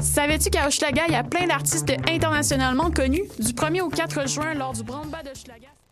Savais-tu 0.00 0.50
qu'à 0.50 0.66
Hochelaga, 0.66 1.02
il 1.08 1.12
y 1.14 1.16
a 1.16 1.24
plein 1.24 1.46
d'artistes 1.46 1.92
internationalement 2.08 2.90
connus? 2.90 3.24
Du 3.38 3.52
1er 3.52 3.80
au 3.80 3.88
4 3.88 4.28
juin, 4.28 4.54
lors 4.54 4.72
du 4.72 4.82
Brandba 4.82 5.22
de 5.22 5.30
Hochelaga? 5.30 5.68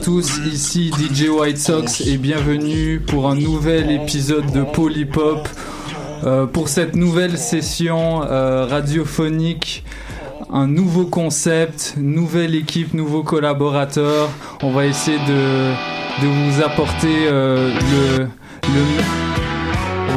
tous, 0.00 0.40
ici 0.46 0.90
DJ 0.96 1.28
White 1.28 1.58
Sox 1.58 2.00
et 2.06 2.16
bienvenue 2.16 3.00
pour 3.00 3.28
un 3.28 3.34
nouvel 3.34 3.90
épisode 3.90 4.50
de 4.50 4.62
Polypop. 4.62 5.46
Euh, 6.24 6.46
pour 6.46 6.68
cette 6.68 6.96
nouvelle 6.96 7.36
session 7.36 8.22
euh, 8.22 8.64
radiophonique, 8.64 9.84
un 10.50 10.66
nouveau 10.66 11.04
concept, 11.04 11.96
nouvelle 11.98 12.54
équipe, 12.54 12.94
nouveaux 12.94 13.22
collaborateurs. 13.22 14.30
On 14.62 14.70
va 14.70 14.86
essayer 14.86 15.18
de, 15.18 15.72
de 16.22 16.26
vous 16.26 16.62
apporter 16.62 17.26
euh, 17.28 17.70
le, 18.18 18.24
le 18.24 19.39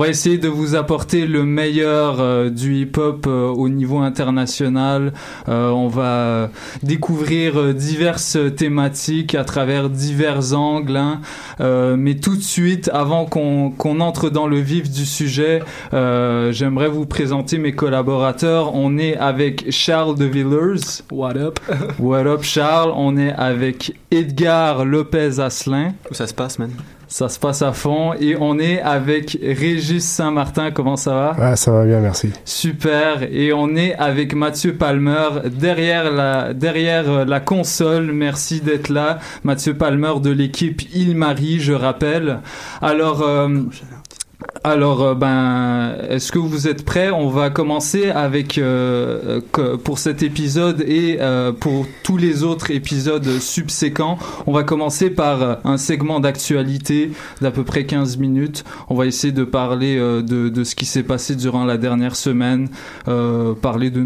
va 0.04 0.10
essayer 0.10 0.38
de 0.38 0.50
vous 0.50 0.76
apporter 0.76 1.26
le 1.28 1.44
meilleur 1.46 2.20
euh, 2.20 2.50
du 2.50 2.76
hip-hop 2.82 3.26
euh, 3.26 3.48
au 3.48 3.70
niveau 3.70 4.00
international. 4.00 5.14
Euh, 5.48 5.70
on 5.70 5.88
va 5.88 6.50
découvrir 6.82 7.74
diverses 7.74 8.38
thématiques 8.58 9.34
à 9.34 9.46
travers 9.46 9.90
divers 9.90 10.54
angles. 10.56 10.98
hein. 10.98 11.22
Euh, 11.62 11.96
mais 11.98 12.16
tout 12.16 12.36
de 12.36 12.42
suite, 12.42 12.90
avant 12.94 13.26
qu'on 13.26 14.00
entre 14.02 14.30
dans 14.30 14.48
le 14.48 14.58
vif 14.60 14.92
du 14.92 15.06
sujet, 15.06 15.62
euh, 15.94 16.52
j'aimerais 16.52 16.90
vous 16.90 17.06
présenter 17.06 17.58
mes 17.58 17.72
collaborateurs. 17.72 18.76
On 18.76 18.98
est 18.98 19.16
avec 19.16 19.72
Charles 19.72 20.18
de 20.18 20.26
Villers. 20.26 21.02
What 21.14 21.38
up? 21.38 21.60
What 21.98 22.28
up, 22.28 22.44
Charles? 22.44 22.92
On 22.98 23.16
est 23.16 23.32
avec 23.32 23.96
Edgar 24.12 24.84
Lopez 24.84 25.40
Asselin. 25.40 25.94
Où 26.12 26.14
ça 26.14 26.28
se 26.28 26.34
passe, 26.34 26.60
man? 26.60 26.72
Ça 27.14 27.30
se 27.30 27.38
passe 27.38 27.62
à 27.62 27.74
fond 27.74 28.16
et 28.20 28.36
on 28.40 28.58
est 28.58 28.82
avec 28.82 29.38
Régis 29.40 30.04
Saint-Martin. 30.04 30.72
Comment 30.72 30.96
ça 30.96 31.14
va? 31.14 31.36
Ah, 31.38 31.56
ça 31.56 31.70
va 31.70 31.86
bien, 31.86 32.00
merci. 32.00 32.32
Super. 32.44 33.22
Et 33.32 33.54
on 33.54 33.76
est 33.76 33.94
avec 33.94 34.34
Mathieu 34.34 34.74
Palmer 34.74 35.30
derrière 35.46 36.12
la 36.12 36.56
derrière 36.56 37.24
la 37.24 37.40
console. 37.40 38.12
Merci 38.14 38.62
d'être 38.62 38.90
là, 38.90 39.20
Mathieu 39.44 39.76
Palmer 39.76 40.14
de 40.24 40.32
l'équipe 40.32 40.82
Il 40.92 41.16
Marie, 41.16 41.60
je 41.60 41.74
rappelle. 41.74 42.40
Alors. 42.82 43.22
Euh, 43.22 43.60
alors, 44.66 45.02
euh, 45.02 45.14
ben, 45.14 45.96
est-ce 46.10 46.32
que 46.32 46.40
vous 46.40 46.70
êtes 46.70 46.86
prêts? 46.86 47.12
On 47.12 47.28
va 47.28 47.50
commencer 47.50 48.10
avec 48.10 48.58
euh, 48.58 49.42
pour 49.84 50.00
cet 50.00 50.24
épisode 50.24 50.82
et 50.88 51.18
euh, 51.20 51.52
pour 51.52 51.86
tous 52.04 52.16
les 52.16 52.44
autres 52.44 52.72
épisodes 52.72 53.28
subséquents. 53.40 54.18
On 54.48 54.54
va 54.54 54.64
commencer 54.64 55.10
par 55.10 55.60
un 55.66 55.78
segment 55.78 56.22
d'actualité 56.22 57.12
d'à 57.42 57.52
peu 57.52 57.66
près 57.66 57.86
15 57.86 58.18
minutes. 58.18 58.64
On 58.90 58.96
va 58.96 59.06
essayer 59.06 59.34
de 59.34 59.44
parler 59.44 59.98
de, 59.98 60.64
ce 60.64 60.76
qui 60.76 60.86
s'est 60.86 61.04
passé 61.04 61.36
durant 61.36 61.66
la 61.66 61.78
dernière 61.78 62.16
semaine, 62.16 62.70
parler 63.62 63.90
de, 63.90 64.02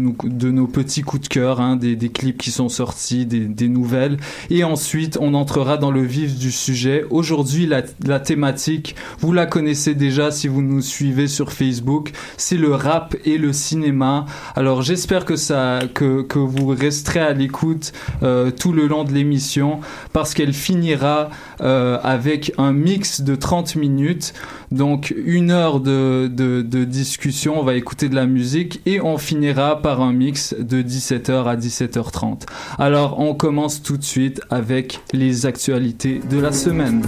nos 0.50 0.66
petits 0.66 1.02
coups 1.02 1.22
de 1.22 1.28
cœur, 1.28 1.60
hein, 1.60 1.76
des, 1.76 1.96
clips 2.08 2.38
qui 2.38 2.50
sont 2.50 2.68
sortis, 2.68 3.26
des, 3.26 3.68
nouvelles. 3.68 4.16
Et 4.50 4.64
ensuite, 4.64 5.18
on 5.20 5.34
entrera 5.34 5.76
dans 5.76 5.90
le 5.90 6.02
vif 6.02 6.36
du 6.36 6.50
sujet. 6.50 7.04
Aujourd'hui, 7.10 7.66
la 7.66 8.20
thématique, 8.20 8.96
vous 9.20 9.32
la 9.32 9.46
connaissez 9.46 9.94
déjà 9.94 10.27
si 10.30 10.48
vous 10.48 10.62
nous 10.62 10.80
suivez 10.80 11.28
sur 11.28 11.52
Facebook, 11.52 12.12
c'est 12.36 12.56
le 12.56 12.74
rap 12.74 13.16
et 13.24 13.38
le 13.38 13.52
cinéma. 13.52 14.26
Alors 14.56 14.82
j'espère 14.82 15.24
que 15.24 15.36
ça, 15.36 15.80
que, 15.94 16.22
que 16.22 16.38
vous 16.38 16.68
resterez 16.68 17.20
à 17.20 17.32
l'écoute 17.32 17.92
euh, 18.22 18.50
tout 18.50 18.72
le 18.72 18.86
long 18.86 19.04
de 19.04 19.12
l'émission 19.12 19.80
parce 20.12 20.34
qu'elle 20.34 20.52
finira 20.52 21.30
euh, 21.60 21.98
avec 22.02 22.52
un 22.58 22.72
mix 22.72 23.20
de 23.20 23.34
30 23.34 23.76
minutes. 23.76 24.34
Donc 24.70 25.14
une 25.16 25.50
heure 25.50 25.80
de, 25.80 26.30
de, 26.30 26.62
de, 26.62 26.84
discussion, 26.84 27.58
on 27.58 27.62
va 27.62 27.74
écouter 27.74 28.08
de 28.08 28.14
la 28.14 28.26
musique 28.26 28.80
et 28.84 29.00
on 29.00 29.16
finira 29.16 29.80
par 29.80 30.02
un 30.02 30.12
mix 30.12 30.54
de 30.58 30.82
17h 30.82 31.44
à 31.44 31.56
17h30. 31.56 32.42
Alors 32.78 33.18
on 33.18 33.34
commence 33.34 33.82
tout 33.82 33.96
de 33.96 34.04
suite 34.04 34.40
avec 34.50 35.00
les 35.12 35.46
actualités 35.46 36.20
de 36.30 36.38
la 36.38 36.52
semaine. 36.52 37.02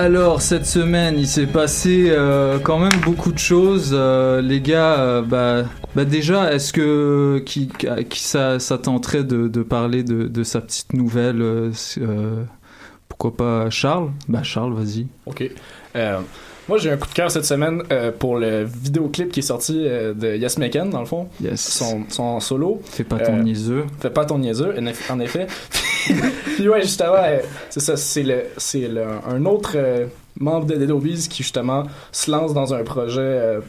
Alors 0.00 0.40
cette 0.40 0.64
semaine, 0.64 1.18
il 1.18 1.28
s'est 1.28 1.46
passé 1.46 2.06
euh, 2.08 2.58
quand 2.58 2.78
même 2.78 2.98
beaucoup 3.04 3.32
de 3.32 3.38
choses, 3.38 3.90
euh, 3.92 4.40
les 4.40 4.62
gars. 4.62 4.98
Euh, 4.98 5.20
bah, 5.20 5.64
bah, 5.94 6.06
déjà, 6.06 6.54
est-ce 6.54 6.72
que 6.72 7.42
qui, 7.44 7.68
qui 8.08 8.20
ça, 8.20 8.58
ça 8.58 8.78
tenterait 8.78 9.24
de, 9.24 9.46
de 9.46 9.62
parler 9.62 10.02
de, 10.02 10.26
de, 10.26 10.42
sa 10.42 10.62
petite 10.62 10.94
nouvelle 10.94 11.70
Pourquoi 13.10 13.36
pas 13.36 13.68
Charles? 13.68 14.08
Bah 14.26 14.42
Charles, 14.42 14.72
vas-y. 14.72 15.06
Ok. 15.26 15.50
Moi, 15.94 16.78
j'ai 16.78 16.90
un 16.90 16.96
coup 16.96 17.08
de 17.08 17.12
cœur 17.12 17.30
cette 17.30 17.44
semaine 17.44 17.82
pour 18.18 18.38
le 18.38 18.64
vidéoclip 18.64 19.30
qui 19.30 19.40
est 19.40 19.42
sorti 19.42 19.74
de 19.74 20.34
Yes 20.34 20.56
Mekan, 20.56 20.86
dans 20.86 21.00
le 21.00 21.06
fond. 21.06 21.28
Yes. 21.42 21.60
Son, 21.60 22.04
son 22.08 22.40
solo. 22.40 22.80
Fais 22.86 23.04
pas 23.04 23.18
ton 23.18 23.36
niaiseux. 23.36 23.84
Fais 24.00 24.08
pas 24.08 24.24
ton 24.24 24.38
niaiseux, 24.38 24.74
en 25.10 25.20
effet. 25.20 25.46
Puis 26.56 26.68
ouais, 26.68 26.82
justement, 26.82 27.16
c'est 27.68 27.80
ça, 27.80 27.96
c'est 27.96 28.22
le, 28.22 28.44
c'est 28.56 28.88
le, 28.88 29.04
un 29.28 29.44
autre 29.44 29.72
euh, 29.74 30.06
membre 30.38 30.66
de 30.66 30.76
Dead 30.76 30.90
Obies 30.90 31.26
qui 31.28 31.42
justement 31.42 31.84
se 32.12 32.30
lance 32.30 32.54
dans 32.54 32.74
un 32.74 32.82
projet 32.84 33.20
euh, 33.20 33.60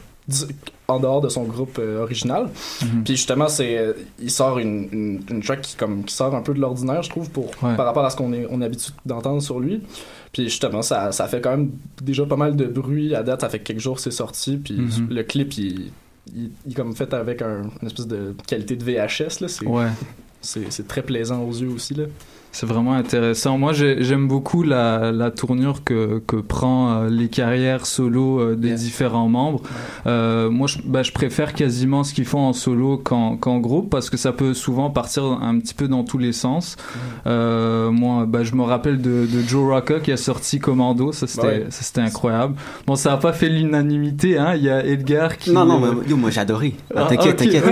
en 0.88 1.00
dehors 1.00 1.20
de 1.20 1.28
son 1.28 1.44
groupe 1.44 1.78
euh, 1.78 2.02
original. 2.02 2.48
Mhm. 2.82 3.04
Puis 3.04 3.16
justement, 3.16 3.48
c'est 3.48 3.94
il 4.20 4.30
sort 4.30 4.58
une, 4.58 4.88
une, 4.92 5.20
une, 5.30 5.42
track 5.42 5.62
qui 5.62 5.76
comme 5.76 6.04
qui 6.04 6.14
sort 6.14 6.34
un 6.34 6.42
peu 6.42 6.54
de 6.54 6.60
l'ordinaire, 6.60 7.02
je 7.02 7.10
trouve, 7.10 7.30
pour 7.30 7.46
ouais. 7.62 7.76
par 7.76 7.86
rapport 7.86 8.04
à 8.04 8.10
ce 8.10 8.16
qu'on 8.16 8.32
est 8.32 8.46
on 8.50 8.60
est 8.62 8.64
habitué 8.64 8.92
d'entendre 9.04 9.42
sur 9.42 9.60
lui. 9.60 9.82
Puis 10.32 10.44
justement, 10.44 10.82
ça, 10.82 11.12
ça 11.12 11.28
fait 11.28 11.40
quand 11.40 11.50
même 11.50 11.72
déjà 12.00 12.24
pas 12.24 12.36
mal 12.36 12.56
de 12.56 12.64
bruit 12.64 13.14
à 13.14 13.22
date. 13.22 13.42
Ça 13.42 13.48
fait 13.48 13.60
quelques 13.60 13.80
jours 13.80 14.00
c'est 14.00 14.10
sorti. 14.10 14.56
Puis 14.56 14.74
mm 14.74 14.88
-hmm. 14.88 15.08
le 15.14 15.22
clip, 15.24 15.52
il, 15.58 15.92
il, 16.34 16.50
il, 16.66 16.72
est 16.72 16.74
comme 16.74 16.94
fait 16.94 17.12
avec 17.12 17.42
un, 17.42 17.62
une 17.80 17.86
espèce 17.86 18.06
de 18.06 18.34
qualité 18.46 18.76
de 18.76 18.84
VHS 18.84 19.40
là. 19.40 19.48
C'est 19.48 19.66
ouais. 19.66 19.88
C'est 20.42 20.86
très 20.88 21.02
plaisant 21.02 21.42
aux 21.42 21.52
yeux 21.52 21.70
aussi 21.70 21.94
là. 21.94 22.04
C'est 22.54 22.66
vraiment 22.66 22.92
intéressant. 22.92 23.56
Moi, 23.56 23.72
j'aime 23.72 24.28
beaucoup 24.28 24.62
la, 24.62 25.10
la, 25.10 25.30
tournure 25.30 25.82
que, 25.84 26.22
que 26.26 26.36
prend 26.36 26.90
euh, 26.92 27.08
les 27.08 27.28
carrières 27.28 27.86
solo 27.86 28.40
euh, 28.40 28.56
des 28.56 28.68
Yeah. 28.68 28.76
différents 28.76 29.28
membres. 29.28 29.62
Euh, 30.06 30.50
moi, 30.50 30.66
je, 30.66 30.76
bah, 30.84 31.02
je 31.02 31.12
préfère 31.12 31.54
quasiment 31.54 32.04
ce 32.04 32.12
qu'ils 32.12 32.26
font 32.26 32.40
en 32.40 32.52
solo 32.52 32.98
qu'en 32.98 33.36
qu'en 33.38 33.58
groupe 33.58 33.88
parce 33.90 34.10
que 34.10 34.16
ça 34.18 34.32
peut 34.32 34.52
souvent 34.54 34.90
partir 34.90 35.24
un 35.24 35.58
petit 35.58 35.72
peu 35.74 35.88
dans 35.88 36.04
tous 36.04 36.18
les 36.18 36.32
sens. 36.32 36.76
Euh, 37.26 37.90
moi, 37.90 38.26
bah, 38.26 38.44
je 38.44 38.54
me 38.54 38.62
rappelle 38.62 39.00
de, 39.00 39.26
de 39.26 39.40
Joe 39.46 39.72
Rocca 39.72 40.00
qui 40.00 40.12
a 40.12 40.16
sorti 40.18 40.58
Commando. 40.58 41.12
Ça, 41.12 41.26
c'était 41.26 41.46
Ouais. 41.46 41.66
ça, 41.70 41.82
c'était 41.82 42.00
incroyable. 42.02 42.54
Bon, 42.86 42.96
ça 42.96 43.10
n'a 43.10 43.16
pas 43.16 43.32
fait 43.32 43.48
l'unanimité. 43.48 44.36
Hein. 44.38 44.54
Il 44.56 44.62
y 44.62 44.70
a 44.70 44.84
Edgar 44.84 45.38
qui. 45.38 45.52
Non, 45.52 45.64
non, 45.64 45.80
mais, 45.80 46.08
yo, 46.08 46.16
moi 46.18 46.30
j'ai 46.30 46.40
adoré. 46.40 46.74
Ah, 46.94 47.06
t'inquiète, 47.08 47.36
t'inquiète. 47.36 47.64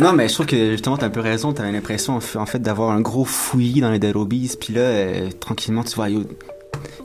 non, 0.00 0.12
mais 0.12 0.28
je 0.28 0.34
trouve 0.34 0.46
que 0.46 0.70
justement, 0.72 0.96
t'as 0.96 1.06
un 1.06 1.10
peu 1.10 1.20
raison. 1.20 1.52
T'as 1.52 1.68
l'impression, 1.70 2.16
en 2.36 2.46
fait, 2.46 2.60
d'avoir 2.60 2.90
un 2.92 3.00
gros 3.00 3.24
fouillis 3.24 3.80
dans 3.80 3.90
les 3.90 3.98
Dead 3.98 4.14
Obies. 4.28 4.56
Puis 4.60 4.74
là, 4.74 4.80
euh, 4.80 5.30
tranquillement, 5.40 5.82
tu 5.84 5.94
vois, 5.96 6.08
yo, 6.10 6.22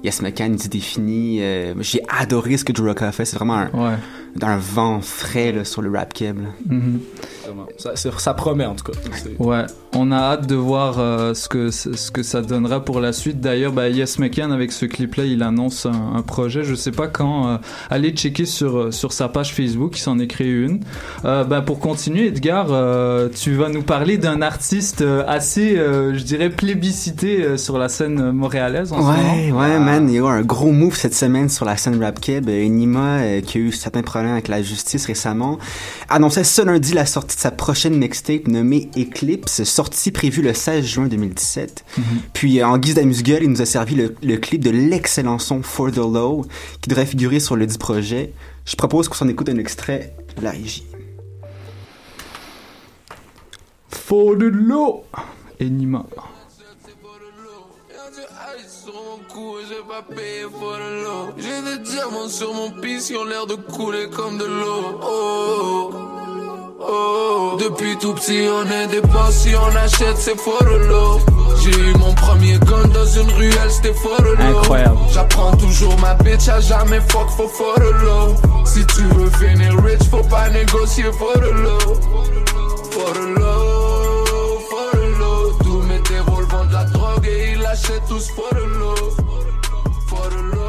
Yes 0.03 0.21
Mekan, 0.21 0.55
il. 0.57 1.39
Euh, 1.41 1.73
j'ai 1.79 2.01
adoré 2.09 2.57
ce 2.57 2.65
que 2.65 2.73
Rocca 2.85 3.07
a 3.07 3.11
fait. 3.13 3.23
C'est 3.25 3.37
vraiment 3.37 3.55
un, 3.55 3.69
Ouais. 3.71 3.95
un 4.41 4.57
vent 4.57 4.99
frais 5.01 5.51
là, 5.53 5.63
sur 5.63 5.81
le 5.81 5.89
rap 5.89 6.13
keb. 6.13 6.39
là. 6.41 6.49
Mhm. 6.67 6.99
Ça, 8.17 8.33
promet 8.33 8.65
en 8.65 8.75
tout 8.75 8.85
cas. 8.91 8.97
Ouais, 9.39 9.63
on 9.95 10.11
a 10.11 10.17
hâte 10.17 10.47
de 10.47 10.55
voir 10.55 10.95
euh, 10.99 11.33
ce 11.33 11.47
que 11.49 11.71
ce 11.71 12.11
que 12.11 12.23
ça 12.23 12.41
donnera 12.41 12.83
pour 12.83 12.99
la 12.99 13.13
suite. 13.13 13.39
D'ailleurs, 13.41 13.71
bah, 13.71 13.89
Yes 13.89 14.19
McCann 14.19 14.51
avec 14.51 14.71
ce 14.71 14.85
clip-là, 14.85 15.25
il 15.25 15.43
annonce 15.43 15.85
un, 15.85 16.15
un 16.15 16.21
projet. 16.21 16.63
Je 16.63 16.75
sais 16.75 16.91
pas 16.91 17.07
quand. 17.07 17.47
euh, 17.47 17.57
allez 17.89 18.11
checker 18.11 18.45
sur 18.45 18.77
euh, 18.77 18.91
sur 18.91 19.11
sa 19.13 19.27
page 19.29 19.53
Facebook, 19.53 19.97
il 19.97 20.01
s'en 20.01 20.19
est 20.19 20.27
créé 20.27 20.49
une. 20.51 20.79
Euh, 21.25 21.43
bah, 21.43 21.61
pour 21.61 21.79
continuer, 21.79 22.27
Edgar, 22.27 22.67
euh, 22.71 23.29
tu 23.33 23.55
vas 23.55 23.69
nous 23.69 23.83
parler 23.83 24.17
d'un 24.17 24.41
artiste 24.41 25.03
assez, 25.27 25.77
euh, 25.77 26.13
je 26.17 26.23
dirais, 26.23 26.49
plébiscité 26.49 27.43
euh, 27.43 27.57
sur 27.57 27.77
la 27.77 27.89
scène 27.89 28.31
montréalaise 28.31 28.91
en 28.93 28.97
ce 28.97 29.01
moment. 29.01 29.13
Ouais, 29.33 29.51
ouais, 29.51 29.79
man, 29.79 30.07
il 30.09 30.15
y 30.15 30.17
a 30.17 30.21
eu 30.21 30.25
un 30.25 30.41
gros 30.41 30.71
move 30.71 30.95
cette 30.95 31.15
semaine 31.15 31.49
sur 31.49 31.65
la 31.65 31.77
scène 31.77 32.01
rap 32.03 32.19
keb. 32.19 32.49
Nima, 32.49 33.17
euh, 33.19 33.41
qui 33.41 33.57
a 33.57 33.61
eu 33.61 33.71
certains 33.71 34.01
problèmes 34.01 34.31
avec 34.33 34.47
la 34.47 34.61
justice 34.61 35.05
récemment, 35.05 35.57
annonçait 36.09 36.43
ce 36.43 36.61
lundi 36.61 36.93
la 36.93 37.05
sortie 37.05 37.35
de 37.35 37.41
sa 37.43 37.51
prochaine 37.51 37.97
mixtape 37.97 38.47
nommée 38.47 38.89
Eclipse, 38.97 39.65
sortie 39.65 40.11
prévue 40.11 40.41
le 40.41 40.53
16 40.53 40.85
juin 40.85 41.07
2017. 41.07 41.83
Mhm. 41.97 42.03
Puis 42.31 42.61
euh, 42.61 42.67
en 42.67 42.77
guise 42.77 42.95
d'amuse-gueule, 42.95 43.43
il 43.43 43.49
nous 43.49 43.61
a 43.61 43.65
servi 43.65 43.95
le, 43.95 44.15
le 44.23 44.37
clip 44.37 44.63
de 44.63 44.69
l'excellent 44.69 45.39
son 45.39 45.61
For 45.61 45.91
the 45.91 45.97
Low, 45.97 46.45
qui 46.79 46.87
devrait 46.87 47.05
figurer 47.05 47.41
sur 47.41 47.57
le 47.57 47.65
dit 47.65 47.77
projet. 47.77 48.31
Je 48.63 48.77
propose 48.77 49.09
qu'on 49.09 49.15
s'en 49.15 49.27
écoute 49.27 49.49
un 49.49 49.57
extrait 49.57 50.15
de 50.37 50.41
la 50.41 50.51
régie. 50.51 50.85
For 53.89 54.37
the 54.37 54.43
low, 54.43 55.03
Enima. 55.59 56.05
J'ai 61.37 61.61
des 61.61 61.83
diamants 61.83 62.29
sur 62.29 62.53
mon 62.53 62.71
pisse 62.71 63.07
qui 63.07 63.17
ont 63.17 63.25
l'air 63.25 63.45
de 63.47 63.55
couler 63.55 64.09
comme 64.09 64.37
de 64.37 64.45
l'eau. 64.45 64.99
Oh, 65.03 65.91
oh. 66.79 67.57
Depuis 67.59 67.97
tout 67.97 68.13
petit, 68.13 68.47
on 68.49 68.69
est 68.71 68.87
des. 68.87 69.01
Si 69.31 69.49
on 69.55 69.75
achète, 69.75 70.17
c'est 70.17 70.39
for 70.39 70.59
the 70.59 70.87
low. 70.87 71.19
J'ai 71.63 71.71
eu 71.71 71.93
mon 71.97 72.13
premier 72.13 72.57
gun 72.59 72.87
dans 72.93 73.05
une 73.05 73.31
ruelle, 73.31 73.71
c'était 73.71 73.93
for 73.93 74.17
the 74.17 74.37
low. 74.37 74.59
Incroyable. 74.59 74.97
J'apprends 75.11 75.55
toujours 75.57 75.97
ma 75.99 76.13
bitch 76.15 76.47
à 76.49 76.59
jamais 76.59 77.01
fuck 77.09 77.29
for 77.29 77.49
for 77.49 77.75
the 77.75 78.03
low. 78.03 78.35
Si 78.65 78.85
tu 78.87 79.01
veux 79.15 79.29
finir 79.31 79.75
rich, 79.83 80.03
faut 80.09 80.23
pas 80.23 80.49
négocier 80.49 81.11
for 81.17 81.33
the 81.33 81.51
low. 81.51 81.95
For 82.91 83.13
the 83.13 83.39
low, 83.39 84.59
for 84.69 84.91
the 84.93 85.19
low. 85.19 85.51
Tous 85.63 85.81
mes 85.83 85.99
dévols 85.99 86.45
vendent 86.49 86.67
de 86.69 86.73
la 86.73 86.83
drogue 86.85 87.25
et 87.25 87.53
ils 87.53 87.59
l'achètent 87.59 88.07
tous 88.07 88.29
for 88.35 88.49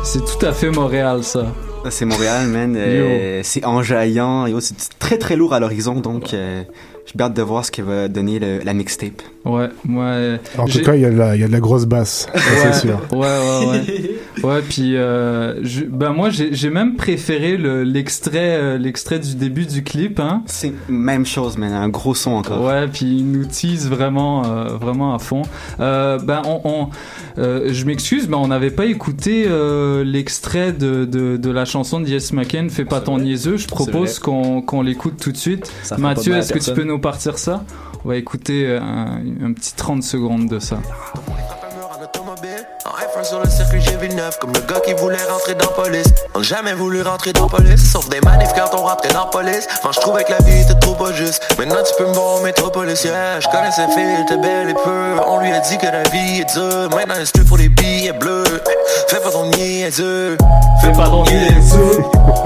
C'est 0.04 0.24
tout 0.24 0.46
à 0.46 0.52
fait 0.52 0.70
Montréal, 0.70 1.24
ça. 1.24 1.46
Ça, 1.82 1.90
C'est 1.90 2.04
Montréal, 2.04 2.46
man. 2.48 2.76
Euh, 2.76 3.40
c'est 3.42 3.64
enjaillant. 3.64 4.46
C'est 4.60 4.76
très 4.98 5.16
très 5.16 5.34
lourd 5.34 5.54
à 5.54 5.60
l'horizon, 5.60 5.94
donc 5.94 6.34
euh, 6.34 6.62
j'ai 7.06 7.22
hâte 7.22 7.34
de 7.34 7.42
voir 7.42 7.64
ce 7.64 7.70
que 7.70 7.82
va 7.82 8.08
donner 8.08 8.38
le- 8.38 8.60
la 8.64 8.74
mixtape. 8.74 9.22
Ouais, 9.44 9.68
ouais. 9.88 10.40
En 10.56 10.64
tout 10.66 10.80
cas, 10.80 10.94
il 10.94 11.02
y, 11.02 11.04
a 11.04 11.10
de 11.10 11.16
la- 11.18 11.34
il 11.36 11.40
y 11.40 11.44
a 11.44 11.48
de 11.48 11.52
la 11.52 11.60
grosse 11.60 11.84
basse, 11.84 12.26
ça, 12.32 12.38
Ouais, 12.38 12.72
c'est 12.72 12.80
sûr. 12.86 12.98
Ouais, 13.12 13.18
ouais, 13.18 13.66
ouais. 13.66 14.10
ouais, 14.42 14.62
puis 14.68 14.96
euh, 14.96 15.62
je- 15.62 15.84
ben 15.84 16.12
moi 16.14 16.30
j'ai 16.30 16.70
même 16.70 16.96
préféré 16.96 17.56
le- 17.58 17.84
euh, 17.84 18.78
l'extrait 18.78 19.18
du 19.18 19.34
début 19.34 19.66
du 19.66 19.82
clip, 19.82 20.18
hein. 20.18 20.42
C'est 20.46 20.72
même 20.88 21.26
chose, 21.26 21.58
mais 21.58 21.66
un 21.66 21.88
gros 21.90 22.14
son 22.14 22.30
encore. 22.32 22.64
Ouais, 22.64 22.86
puis 22.88 23.04
il 23.18 23.30
nous 23.30 23.44
tease 23.44 23.88
vraiment, 23.88 24.44
euh, 24.46 24.64
vraiment 24.80 25.14
à 25.14 25.18
fond. 25.18 25.42
Euh, 25.80 26.18
ben, 26.18 26.40
on, 26.46 26.60
on- 26.64 26.88
euh, 27.38 27.68
je 27.72 27.84
m'excuse, 27.84 28.28
mais 28.28 28.36
on 28.36 28.48
n'avait 28.48 28.70
pas 28.70 28.86
écouté 28.86 29.44
euh, 29.46 30.04
l'extrait 30.04 30.72
de, 30.72 31.04
de, 31.04 31.36
de 31.36 31.50
la 31.50 31.64
chanson 31.64 32.00
de 32.00 32.08
Yes 32.08 32.32
McCain, 32.32 32.68
Fais 32.70 32.84
pas 32.86 33.00
ton 33.00 33.18
niaiseux. 33.18 33.56
Je 33.58 33.66
propose 33.66 34.18
qu'on 34.18 34.62
qu'on 34.62 34.80
l'écoute 34.82 35.18
tout 35.20 35.32
de 35.32 35.36
suite. 35.36 35.70
Ça 35.82 35.98
Mathieu, 35.98 36.34
est-ce 36.36 36.52
que 36.52 36.58
tu 36.58 36.72
peux 36.72 36.84
nous 36.84 36.93
partir 36.98 37.38
ça 37.38 37.62
On 38.04 38.08
va 38.08 38.16
écouter 38.16 38.66
euh, 38.66 38.80
un, 38.80 39.20
un 39.44 39.52
petit 39.52 39.74
30 39.74 40.02
secondes 40.02 40.48
de 40.48 40.58
ça. 40.58 40.78
En 42.84 42.98
iPhone 42.98 43.24
sur 43.24 43.40
le 43.40 43.48
circuit, 43.48 43.80
j'ai 43.80 43.96
vu 43.96 44.08
le 44.08 44.14
neuf 44.14 44.38
Comme 44.38 44.52
le 44.52 44.60
gars 44.60 44.80
qui 44.80 44.92
voulait 44.92 45.22
rentrer 45.30 45.54
dans 45.54 45.68
police. 45.68 46.06
On 46.34 46.38
n'a 46.38 46.44
jamais 46.44 46.74
voulu 46.74 47.00
rentrer 47.02 47.32
dans 47.32 47.48
police 47.48 47.92
Sauf 47.92 48.08
des 48.10 48.20
manifs 48.20 48.52
quand 48.54 48.76
on 48.78 48.82
rentrait 48.84 49.12
dans 49.12 49.26
police. 49.26 49.66
Enfin 49.78 49.90
je 49.94 50.00
trouvais 50.00 50.24
que 50.24 50.32
la 50.32 50.38
vie 50.38 50.60
était 50.60 50.78
trop 50.80 50.94
pas 50.94 51.12
juste. 51.12 51.42
Maintenant 51.58 51.82
tu 51.86 51.94
peux 51.96 52.08
me 52.08 52.12
voir 52.12 52.36
au 52.36 52.40
métropolis 52.40 53.02
Yeah, 53.04 53.40
je 53.40 53.48
connais 53.48 53.70
cette 53.70 53.90
fille, 53.92 54.02
elle 54.02 54.22
était 54.22 54.36
belle 54.36 54.70
et 54.70 54.74
peu. 54.74 55.20
On 55.26 55.40
lui 55.40 55.52
a 55.52 55.60
dit 55.60 55.78
que 55.78 55.86
la 55.86 56.02
vie 56.02 56.40
est 56.40 56.54
dure. 56.54 56.90
Maintenant 56.94 57.14
elle 57.18 57.26
se 57.26 57.32
pour 57.48 57.56
des 57.56 57.68
billets 57.68 58.12
bleus. 58.12 58.44
Fais 59.08 59.20
pas 59.20 59.30
ton 59.30 59.46
niaiseux. 59.50 60.36
Fais 60.82 60.92
pas 60.92 61.06
ton 61.06 61.24
niaiseux. 61.24 62.02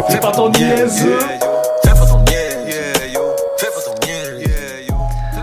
Fais 0.08 0.20
pas 0.20 0.32
ton 0.32 0.50
niaiseux. 0.50 1.18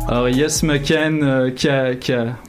Alors 0.07 0.29
Yes 0.29 0.61
McCann 0.61 1.23
euh, 1.23 1.49
qui, 1.49 1.67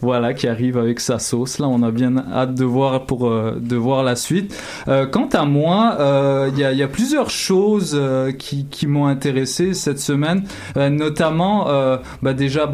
voilà 0.02 0.34
qui 0.34 0.46
arrive 0.46 0.76
avec 0.76 1.00
sa 1.00 1.18
sauce. 1.18 1.58
Là 1.58 1.66
on 1.68 1.82
a 1.82 1.90
bien 1.90 2.14
hâte 2.18 2.54
de 2.54 2.64
voir 2.66 3.06
pour 3.06 3.28
euh, 3.28 3.58
de 3.58 3.76
voir 3.76 4.02
la 4.02 4.14
suite. 4.14 4.54
Euh, 4.88 5.06
quant 5.06 5.28
à 5.32 5.46
moi 5.46 5.96
euh, 5.98 6.50
il 6.52 6.58
y, 6.58 6.82
a, 6.82 6.88
plusieurs 6.88 7.30
choses 7.30 7.98
qui, 8.38 8.86
m'ont 8.86 9.06
intéressé 9.06 9.72
cette 9.72 9.98
semaine. 9.98 10.44
Notamment 10.76 11.66
bah 12.22 12.34
déjà 12.34 12.70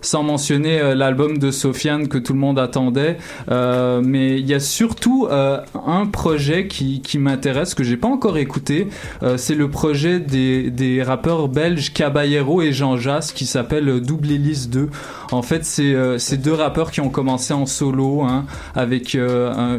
sans 0.00 0.22
mentionner 0.22 0.94
l'album 0.94 1.38
de 1.38 1.50
Sofiane 1.50 2.08
que 2.08 2.18
tout 2.18 2.32
le 2.32 2.38
monde 2.38 2.58
attendait. 2.58 3.18
Mais 3.48 4.40
il 4.40 4.46
y 4.46 4.54
a 4.54 4.60
surtout 4.60 5.28
un 5.30 6.06
projet 6.06 6.66
qui, 6.66 7.18
m'intéresse 7.18 7.74
que 7.74 7.84
j'ai 7.84 7.96
pas 7.96 8.08
encore 8.08 8.38
écouté. 8.38 8.88
C'est 9.36 9.54
le 9.54 9.68
projet 9.68 10.18
des, 10.18 10.70
des 10.70 11.02
rappeurs 11.02 11.48
belges 11.48 11.92
Caballero 11.92 12.62
et 12.62 12.72
Jean 12.72 12.96
Jass 12.96 13.32
qui 13.32 13.46
s'appelle 13.50 13.88
euh, 13.88 14.00
Double 14.00 14.30
Hélice 14.30 14.68
2 14.68 14.88
en 15.32 15.42
fait 15.42 15.64
c'est 15.64 15.94
euh, 15.94 16.18
deux 16.36 16.52
rappeurs 16.52 16.90
qui 16.90 17.00
ont 17.00 17.10
commencé 17.10 17.52
en 17.52 17.66
solo 17.66 18.22
hein, 18.22 18.46
avec 18.74 19.14
euh, 19.14 19.52
un, 19.52 19.78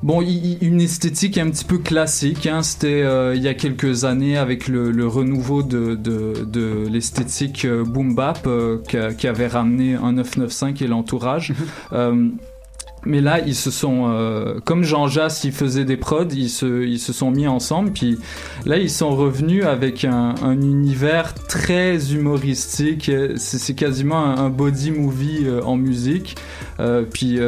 Bon, 0.00 0.22
une 0.22 0.80
esthétique 0.80 1.38
un 1.38 1.50
petit 1.50 1.64
peu 1.64 1.78
classique. 1.78 2.46
Hein. 2.46 2.62
C'était 2.62 3.02
euh, 3.02 3.34
il 3.34 3.42
y 3.42 3.48
a 3.48 3.54
quelques 3.54 4.04
années 4.04 4.38
avec 4.38 4.68
le, 4.68 5.08
renouveau 5.08 5.64
de, 5.64 5.96
de, 5.96 6.86
l'esthétique 6.88 7.66
boom 7.66 8.14
bap 8.14 8.48
qui 8.86 9.26
avait 9.26 9.48
ramené 9.48 9.96
un 9.96 10.12
995 10.12 10.82
et 10.82 10.86
l'entourage. 10.86 11.52
Mais 13.08 13.22
là, 13.22 13.40
ils 13.40 13.54
se 13.54 13.70
sont, 13.70 14.10
euh, 14.10 14.60
comme 14.66 14.84
Jean 14.84 15.08
Jass, 15.08 15.42
il 15.44 15.52
faisait 15.52 15.86
des 15.86 15.96
prods, 15.96 16.28
ils 16.30 16.50
se, 16.50 16.84
ils 16.84 16.98
se 16.98 17.14
sont 17.14 17.30
mis 17.30 17.48
ensemble. 17.48 17.90
Puis 17.92 18.18
là, 18.66 18.76
ils 18.76 18.90
sont 18.90 19.16
revenus 19.16 19.64
avec 19.64 20.04
un, 20.04 20.34
un 20.42 20.60
univers 20.60 21.32
très 21.32 22.12
humoristique. 22.12 23.10
C'est 23.36 23.74
quasiment 23.74 24.22
un, 24.26 24.50
body 24.50 24.90
movie 24.90 25.44
euh, 25.46 25.62
en 25.62 25.76
musique. 25.76 26.36
Euh, 26.80 27.04
puis 27.10 27.40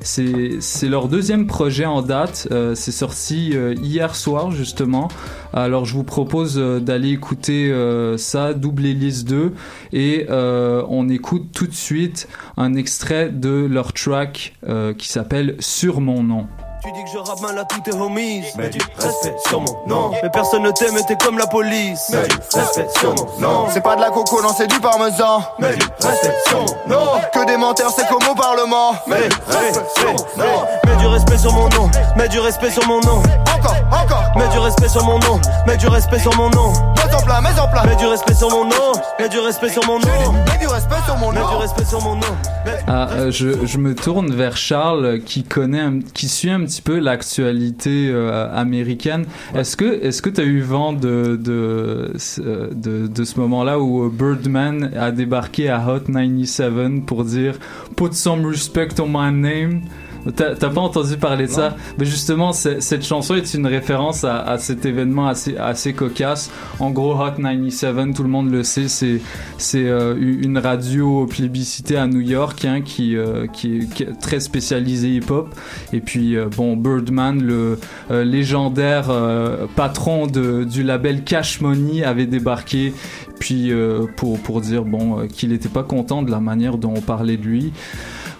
c'est 0.00 0.88
leur 0.88 1.06
deuxième 1.06 1.46
projet 1.46 1.86
en 1.86 2.02
date. 2.02 2.48
C'est 2.74 2.92
sorti 2.92 3.54
hier 3.80 4.16
soir 4.16 4.50
justement. 4.50 5.08
Alors 5.54 5.84
je 5.84 5.94
vous 5.94 6.04
propose 6.04 6.56
d'aller 6.56 7.10
écouter 7.10 7.72
ça, 8.18 8.52
Double 8.52 8.86
Hélice 8.86 9.24
2, 9.24 9.52
et 9.92 10.26
on 10.30 11.08
écoute 11.08 11.46
tout 11.52 11.66
de 11.66 11.74
suite 11.74 12.28
un 12.56 12.74
extrait 12.74 13.30
de 13.30 13.66
leur 13.70 13.92
track 13.92 14.54
qui 14.92 15.08
s'appelle 15.08 15.56
Sur 15.58 16.00
mon 16.00 16.22
nom. 16.22 16.48
Tu 16.88 16.94
dis 16.94 17.04
que 17.04 17.10
je 17.10 17.18
rappe 17.18 17.40
mal 17.42 17.58
à 17.58 17.64
tous 17.66 17.80
tes 17.80 17.92
homies. 17.92 18.44
Mais 18.56 18.70
du 18.70 18.78
respect 18.98 19.36
sur 19.46 19.60
mon 19.60 19.76
nom. 19.86 20.10
Mais 20.22 20.30
personne 20.30 20.62
ne 20.62 20.70
t'aime 20.70 20.96
et 20.96 21.04
t'es 21.04 21.16
comme 21.22 21.36
la 21.36 21.46
police. 21.46 22.10
Mais 22.10 22.26
du 22.26 22.36
respect 22.58 22.88
sur 22.98 23.14
mon 23.14 23.26
nom. 23.40 23.66
C'est 23.70 23.82
pas 23.82 23.94
de 23.94 24.00
la 24.00 24.08
coco, 24.08 24.40
non, 24.40 24.48
c'est 24.56 24.68
du 24.68 24.80
parmesan. 24.80 25.42
Mais 25.58 25.74
du 25.76 25.84
respect 26.06 26.34
sur 26.48 26.58
mon 26.60 26.94
nom. 26.94 27.06
Que 27.34 27.46
des 27.46 27.58
menteurs, 27.58 27.92
c'est 27.94 28.08
comme 28.08 28.26
au 28.30 28.34
Parlement. 28.34 28.92
Mais 29.06 29.28
du 29.28 29.36
respect 29.66 29.84
sur 29.98 30.12
mon 30.14 30.44
nom. 30.44 30.64
Mets 30.86 30.96
du 30.96 31.06
respect 31.08 31.38
sur 31.38 31.52
mon 31.52 31.68
nom. 31.68 31.90
Mets 32.16 32.28
du 32.28 32.38
respect 32.40 32.70
sur 32.70 32.86
mon 32.86 33.00
nom. 33.00 33.22
Encore, 33.54 33.76
encore. 33.92 34.22
Mets 34.36 34.48
du 34.48 34.58
respect 34.58 34.88
sur 34.88 35.04
mon 35.04 35.18
nom. 35.18 35.40
Mets 35.66 35.76
du 35.76 35.88
respect 35.88 36.18
sur 36.20 36.34
mon 36.36 36.48
nom. 36.50 36.72
Mets 36.72 37.14
en 37.14 37.22
plat, 37.22 37.40
mets 37.42 37.60
en 37.60 37.68
plat. 37.68 37.84
Mets 37.84 37.96
du 37.96 38.06
respect 38.06 38.34
sur 38.34 38.50
mon 38.50 38.64
nom. 38.64 38.92
Mets 39.18 39.28
du 39.28 39.38
respect 39.40 39.68
sur 39.68 39.84
mon 39.86 39.98
nom. 39.98 40.06
Mets 40.06 40.58
du 40.58 40.66
respect 40.68 40.96
sur 41.04 41.16
mon 41.18 41.32
Mets 41.32 41.40
du 41.40 41.44
nom. 41.44 41.58
respect 41.58 41.84
sur 41.84 42.00
mon 42.02 42.14
nom. 42.14 42.36
Ah, 42.86 43.08
euh, 43.12 43.30
je, 43.30 43.66
je 43.66 43.78
me 43.78 43.94
tourne 43.94 44.34
vers 44.34 44.56
Charles 44.56 45.04
euh, 45.04 45.18
qui 45.18 45.42
connaît, 45.44 45.80
un- 45.80 46.00
qui 46.14 46.28
suit 46.28 46.50
un 46.50 46.60
petit 46.64 46.77
peu 46.82 46.98
l'actualité 46.98 48.08
euh, 48.10 48.48
américaine. 48.54 49.24
Est-ce 49.54 49.76
que 49.76 49.84
est-ce 50.02 50.22
que 50.22 50.30
tu 50.30 50.40
as 50.40 50.44
eu 50.44 50.60
vent 50.60 50.92
de 50.92 51.36
de, 51.36 52.12
de 53.06 53.24
ce 53.24 53.40
moment-là 53.40 53.78
où 53.80 54.04
euh, 54.04 54.10
Birdman 54.10 54.90
a 54.96 55.10
débarqué 55.10 55.68
à 55.68 55.86
Hot 55.86 56.00
97 56.12 57.04
pour 57.06 57.24
dire 57.24 57.54
Put 57.96 58.12
some 58.12 58.46
respect 58.46 59.00
on 59.00 59.08
my 59.08 59.32
name 59.32 59.82
T'as 60.34 60.54
pas 60.54 60.80
entendu 60.80 61.16
parler 61.16 61.46
de 61.46 61.50
ça 61.50 61.76
Mais 61.98 62.04
justement, 62.04 62.52
cette 62.52 63.04
chanson 63.04 63.34
est 63.34 63.54
une 63.54 63.66
référence 63.66 64.24
à, 64.24 64.40
à 64.40 64.58
cet 64.58 64.84
événement 64.84 65.26
assez, 65.28 65.56
assez 65.56 65.92
cocasse. 65.92 66.50
En 66.80 66.90
gros, 66.90 67.14
Hot 67.14 67.32
97, 67.40 68.14
tout 68.14 68.22
le 68.22 68.28
monde 68.28 68.50
le 68.50 68.62
sait, 68.62 68.88
c'est 68.88 69.20
euh, 69.74 70.16
une 70.18 70.58
radio 70.58 71.26
plébiscitée 71.26 71.96
à 71.96 72.06
New 72.06 72.20
York 72.20 72.64
hein, 72.64 72.80
qui, 72.82 73.16
euh, 73.16 73.46
qui, 73.46 73.78
est, 73.78 73.92
qui 73.92 74.02
est 74.02 74.20
très 74.20 74.40
spécialisée 74.40 75.16
hip-hop. 75.16 75.54
Et 75.92 76.00
puis, 76.00 76.36
euh, 76.36 76.46
bon, 76.54 76.76
Birdman, 76.76 77.42
le 77.42 77.78
légendaire 78.10 79.10
patron 79.76 80.26
de, 80.26 80.64
du 80.64 80.82
label 80.82 81.24
Cash 81.24 81.60
Money, 81.60 82.04
avait 82.04 82.26
débarqué. 82.26 82.92
Puis 83.38 83.70
pour, 84.16 84.38
pour 84.40 84.60
dire 84.60 84.84
bon 84.84 85.26
qu'il 85.28 85.50
n'était 85.50 85.68
pas 85.68 85.84
content 85.84 86.22
de 86.22 86.30
la 86.30 86.40
manière 86.40 86.76
dont 86.76 86.94
on 86.96 87.00
parlait 87.00 87.36
de 87.36 87.44
lui. 87.44 87.72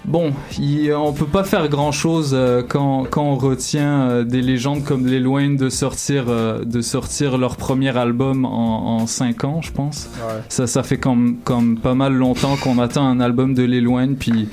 Bon, 0.09 0.33
il, 0.59 0.91
on 0.95 1.13
peut 1.13 1.27
pas 1.27 1.45
faire 1.45 1.69
grand 1.69 1.93
chose 1.93 2.35
quand, 2.67 3.05
quand 3.11 3.23
on 3.23 3.37
retient 3.37 4.09
euh, 4.09 4.25
des 4.25 4.41
légendes 4.41 4.83
comme 4.83 5.07
les 5.07 5.21
de 5.57 5.69
sortir, 5.69 6.25
euh, 6.29 6.65
de 6.65 6.81
sortir 6.81 7.37
leur 7.37 7.57
premier 7.57 7.95
album 7.95 8.47
en, 8.47 9.01
en 9.01 9.07
5 9.07 9.45
ans, 9.45 9.61
je 9.61 9.71
pense. 9.71 10.09
Ouais. 10.17 10.41
Ça, 10.49 10.67
ça 10.67 10.83
fait 10.83 10.97
comme, 10.97 11.37
comme 11.45 11.79
pas 11.79 11.95
mal 11.95 12.15
longtemps 12.15 12.57
qu'on 12.57 12.79
attend 12.79 13.07
un 13.07 13.21
album 13.21 13.53
de 13.53 13.87
Wayne, 13.87 14.17
puis 14.17 14.49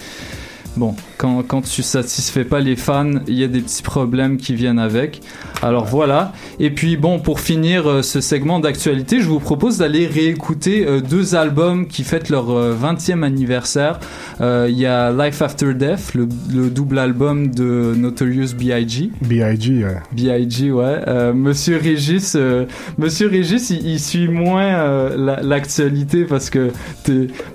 bon, 0.78 0.96
quand, 1.18 1.44
quand 1.48 1.62
tu 1.62 1.82
satisfais 1.84 2.44
pas 2.44 2.60
les 2.60 2.76
fans, 2.76 3.12
il 3.28 3.36
y 3.36 3.44
a 3.44 3.48
des 3.48 3.62
petits 3.62 3.82
problèmes 3.84 4.38
qui 4.38 4.54
viennent 4.56 4.80
avec. 4.80 5.22
Alors 5.62 5.86
voilà. 5.86 6.34
Et 6.60 6.70
puis 6.70 6.98
bon, 6.98 7.20
pour 7.20 7.40
finir 7.40 7.88
euh, 7.90 8.02
ce 8.02 8.22
segment 8.22 8.60
d'actualité, 8.60 9.20
je 9.22 9.28
vous 9.28 9.40
propose 9.40 9.78
d'aller 9.78 10.06
réécouter 10.08 10.86
euh, 10.88 11.00
deux 11.02 11.36
albums 11.36 11.88
qui 11.88 12.04
fêtent 12.04 12.30
leur 12.30 12.50
euh, 12.52 12.76
20e 12.76 13.24
anniversaire. 13.24 14.00
Euh, 14.42 14.68
Il 14.70 14.78
y 14.78 14.86
a 14.86 15.12
Life 15.12 15.42
After 15.42 15.74
Death, 15.74 16.14
le, 16.14 16.28
le 16.54 16.70
double 16.70 17.00
album 17.00 17.50
de 17.54 17.94
Notorious 17.96 18.54
B.I.G. 18.58 19.12
B.I.G. 19.22 19.84
ouais. 19.86 19.98
B.I.G. 20.12 20.72
ouais. 20.72 21.00
Euh, 21.08 21.34
Monsieur 21.34 21.78
Régis, 21.78 22.34
euh, 22.36 22.66
Monsieur 22.98 23.28
Régis, 23.28 23.70
il, 23.70 23.86
il 23.88 24.00
suit 24.00 24.28
moins 24.28 25.10
la- 25.16 25.42
l'actualité 25.42 26.26
parce 26.26 26.50
que 26.50 26.72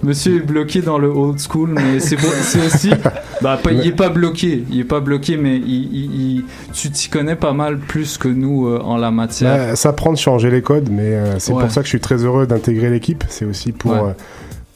Monsieur 0.02 0.36
est 0.36 0.46
bloqué 0.46 0.80
dans 0.82 0.98
le 0.98 1.08
old 1.08 1.38
school, 1.38 1.70
mais 1.74 2.00
c'est 2.00 2.16
aussi, 2.64 2.90
bah 3.42 3.58
pas- 3.62 3.72
il 3.72 3.86
est 3.86 3.92
pas 3.92 4.08
bloqué, 4.08 4.64
il 4.70 4.80
est 4.80 4.84
pas 4.84 5.00
bloqué, 5.00 5.36
mais 5.36 5.56
il, 5.56 5.94
il- 5.94 6.20
il- 6.36 6.44
tu 6.72 6.90
t'y 6.90 7.08
connais 7.08 7.36
pas 7.36 7.52
mal 7.52 7.78
plus 7.78 8.18
que 8.18 8.28
nous 8.28 8.66
euh, 8.66 8.80
en 8.82 8.96
la 8.96 9.10
matière. 9.10 9.56
Bah, 9.70 9.76
ça 9.76 9.92
prend 9.92 10.12
de 10.12 10.18
changer 10.18 10.50
les 10.50 10.62
codes, 10.62 10.88
mais 10.90 11.14
euh, 11.14 11.38
c'est 11.38 11.52
Ouais. 11.52 11.62
pour 11.62 11.70
ça 11.70 11.80
que 11.80 11.86
je 11.86 11.90
suis 11.90 12.00
très 12.00 12.24
heureux 12.24 12.46
d'intégrer 12.46 12.90
l'équipe. 12.90 13.24
C'est 13.28 13.44
aussi 13.44 13.72
pour, 13.72 13.92
Ouais. 13.92 13.98
euh, 13.98 14.12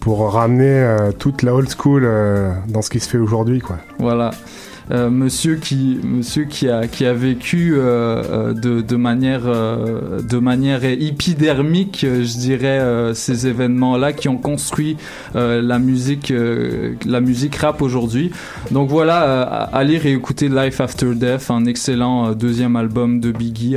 pour 0.00 0.32
ramener 0.32 0.86
toute 1.18 1.42
la 1.42 1.54
old 1.54 1.68
school 1.70 2.06
dans 2.68 2.82
ce 2.82 2.90
qui 2.90 3.00
se 3.00 3.08
fait 3.08 3.18
aujourd'hui. 3.18 3.60
quoi. 3.60 3.76
Voilà. 3.98 4.32
Euh, 4.90 5.08
monsieur 5.08 5.56
qui 5.56 5.98
monsieur 6.04 6.44
qui 6.44 6.68
a 6.68 6.86
qui 6.86 7.06
a 7.06 7.14
vécu 7.14 7.74
euh, 7.74 7.80
euh, 7.80 8.52
de, 8.52 8.82
de 8.82 8.96
manière 8.96 9.44
euh, 9.46 10.20
de 10.20 10.36
manière 10.36 10.84
épidermique 10.84 12.00
je 12.04 12.38
dirais 12.38 12.80
ces 13.14 13.46
événements 13.46 13.96
là 13.96 14.12
qui 14.12 14.28
ont 14.28 14.36
construit 14.36 14.98
la 15.34 15.78
musique 15.78 16.32
la 17.06 17.20
musique 17.20 17.56
rap 17.56 17.80
aujourd'hui. 17.80 18.30
Donc 18.72 18.90
voilà 18.90 19.22
euh, 19.24 19.66
allez 19.72 19.96
réécouter 19.96 20.50
Life 20.50 20.80
After 20.82 21.14
Death 21.14 21.50
un 21.50 21.64
excellent 21.64 22.32
deuxième 22.32 22.76
album 22.76 23.20
de 23.20 23.32
Biggie 23.32 23.76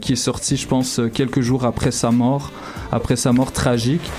qui 0.00 0.12
est 0.12 0.16
sorti 0.16 0.56
je 0.56 0.68
pense 0.68 1.00
quelques 1.12 1.40
jours 1.40 1.64
après 1.64 1.90
sa 1.90 2.12
mort 2.12 2.52
après 2.92 3.16
sa 3.16 3.32
mort 3.32 3.50
tragique 3.50 4.10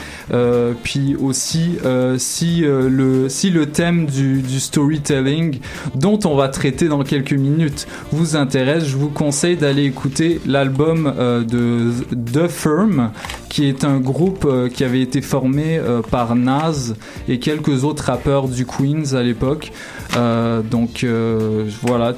puis 0.83 1.15
aussi, 1.15 1.77
euh, 1.85 2.17
si, 2.17 2.65
euh, 2.65 2.89
le, 2.89 3.29
si 3.29 3.49
le 3.49 3.67
thème 3.67 4.05
du, 4.05 4.59
storytelling, 4.59 5.59
dont 5.95 6.19
on 6.25 6.35
va 6.35 6.49
traiter 6.49 6.87
dans 6.87 7.03
quelques 7.03 7.33
minutes, 7.33 7.87
vous 8.11 8.35
intéresse, 8.35 8.85
je 8.85 8.97
vous 8.97 9.09
conseille 9.09 9.55
d'aller 9.55 9.85
écouter 9.85 10.41
l'album 10.45 11.13
euh, 11.17 11.43
de 11.43 11.91
The 12.13 12.47
Firm, 12.47 13.11
qui 13.49 13.65
est 13.65 13.83
un 13.83 13.99
groupe 13.99 14.45
euh, 14.45 14.69
qui 14.69 14.83
avait 14.83 15.01
été 15.01 15.21
formé 15.21 15.77
euh, 15.77 16.01
par 16.01 16.35
Nas 16.35 16.93
et 17.27 17.39
quelques 17.39 17.83
autres 17.83 18.05
rappeurs 18.05 18.47
du 18.47 18.65
Queens 18.65 19.13
à 19.13 19.23
l'époque. 19.23 19.71
Euh, 20.15 20.61
donc 20.61 21.03
euh, 21.03 21.65
voilà, 21.81 22.13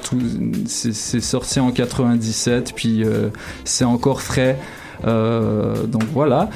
c'est, 0.66 0.92
sorti 1.20 1.60
en 1.60 1.70
97, 1.70 2.72
puis 2.74 3.04
euh, 3.04 3.28
c'est 3.64 3.84
encore 3.84 4.22
frais. 4.22 4.58
Euh, 5.06 5.84
donc 5.86 6.04
voilà. 6.12 6.50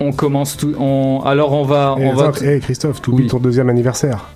On 0.00 0.12
commence 0.12 0.56
tout. 0.56 0.74
On, 0.78 1.22
alors 1.24 1.52
on 1.52 1.64
va. 1.64 1.96
Et 1.98 2.06
on 2.06 2.14
va 2.14 2.32
hey, 2.42 2.60
Christophe, 2.60 3.00
tu 3.02 3.10
oublies 3.10 3.28
ton 3.28 3.38
deuxième 3.38 3.68
anniversaire. 3.70 4.26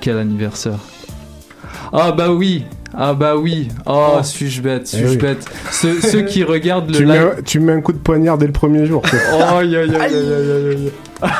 Quel 0.00 0.18
anniversaire? 0.18 0.78
Ah 1.92 2.12
bah 2.12 2.30
oui 2.32 2.64
Ah 2.96 3.14
bah 3.14 3.36
oui 3.36 3.68
Oh, 3.86 4.18
suis-je 4.22 4.60
bête, 4.62 4.82
Eh 4.84 4.96
suis-je 4.96 5.10
oui. 5.10 5.16
bête 5.18 5.44
Ceux, 5.70 6.00
ceux 6.00 6.22
qui 6.22 6.42
regardent 6.44 6.88
le 6.90 6.96
Tu 6.96 7.04
live... 7.04 7.32
mets, 7.36 7.42
tu 7.42 7.60
mets 7.60 7.72
un 7.72 7.80
coup 7.80 7.92
de 7.92 7.98
poignard 7.98 8.38
dès 8.38 8.46
le 8.46 8.52
premier 8.52 8.86
jour. 8.86 9.02
Oh, 9.04 9.42
aïe, 9.58 9.76
aïe, 9.76 9.94
aïe, 9.94 10.14
aïe, 10.14 10.70
aïe. 10.70 10.92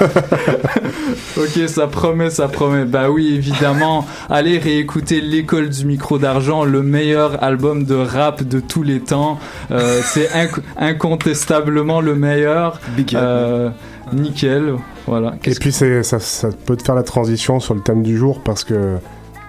ok, 1.36 1.68
ça 1.68 1.86
promet, 1.86 2.30
ça 2.30 2.48
promet. 2.48 2.84
Bah 2.84 3.10
oui, 3.10 3.34
évidemment. 3.34 4.06
Allez 4.28 4.58
réécouter 4.58 5.20
L'école 5.20 5.68
du 5.68 5.84
micro 5.86 6.18
d'argent, 6.18 6.64
le 6.64 6.82
meilleur 6.82 7.42
album 7.42 7.84
de 7.84 7.94
rap 7.94 8.42
de 8.42 8.60
tous 8.60 8.82
les 8.82 9.00
temps. 9.00 9.38
Euh, 9.70 10.00
c'est 10.04 10.28
inc- 10.28 10.60
incontestablement 10.76 12.00
le 12.00 12.14
meilleur. 12.14 12.80
Euh, 13.14 13.70
nickel, 14.12 14.74
voilà. 15.06 15.34
Et 15.44 15.54
puis 15.54 15.72
c'est, 15.72 16.02
ça, 16.02 16.18
ça 16.18 16.48
peut 16.66 16.76
te 16.76 16.82
faire 16.82 16.94
la 16.94 17.02
transition 17.02 17.60
sur 17.60 17.74
le 17.74 17.80
thème 17.80 18.02
du 18.02 18.16
jour 18.16 18.40
parce 18.42 18.64
que 18.64 18.96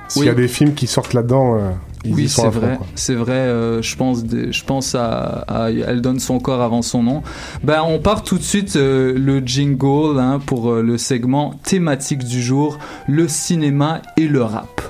s'il 0.07 0.25
y 0.25 0.29
a 0.29 0.33
des 0.33 0.47
films 0.47 0.73
qui 0.73 0.87
sortent 0.87 1.13
là-dedans, 1.13 1.55
euh, 1.55 1.69
ils 2.05 2.13
Oui, 2.13 2.29
c'est 2.29 2.47
vrai, 2.47 2.79
c'est 2.95 3.13
vrai. 3.15 3.33
euh, 3.33 3.81
je 3.81 3.95
pense, 3.95 4.23
je 4.29 4.63
pense 4.63 4.95
à, 4.95 5.43
à- 5.47 5.69
elle 5.71 6.01
donne 6.01 6.19
son 6.19 6.39
corps 6.39 6.61
avant 6.61 6.81
son 6.81 7.03
nom. 7.03 7.23
Ben, 7.63 7.81
on 7.85 7.99
part 7.99 8.23
tout 8.23 8.37
de 8.37 8.43
suite 8.43 8.75
euh, 8.75 9.13
le 9.17 9.39
jingle 9.45 10.19
hein, 10.19 10.39
pour 10.45 10.71
euh, 10.71 10.81
le 10.81 10.97
segment 10.97 11.53
thématique 11.63 12.23
du 12.23 12.41
jour, 12.41 12.77
le 13.07 13.27
cinéma 13.27 14.01
et 14.17 14.27
le 14.27 14.43
rap. 14.43 14.81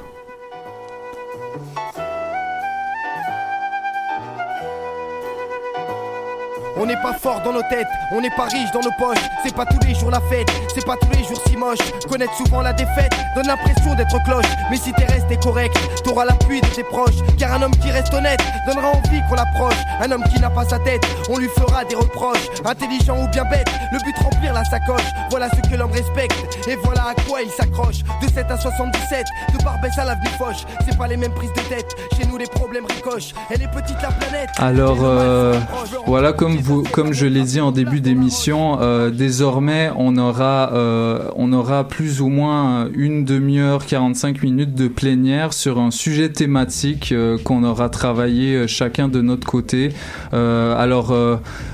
On 6.81 6.85
n'est 6.85 7.01
pas 7.01 7.13
fort 7.13 7.41
dans 7.43 7.51
nos 7.51 7.61
têtes, 7.63 7.87
on 8.13 8.21
n'est 8.21 8.29
pas 8.37 8.45
riche 8.45 8.71
dans 8.73 8.79
nos 8.79 8.91
poches. 8.97 9.23
C'est 9.43 9.53
pas 9.53 9.65
tous 9.65 9.85
les 9.85 9.93
jours 9.95 10.11
la 10.11 10.21
fête, 10.21 10.49
c'est 10.73 10.85
pas 10.85 10.95
tous 10.95 11.09
les 11.17 11.25
jours 11.25 11.41
si 11.45 11.57
moche. 11.57 11.79
Connaître 12.09 12.33
souvent 12.35 12.61
la 12.61 12.71
défaite 12.71 13.11
donne 13.39 13.48
l'impression 13.48 13.96
d'être 13.96 14.24
cloche. 14.24 14.46
Mais 14.69 14.77
si 14.77 14.91
t'es 14.93 15.05
resté 15.05 15.38
correct, 15.38 15.75
t'auras 16.03 16.25
l'appui 16.25 16.62
de 16.62 16.67
tes 16.67 16.84
proches. 16.84 17.15
Car 17.38 17.53
un 17.53 17.62
homme 17.63 17.75
qui 17.75 17.89
reste 17.89 18.13
honnête 18.13 18.41
donnera 18.67 18.89
envie 18.89 19.22
qu'on 19.29 19.36
l'approche. 19.36 19.77
Un 20.01 20.12
homme 20.12 20.24
qui 20.34 20.39
n'a 20.41 20.50
pas 20.50 20.65
sa 20.65 20.79
tête, 20.79 21.01
on 21.29 21.38
lui 21.38 21.48
fera 21.48 21.86
des 21.86 21.96
reproches. 21.96 22.48
Intelligent 22.65 23.24
ou 23.24 23.27
bien 23.29 23.43
bête, 23.46 23.69
le 23.91 24.00
but 24.00 24.15
remplir 24.17 24.53
la 24.53 24.63
sacoche. 24.65 25.05
Voilà 25.29 25.48
ce 25.50 25.69
que 25.69 25.75
l'homme 25.75 25.91
respecte 25.91 26.36
et 26.67 26.75
voilà 26.84 27.10
à 27.10 27.13
quoi 27.27 27.41
il 27.41 27.50
s'accroche. 27.50 28.00
De 28.22 28.27
7 28.27 28.46
à 28.50 28.58
77, 28.58 29.25
de 29.58 29.63
Barbès 29.63 29.98
à 29.98 30.05
l'avenue 30.05 30.29
Foch. 30.38 30.65
C'est 30.86 30.98
pas 30.98 31.08
les 31.08 31.17
mêmes 31.17 31.34
prises 31.34 31.53
de 31.53 31.62
tête, 31.74 31.96
chez 32.17 32.27
nous 32.27 32.38
les 32.38 32.48
problèmes 32.48 32.86
ricochent. 32.86 33.34
Elle 33.50 33.62
est 33.62 33.72
petite 33.72 34.01
la 34.01 34.10
planète. 34.10 34.50
Alors 34.58 34.98
euh, 35.01 35.58
voilà, 36.05 36.34
comme 36.34 36.58
vous, 36.58 36.84
comme 36.84 37.13
je 37.13 37.25
l'ai 37.25 37.43
dit 37.43 37.62
en 37.62 37.72
début 37.72 38.01
d'émission, 38.01 38.79
euh, 38.81 39.10
désormais 39.10 39.91
on 39.96 40.17
aura, 40.17 40.74
euh, 40.74 41.29
on 41.36 41.53
aura 41.53 41.88
plus 41.88 42.22
ou 42.22 42.27
moins 42.27 42.88
une 42.93 43.28
demi-heure, 43.29 43.86
45 43.86 44.41
minutes 44.41 44.74
de 44.74 44.88
plénière 44.88 45.53
sur 45.53 45.79
un 45.79 45.91
sujet 45.91 46.29
thématique 46.29 47.12
euh, 47.12 47.38
qu'on 47.38 47.63
aura 47.63 47.89
travaillé 47.89 48.55
euh, 48.55 48.67
chacun 48.67 49.07
de 49.07 49.21
notre 49.21 49.45
côté. 49.45 49.89
Euh, 50.33 50.75
alors 50.75 51.15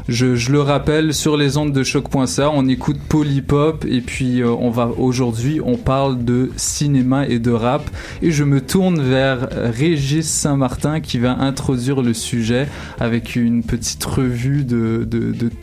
je, 0.10 0.52
le 0.52 0.60
rappelle 0.60 1.14
sur 1.14 1.38
les 1.38 1.58
ondes 1.58 1.72
de 1.72 1.84
choc.ca, 1.84 2.52
on 2.54 2.68
écoute 2.68 2.98
Polypop 3.08 3.86
et 3.86 4.02
puis 4.02 4.44
on 4.44 4.70
va 4.70 4.90
aujourd'hui 4.98 5.62
on 5.64 5.78
parle 5.78 6.24
de 6.26 6.52
cinéma 6.58 7.26
et 7.26 7.40
de 7.40 7.52
rap 7.52 7.90
et 8.22 8.32
je 8.32 8.44
me 8.44 8.60
tourne 8.60 9.02
vers 9.02 9.48
Régis 9.52 10.28
Saint-Martin 10.28 11.00
qui 11.00 11.20
va 11.20 11.40
introduire 11.40 12.02
le 12.02 12.14
sujet 12.14 12.68
avec 13.00 13.36
une 13.36 13.64
petite 13.64 14.03
revue 14.03 14.64
de 14.66 15.08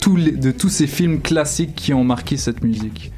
tous, 0.01 0.15
les, 0.15 0.31
de 0.31 0.51
tous 0.51 0.69
ces 0.69 0.87
films 0.87 1.21
classiques 1.21 1.75
qui 1.75 1.93
ont 1.93 2.03
marqué 2.03 2.37
cette 2.37 2.63
musique. 2.63 3.11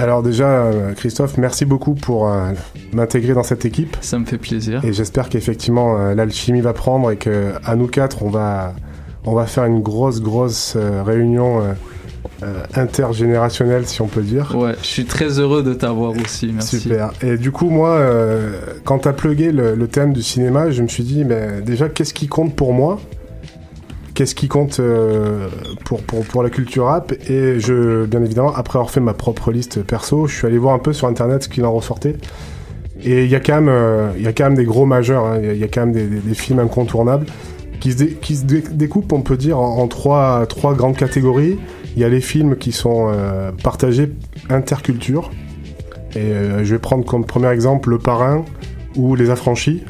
Alors 0.00 0.22
déjà, 0.22 0.48
euh, 0.48 0.94
Christophe, 0.94 1.36
merci 1.36 1.66
beaucoup 1.66 1.92
pour 1.92 2.26
euh, 2.26 2.52
m'intégrer 2.94 3.34
dans 3.34 3.42
cette 3.42 3.66
équipe. 3.66 3.98
Ça 4.00 4.18
me 4.18 4.24
fait 4.24 4.38
plaisir. 4.38 4.82
Et 4.82 4.94
j'espère 4.94 5.28
qu'effectivement 5.28 5.98
euh, 5.98 6.14
l'alchimie 6.14 6.62
va 6.62 6.72
prendre 6.72 7.10
et 7.10 7.16
que 7.18 7.52
à 7.66 7.76
nous 7.76 7.86
quatre, 7.86 8.22
on 8.22 8.30
va, 8.30 8.72
on 9.26 9.34
va 9.34 9.44
faire 9.44 9.66
une 9.66 9.82
grosse, 9.82 10.22
grosse 10.22 10.72
euh, 10.74 11.02
réunion 11.02 11.60
intergénérationnelle, 12.74 13.86
si 13.86 14.00
on 14.00 14.06
peut 14.06 14.22
dire. 14.22 14.56
Ouais, 14.56 14.72
je 14.80 14.86
suis 14.86 15.04
très 15.04 15.38
heureux 15.38 15.62
de 15.62 15.74
t'avoir 15.74 16.12
aussi, 16.12 16.50
merci. 16.50 16.78
Super. 16.80 17.10
Et 17.20 17.36
du 17.36 17.52
coup, 17.52 17.68
moi, 17.68 18.00
quand 18.84 19.00
t'as 19.00 19.12
plugué 19.12 19.52
le, 19.52 19.74
le 19.74 19.88
thème 19.88 20.14
du 20.14 20.22
cinéma, 20.22 20.70
je 20.70 20.82
me 20.82 20.88
suis 20.88 21.04
dit, 21.04 21.26
mais 21.26 21.60
déjà, 21.60 21.90
qu'est-ce 21.90 22.14
qui 22.14 22.28
compte 22.28 22.56
pour 22.56 22.72
moi? 22.72 22.98
Qu'est-ce 24.20 24.34
qui 24.34 24.48
compte 24.48 24.80
euh, 24.80 25.48
pour, 25.86 26.02
pour, 26.02 26.26
pour 26.26 26.42
la 26.42 26.50
culture 26.50 26.84
rap 26.84 27.10
Et 27.30 27.58
je, 27.58 28.04
bien 28.04 28.22
évidemment, 28.22 28.52
après 28.54 28.78
avoir 28.78 28.90
fait 28.90 29.00
ma 29.00 29.14
propre 29.14 29.50
liste 29.50 29.82
perso, 29.82 30.26
je 30.26 30.36
suis 30.36 30.46
allé 30.46 30.58
voir 30.58 30.74
un 30.74 30.78
peu 30.78 30.92
sur 30.92 31.08
Internet 31.08 31.44
ce 31.44 31.48
qu'il 31.48 31.64
en 31.64 31.72
ressortait. 31.72 32.16
Et 33.02 33.24
il 33.24 33.30
y 33.30 33.34
a 33.34 33.40
quand 33.40 33.54
même, 33.54 33.70
euh, 33.70 34.10
il 34.18 34.22
y 34.22 34.26
a 34.26 34.34
quand 34.34 34.44
même 34.44 34.56
des 34.56 34.66
gros 34.66 34.84
majeurs, 34.84 35.24
hein. 35.24 35.40
il 35.42 35.56
y 35.56 35.64
a- 35.64 35.68
quand 35.68 35.86
même 35.86 35.94
des, 35.94 36.34
films 36.34 36.58
incontournables 36.58 37.24
qui 37.80 37.92
se, 37.92 38.04
qui 38.04 38.36
se 38.36 38.44
dé- 38.44 38.62
découpent, 38.70 39.10
on 39.14 39.22
peut 39.22 39.38
dire, 39.38 39.58
en, 39.58 39.88
trois, 39.88 40.44
trois 40.46 40.74
grandes 40.74 40.98
catégories. 40.98 41.58
Il 41.96 42.02
y 42.02 42.04
a 42.04 42.10
les 42.10 42.20
films 42.20 42.56
qui 42.56 42.72
sont 42.72 43.10
euh, 43.10 43.52
partagés 43.64 44.12
interculture. 44.50 45.30
Et 46.14 46.30
je 46.62 46.74
vais 46.74 46.78
prendre 46.78 47.06
comme 47.06 47.24
premier 47.24 47.48
exemple 47.48 47.88
Le 47.88 47.96
Parrain 47.98 48.44
ou 48.96 49.14
Les 49.14 49.30
Affranchis. 49.30 49.82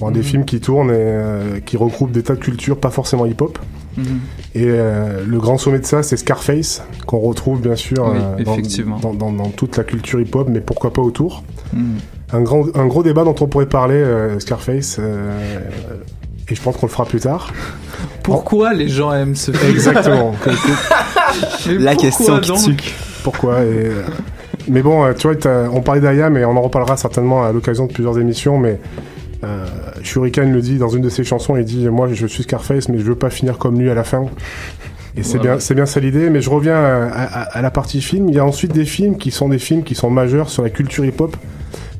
Bon, 0.00 0.10
Des 0.10 0.18
Mhm. 0.20 0.24
films 0.24 0.44
qui 0.44 0.60
tournent 0.60 0.90
et 0.90 0.94
euh, 0.94 1.60
qui 1.64 1.76
regroupent 1.76 2.12
des 2.12 2.22
tas 2.22 2.34
de 2.34 2.40
cultures, 2.40 2.76
pas 2.78 2.90
forcément 2.90 3.24
hip-hop. 3.26 3.58
Mhm. 3.96 4.04
Et 4.54 4.64
euh, 4.66 5.24
le 5.26 5.38
grand 5.38 5.56
sommet 5.56 5.78
de 5.78 5.86
ça, 5.86 6.02
c'est 6.02 6.18
Scarface, 6.18 6.82
qu'on 7.06 7.18
retrouve 7.20 7.62
bien 7.62 7.76
sûr 7.76 8.10
Oui, 8.12 8.18
euh, 8.40 8.44
dans, 8.44 8.52
effectivement. 8.52 8.98
dans, 8.98 9.14
dans- 9.14 9.32
dans 9.32 9.48
toute 9.48 9.76
la 9.78 9.84
culture 9.84 10.20
hip-hop, 10.20 10.48
mais 10.50 10.60
pourquoi 10.60 10.92
pas 10.92 11.00
autour. 11.02 11.44
Mhm. 11.72 11.96
Un, 12.32 12.40
grand, 12.42 12.64
un 12.76 12.86
gros 12.86 13.02
débat 13.02 13.24
dont 13.24 13.34
on 13.40 13.46
pourrait 13.46 13.66
parler, 13.68 13.94
euh, 13.94 14.38
Scarface, 14.38 14.98
euh, 15.00 15.60
et 16.50 16.54
je 16.54 16.60
pense 16.60 16.76
qu'on 16.76 16.86
le 16.86 16.92
fera 16.92 17.06
plus 17.06 17.20
tard. 17.20 17.52
Pourquoi 18.22 18.74
les 18.74 18.88
gens 18.88 19.12
aiment 19.14 19.34
ce 19.36 19.50
film 19.52 19.70
Exactement. 19.72 20.34
La 21.78 21.94
question 21.96 22.38
qui 22.40 22.48
donc 22.48 22.76
tue. 22.76 22.94
Pourquoi 23.24 23.62
et, 23.62 23.90
Mais 24.68 24.82
bon, 24.82 25.12
tu 25.14 25.28
vois, 25.28 25.36
on 25.72 25.80
parlait 25.80 26.00
d'Aya, 26.00 26.28
mais 26.30 26.44
on 26.44 26.56
en 26.56 26.60
reparlera 26.62 26.96
certainement 26.96 27.44
à 27.44 27.52
l'occasion 27.52 27.86
de 27.86 27.92
plusieurs 27.92 28.18
émissions, 28.18 28.58
mais 28.58 28.78
euh, 29.44 29.64
Shuriken 30.06 30.52
le 30.52 30.60
dit 30.60 30.78
dans 30.78 30.88
une 30.88 31.02
de 31.02 31.08
ses 31.08 31.24
chansons, 31.24 31.56
il 31.56 31.64
dit 31.64 31.88
Moi 31.88 32.08
je 32.12 32.26
suis 32.26 32.42
Scarface, 32.44 32.88
mais 32.88 32.98
je 32.98 33.04
veux 33.04 33.14
pas 33.16 33.30
finir 33.30 33.58
comme 33.58 33.78
lui 33.78 33.90
à 33.90 33.94
la 33.94 34.04
fin. 34.04 34.26
Et 35.18 35.22
c'est 35.22 35.38
bien, 35.38 35.58
c'est 35.58 35.74
bien 35.74 35.86
ça 35.86 35.98
l'idée, 35.98 36.28
mais 36.28 36.40
je 36.42 36.50
reviens 36.50 36.76
à, 36.76 37.06
à- 37.06 37.58
à 37.58 37.62
la 37.62 37.70
partie 37.70 38.02
film. 38.02 38.28
Il 38.28 38.34
y 38.34 38.38
a 38.38 38.44
ensuite 38.44 38.72
des 38.72 38.84
films 38.84 39.16
qui 39.16 39.30
sont 39.30 39.48
des 39.48 39.58
films 39.58 39.82
qui 39.82 39.94
sont 39.94 40.10
majeurs 40.10 40.50
sur 40.50 40.62
la 40.62 40.68
culture 40.68 41.06
hip-hop, 41.06 41.34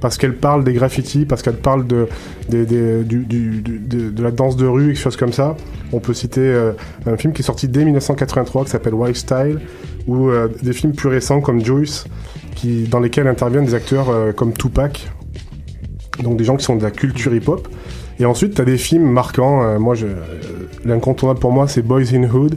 parce 0.03 0.19
qu'elle 0.19 0.35
parle 0.37 0.64
des 0.64 0.75
graffitis, 0.75 1.25
parce 1.25 1.40
qu'elle 1.40 1.57
parle 1.57 1.87
de, 1.87 2.09
des- 2.51 2.66
des- 2.66 3.05
du- 3.05 3.25
du- 3.25 3.62
du- 3.62 3.79
de, 3.79 4.11
de 4.11 4.23
la 4.23 4.31
danse 4.31 4.57
de 4.57 4.66
rue, 4.66 4.90
et 4.90 4.95
choses 4.95 5.16
comme 5.16 5.33
ça. 5.33 5.57
On 5.95 5.99
peut 6.01 6.12
citer 6.12 6.42
euh, 6.42 6.73
un 7.07 7.16
film 7.16 7.33
qui 7.33 7.40
est 7.40 7.45
sorti 7.45 7.69
dès 7.69 7.85
1983 7.87 8.64
qui 8.64 8.71
s'appelle 8.71 8.92
Wild 8.95 9.16
Style, 9.16 9.61
ou 10.07 10.29
euh, 10.29 10.49
des 10.62 10.75
films 10.75 10.92
plus 10.92 11.09
récents 11.09 11.40
comme 11.40 11.64
Joyce, 11.64 12.05
qui, 12.55 12.83
dans 12.85 13.01
lesquels 13.01 13.29
interviennent 13.29 13.64
des 13.64 13.75
acteurs 13.75 14.11
euh, 14.11 14.33
comme 14.33 14.53
Tupac, 14.53 15.11
donc 16.23 16.37
des 16.37 16.45
gens 16.45 16.57
qui 16.57 16.65
sont 16.65 16.77
de 16.77 16.83
la 16.83 16.91
culture 16.91 17.35
hip-hop. 17.35 17.69
Et 18.19 18.25
ensuite, 18.25 18.55
tu 18.55 18.61
as 18.63 18.65
des 18.65 18.79
films 18.79 19.11
marquants. 19.11 19.63
euh, 19.63 19.79
moi, 19.79 19.95
je- 19.95 20.07
euh, 20.07 20.15
l'incontournable 20.85 21.39
pour 21.41 21.53
moi, 21.53 21.69
c'est 21.69 21.83
Boys 21.83 22.15
in 22.15 22.23
Hood, 22.25 22.57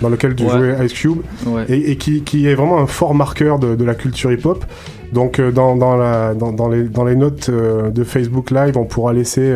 dans 0.00 0.08
lequel 0.08 0.34
tu 0.34 0.44
Ouais. 0.44 0.50
jouais 0.50 0.86
Ice 0.86 0.92
Cube, 0.94 1.18
Ouais. 1.46 1.64
et, 1.68 1.90
et 1.92 1.96
qui, 1.96 2.22
qui 2.22 2.46
est 2.48 2.54
vraiment 2.54 2.78
un 2.80 2.86
fort 2.86 3.14
marqueur 3.14 3.58
de, 3.58 3.74
de 3.76 3.84
la 3.84 3.94
culture 3.94 4.32
hip-hop. 4.32 4.64
Donc, 5.12 5.38
euh, 5.38 5.52
dans, 5.52 5.76
dans, 5.76 5.96
la, 5.96 6.34
dans, 6.34 6.52
dans 6.52 6.68
les, 6.68 6.84
dans 6.84 7.04
les 7.04 7.16
notes 7.16 7.50
de 7.50 8.04
Facebook 8.04 8.50
Live, 8.50 8.76
on 8.78 8.84
pourra 8.86 9.12
laisser, 9.12 9.54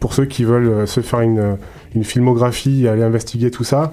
pour 0.00 0.12
ceux 0.12 0.26
qui 0.26 0.44
veulent 0.44 0.86
se 0.86 1.00
faire 1.00 1.20
une, 1.20 1.56
une 1.94 2.04
filmographie 2.04 2.84
et 2.84 2.88
aller 2.88 3.02
investiguer 3.02 3.50
tout 3.50 3.64
ça, 3.64 3.92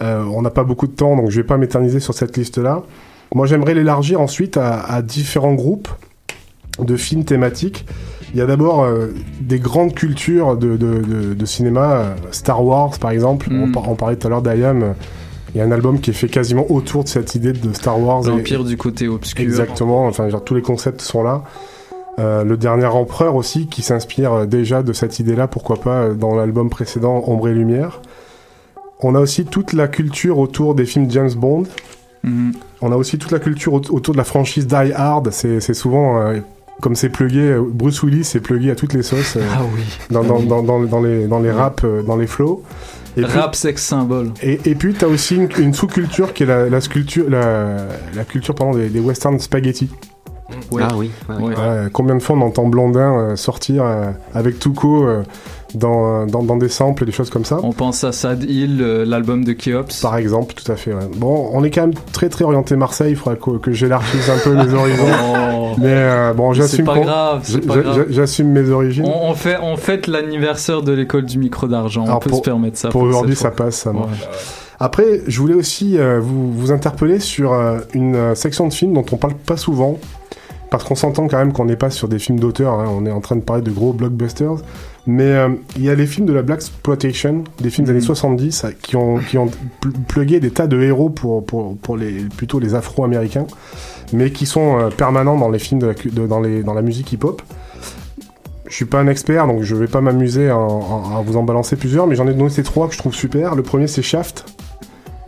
euh, 0.00 0.22
on 0.32 0.42
n'a 0.42 0.50
pas 0.50 0.62
beaucoup 0.64 0.86
de 0.86 0.92
temps, 0.92 1.16
donc 1.16 1.30
je 1.30 1.36
vais 1.40 1.46
pas 1.46 1.56
m'éterniser 1.56 1.98
sur 1.98 2.14
cette 2.14 2.36
liste-là. 2.36 2.82
Moi, 3.34 3.46
j'aimerais 3.46 3.74
l'élargir 3.74 4.20
ensuite 4.20 4.56
à, 4.56 4.78
à 4.80 5.02
différents 5.02 5.54
groupes 5.54 5.88
de 6.78 6.96
films 6.96 7.24
thématiques. 7.24 7.84
Il 8.34 8.38
y 8.38 8.42
a 8.42 8.46
d'abord 8.46 8.82
euh, 8.84 9.08
des 9.40 9.58
grandes 9.58 9.94
cultures 9.94 10.56
de, 10.56 10.76
de, 10.76 10.98
de- 10.98 11.34
de 11.34 11.46
cinéma, 11.46 11.92
euh, 11.92 12.14
Star 12.30 12.64
Wars 12.64 12.98
par 12.98 13.10
exemple, 13.10 13.48
on, 13.50 13.72
par- 13.72 13.88
on 13.88 13.94
parlait 13.94 14.16
tout 14.16 14.26
à 14.26 14.30
l'heure 14.30 14.42
d'Ayam, 14.42 14.94
Il 15.54 15.58
y 15.58 15.60
a 15.62 15.64
un 15.64 15.70
album 15.72 15.98
qui 16.00 16.10
est 16.10 16.14
fait 16.14 16.28
quasiment 16.28 16.66
autour 16.70 17.04
de 17.04 17.08
cette 17.08 17.34
idée 17.34 17.52
de 17.54 17.72
Star 17.72 17.98
Wars. 17.98 18.22
L'Empire 18.24 18.64
du 18.64 18.76
côté 18.76 19.08
obscur. 19.08 19.42
Exactement, 19.42 20.06
enfin 20.06 20.28
genre, 20.28 20.44
tous 20.44 20.54
les 20.54 20.62
concepts 20.62 21.00
sont 21.00 21.22
là. 21.22 21.42
Euh, 22.18 22.44
le 22.44 22.56
dernier 22.56 22.84
empereur 22.86 23.34
aussi 23.36 23.66
qui 23.68 23.80
s'inspire 23.80 24.46
déjà 24.46 24.82
de 24.82 24.92
cette 24.92 25.20
idée-là, 25.20 25.46
pourquoi 25.46 25.76
pas 25.76 26.08
dans 26.10 26.34
l'album 26.34 26.68
précédent 26.68 27.22
Ombre 27.26 27.48
et 27.48 27.54
Lumière. 27.54 28.00
On 29.00 29.14
a 29.14 29.20
aussi 29.20 29.44
toute 29.46 29.72
la 29.72 29.86
culture 29.88 30.38
autour 30.38 30.74
des 30.74 30.84
films 30.84 31.08
James 31.10 31.30
Bond. 31.36 31.62
Mhm. 32.24 32.52
On 32.82 32.90
a 32.92 32.96
aussi 32.96 33.16
toute 33.18 33.30
la 33.30 33.38
culture 33.38 33.72
au- 33.74 33.80
autour 33.90 34.12
de 34.12 34.18
la 34.18 34.24
franchise 34.24 34.66
Die 34.66 34.92
Hard. 34.94 35.30
C'est 35.30 35.60
c'est 35.60 35.74
souvent 35.74 36.20
euh, 36.20 36.40
comme 36.80 36.94
c'est 36.96 37.08
plugué, 37.08 37.40
euh, 37.40 37.62
Bruce 37.66 38.02
Willis 38.02 38.24
c'est 38.24 38.40
plugué 38.40 38.70
à 38.70 38.74
toutes 38.76 38.92
les 38.94 39.02
sauces 39.02 39.36
euh, 39.36 39.42
Ah 39.52 39.62
oui. 39.74 39.82
dans, 40.10 40.22
dans, 40.22 40.38
Ah 40.40 40.44
dans, 40.44 40.62
dans, 40.62 40.80
dans 40.82 41.00
les, 41.00 41.26
dans 41.26 41.40
les 41.40 41.50
raps, 41.50 41.84
euh, 41.84 42.02
dans 42.02 42.16
les 42.16 42.26
flows. 42.26 42.62
Et 43.16 43.22
puis- 43.22 43.32
Rap 43.32 43.56
sex 43.56 43.82
symbole. 43.82 44.30
et, 44.42 44.60
et 44.64 44.74
puis, 44.76 44.94
tu 44.94 45.04
as 45.04 45.08
aussi 45.08 45.34
une, 45.36 45.48
une 45.58 45.74
sous-culture 45.74 46.32
qui 46.32 46.44
est 46.44 46.46
la, 46.46 46.68
la, 46.68 46.80
sculpture, 46.80 47.28
la, 47.28 47.76
la 48.14 48.24
culture 48.24 48.54
pardon, 48.54 48.76
des, 48.78 48.88
des 48.90 49.00
western 49.00 49.38
spaghetti. 49.40 49.90
Ouais. 50.70 50.82
Ah 50.84 50.94
oui. 50.96 51.10
ouais, 51.28 51.34
ouais. 51.36 51.54
Ouais, 51.56 51.88
combien 51.92 52.14
de 52.14 52.22
fois 52.22 52.36
on 52.36 52.40
entend 52.42 52.66
Blondin 52.66 53.12
euh, 53.32 53.36
sortir 53.36 53.84
euh, 53.84 54.12
avec 54.34 54.58
Tuco 54.58 55.04
euh, 55.06 55.22
dans, 55.74 56.26
dans, 56.26 56.42
dans 56.42 56.56
des 56.56 56.68
samples 56.68 57.02
et 57.02 57.06
des 57.06 57.12
choses 57.12 57.30
comme 57.30 57.44
ça 57.44 57.58
On 57.62 57.72
pense 57.72 58.02
à 58.04 58.12
Sad 58.12 58.42
Hill, 58.44 58.78
euh, 58.80 59.04
l'album 59.04 59.44
de 59.44 59.52
Keops. 59.52 60.00
Par 60.02 60.16
exemple, 60.16 60.54
tout 60.54 60.70
à 60.72 60.76
fait. 60.76 60.92
ouais. 60.94 61.08
Bon, 61.16 61.50
on 61.52 61.62
est 61.64 61.70
quand 61.70 61.82
même 61.82 61.94
très 62.12 62.28
très 62.28 62.44
orienté 62.44 62.74
Marseille, 62.76 63.10
il 63.12 63.16
faudra 63.16 63.36
que, 63.36 63.58
que 63.58 63.72
j'élargisse 63.72 64.28
un 64.30 64.38
peu 64.38 64.54
les 64.54 64.72
horizons. 64.74 65.04
Oh. 65.34 65.68
Mais 65.78 65.86
euh, 65.88 66.32
bon, 66.32 66.52
j'assume 66.54 66.86
pas 66.86 66.98
grave, 66.98 67.40
c'est 67.44 67.60
j'a- 67.62 67.68
pas 67.68 67.74
j'a- 67.74 67.80
grave. 67.82 68.06
J'assume 68.08 68.48
mes 68.48 68.68
origines. 68.70 69.04
On, 69.06 69.30
on 69.30 69.34
fait, 69.34 69.58
on 69.62 69.76
fête 69.76 70.06
l'anniversaire 70.06 70.82
de 70.82 70.92
l'école 70.92 71.24
du 71.26 71.38
micro 71.38 71.68
d'argent. 71.68 72.04
On 72.08 72.18
peut 72.18 72.30
pour- 72.30 72.38
se 72.38 72.44
permettre 72.44 72.78
ça. 72.78 72.88
Pour 72.88 73.02
aujourd'hui, 73.02 73.36
ça 73.36 73.50
passe, 73.50 73.76
ça 73.76 73.90
Ouais. 73.90 73.96
marche. 74.00 74.26
Après, 74.80 75.22
je 75.26 75.40
voulais 75.40 75.54
aussi 75.54 75.98
euh, 75.98 76.20
vous, 76.22 76.52
vous 76.52 76.70
interpeller 76.72 77.18
sur 77.18 77.52
euh, 77.52 77.78
une 77.94 78.14
euh, 78.14 78.34
section 78.36 78.68
de 78.68 78.72
films 78.72 78.92
dont 78.94 79.04
on 79.10 79.16
parle 79.16 79.34
pas 79.34 79.56
souvent, 79.56 79.98
parce 80.70 80.84
qu'on 80.84 80.94
s'entend 80.94 81.28
quand 81.28 81.38
même 81.38 81.52
qu'on 81.52 81.64
n'est 81.64 81.76
pas 81.76 81.90
sur 81.90 82.08
des 82.08 82.18
films 82.18 82.38
d'auteur, 82.40 82.74
hein, 82.74 82.86
on 82.90 83.06
est 83.06 83.10
en 83.10 83.20
train 83.20 83.36
de 83.36 83.40
parler 83.40 83.62
de 83.62 83.70
gros 83.70 83.92
blockbusters, 83.92 84.56
mais 85.06 85.24
euh, 85.24 85.48
il 85.76 85.84
y 85.84 85.90
a 85.90 85.94
les 85.94 86.06
films 86.06 86.26
de 86.26 86.32
la 86.32 86.42
Black 86.42 86.58
Exploitation, 86.58 87.44
des 87.60 87.70
films 87.70 87.86
des 87.86 87.92
années 87.92 88.00
70, 88.02 88.64
euh, 88.64 88.70
qui 88.82 88.96
ont, 88.96 89.16
qui 89.18 89.38
ont 89.38 89.48
pl- 89.80 89.94
plugué 90.06 90.40
des 90.40 90.50
tas 90.50 90.66
de 90.66 90.80
héros 90.82 91.08
pour, 91.08 91.44
pour, 91.46 91.76
pour 91.78 91.96
les, 91.96 92.20
plutôt 92.36 92.58
les 92.60 92.74
afro-américains, 92.74 93.46
mais 94.12 94.30
qui 94.30 94.44
sont 94.46 94.78
euh, 94.78 94.88
permanents 94.90 95.38
dans 95.38 95.48
les 95.50 95.58
films, 95.58 95.80
de 95.80 95.86
la, 95.86 95.94
cu- 95.94 96.10
de- 96.10 96.26
dans, 96.26 96.40
les, 96.40 96.62
dans 96.62 96.74
la 96.74 96.82
musique 96.82 97.12
hip-hop. 97.12 97.40
Je 98.68 98.74
suis 98.74 98.84
pas 98.84 98.98
un 99.00 99.06
expert, 99.08 99.46
donc 99.46 99.62
je 99.62 99.74
vais 99.74 99.86
pas 99.86 100.02
m'amuser 100.02 100.50
à, 100.50 100.56
à 100.56 101.22
vous 101.24 101.38
en 101.38 101.42
balancer 101.42 101.76
plusieurs, 101.76 102.06
mais 102.06 102.14
j'en 102.14 102.28
ai 102.28 102.34
donné 102.34 102.50
ces 102.50 102.62
trois 102.62 102.86
que 102.88 102.92
je 102.92 102.98
trouve 102.98 103.14
super. 103.14 103.54
Le 103.54 103.62
premier, 103.62 103.86
c'est 103.86 104.02
Shaft, 104.02 104.44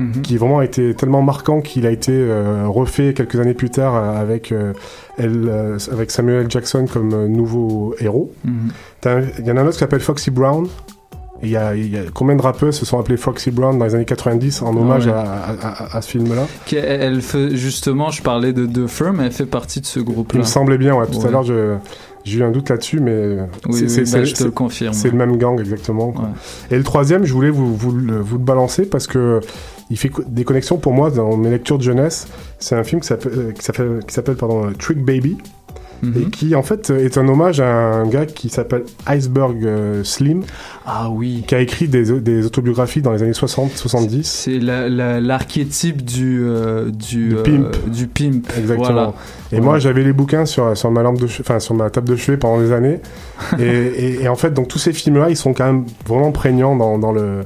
Mhm. 0.01 0.23
qui 0.23 0.37
vraiment 0.37 0.59
a 0.61 0.65
été 0.65 0.95
tellement 0.95 1.23
marquant 1.23 1.61
qu'il 1.61 1.87
a 1.87 1.91
été 1.91 2.13
euh, 2.13 2.67
refait 2.67 3.13
quelques 3.15 3.39
années 3.39 3.55
plus 3.55 3.71
tard 3.71 3.95
euh, 3.97 4.21
avec, 4.21 4.51
euh, 4.53 4.73
elle, 5.19 5.45
euh, 5.49 5.79
avec 5.93 6.11
Samuel. 6.11 6.47
Jackson 6.51 6.87
comme 6.91 7.27
nouveau 7.27 7.95
héros. 8.01 8.33
Mhm. 8.45 8.71
Il 9.39 9.47
y 9.47 9.51
en 9.53 9.57
a 9.57 9.61
un 9.61 9.65
autre 9.65 9.73
qui 9.75 9.79
s'appelle 9.81 10.01
Foxy 10.01 10.31
Brown. 10.31 10.67
Il 11.43 11.49
y, 11.49 11.57
a, 11.57 11.75
il 11.75 11.91
y 11.91 11.97
a 11.97 12.03
combien 12.13 12.37
de 12.37 12.43
rappeuses 12.43 12.77
se 12.77 12.85
sont 12.85 12.99
appelés 12.99 13.17
Foxy 13.17 13.51
Brown 13.51 13.79
dans 13.79 13.87
les 13.87 13.95
années 13.95 14.05
90 14.05 14.61
en 14.61 14.77
hommage 14.77 15.07
ouais. 15.07 15.13
à, 15.13 15.21
à- 15.23 15.69
à- 15.69 15.97
à 15.97 16.03
ce 16.03 16.11
film-là? 16.11 16.43
Elle, 16.71 16.79
elle 17.01 17.23
fait, 17.23 17.57
justement, 17.57 18.11
je 18.11 18.21
parlais 18.23 18.53
de 18.53 18.67
The 18.67 18.87
Firm, 18.87 19.21
elle 19.21 19.33
fait 19.33 19.47
partie 19.47 19.81
de 19.81 19.87
ce 19.87 20.01
Il 20.01 20.05
groupe-là. 20.05 20.41
me 20.41 20.45
semblait 20.45 20.77
bien, 20.77 20.95
ouais. 20.95 21.07
Tout 21.07 21.27
à 21.27 21.31
l'heure, 21.31 21.43
je- 21.45 21.77
j'ai 22.25 22.41
eu 22.41 22.43
un 22.43 22.51
doute 22.51 22.69
là-dessus, 22.69 23.01
mais 23.01 23.39
Oui, 23.71 23.81
bah, 23.83 24.25
je 24.25 24.35
te 24.35 24.45
le 24.45 24.51
confirme. 24.51 24.93
C'est 24.93 25.09
le 25.11 25.17
même 25.17 25.39
gang, 25.39 25.59
exactement. 25.59 26.13
quoi. 26.13 26.29
Et 26.71 26.77
le 26.77 26.85
troisième, 26.85 27.25
je 27.25 27.33
voulais 27.33 27.49
vous, 27.49 27.75
vous, 27.75 27.91
vous 27.91 28.37
le 28.37 28.45
balancer 28.45 28.85
parce 28.85 29.07
que 29.07 29.41
il 29.91 29.99
fait 29.99 30.11
des 30.29 30.45
connexions 30.45 30.79
pour 30.79 30.93
moi 30.93 31.11
dans 31.11 31.37
mes 31.37 31.51
lectures 31.51 31.79
de 31.79 31.83
jeunesse. 31.83 32.29
C'est 32.59 32.77
un 32.77 32.85
film 32.85 33.01
qui 33.01 33.07
s'appelle, 33.09 33.33
euh, 33.39 34.35
pardon, 34.35 34.67
euh, 34.67 34.71
Trick 34.79 35.05
Baby. 35.05 35.37
Mhm. 36.03 36.15
Et 36.17 36.31
qui 36.31 36.55
en 36.55 36.63
fait 36.63 36.89
est 36.89 37.19
un 37.19 37.29
hommage 37.29 37.61
à 37.61 37.67
un 37.67 38.07
gars 38.07 38.25
qui 38.25 38.49
s'appelle 38.49 38.85
Iceberg 39.07 39.63
euh, 39.67 40.03
Slim, 40.03 40.45
Ah 40.87 41.11
oui. 41.11 41.45
qui 41.47 41.55
a 41.55 41.61
écrit 41.61 41.89
des, 41.89 42.19
des 42.23 42.47
autobiographies 42.47 43.03
dans 43.03 43.13
les 43.13 43.23
années 43.23 43.33
60-70. 43.35 44.23
C'est 44.23 44.59
la- 44.61 44.89
la- 44.89 45.21
l'archétype 45.21 46.03
du, 46.03 46.41
euh, 46.43 46.91
du, 46.91 47.37
euh, 47.37 47.43
pimp. 47.43 47.91
du 47.91 48.07
pimp. 48.07 48.47
Exactement. 48.57 48.77
Voilà. 48.93 49.13
Et 49.53 49.57
Ouais. 49.57 49.61
moi, 49.61 49.79
j'avais 49.79 50.03
les 50.03 50.15
bouquins 50.15 50.47
sur, 50.47 50.75
sur 50.75 50.91
ma 50.91 51.03
lampe 51.03 51.19
de 51.21 51.27
che- 51.27 51.43
enfin, 51.43 51.59
sur 51.61 51.75
ma 51.75 51.91
table 51.91 52.09
de 52.09 52.17
chevet 52.17 52.39
pendant 52.39 52.63
des 52.63 52.73
années. 52.73 53.01
et, 53.59 53.63
et- 53.65 54.23
et 54.23 54.29
en 54.29 54.37
fait, 54.37 54.55
donc 54.55 54.69
tous 54.69 54.79
ces 54.79 54.95
films-là, 54.95 55.29
ils 55.29 55.37
sont 55.37 55.53
quand 55.53 55.67
même 55.67 55.85
vraiment 56.07 56.33
prégnants 56.33 56.77
dans, 56.77 56.99
dans 56.99 57.13
le 57.13 57.43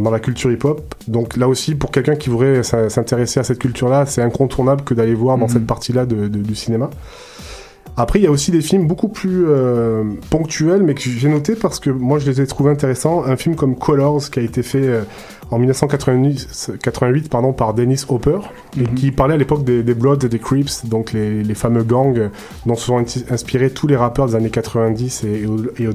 dans, 0.00 0.10
la 0.10 0.20
culture 0.20 0.50
hip-hop. 0.52 0.94
Donc 1.08 1.36
là 1.36 1.48
aussi, 1.48 1.74
pour 1.74 1.90
quelqu'un 1.90 2.16
qui 2.16 2.30
voudrait 2.30 2.62
s'in- 2.62 2.88
s'intéresser 2.88 3.40
à 3.40 3.44
cette 3.44 3.58
culture-là, 3.58 4.06
c'est 4.06 4.22
incontournable 4.22 4.82
que 4.84 4.94
d'aller 4.94 5.14
voir 5.14 5.38
dans 5.38 5.46
Mhm. 5.46 5.52
cette 5.52 5.66
partie-là 5.66 6.06
de- 6.06 6.28
de- 6.28 6.38
du 6.42 6.54
cinéma. 6.54 6.90
Après, 7.96 8.18
il 8.18 8.24
y 8.24 8.26
a 8.26 8.30
aussi 8.32 8.50
des 8.50 8.60
films 8.60 8.88
beaucoup 8.88 9.06
plus 9.08 9.44
euh, 9.46 10.02
ponctuels, 10.28 10.82
mais 10.82 10.94
que 10.94 11.00
j'ai 11.02 11.28
noté 11.28 11.54
parce 11.54 11.78
que 11.78 11.90
moi, 11.90 12.18
je 12.18 12.28
les 12.28 12.40
ai 12.40 12.46
trouvés 12.46 12.72
intéressants. 12.72 13.22
Un 13.24 13.36
film 13.36 13.54
comme 13.54 13.76
Colors, 13.76 14.30
qui 14.32 14.40
a 14.40 14.42
été 14.42 14.64
fait 14.64 14.82
euh, 14.84 15.02
en 15.52 15.58
1988 15.60 16.72
88, 16.82 17.28
pardon, 17.30 17.52
par 17.52 17.72
Dennis 17.72 18.04
Hopper, 18.08 18.38
et 18.76 18.80
Mhm. 18.80 18.94
qui 18.94 19.12
parlait 19.12 19.34
à 19.34 19.36
l'époque 19.36 19.62
des, 19.62 19.84
des 19.84 19.94
Bloods 19.94 20.24
et 20.24 20.28
des 20.28 20.40
Crips, 20.40 20.86
donc 20.86 21.12
les, 21.12 21.44
les 21.44 21.54
fameux 21.54 21.84
gangs 21.84 22.30
dont 22.66 22.74
se 22.74 22.86
sont 22.86 23.04
inspirés 23.30 23.70
tous 23.70 23.86
les 23.86 23.96
rappeurs 23.96 24.26
des 24.26 24.34
années 24.34 24.50
90 24.50 25.22
et, 25.22 25.42
et 25.42 25.86
au- 25.86 25.92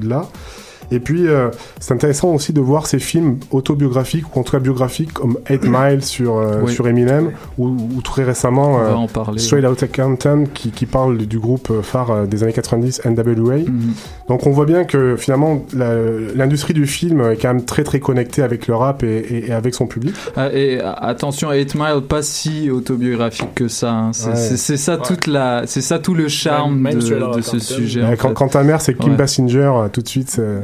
et 0.90 1.00
puis, 1.00 1.28
euh, 1.28 1.48
c'est 1.80 1.94
intéressant 1.94 2.28
aussi 2.34 2.52
de 2.52 2.60
voir 2.60 2.86
ces 2.86 2.98
films 2.98 3.38
autobiographiques 3.50 4.34
ou 4.34 4.40
en 4.40 4.42
tout 4.42 4.52
cas 4.52 4.58
biographiques 4.58 5.12
comme 5.12 5.38
8 5.48 5.64
Mile 5.68 6.02
sur, 6.02 6.36
euh, 6.38 6.60
Oui. 6.64 6.72
sur 6.72 6.88
Eminem 6.88 7.30
ou, 7.58 7.68
ou 7.68 8.02
très 8.02 8.24
récemment 8.24 8.74
On 8.74 8.78
va 8.78 8.84
euh, 8.90 8.94
en 8.94 9.06
parler. 9.08 9.38
Straight 9.38 9.64
Outta 9.64 9.86
Compton 9.88 10.44
qui, 10.52 10.70
qui 10.70 10.86
parle 10.86 11.16
du 11.18 11.38
groupe 11.38 11.70
euh, 11.70 11.82
phare 11.82 12.10
euh, 12.10 12.26
des 12.26 12.42
années 12.42 12.52
90 12.52 13.02
NWA. 13.04 13.56
Mhm. 13.58 13.92
Donc 14.28 14.46
on 14.46 14.50
voit 14.50 14.66
bien 14.66 14.84
que 14.84 15.16
finalement 15.16 15.64
la- 15.74 15.94
l'industrie 16.34 16.74
du 16.74 16.86
film 16.86 17.20
est 17.30 17.36
quand 17.36 17.48
même 17.54 17.64
très 17.64 17.84
très 17.84 18.00
connectée 18.00 18.42
avec 18.42 18.66
le 18.66 18.74
rap 18.74 19.02
et, 19.02 19.18
et- 19.18 19.46
et 19.48 19.52
avec 19.52 19.74
son 19.74 19.86
public. 19.86 20.14
Ah, 20.36 20.52
et 20.52 20.80
attention, 20.80 21.50
8 21.52 21.74
Mile, 21.74 22.02
pas 22.08 22.22
si 22.22 22.70
autobiographique 22.70 23.54
que 23.54 23.68
ça. 23.68 23.92
hein. 23.92 24.10
C'est 24.12 24.30
Ouais. 24.72 24.76
ça 24.78 24.96
toute 24.96 25.26
la, 25.26 25.62
c'est 25.66 25.80
ça 25.80 25.98
tout 25.98 26.14
le 26.14 26.28
charme 26.28 26.74
Même- 26.74 26.94
même 26.94 27.32
de, 27.36 27.40
ce 27.42 27.58
sujet. 27.58 28.02
En 28.04 28.16
quand, 28.16 28.32
quand 28.34 28.48
ta 28.48 28.62
mère 28.62 28.80
c'est 28.80 28.94
Kim 28.94 29.10
Ouais. 29.12 29.16
Basinger, 29.16 29.72
tout 29.92 30.02
de 30.02 30.08
suite 30.08 30.30
c'est- 30.30 30.60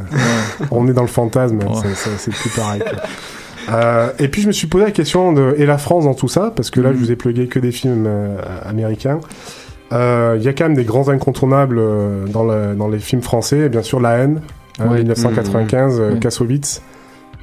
on 0.70 0.87
est 0.88 0.92
dans 0.92 1.02
le 1.02 1.09
fantasme, 1.09 1.59
c'est- 2.18 2.31
plus 2.31 2.50
pareil. 2.50 2.81
quoi. 2.81 3.02
Euh, 3.74 4.11
et 4.20 4.29
puis 4.29 4.42
je 4.42 4.46
me 4.46 4.52
suis 4.52 4.68
posé 4.68 4.85
la 4.85 4.90
question 4.92 5.33
de 5.33 5.55
et 5.59 5.66
la 5.66 5.76
France 5.79 6.05
dans 6.05 6.14
tout 6.14 6.29
ça? 6.29 6.52
parce 6.55 6.70
que 6.70 6.81
là 6.81 6.92
je 6.92 6.98
vous 6.98 7.11
ai 7.11 7.16
plugué 7.16 7.48
que 7.48 7.59
des 7.59 7.72
films 7.72 8.05
euh, 8.07 8.37
américains. 8.64 9.18
Euh, 9.92 10.37
Il 10.38 10.44
y 10.44 10.48
a 10.48 10.52
quand 10.52 10.64
même 10.64 10.74
des 10.76 10.85
grands 10.85 11.09
incontournables 11.09 11.81
dans, 12.29 12.44
le- 12.44 12.74
dans 12.76 12.88
les 12.88 12.98
films 12.98 13.22
français, 13.22 13.68
bien 13.68 13.83
sûr 13.83 14.00
La 14.00 14.18
haine, 14.18 14.40
hein, 14.79 14.88
Ouais. 14.88 14.98
1995, 14.98 15.98
euh, 16.00 16.12
Ouais. 16.12 16.18
Kassovitz. 16.20 16.81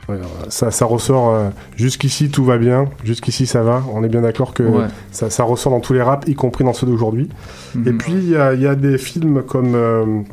Ouais, 0.09 0.17
ça, 0.49 0.69
ça 0.71 0.83
ressort 0.85 1.33
jusqu'ici 1.77 2.29
tout 2.29 2.43
va 2.43 2.57
bien, 2.57 2.85
jusqu'ici 3.05 3.45
ça 3.45 3.61
va. 3.63 3.81
On 3.93 4.03
est 4.03 4.09
bien 4.09 4.19
d'accord 4.21 4.53
que 4.53 4.63
Ouais. 4.63 4.85
ça, 5.11 5.29
ça 5.29 5.43
ressort 5.45 5.71
dans 5.71 5.79
tous 5.79 5.93
les 5.93 6.01
raps, 6.01 6.27
y 6.29 6.35
compris 6.35 6.65
dans 6.65 6.73
ceux 6.73 6.85
d'aujourd'hui. 6.87 7.29
Mhm. 7.75 7.87
Et 7.87 7.91
puis 7.93 8.11
il 8.13 8.29
y, 8.29 8.35
a- 8.35 8.53
il 8.53 8.61
y 8.61 8.67
a 8.67 8.75
des 8.75 8.97
films 8.97 9.43
comme 9.43 10.25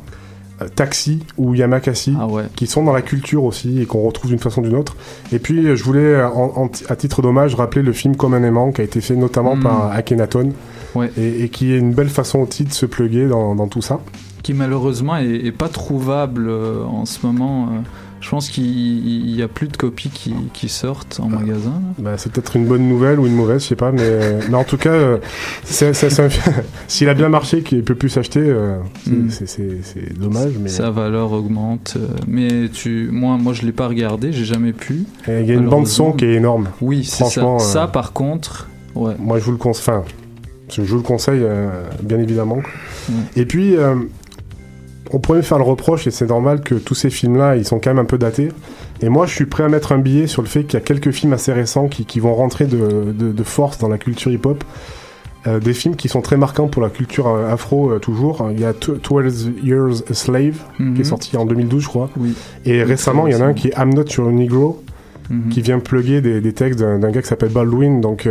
Taxi 0.69 1.19
ou 1.37 1.53
Yamakasi 1.55 2.15
Ah 2.19 2.27
ouais. 2.27 2.43
qui 2.55 2.67
sont 2.67 2.83
dans 2.83 2.93
la 2.93 3.01
culture 3.01 3.43
aussi 3.43 3.81
et 3.81 3.85
qu'on 3.85 4.01
retrouve 4.01 4.29
d'une 4.31 4.39
façon 4.39 4.61
ou 4.61 4.65
d'une 4.65 4.75
autre. 4.75 4.95
Et 5.31 5.39
puis 5.39 5.65
euh, 5.67 5.75
je 5.75 5.83
voulais, 5.83 6.21
en- 6.23 6.63
en- 6.63 6.69
à 6.89 6.95
titre 6.95 7.21
d'hommage, 7.21 7.55
rappeler 7.55 7.81
le 7.81 7.93
film 7.93 8.15
Comme 8.15 8.33
un 8.33 8.43
aimant 8.43 8.71
qui 8.71 8.81
a 8.81 8.83
été 8.83 9.01
fait 9.01 9.15
notamment 9.15 9.55
Mhm. 9.55 9.63
par 9.63 9.91
Akhenaton 9.91 10.51
Ouais. 10.95 11.11
et, 11.17 11.43
et 11.43 11.49
qui 11.49 11.73
est 11.73 11.77
une 11.77 11.93
belle 11.93 12.09
façon 12.09 12.39
aussi 12.39 12.63
de 12.65 12.73
se 12.73 12.85
pluguer 12.85 13.27
dans, 13.27 13.55
dans 13.55 13.67
tout 13.67 13.81
ça. 13.81 13.99
Qui 14.43 14.53
malheureusement 14.53 15.17
est, 15.17 15.27
est 15.45 15.51
pas 15.51 15.69
trouvable 15.69 16.47
euh, 16.49 16.83
en 16.83 17.05
ce 17.05 17.25
moment. 17.25 17.65
euh. 17.71 17.79
Je 18.21 18.29
pense 18.29 18.49
qu'il 18.49 18.63
il 18.65 19.35
y 19.35 19.41
a 19.41 19.47
plus 19.47 19.67
de 19.67 19.75
copies 19.75 20.09
qui, 20.09 20.33
qui 20.53 20.69
sortent 20.69 21.19
en 21.19 21.27
magasin. 21.27 21.71
là. 21.71 21.93
Bah, 22.11 22.13
c'est 22.17 22.31
peut-être 22.31 22.55
une 22.55 22.65
bonne 22.65 22.87
nouvelle 22.87 23.19
ou 23.19 23.25
une 23.27 23.35
mauvaise, 23.35 23.63
je 23.63 23.67
sais 23.69 23.75
pas, 23.75 23.91
mais, 23.91 23.99
euh, 24.03 24.39
mais 24.49 24.55
en 24.55 24.63
tout 24.63 24.77
cas, 24.77 24.91
euh, 24.93 25.17
s'il 26.87 27.09
a 27.09 27.13
bien 27.13 27.29
marché, 27.29 27.61
qu'il 27.63 27.83
peut 27.83 27.95
plus 27.95 28.09
s'acheter, 28.09 28.39
euh, 28.41 28.77
c'est- 29.29 29.57
Mm. 29.57 29.79
c'est- 29.83 30.19
dommage. 30.19 30.53
Mais 30.59 30.69
Sa 30.69 30.89
valeur 30.91 31.31
augmente. 31.31 31.97
Mais 32.27 32.69
tu, 32.69 33.09
moi, 33.11 33.37
moi, 33.37 33.53
je 33.53 33.63
l'ai 33.63 33.71
pas 33.71 33.87
regardé. 33.87 34.31
J'ai 34.31 34.45
jamais 34.45 34.73
pu. 34.73 35.03
Il 35.27 35.45
y 35.45 35.51
a 35.51 35.55
une 35.55 35.67
bande 35.69 35.87
son 35.87 36.11
qui 36.13 36.25
est 36.25 36.33
énorme. 36.35 36.69
Oui, 36.81 37.03
c'est 37.03 37.23
ça. 37.25 37.41
Franchement, 37.41 37.59
Ça, 37.59 37.87
par 37.87 38.13
contre, 38.13 38.67
ouais. 38.95 39.13
Moi, 39.19 39.39
je 39.39 39.43
vous 39.45 39.51
le 39.51 39.57
conseille. 39.57 39.81
Enfin, 39.95 40.03
je 40.69 40.81
vous 40.81 40.97
le 40.97 41.01
conseille, 41.03 41.41
euh, 41.43 41.69
bien 42.03 42.19
évidemment. 42.19 42.59
Mm. 43.09 43.13
Et 43.35 43.45
puis, 43.45 43.75
on 45.13 45.19
pourrait 45.19 45.39
me 45.39 45.43
faire 45.43 45.57
le 45.57 45.63
reproche, 45.63 46.07
et 46.07 46.11
c'est 46.11 46.27
normal 46.27 46.61
que 46.61 46.75
tous 46.75 46.95
ces 46.95 47.09
films-là, 47.09 47.55
ils 47.57 47.65
sont 47.65 47.79
quand 47.79 47.89
même 47.91 47.99
un 47.99 48.05
peu 48.05 48.17
datés. 48.17 48.49
Et 49.01 49.09
moi, 49.09 49.25
je 49.25 49.33
suis 49.33 49.45
prêt 49.45 49.63
à 49.63 49.67
mettre 49.69 49.91
un 49.91 49.97
billet 49.97 50.27
sur 50.27 50.41
le 50.41 50.47
fait 50.47 50.63
qu'il 50.63 50.73
y 50.75 50.77
a 50.77 50.85
quelques 50.85 51.11
films 51.11 51.33
assez 51.33 51.51
récents 51.53 51.87
qui, 51.87 52.05
qui 52.05 52.19
vont 52.19 52.33
rentrer 52.35 52.65
de, 52.65 53.13
de- 53.13 53.31
de 53.31 53.43
force 53.43 53.77
dans 53.77 53.87
la 53.89 53.97
culture 53.97 54.31
hip-hop. 54.31 54.63
Euh, 55.47 55.59
des 55.59 55.73
films 55.73 55.95
qui 55.95 56.07
sont 56.07 56.21
très 56.21 56.37
marquants 56.37 56.67
pour 56.67 56.83
la 56.83 56.89
culture 56.89 57.27
euh, 57.27 57.51
afro 57.51 57.89
euh, 57.91 57.97
toujours. 57.99 58.47
Il 58.51 58.59
y 58.59 58.63
a 58.65 58.73
Tw- 58.73 58.99
12 59.01 59.51
Years 59.63 60.03
a 60.09 60.13
Slave, 60.13 60.57
Mhm. 60.77 60.93
qui 60.93 61.01
est 61.01 61.05
sorti 61.05 61.35
en 61.35 61.45
2012, 61.45 61.81
je 61.81 61.87
crois. 61.87 62.09
Oui. 62.17 62.35
Et 62.65 62.83
récemment, 62.83 63.25
il 63.25 63.33
y 63.33 63.35
en 63.35 63.41
a 63.41 63.45
un 63.45 63.53
qui 63.53 63.69
est 63.69 63.73
I'm 63.75 63.91
Not 63.93 64.05
Your 64.17 64.31
Negro, 64.31 64.83
Mhm. 65.31 65.49
qui 65.49 65.61
vient 65.61 65.79
plugger 65.79 66.21
des, 66.21 66.41
des 66.41 66.53
textes 66.53 66.79
d'un 66.79 66.99
gars 67.09 67.21
qui 67.23 67.27
s'appelle 67.27 67.49
Baldwin. 67.49 68.01
Donc 68.01 68.29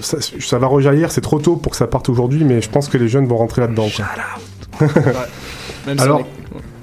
ça, 0.00 0.18
ça 0.20 0.58
va 0.58 0.68
rejaillir. 0.68 1.10
C'est 1.10 1.22
trop 1.22 1.40
tôt 1.40 1.56
pour 1.56 1.72
que 1.72 1.76
ça 1.78 1.88
parte 1.88 2.08
aujourd'hui, 2.08 2.44
mais 2.44 2.60
je 2.62 2.70
pense 2.70 2.88
que 2.88 2.98
les 2.98 3.08
jeunes 3.08 3.26
vont 3.26 3.36
rentrer 3.38 3.62
là-dedans. 3.62 3.88
Même 5.86 6.00
Alors, 6.00 6.26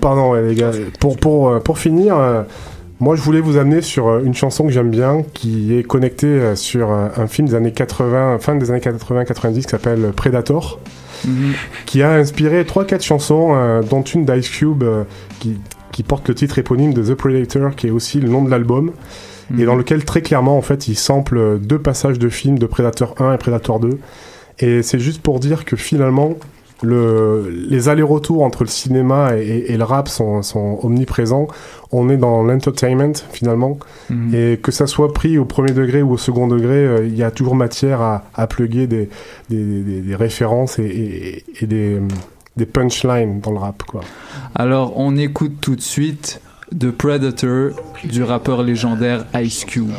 pardon 0.02 0.32
ouais, 0.32 0.42
les 0.48 0.56
gars, 0.56 0.72
pour, 1.00 1.18
pour, 1.18 1.50
euh, 1.50 1.60
pour 1.60 1.78
finir, 1.80 2.18
euh, 2.18 2.44
moi 3.00 3.16
je 3.16 3.22
voulais 3.22 3.42
vous 3.42 3.58
amener 3.58 3.82
sur 3.82 4.08
euh, 4.08 4.22
une 4.24 4.34
chanson 4.34 4.66
que 4.66 4.72
j'aime 4.72 4.90
bien, 4.90 5.24
qui 5.34 5.76
est 5.78 5.84
connectée 5.84 6.56
sur 6.56 6.92
un 6.92 7.28
film 7.28 7.48
des 7.48 7.56
années 7.56 7.72
80, 7.72 8.40
fin 8.40 8.56
des 8.56 8.72
années 8.72 8.80
80-90 8.80 9.54
qui 9.56 9.62
s'appelle 9.64 10.12
Predator, 10.16 10.80
Mhm. 11.26 11.54
qui 11.86 12.04
a 12.04 12.12
inspiré 12.12 12.66
3-4 12.66 13.02
chansons, 13.02 13.54
euh, 13.56 13.82
dont 13.82 14.04
une 14.04 14.26
d'Ice 14.26 14.50
Cube 14.50 14.84
qui, 15.40 15.58
qui 15.92 16.04
porte 16.04 16.28
le 16.28 16.36
titre 16.36 16.60
éponyme 16.60 16.94
de 16.94 17.02
The 17.02 17.16
Predator, 17.16 17.76
qui 17.76 17.88
est 17.88 17.92
aussi 17.92 18.20
le 18.20 18.30
nom 18.30 18.44
de 18.44 18.50
l'album. 18.50 18.92
Et 19.60 19.66
dans 19.66 19.76
lequel 19.76 20.04
très 20.06 20.24
clairement 20.24 20.58
en 20.58 20.64
fait 20.64 20.88
il 20.88 20.96
sample 20.96 21.60
deux 21.60 21.78
passages 21.78 22.18
de 22.18 22.30
films 22.30 22.58
de 22.58 22.66
Predator 22.66 23.14
1 23.20 23.36
et 23.36 23.38
Predator 23.38 23.80
2 23.80 24.00
et 24.58 24.82
c'est 24.82 24.98
juste 24.98 25.22
pour 25.22 25.40
dire 25.40 25.66
que 25.66 25.76
finalement 25.76 26.34
le, 26.86 27.50
les 27.70 27.90
allers-retours 27.90 28.44
entre 28.44 28.64
le 28.64 28.70
cinéma 28.70 29.36
et, 29.38 29.66
et 29.74 29.78
le 29.78 29.84
rap 29.84 30.08
sont, 30.08 30.42
sont 30.44 30.80
omniprésents. 30.84 31.48
On 31.92 32.10
est 32.10 32.18
dans 32.18 32.44
l'entertainment 32.44 33.14
finalement, 33.32 33.78
Mhm. 34.10 34.34
et 34.36 34.58
que 34.62 34.72
ça 34.72 34.86
soit 34.88 35.12
pris 35.14 35.38
au 35.38 35.46
premier 35.46 35.72
degré 35.72 36.02
ou 36.02 36.12
au 36.14 36.18
second 36.18 36.48
degré, 36.48 36.76
euh, 36.86 37.06
il 37.06 37.16
y 37.16 37.24
a 37.24 37.32
toujours 37.32 37.56
matière 37.56 38.02
à, 38.02 38.24
à 38.36 38.48
plugger 38.48 38.88
des, 38.88 39.10
des, 39.50 39.64
des- 39.84 40.02
des 40.02 40.16
références 40.16 40.80
et, 40.80 40.84
et- 40.84 41.44
et 41.64 41.68
des, 41.68 42.00
des 42.58 42.66
punchlines 42.66 43.40
dans 43.42 43.52
le 43.52 43.58
rap. 43.58 43.84
Quoi. 43.84 44.02
Alors, 44.54 44.94
on 44.98 45.18
écoute 45.18 45.54
tout 45.62 45.76
de 45.76 45.82
suite 45.82 46.40
The 46.78 46.92
Predator 46.92 47.72
du 48.04 48.24
rappeur 48.24 48.64
légendaire 48.64 49.26
Ice 49.42 49.66
Cube. 49.66 49.92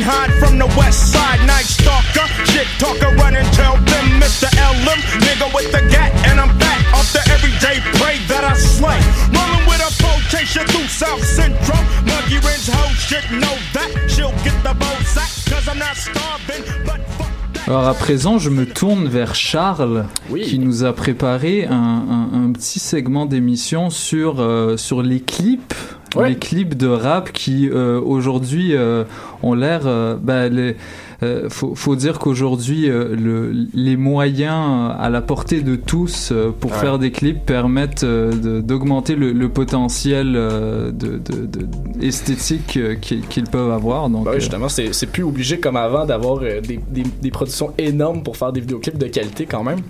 Hide 0.00 0.32
from 0.40 0.58
the 0.58 0.66
west 0.78 1.12
side. 1.12 1.40
Night 1.46 1.64
stalker, 1.66 2.26
shit 2.50 2.66
talker, 2.78 3.14
run 3.16 3.34
and 3.36 3.46
tell 3.54 3.76
them, 3.76 4.06
Mr. 4.20 4.48
LM, 4.56 5.00
nigga 5.26 5.46
with 5.54 5.70
the 5.72 5.82
gat, 5.90 6.12
and 6.28 6.40
I'm 6.40 6.52
back 6.58 6.80
off 6.94 7.12
the 7.12 7.22
everyday 7.32 7.80
prey 7.98 8.18
that 8.28 8.44
I 8.44 8.54
slay. 8.54 8.98
Rolling 9.34 9.64
with 9.68 9.80
a 9.80 9.90
flotation 10.02 10.66
through 10.68 10.88
South 10.88 11.24
Central. 11.24 11.78
Monkey 12.06 12.38
Ridge 12.46 12.68
hoe 12.68 12.92
should 12.94 13.26
know 13.40 13.56
that. 13.74 13.90
She'll 14.08 14.32
get 14.44 14.56
the 14.62 14.74
bow 14.74 14.96
sack, 15.04 15.30
cause 15.50 15.68
I'm 15.68 15.78
not 15.78 15.96
starving, 15.96 16.64
but 16.84 17.00
fuck. 17.16 17.28
Alors 17.66 17.86
à 17.86 17.94
présent, 17.94 18.38
je 18.38 18.50
me 18.50 18.66
tourne 18.66 19.06
vers 19.08 19.34
Charles, 19.34 20.06
qui 20.34 20.58
nous 20.58 20.82
a 20.84 20.92
préparé 20.92 21.66
un, 21.66 21.72
un- 21.74 22.44
un 22.46 22.52
petit 22.52 22.80
segment 22.80 23.26
d'émission 23.26 23.90
sur, 23.90 24.40
euh, 24.40 24.76
sur 24.76 25.02
les 25.02 25.20
clips. 25.20 25.74
Les 26.26 26.34
clips 26.36 26.76
de 26.76 26.88
rap 26.88 27.30
qui 27.32 27.68
euh, 27.70 28.00
aujourd'hui 28.00 28.74
euh, 28.74 29.04
ont 29.42 29.54
l'air. 29.54 29.82
euh, 29.86 30.16
bah, 30.20 30.48
les- 30.48 30.76
euh, 31.22 31.48
faut, 31.50 31.74
faut 31.74 31.96
dire 31.96 32.18
qu'aujourd'hui, 32.18 32.88
euh, 32.88 33.14
le- 33.14 33.52
les 33.74 33.96
moyens 33.98 34.90
à 34.98 35.10
la 35.10 35.20
portée 35.20 35.60
de 35.60 35.76
tous 35.76 36.30
euh, 36.32 36.50
pour 36.50 36.72
Ouais. 36.72 36.78
faire 36.78 36.98
des 36.98 37.10
clips 37.12 37.44
permettent 37.44 38.04
euh, 38.04 38.60
d'augmenter 38.62 39.14
le, 39.16 39.32
le 39.32 39.48
potentiel 39.50 40.32
euh, 40.34 40.90
de, 40.90 41.18
de- 41.18 41.46
de- 41.46 41.68
esthétique 42.04 42.76
euh, 42.78 42.94
qu'ils 42.96 43.44
peuvent 43.44 43.70
avoir. 43.70 44.08
Donc, 44.08 44.24
Ben 44.24 44.30
oui, 44.30 44.36
euh, 44.38 44.40
justement, 44.40 44.68
c'est 44.70 44.92
c'est 44.94 45.06
plus 45.06 45.22
obligé 45.22 45.60
comme 45.60 45.76
avant 45.76 46.06
d'avoir 46.06 46.38
euh, 46.42 46.60
des, 46.62 46.80
des, 46.90 47.02
des 47.20 47.30
productions 47.30 47.72
énormes 47.78 48.22
pour 48.22 48.36
faire 48.38 48.52
des 48.52 48.60
vidéoclips 48.60 48.98
de 48.98 49.06
qualité 49.06 49.44
quand 49.46 49.62
même. 49.62 49.80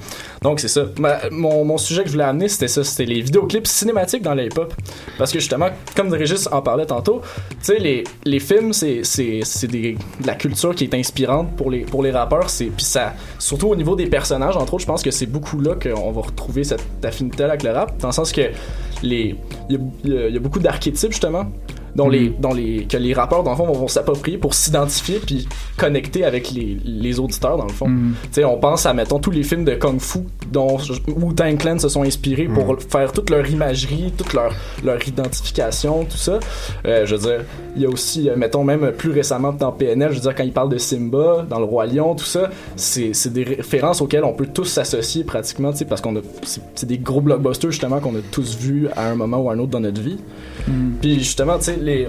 Donc 0.43 0.61
c'est 0.61 0.69
ça. 0.69 0.87
Mon, 1.31 1.65
mon 1.65 1.77
sujet 1.77 2.03
que 2.03 2.09
je 2.09 2.13
voulais 2.13 2.25
amener, 2.25 2.49
c'était 2.49 2.69
ça, 2.69 2.83
c'était 2.83 3.05
les 3.05 3.21
vidéoclips 3.21 3.67
cinématiques 3.67 4.23
dans 4.23 4.35
le 4.35 4.47
hip-hop. 4.47 4.73
Parce 5.19 5.33
que 5.33 5.39
justement, 5.39 5.69
comme 5.95 6.13
Régis 6.13 6.49
en 6.51 6.63
parlait 6.63 6.87
tantôt, 6.87 7.21
tu 7.51 7.57
sais, 7.61 7.79
les, 7.79 8.05
les 8.25 8.41
films, 8.41 8.73
c'est 8.73 9.03
de 9.03 9.95
la 10.27 10.35
culture 10.35 10.75
qui 10.75 10.85
est 10.85 10.95
inspirante 10.95 11.55
pour 11.57 11.71
les, 11.71 11.81
pour 11.81 12.03
les 12.03 12.11
rappeurs. 12.11 12.47
Puis 12.47 12.73
ça, 12.79 13.15
surtout 13.39 13.69
au 13.69 13.77
niveau 13.77 13.97
des 13.97 14.07
personnages, 14.07 14.57
entre 14.57 14.75
autres, 14.75 14.83
je 14.83 14.87
pense 14.87 15.03
que 15.03 15.11
c'est 15.11 15.27
beaucoup 15.27 15.61
là 15.61 15.75
qu'on 15.75 16.11
va 16.11 16.23
retrouver 16.23 16.65
cette 16.65 16.85
affinité 17.05 17.45
avec 17.45 17.63
le 17.63 17.71
rap. 17.73 17.99
Dans 17.99 18.09
le 18.09 18.15
sens 18.15 18.33
que 18.33 18.51
les 19.03 19.37
il 19.69 19.79
y 20.33 20.37
a 20.37 20.41
beaucoup 20.41 20.59
d'archétypes 20.59 21.13
justement 21.13 21.47
dont 21.95 22.07
Mhm. 22.07 22.13
les, 22.13 22.29
dont 22.39 22.53
les, 22.55 22.85
que 22.87 22.97
les 22.97 23.13
rappeurs, 23.13 23.43
dans 23.43 23.51
le 23.53 23.57
fond, 23.57 23.67
vont, 23.67 23.73
vont 23.73 23.89
s'approprier 23.89 24.39
pour 24.39 24.55
s'identifier 24.55 25.21
puis 25.25 25.49
connecter 25.77 26.25
avec 26.25 26.51
les, 26.53 26.79
les 26.85 27.19
auditeurs, 27.21 27.57
dans 27.57 27.67
le 27.67 27.73
fond. 27.73 27.89
Mhm. 27.89 28.15
Tu 28.25 28.29
sais, 28.33 28.45
on 28.45 28.59
pense 28.59 28.87
à, 28.87 28.95
mettons, 28.95 29.19
tous 29.19 29.31
les 29.31 29.43
films 29.43 29.65
de 29.65 29.75
Kung 29.75 30.01
Fu 30.01 30.21
dont 30.51 30.79
Wu-Tang 31.07 31.57
Clan 31.59 31.79
se 31.79 31.89
sont 31.89 32.03
inspirés 32.03 32.49
pour 32.49 32.77
faire 32.83 33.13
toute 33.13 33.31
leur 33.31 33.49
imagerie, 33.49 34.13
toute 34.17 34.33
leur, 34.33 34.53
leur 34.85 35.07
identification, 35.07 36.05
tout 36.05 36.17
ça. 36.17 36.41
Euh, 36.87 37.07
je 37.07 37.15
veux 37.15 37.21
dire, 37.29 37.45
il 37.77 37.83
y 37.83 37.87
a 37.87 37.89
aussi, 37.89 38.29
euh, 38.29 38.37
mettons, 38.37 38.65
même 38.65 38.93
plus 38.93 39.11
récemment 39.11 39.53
dans 39.53 39.73
PNL, 39.73 40.11
je 40.11 40.17
veux 40.17 40.21
dire, 40.23 40.35
quand 40.35 40.45
ils 40.45 40.53
parlent 40.53 40.69
de 40.71 40.79
Simba, 40.79 41.47
dans 41.49 41.59
Le 41.59 41.65
Roi 41.65 41.87
Lion, 41.87 42.15
tout 42.15 42.25
ça, 42.25 42.51
c'est 42.77 43.33
des 43.33 43.45
références 43.45 44.01
auxquelles 44.01 44.25
on 44.25 44.33
peut 44.33 44.49
tous 44.53 44.65
s'associer 44.65 45.25
pratiquement, 45.25 45.73
parce 45.89 46.01
qu'on 46.01 46.17
a, 46.17 46.21
c'est 46.43 46.61
c'est 46.75 46.87
des 46.87 46.99
gros 46.99 47.21
blockbusters, 47.21 47.71
justement, 47.71 48.01
qu'on 48.01 48.15
a 48.17 48.21
tous 48.31 48.57
vus 48.57 48.89
à 48.97 49.09
un 49.11 49.15
moment 49.15 49.39
ou 49.39 49.51
à 49.51 49.53
un 49.55 49.59
autre 49.59 49.71
dans 49.71 49.81
notre 49.81 50.01
vie. 50.01 50.19
Mhm. 50.67 50.95
Puis 51.01 51.19
justement, 51.19 51.59
tu 51.59 51.65
sais, 51.65 51.77
les. 51.81 52.09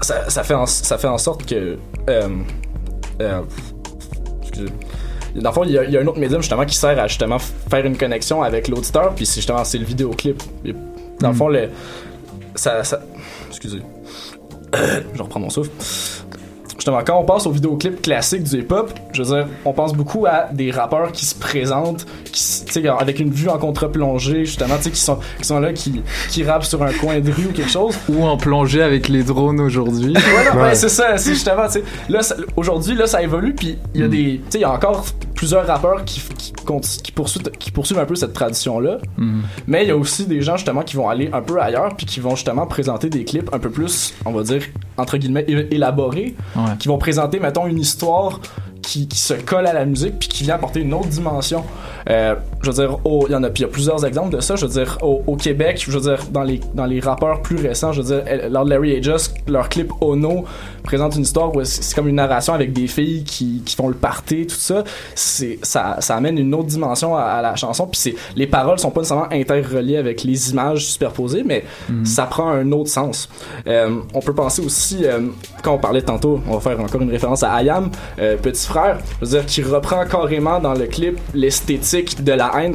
Ça, 0.00 0.30
ça 0.30 0.44
fait 0.44 0.54
en, 0.54 0.66
ça 0.66 0.98
fait 0.98 1.08
en 1.08 1.18
sorte 1.18 1.46
que. 1.46 1.78
Euh, 2.08 2.28
euh, 3.20 3.42
excusez. 4.42 4.68
Dans 5.34 5.50
le 5.50 5.54
fond, 5.54 5.64
il 5.64 5.72
y, 5.72 5.78
a, 5.78 5.84
il 5.84 5.90
y 5.90 5.96
a 5.96 6.00
un 6.00 6.06
autre 6.06 6.18
médium 6.18 6.40
justement 6.40 6.64
qui 6.64 6.74
sert 6.74 6.98
à 6.98 7.06
justement 7.06 7.38
faire 7.38 7.84
une 7.84 7.96
connexion 7.96 8.42
avec 8.42 8.68
l'auditeur, 8.68 9.14
puis 9.14 9.26
c'est 9.26 9.36
justement 9.36 9.64
c'est 9.64 9.78
le 9.78 9.84
vidéoclip. 9.84 10.42
Dans 11.20 11.28
le 11.28 11.34
fond, 11.34 11.48
le, 11.48 11.68
ça, 12.54 12.82
ça. 12.84 13.00
Excusez. 13.48 13.82
Je 15.14 15.22
reprends 15.22 15.40
mon 15.40 15.50
souffle. 15.50 15.70
Justement, 16.78 17.00
quand 17.04 17.18
on 17.18 17.24
passe 17.24 17.44
aux 17.46 17.50
vidéoclips 17.50 18.00
classiques 18.02 18.44
du 18.44 18.60
hip-hop, 18.60 18.92
je 19.12 19.22
veux 19.24 19.34
dire, 19.36 19.48
on 19.64 19.72
pense 19.72 19.92
beaucoup 19.94 20.26
à 20.26 20.46
des 20.52 20.70
rappeurs 20.70 21.10
qui 21.10 21.26
se 21.26 21.34
présentent, 21.34 22.06
qui, 22.30 22.40
s- 22.40 22.62
tu 22.66 22.72
sais, 22.80 22.88
avec 22.88 23.18
une 23.18 23.30
vue 23.32 23.48
en 23.48 23.58
contre-plongée, 23.58 24.44
justement, 24.44 24.76
tu 24.76 24.84
sais, 24.84 24.90
qui 24.92 25.00
sont, 25.00 25.18
qui 25.40 25.44
sont 25.44 25.58
là, 25.58 25.72
qui, 25.72 26.02
qui 26.30 26.44
rappent 26.44 26.62
sur 26.64 26.80
un 26.84 26.92
coin 26.92 27.18
de 27.18 27.32
rue 27.32 27.46
ou 27.46 27.52
quelque 27.52 27.70
chose. 27.70 27.96
Ou 28.08 28.24
en 28.24 28.36
plongée 28.36 28.80
avec 28.82 29.08
les 29.08 29.24
drones 29.24 29.60
aujourd'hui. 29.60 30.14
Voilà, 30.32 30.68
ouais, 30.68 30.74
c'est 30.76 30.88
ça, 30.88 31.18
c'est 31.18 31.34
justement, 31.34 31.66
tu 31.66 31.72
sais, 31.80 31.84
là, 32.08 32.20
aujourd'hui, 32.56 32.94
là, 32.94 33.08
ça 33.08 33.22
évolue, 33.22 33.54
puis 33.54 33.76
il 33.94 34.00
y 34.00 34.04
a 34.04 34.08
des, 34.08 34.16
tu 34.16 34.42
sais, 34.50 34.58
il 34.58 34.62
y 34.62 34.64
a 34.64 34.72
encore 34.72 35.04
plusieurs 35.38 35.64
rappeurs 35.68 36.04
qui, 36.04 36.20
qui, 36.36 36.52
conti- 36.66 37.00
qui 37.00 37.12
poursuivent, 37.12 37.44
qui 37.60 37.70
poursuivent 37.70 38.00
un 38.00 38.04
peu 38.06 38.16
cette 38.16 38.32
tradition-là, 38.32 38.98
mais 39.68 39.84
il 39.84 39.88
y 39.88 39.90
a 39.92 39.96
aussi 39.96 40.26
des 40.26 40.42
gens, 40.42 40.56
justement, 40.56 40.82
qui 40.82 40.96
vont 40.96 41.08
aller 41.08 41.30
un 41.32 41.40
peu 41.42 41.60
ailleurs, 41.62 41.94
puis 41.96 42.06
qui 42.06 42.18
vont 42.18 42.34
justement 42.34 42.66
présenter 42.66 43.08
des 43.08 43.24
clips 43.24 43.48
un 43.52 43.60
peu 43.60 43.70
plus, 43.70 44.14
on 44.26 44.32
va 44.32 44.42
dire, 44.42 44.62
entre 44.96 45.16
guillemets, 45.16 45.44
élaborés, 45.70 46.34
Ouais. 46.56 46.76
qui 46.80 46.88
vont 46.88 46.98
présenter, 46.98 47.38
mettons, 47.38 47.68
une 47.68 47.78
histoire 47.78 48.40
qui, 48.82 49.06
qui 49.06 49.18
se 49.18 49.34
colle 49.34 49.66
à 49.68 49.72
la 49.72 49.84
musique 49.84 50.18
puis 50.18 50.28
qui 50.28 50.42
vient 50.42 50.56
apporter 50.56 50.80
une 50.80 50.92
autre 50.94 51.08
dimension. 51.08 51.62
Euh, 52.08 52.34
je 52.62 52.70
veux 52.70 52.74
dire, 52.74 52.98
il 53.04 53.32
y 53.32 53.34
en 53.34 53.42
a, 53.42 53.50
puis 53.50 53.62
il 53.62 53.66
y 53.66 53.68
a 53.68 53.72
plusieurs 53.72 54.04
exemples 54.04 54.34
de 54.34 54.40
ça. 54.40 54.56
Je 54.56 54.66
veux 54.66 54.72
dire, 54.72 54.98
au, 55.02 55.22
au 55.26 55.36
Québec, 55.36 55.82
je 55.84 55.90
veux 55.90 56.00
dire, 56.00 56.24
dans 56.30 56.42
les, 56.42 56.60
dans 56.74 56.86
les 56.86 57.00
rappeurs 57.00 57.42
plus 57.42 57.56
récents, 57.56 57.92
je 57.92 58.02
veux 58.02 58.16
dire, 58.16 58.50
Lord 58.50 58.64
Larry 58.64 59.02
Just, 59.02 59.34
leur 59.46 59.68
clip 59.68 59.92
Ono 60.00 60.44
présente 60.82 61.16
une 61.16 61.22
histoire 61.22 61.54
où 61.54 61.62
c'est 61.64 61.94
comme 61.94 62.08
une 62.08 62.16
narration 62.16 62.54
avec 62.54 62.72
des 62.72 62.86
filles 62.86 63.24
qui, 63.24 63.62
qui 63.64 63.76
font 63.76 63.88
le 63.88 63.94
party, 63.94 64.46
tout 64.46 64.54
ça. 64.54 64.84
C'est, 65.14 65.58
ça, 65.62 65.96
ça 66.00 66.16
amène 66.16 66.38
une 66.38 66.54
autre 66.54 66.68
dimension 66.68 67.16
à, 67.16 67.22
à 67.22 67.42
la 67.42 67.56
chanson. 67.56 67.86
Puis 67.86 68.00
c'est, 68.00 68.14
les 68.36 68.46
paroles 68.46 68.78
sont 68.78 68.90
pas 68.90 69.00
nécessairement 69.00 69.30
interreliées 69.30 69.98
avec 69.98 70.24
les 70.24 70.50
images 70.50 70.86
superposées, 70.86 71.42
mais 71.44 71.64
ça 72.04 72.24
prend 72.24 72.48
un 72.48 72.70
autre 72.72 72.90
sens. 72.90 73.28
Euh, 73.66 74.00
on 74.14 74.20
peut 74.20 74.34
penser 74.34 74.64
aussi, 74.64 75.04
euh, 75.04 75.28
quand 75.62 75.74
on 75.74 75.78
parlait 75.78 76.02
tantôt, 76.02 76.40
on 76.48 76.54
va 76.54 76.60
faire 76.60 76.80
encore 76.80 77.02
une 77.02 77.10
référence 77.10 77.42
à 77.42 77.52
Ayam, 77.52 77.90
petit 78.16 78.66
frère, 78.66 78.98
je 79.20 79.26
veux 79.26 79.30
dire, 79.32 79.46
qui 79.46 79.62
reprend 79.62 80.04
carrément 80.06 80.60
dans 80.60 80.74
le 80.74 80.86
clip 80.86 81.18
l'esthétique 81.34 81.87
de 82.22 82.32
la 82.32 82.52
haine, 82.60 82.74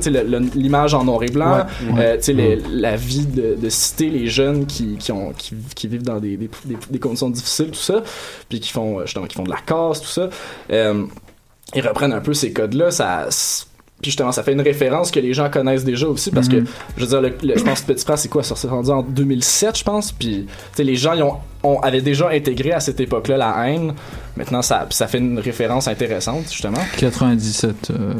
l'image 0.56 0.94
en 0.94 1.04
noir 1.06 1.24
et 1.24 1.28
blanc, 1.32 1.58
Ouais, 1.58 1.94
ouais. 1.94 2.20
euh, 2.30 2.34
les- 2.34 2.56
la 2.72 2.96
vie 2.96 3.26
de, 3.26 3.56
de 3.62 3.70
cité, 3.70 4.10
les 4.10 4.28
jeunes 4.28 4.66
qui, 4.66 4.96
qui, 4.98 5.12
ont, 5.12 5.32
qui, 5.38 5.56
qui 5.76 5.88
vivent 5.88 6.04
dans 6.04 6.20
des, 6.20 6.38
des, 6.38 6.50
des- 6.66 6.78
des 6.90 7.00
conditions 7.00 7.30
difficiles, 7.30 7.68
tout 7.72 7.80
ça, 7.80 8.04
puis 8.50 8.60
qui 8.60 8.72
font, 8.72 9.00
euh, 9.00 9.06
justement, 9.06 9.26
qui 9.26 9.36
font 9.36 9.44
de 9.44 9.50
la 9.52 9.58
casse, 9.66 10.02
tout 10.02 10.08
ça. 10.08 10.30
Euh, 10.72 11.06
ils 11.76 11.88
reprennent 11.88 12.14
un 12.14 12.22
peu 12.22 12.34
ces 12.34 12.52
codes-là, 12.54 12.92
ça. 12.92 13.28
Puis 14.02 14.12
justement, 14.12 14.32
ça 14.34 14.44
fait 14.44 14.52
une 14.54 14.62
référence 14.62 15.12
que 15.12 15.20
les 15.22 15.34
gens 15.34 15.50
connaissent 15.50 15.86
déjà 15.86 16.08
aussi 16.08 16.30
parce 16.30 16.50
que, 16.50 16.58
je 16.98 17.02
veux 17.06 17.08
dire, 17.08 17.22
le- 17.22 17.36
le- 17.42 17.58
je 17.58 17.64
pense 17.64 17.82
que 17.82 17.94
Petit 17.94 18.04
Frère, 18.04 18.18
c'est 18.18 18.28
quoi, 18.28 18.44
ça 18.44 18.56
s'est 18.56 18.68
rendu 18.68 18.90
en 18.90 19.02
2007, 19.02 19.78
je 19.78 19.84
pense. 19.86 20.12
Puis, 20.12 20.46
tu 20.46 20.54
sais, 20.76 20.84
les 20.84 20.96
gens, 20.98 21.14
ils 21.14 21.24
ont 21.24 21.38
on 21.64 21.80
avait 21.80 22.02
déjà 22.02 22.30
intégré 22.30 22.72
à 22.74 22.80
cette 22.80 23.00
époque-là 23.00 23.38
la 23.38 23.68
haine. 23.70 23.94
Maintenant, 24.36 24.64
ça, 24.64 24.88
ça 24.90 25.06
fait 25.08 25.20
une 25.20 25.38
référence 25.38 25.88
intéressante, 25.88 26.46
justement. 26.50 26.80
97. 26.98 27.92
euh, 27.92 28.14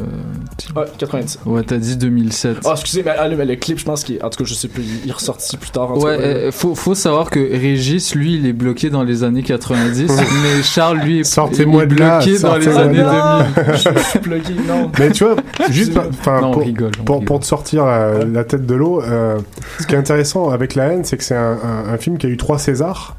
Ouais, 0.76 0.84
90. 0.96 1.40
Ouais, 1.44 1.62
t'as 1.64 1.76
dit 1.76 1.96
2007. 1.96 2.58
Ah, 2.64 2.70
excusez, 2.72 3.02
mais, 3.04 3.10
ah, 3.18 3.26
le, 3.28 3.36
mais 3.36 3.44
le 3.44 3.56
clip, 3.56 3.78
je 3.80 3.84
pense 3.84 4.04
qu'il 4.04 4.22
en 4.22 4.30
tout 4.30 4.38
cas, 4.38 4.48
je 4.48 4.54
sais 4.54 4.68
plus, 4.68 4.84
il 5.04 5.10
est 5.10 5.12
ressorti 5.12 5.56
plus 5.56 5.70
tard. 5.70 5.90
En 5.90 5.98
tout 5.98 6.06
Ouais, 6.06 6.16
cas. 6.16 6.22
euh, 6.22 6.52
faut, 6.52 6.74
faut 6.76 6.94
savoir 6.94 7.30
que 7.30 7.40
Régis, 7.40 8.14
lui, 8.14 8.34
il 8.36 8.46
est 8.46 8.52
bloqué 8.52 8.90
dans 8.90 9.02
les 9.02 9.24
années 9.24 9.42
90, 9.42 10.06
mais 10.08 10.62
Charles, 10.62 10.98
lui, 10.98 11.20
est, 11.20 11.24
Sortez-moi 11.24 11.82
il 11.82 11.92
est 11.92 11.94
de 11.96 12.00
là, 12.00 12.18
bloqué 12.20 12.38
dans 12.38 12.56
les 12.56 12.68
années 12.68 12.98
de 12.98 13.02
là. 13.02 13.46
2000. 13.56 13.74
je, 13.76 13.98
je 13.98 14.04
suis 14.04 14.18
bloqué, 14.20 14.52
non. 14.68 14.90
Mais 14.98 15.10
tu 15.10 15.24
vois, 15.24 15.34
juste 15.70 15.94
Non, 15.96 16.52
pour, 16.52 16.62
rigole, 16.62 16.92
pour, 17.04 17.40
te 17.40 17.44
sortir 17.44 17.84
la, 17.86 18.24
la 18.24 18.44
tête 18.44 18.64
de 18.66 18.74
l'eau, 18.74 19.02
euh, 19.02 19.38
ce 19.80 19.86
qui 19.86 19.94
est 19.96 19.98
intéressant 19.98 20.50
avec 20.50 20.76
La 20.76 20.92
haine, 20.92 21.04
c'est 21.04 21.16
que 21.16 21.24
c'est 21.24 21.34
un, 21.36 21.58
un- 21.62 21.92
un 21.92 21.98
film 21.98 22.18
qui 22.18 22.26
a 22.26 22.28
eu 22.28 22.36
trois 22.36 22.58
Césars. 22.60 23.16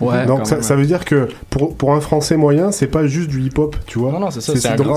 Ouais, 0.00 0.26
Donc 0.26 0.46
ça, 0.46 0.56
même, 0.56 0.62
ça 0.62 0.74
ouais. 0.74 0.80
veut 0.80 0.86
dire 0.86 1.04
que 1.06 1.28
pour, 1.48 1.74
pour 1.74 1.94
un 1.94 2.00
Français 2.00 2.36
moyen, 2.36 2.70
c'est 2.70 2.86
pas 2.86 3.06
juste 3.06 3.28
du 3.30 3.40
hip-hop, 3.42 3.76
tu 3.86 3.98
vois. 3.98 4.12
Non, 4.12 4.20
non, 4.20 4.30
c'est 4.30 4.42
ça, 4.42 4.52
c'est 4.54 4.76
donc, 4.76 4.88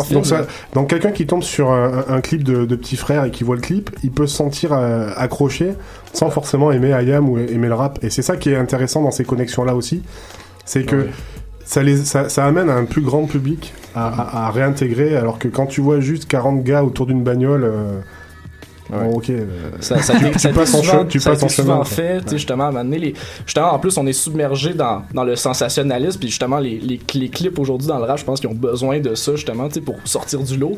donc, 0.74 0.90
quelqu'un 0.90 1.12
qui 1.12 1.26
tombe 1.26 1.42
sur 1.44 1.72
un, 1.72 2.20
clip 2.22 2.44
de, 2.44 2.66
de 2.66 2.76
petit 2.76 2.98
frère 2.98 3.24
et 3.24 3.32
qui 3.32 3.44
voit 3.46 3.56
le 3.56 3.62
clip, 3.62 3.92
il 4.04 4.12
peut 4.12 4.28
se 4.28 4.36
sentir 4.36 4.74
euh, 4.74 5.10
accroché 5.16 5.74
sans 6.12 6.30
forcément 6.30 6.72
aimer 6.72 6.92
Ayam 6.92 7.30
ou 7.30 7.38
aimer 7.38 7.68
le 7.70 7.76
rap. 7.76 8.00
Et 8.04 8.10
c'est 8.10 8.22
ça 8.22 8.36
qui 8.36 8.50
est 8.50 8.58
intéressant 8.58 9.02
dans 9.02 9.12
ces 9.12 9.24
connexions-là 9.24 9.74
aussi, 9.76 10.04
c'est 10.66 10.84
que 10.84 11.08
ça, 11.64 11.82
les, 11.82 11.96
ça, 11.98 12.28
ça 12.28 12.46
amène 12.46 12.70
un 12.70 12.84
plus 12.84 13.02
grand 13.02 13.26
public 13.26 13.74
à, 13.96 14.08
à- 14.08 14.48
à 14.48 14.52
réintégrer, 14.52 15.16
alors 15.16 15.40
que 15.40 15.48
quand 15.48 15.66
tu 15.68 15.80
vois 15.82 16.00
juste 16.02 16.28
40 16.28 16.64
gars 16.64 16.84
autour 16.84 17.06
d'une 17.06 17.24
bagnole, 17.24 17.64
euh, 17.64 18.00
bon, 18.90 19.14
ok, 19.18 19.30
euh, 19.30 19.46
Ça, 19.80 20.02
ça, 20.02 20.14
tu, 20.18 20.32
tu 20.32 20.50
passes 20.50 20.74
en 20.74 20.82
souvent, 20.82 21.04
che- 21.04 21.08
tu 21.08 21.20
passes 21.20 21.44
en 21.44 21.48
chemin. 21.48 21.84
fait, 21.84 22.22
tu 22.22 22.30
sais, 22.30 22.38
justement, 22.38 22.66
à 22.66 22.72
les, 22.98 23.14
justement, 23.46 23.74
en 23.74 23.80
plus, 23.80 23.98
on 23.98 24.06
est 24.08 24.14
submergé 24.14 24.74
dans, 24.74 25.04
dans 25.14 25.24
le 25.24 25.36
sensationnalisme, 25.36 26.20
puis 26.20 26.30
justement, 26.30 26.58
les, 26.60 26.80
les, 26.80 27.00
les 27.14 27.30
clips 27.30 27.60
aujourd'hui 27.60 27.88
dans 27.88 28.00
le 28.00 28.06
rap, 28.06 28.18
je 28.18 28.26
pense 28.26 28.40
qu'ils 28.40 28.50
ont 28.50 28.56
besoin 28.56 29.00
de 29.00 29.14
ça, 29.16 29.36
justement, 29.36 29.68
pour 29.82 29.98
sortir 30.06 30.40
du 30.42 30.58
lot. 30.58 30.78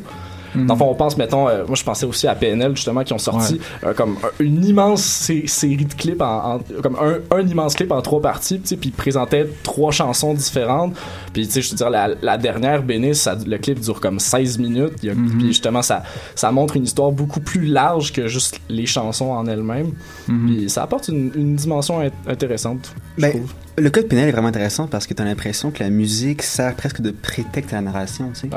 Mhm. 0.56 0.68
Dans 0.68 0.74
le 0.74 0.78
fond, 0.80 0.90
on 0.90 0.96
pense, 0.96 1.18
mettons, 1.18 1.48
euh, 1.48 1.66
moi 1.66 1.76
je 1.76 1.84
pensais 1.84 2.06
aussi 2.06 2.28
à 2.28 2.36
PNL, 2.36 2.76
justement, 2.76 3.04
qui 3.04 3.14
ont 3.14 3.18
sorti 3.18 3.60
euh, 3.84 3.94
comme 3.94 4.18
un- 4.24 4.44
une 4.44 4.64
immense 4.66 5.02
sé- 5.04 5.48
série 5.48 5.86
de 5.86 5.94
clips, 5.94 6.22
en, 6.22 6.56
en- 6.56 6.60
comme 6.82 6.98
un, 7.02 7.20
un 7.36 7.42
immense 7.48 7.76
clip 7.76 7.92
en 7.92 8.02
trois 8.02 8.22
parties, 8.22 8.58
puis 8.60 8.78
ils 8.86 8.92
présentaient 8.92 9.48
trois 9.64 9.92
chansons 9.92 10.34
différentes. 10.34 10.94
Puis, 11.34 11.46
tu 11.48 11.54
sais, 11.54 11.62
je 11.62 11.72
veux 11.72 11.78
dire, 11.78 11.90
la, 11.90 12.10
la 12.22 12.38
dernière, 12.38 12.84
Bénis, 12.84 13.24
le 13.46 13.58
clip 13.58 13.80
dure 13.80 14.00
comme 14.02 14.20
16 14.20 14.58
minutes. 14.60 15.04
Mhm. 15.04 15.38
Puis 15.38 15.48
justement, 15.48 15.82
ça, 15.82 16.04
ça 16.36 16.52
montre 16.52 16.76
une 16.76 16.84
histoire 16.84 17.12
beaucoup 17.12 17.40
plus 17.40 17.66
large 17.66 18.12
que 18.12 18.28
juste 18.28 18.60
les 18.70 18.86
chansons 18.86 19.32
en 19.32 19.46
elles-mêmes. 19.48 19.92
Mhm. 20.28 20.46
Puis 20.48 20.70
ça 20.70 20.84
apporte 20.84 21.08
une, 21.08 21.32
une 21.36 21.56
dimension 21.56 22.02
int- 22.02 22.12
intéressante. 22.28 22.94
je 23.18 23.22
Ben, 23.22 23.30
trouve. 23.32 23.54
Le 23.82 23.89
cas 23.89 24.02
de 24.02 24.08
Pinel 24.08 24.30
est 24.30 24.32
vraiment 24.32 24.48
intéressant 24.48 24.88
parce 24.88 25.08
que 25.08 25.13
tu 25.13 25.22
as 25.22 25.26
l'impression 25.26 25.72
que 25.72 25.84
la 25.84 25.89
musique 25.89 26.41
sert 26.44 26.76
presque 26.76 27.02
de 27.02 27.12
prétexte 27.12 27.74
à 27.74 27.78
la 27.78 27.82
narration. 27.82 28.30
Tu 28.34 28.41
sais. 28.41 28.50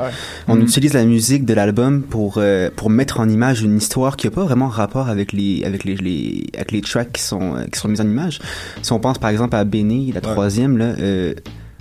On 0.47 0.55
Mhm. 0.55 0.61
utilise 0.63 0.93
la 0.93 1.05
musique 1.05 1.45
de 1.45 1.53
l'album 1.53 2.01
pour, 2.03 2.35
euh, 2.37 2.69
pour 2.75 2.89
mettre 2.89 3.19
en 3.19 3.27
image 3.27 3.61
une 3.61 3.77
histoire 3.77 4.15
qui 4.17 4.27
n'a 4.27 4.31
pas 4.31 4.43
vraiment 4.43 4.67
rapport 4.67 5.09
avec 5.09 5.33
les, 5.33 5.63
avec 5.63 5.83
les, 5.83 5.95
les, 5.95 6.45
avec 6.55 6.71
les 6.71 6.81
tracks 6.81 7.11
qui 7.11 7.21
sont, 7.21 7.55
euh, 7.55 7.63
qui 7.71 7.79
sont 7.79 7.87
mis 7.87 7.99
en 8.01 8.05
image. 8.05 8.39
Si 8.81 8.91
on 8.91 8.99
pense 8.99 9.17
par 9.17 9.29
exemple 9.29 9.55
à 9.55 9.63
Benny, 9.63 10.11
la 10.11 10.21
troisième, 10.21 10.77
là, 10.77 10.93
euh, 10.99 11.33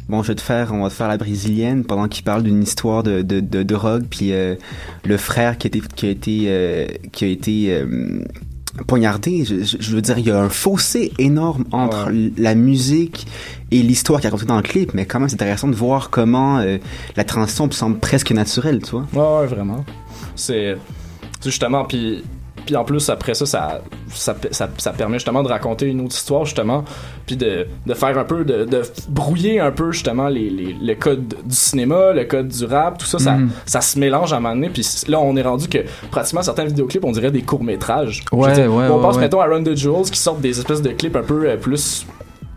bon, 0.08 0.22
je 0.22 0.28
vais 0.28 0.34
te 0.34 0.40
faire, 0.40 0.72
on 0.72 0.82
va 0.82 0.88
te 0.88 0.94
faire 0.94 1.08
la 1.08 1.16
brésilienne 1.16 1.84
pendant 1.84 2.08
qu'il 2.08 2.24
parle 2.24 2.42
d'une 2.42 2.62
histoire 2.62 3.02
de, 3.02 3.22
de, 3.22 3.40
de 3.40 3.62
drogue, 3.62 4.04
puis 4.10 4.32
euh, 4.32 4.54
le 5.04 5.16
frère 5.16 5.58
qui 5.58 5.66
a 5.66 5.68
été, 5.68 5.82
qui 5.94 6.06
a 6.06 6.10
été, 6.10 6.44
euh, 6.48 6.86
qui 7.12 7.24
a 7.24 7.28
été 7.28 7.66
euh, 7.74 8.20
poignardé. 8.86 9.44
Je, 9.44 9.62
je- 9.64 9.76
je 9.80 9.94
veux 9.94 10.02
dire, 10.02 10.18
il 10.18 10.26
y 10.26 10.30
a 10.30 10.40
un 10.40 10.48
fossé 10.48 11.12
énorme 11.18 11.64
entre 11.72 12.10
la 12.36 12.54
musique 12.54 13.26
et 13.70 13.82
l'histoire 13.82 14.20
qui 14.20 14.26
est 14.26 14.30
racontée 14.30 14.46
dans 14.46 14.56
le 14.56 14.62
clip, 14.62 14.92
mais 14.94 15.06
quand 15.06 15.20
même, 15.20 15.28
c'est 15.28 15.34
intéressant 15.36 15.68
de 15.68 15.74
voir 15.74 16.10
comment 16.10 16.58
euh, 16.58 16.78
la 17.16 17.24
transition 17.24 17.70
semble 17.70 17.98
presque 17.98 18.30
naturelle, 18.32 18.80
tu 18.82 18.90
vois. 18.92 19.06
Ouais, 19.12 19.40
ouais, 19.42 19.46
vraiment. 19.46 19.84
C'est 20.34 20.76
justement, 21.42 21.84
puis. 21.84 22.24
Puis 22.66 22.76
en 22.76 22.84
plus, 22.84 23.08
après 23.10 23.34
ça 23.34 23.46
ça, 23.46 23.80
ça, 24.08 24.34
ça, 24.50 24.68
ça 24.78 24.92
permet 24.92 25.16
justement 25.18 25.42
de 25.42 25.48
raconter 25.48 25.86
une 25.86 26.00
autre 26.00 26.14
histoire, 26.14 26.44
justement, 26.44 26.84
puis 27.26 27.36
de, 27.36 27.66
de 27.86 27.94
faire 27.94 28.16
un 28.18 28.24
peu, 28.24 28.44
de, 28.44 28.64
de 28.64 28.82
brouiller 29.08 29.60
un 29.60 29.70
peu, 29.70 29.92
justement, 29.92 30.28
les, 30.28 30.48
les, 30.50 30.74
le 30.80 30.94
code 30.94 31.34
du 31.44 31.54
cinéma, 31.54 32.12
le 32.12 32.24
code 32.24 32.48
du 32.48 32.64
rap, 32.64 32.98
tout 32.98 33.06
ça, 33.06 33.18
ça, 33.18 33.32
Mhm. 33.32 33.50
ça 33.66 33.80
se 33.80 33.98
mélange 33.98 34.32
à 34.32 34.36
un 34.36 34.40
moment 34.40 34.54
donné, 34.54 34.68
puis 34.70 34.86
là, 35.08 35.20
on 35.20 35.36
est 35.36 35.42
rendu 35.42 35.68
que 35.68 35.78
pratiquement 36.10 36.42
certains 36.42 36.64
vidéoclips, 36.64 37.04
on 37.04 37.12
dirait 37.12 37.30
des 37.30 37.42
courts-métrages. 37.42 38.22
Ouais, 38.32 38.56
ouais, 38.56 38.66
On 38.66 38.76
ouais, 38.78 38.88
pense, 38.88 39.16
ouais. 39.16 39.20
mettons, 39.22 39.40
à 39.40 39.46
Run 39.46 39.62
the 39.64 39.74
Jewels, 39.76 40.10
qui 40.10 40.18
sortent 40.18 40.40
des 40.40 40.58
espèces 40.58 40.82
de 40.82 40.90
clips 40.90 41.16
un 41.16 41.22
peu 41.22 41.48
euh, 41.48 41.56
plus 41.56 42.06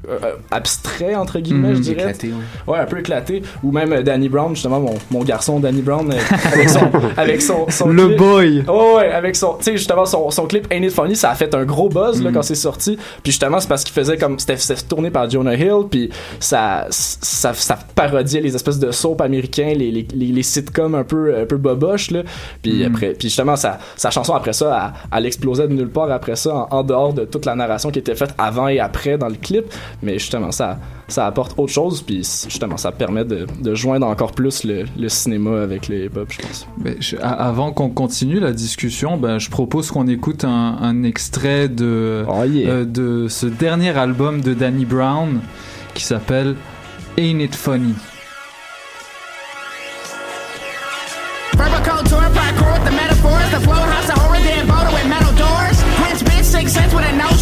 euh, 0.10 0.18
abstraits, 0.52 1.16
entre 1.16 1.40
guillemets, 1.40 1.76
je 1.76 1.82
dirais. 1.82 2.02
Éclaté, 2.02 2.28
ouais. 2.30 2.74
Ouais, 2.74 2.80
un 2.80 2.86
peu 2.86 3.00
éclaté. 3.00 3.42
Ou 3.64 3.72
même 3.72 3.92
euh, 3.94 4.02
Danny 4.04 4.30
Brown, 4.30 4.54
justement, 4.56 4.80
mon, 4.80 4.96
mon 5.12 5.24
garçon 5.24 5.60
Danny 5.60 5.82
Brown, 5.82 6.12
euh, 6.12 6.18
avec 6.54 6.70
son, 6.70 6.80
avec 7.18 7.42
son, 7.42 7.66
son 7.70 7.88
Le 7.90 8.08
clip. 8.08 8.18
boy. 8.18 8.64
Ouais, 8.68 8.96
ouais, 8.96 9.12
avec 9.12 9.36
son, 9.36 9.56
tu 9.58 9.64
sais, 9.66 9.72
justement, 9.78 10.06
son, 10.06 10.30
son 10.32 10.46
clip 10.46 10.68
Ain't 10.72 10.84
It 10.84 10.92
Funny, 10.92 11.16
ça 11.16 11.32
a 11.32 11.36
fait 11.36 11.54
un 11.56 11.64
gros 11.66 11.90
buzz, 11.90 12.22
là, 12.24 12.30
Mm. 12.32 12.34
quand 12.34 12.42
c'est 12.42 12.56
sorti. 12.56 12.98
Puis 13.24 13.32
justement, 13.32 13.60
c'est 13.60 13.68
parce 13.68 13.84
qu'il 13.84 13.94
faisait 13.94 14.18
comme, 14.18 14.38
c'était, 14.40 14.56
tourné 14.88 15.10
par 15.10 15.30
Jonah 15.30 15.56
Hill, 15.56 15.84
puis 15.90 16.10
ça, 16.40 16.86
ça, 16.90 17.54
ça 17.54 17.78
parodiait 17.96 18.42
les 18.42 18.56
espèces 18.56 18.80
de 18.80 18.92
soap 18.92 19.22
américains, 19.22 19.74
les, 19.76 19.92
les, 19.92 20.08
les, 20.14 20.26
les 20.28 20.44
sitcoms 20.44 20.96
un 20.96 21.04
peu, 21.04 21.38
un 21.38 21.46
peu 21.46 21.58
boboches, 21.58 22.12
là. 22.12 22.24
Puis 22.62 22.84
Mm. 22.84 22.86
après, 22.88 23.10
puis 23.14 23.28
justement, 23.30 23.56
sa, 23.56 23.80
sa 23.96 24.10
chanson 24.12 24.34
après 24.34 24.54
ça, 24.54 24.94
elle, 25.12 25.18
elle 25.20 25.26
explosait 25.26 25.68
de 25.68 25.74
nulle 25.74 25.90
part 25.90 26.12
après 26.12 26.36
ça, 26.36 26.54
en, 26.72 26.78
en 26.78 26.84
dehors 26.84 27.14
de 27.14 27.26
toute 27.26 27.46
la 27.46 27.56
narration 27.56 27.90
qui 27.92 28.00
était 28.00 28.16
faite 28.16 28.34
avant 28.38 28.68
et 28.68 28.80
après 28.80 29.18
dans 29.18 29.28
le 29.30 29.36
clip. 29.36 29.66
Mais 30.04 30.20
justement, 30.20 30.52
ça, 30.52 30.78
ça 31.08 31.26
apporte 31.26 31.58
autre 31.58 31.74
chose, 31.74 32.04
puis 32.04 32.18
justement, 32.18 32.78
ça 32.78 32.92
permet 32.92 33.26
de, 33.26 33.48
de 33.62 33.74
joindre 33.74 34.06
encore 34.08 34.32
plus 34.34 34.64
le, 34.64 34.86
le 34.98 35.10
cinéma 35.10 35.62
avec 35.62 35.88
le 35.88 36.06
hip-hop, 36.06 36.32
je 36.32 36.38
pense. 36.40 36.68
Je- 37.00 37.18
a- 37.18 37.30
avant 37.48 37.72
qu'on 37.72 37.90
continue 37.90 38.40
la 38.40 38.52
discussion, 38.52 39.18
ben, 39.18 39.40
je 39.40 39.50
propose 39.50 39.90
qu'on 39.90 40.08
écoute 40.08 40.44
un, 40.44 40.78
un 40.82 41.04
extrait 41.04 41.68
de, 41.68 42.24
Oh, 42.28 42.44
euh, 42.46 42.86
de 42.86 43.28
ce 43.28 43.48
dernier 43.48 43.98
album 43.98 44.42
de 44.42 44.54
Danny 44.54 44.86
Brown 44.86 45.40
qui 45.96 46.04
s'appelle 46.04 46.56
Ain't 47.18 47.40
It 47.42 47.56
Funny? 47.56 47.96
Verbal 51.56 52.04
tour, 52.06 52.22
parkour 52.36 52.68
with 52.74 52.86
the 52.86 52.92
metaphors. 52.92 53.50
The 53.52 53.60
flow 53.64 53.74
house, 53.74 54.10
a 54.10 54.20
horror 54.20 54.38
dead 54.44 54.68
boulder 54.68 54.94
with 54.94 55.08
metal 55.10 55.34
doors. 55.34 55.78
Rich 56.06 56.22
bitch, 56.30 56.44
six 56.46 56.72
cents 56.74 56.94
with 56.94 57.06
a 57.06 57.14
nose 57.18 57.37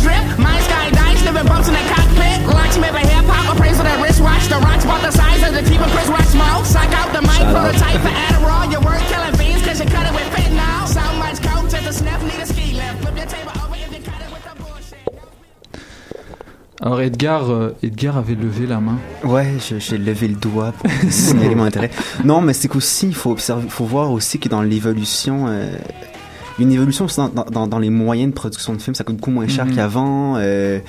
cockpit. 2.82 2.94
Locksmith, 2.94 2.96
a 2.96 3.08
hip 3.08 3.26
hop, 3.26 3.56
appraisal 3.56 3.84
that 3.84 4.02
wristwatch. 4.02 4.48
The 4.48 4.60
rocks 4.60 4.84
about 4.86 5.02
the 5.02 5.12
size 5.12 5.42
of 5.48 5.54
the 5.54 5.64
team 5.70 5.82
of 5.82 5.90
Chris 5.92 6.08
Rock 6.10 6.26
smoke. 6.26 6.66
Suck 6.66 6.92
out 6.94 7.12
the 7.14 7.22
mic, 7.22 7.32
Shout 7.32 7.56
out. 7.56 7.72
prototype 7.72 8.02
for 8.02 8.14
Adderall. 8.14 8.72
Your 8.72 8.82
word 8.82 9.02
killing 9.10 9.36
fiends, 9.36 9.64
cause 9.66 9.80
you 9.80 9.88
cut 9.90 10.06
it 10.06 10.14
with 10.14 10.28
fentanyl. 10.34 10.88
So 10.88 11.02
much 11.20 11.38
coke 11.42 11.70
to 11.70 11.80
the 11.84 11.92
sniff, 11.94 12.22
need 12.24 12.42
a 12.42 12.46
ski 12.46 12.74
lift. 12.74 13.02
Flip 13.02 13.16
your 13.18 13.26
table 13.28 13.52
over 13.64 13.76
if 13.76 13.92
you 13.92 14.02
cut 14.04 14.20
it 14.22 14.30
with 14.32 14.44
the 14.44 14.56
bullshit. 14.60 15.04
Alors 16.82 17.02
Edgar, 17.02 17.50
euh, 17.50 17.76
Edgar 17.84 18.18
avait 18.18 18.36
levé 18.36 18.68
la 18.68 18.80
main. 18.80 19.00
Ouais, 19.24 19.48
je- 19.60 19.80
j'ai 19.80 19.98
levé 19.98 20.28
le 20.28 20.36
doigt 20.36 20.72
pour 20.74 20.90
signaler 21.12 21.56
mon 21.56 21.64
intérêt. 21.66 21.90
Non, 22.24 22.42
mais 22.42 22.54
c'est 22.54 22.68
qu'aussi, 22.68 23.08
il 23.08 23.16
faut 23.16 23.32
observer, 23.32 23.70
faut 23.70 23.86
voir 23.86 24.12
aussi 24.12 24.40
que 24.40 24.50
dans 24.50 24.62
l'évolution, 24.62 25.46
euh, 25.48 25.70
une 26.60 26.72
évolution 26.72 27.06
dans, 27.18 27.30
dans- 27.52 27.68
dans, 27.68 27.80
les 27.80 27.90
moyens 27.90 28.30
de 28.32 28.36
production 28.36 28.74
de 28.74 28.82
films, 28.82 28.96
ça 28.96 29.04
coûte 29.04 29.18
beaucoup 29.18 29.32
moins 29.32 29.48
cher 29.48 29.66
Mhm. 29.66 29.76
qu'avant. 29.76 30.36
euh, 30.38 30.80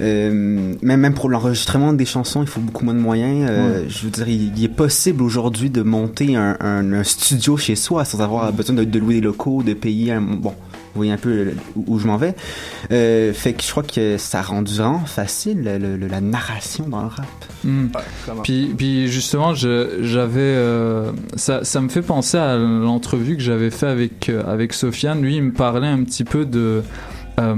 euh, 0.00 0.74
même 0.82 1.00
même 1.00 1.14
pour 1.14 1.28
l'enregistrement 1.28 1.92
des 1.92 2.04
chansons, 2.04 2.42
il 2.42 2.48
faut 2.48 2.60
beaucoup 2.60 2.84
moins 2.84 2.94
de 2.94 3.00
moyens. 3.00 3.46
euh, 3.50 3.84
Je 3.88 4.04
veux 4.04 4.10
dire, 4.10 4.28
il, 4.28 4.52
il 4.56 4.64
est 4.64 4.68
possible 4.68 5.22
aujourd'hui 5.22 5.70
de 5.70 5.82
monter 5.82 6.36
un, 6.36 6.56
un- 6.60 6.92
un 6.92 7.04
studio 7.04 7.56
chez 7.56 7.74
soi 7.74 8.04
sans 8.04 8.20
avoir 8.20 8.52
besoin 8.52 8.76
de, 8.76 8.84
de 8.84 8.98
louer 8.98 9.14
des 9.14 9.20
locaux, 9.22 9.62
de 9.62 9.74
payer 9.74 10.12
un 10.12 10.20
bon. 10.20 10.54
Vous 10.98 11.04
voyez 11.04 11.12
un 11.12 11.16
peu 11.16 11.52
où, 11.76 11.84
où 11.94 11.98
je 12.00 12.06
m'en 12.08 12.16
vais. 12.16 12.34
Euh, 12.90 13.32
fait 13.32 13.52
que 13.52 13.62
je 13.62 13.70
crois 13.70 13.84
que 13.84 14.18
ça 14.18 14.42
rend 14.42 14.62
vraiment 14.64 15.04
facile 15.06 15.62
le- 15.62 15.96
le- 15.96 16.08
la 16.08 16.20
narration 16.20 16.88
dans 16.88 17.02
le 17.02 17.06
rap. 17.06 17.26
Hmm. 17.62 17.86
Puis, 18.42 18.74
puis 18.76 19.06
justement, 19.08 19.54
j'avais, 19.54 20.40
euh, 20.40 21.12
ça, 21.36 21.62
ça 21.62 21.80
me 21.80 21.88
fait 21.88 22.02
penser 22.02 22.36
à 22.36 22.56
l'entrevue 22.56 23.36
que 23.36 23.42
j'avais 23.42 23.70
fait 23.70 23.86
avec 23.86 24.28
euh, 24.28 24.42
avec 24.46 24.72
Sofiane. 24.72 25.22
Lui, 25.22 25.36
il 25.36 25.42
me 25.44 25.52
parlait 25.52 25.86
un 25.86 26.02
petit 26.02 26.24
peu 26.24 26.44
de 26.44 26.82
euh, 27.38 27.54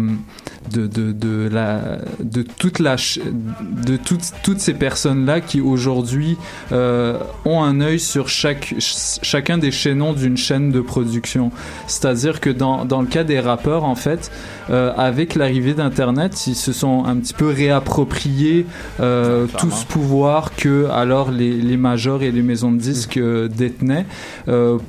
de, 0.73 0.87
de, 0.87 1.13
de 1.13 1.49
la 1.51 1.99
de 2.23 2.43
toute 2.43 2.79
la 2.81 2.97
de 2.97 3.97
toutes 3.97 4.33
toutes 4.43 4.61
ces 4.61 4.75
personnes 4.75 5.25
là 5.25 5.41
qui 5.41 5.61
aujourd'hui 5.61 6.37
euh, 6.73 7.19
ont 7.45 7.63
un 7.63 7.81
œil 7.81 7.99
sur 7.99 8.29
chaque 8.29 8.75
ch- 8.79 9.19
chacun 9.23 9.57
des 9.59 9.71
chaînons 9.71 10.13
d'une 10.13 10.37
chaîne 10.37 10.71
de 10.71 10.81
production. 10.81 11.51
C'est-à-dire 11.87 12.41
que 12.41 12.51
dans 12.51 12.85
dans 12.85 13.01
le 13.01 13.07
cas 13.07 13.25
des 13.25 13.41
rappeurs, 13.41 13.85
en 13.85 13.95
fait, 13.95 14.31
euh, 14.69 14.93
avec 14.97 15.35
l'arrivée 15.35 15.75
d'Internet, 15.75 16.47
ils 16.47 16.55
se 16.55 16.73
sont 16.73 17.05
un 17.07 17.17
petit 17.17 17.35
peu 17.35 17.49
réappropriés 17.49 18.67
euh, 19.01 19.47
tout 19.59 19.71
ce 19.71 19.85
pouvoir 19.87 20.55
que 20.55 20.87
alors 20.91 21.31
les, 21.31 21.55
les 21.57 21.77
majors 21.77 22.23
et 22.23 22.31
les 22.33 22.43
maisons 22.43 22.71
de 22.73 22.79
disques 22.79 23.17
euh, 23.17 23.49
détenaient 23.49 24.07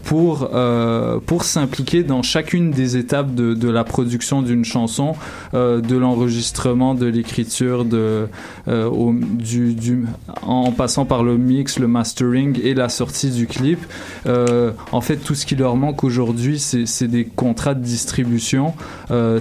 pour 0.04 0.50
pour 1.26 1.44
s'impliquer 1.44 2.04
dans 2.04 2.22
chacune 2.24 2.72
des 2.72 2.98
étapes 2.98 3.34
de, 3.34 3.54
de 3.54 3.70
la 3.70 3.84
production 3.84 4.42
d'une 4.42 4.66
chanson, 4.66 5.16
euh, 5.54 5.61
euh, 5.62 5.82
de 5.82 5.96
l'enregistrement, 5.96 6.96
de 6.96 7.06
l'écriture, 7.06 7.86
de 7.86 8.28
euh, 8.68 8.90
au- 8.90 9.14
du, 9.14 10.06
en 10.42 10.72
passant 10.72 11.06
par 11.06 11.24
le 11.24 11.38
mix, 11.38 11.80
le 11.80 11.88
mastering 11.88 12.60
et 12.64 12.74
la 12.74 12.90
sortie 12.90 13.30
du 13.30 13.48
clip. 13.48 13.80
Euh, 14.26 14.72
en 14.92 15.02
fait, 15.02 15.18
tout 15.18 15.36
ce 15.36 15.46
qui 15.46 15.56
leur 15.56 15.76
manque 15.76 16.04
aujourd'hui, 16.04 16.60
c'est 16.60 17.08
des 17.08 17.26
contrats 17.26 17.74
de 17.74 17.84
distribution. 17.84 18.74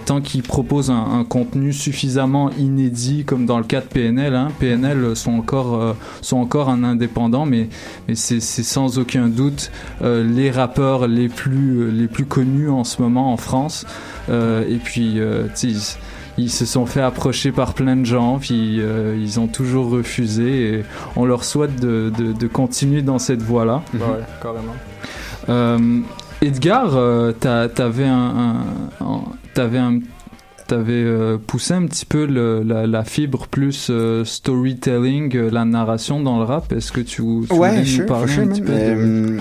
Tant 0.04 0.20
qu'ils 0.20 0.42
proposent 0.42 0.90
un, 0.90 1.24
contenu 1.28 1.72
suffisamment 1.72 2.50
inédit, 2.58 3.24
comme 3.24 3.46
dans 3.46 3.58
le 3.58 3.64
cas 3.64 3.80
de 3.80 3.86
PNL. 3.86 4.34
Hein. 4.34 4.48
PNL 4.58 5.14
sont 5.14 5.32
encore, 5.32 5.96
sont 6.22 6.38
encore 6.38 6.68
un 6.68 6.82
indépendant, 6.82 7.46
mais, 7.46 7.68
c'est 8.14 8.40
sans 8.40 8.98
aucun 8.98 9.28
doute 9.28 9.70
les 10.02 10.50
rappeurs 10.50 11.06
les 11.06 11.28
plus, 11.28 11.90
les 11.90 12.08
plus 12.08 12.24
connus 12.24 12.68
en 12.68 12.84
ce 12.84 13.00
moment 13.02 13.32
en 13.32 13.36
France. 13.36 13.86
Et 14.28 14.78
puis, 14.82 15.18
euh, 15.18 15.46
ils, 16.42 16.50
se 16.50 16.66
sont 16.66 16.86
fait 16.86 17.00
approcher 17.00 17.52
par 17.52 17.74
plein 17.74 17.96
de 17.96 18.04
gens, 18.04 18.38
puis 18.38 18.80
euh, 18.80 19.16
ils 19.20 19.38
ont 19.40 19.46
toujours 19.48 19.90
refusé. 19.90 20.74
Et 20.74 20.84
on 21.16 21.24
leur 21.24 21.44
souhaite 21.44 21.78
de, 21.80 22.12
de, 22.16 22.32
de 22.32 22.46
continuer 22.46 23.02
dans 23.02 23.18
cette 23.18 23.42
voie-là. 23.42 23.82
Ouais, 23.94 24.00
carrément. 24.42 24.74
Euh, 25.48 26.00
Edgar, 26.42 26.96
euh, 26.96 27.32
t'a- 27.32 27.68
t'avais 27.68 28.06
un, 28.06 28.16
un- 29.00 29.04
un- 29.04 29.24
t'avais 29.54 29.78
un- 29.78 29.98
t'avais 30.66 30.92
euh, 31.04 31.36
poussé 31.44 31.74
un 31.74 31.84
petit 31.86 32.06
peu 32.06 32.26
le- 32.26 32.62
la, 32.64 32.86
la 32.86 33.02
fibre 33.04 33.46
plus 33.48 33.88
euh, 33.90 34.24
storytelling, 34.24 35.36
euh, 35.36 35.50
la 35.50 35.64
narration 35.64 36.20
dans 36.20 36.38
le 36.38 36.44
rap. 36.44 36.72
Est-ce 36.72 36.92
que 36.92 37.00
tu, 37.00 37.16
tu 37.16 37.22
voulais 37.22 37.58
Ouais, 37.58 37.82
nous 37.82 38.06
parler 38.06 38.26
for 38.26 38.28
sure, 38.28 38.42
un 38.44 38.46
petit 38.48 38.60
peu 38.62 38.72
de... 38.72 39.36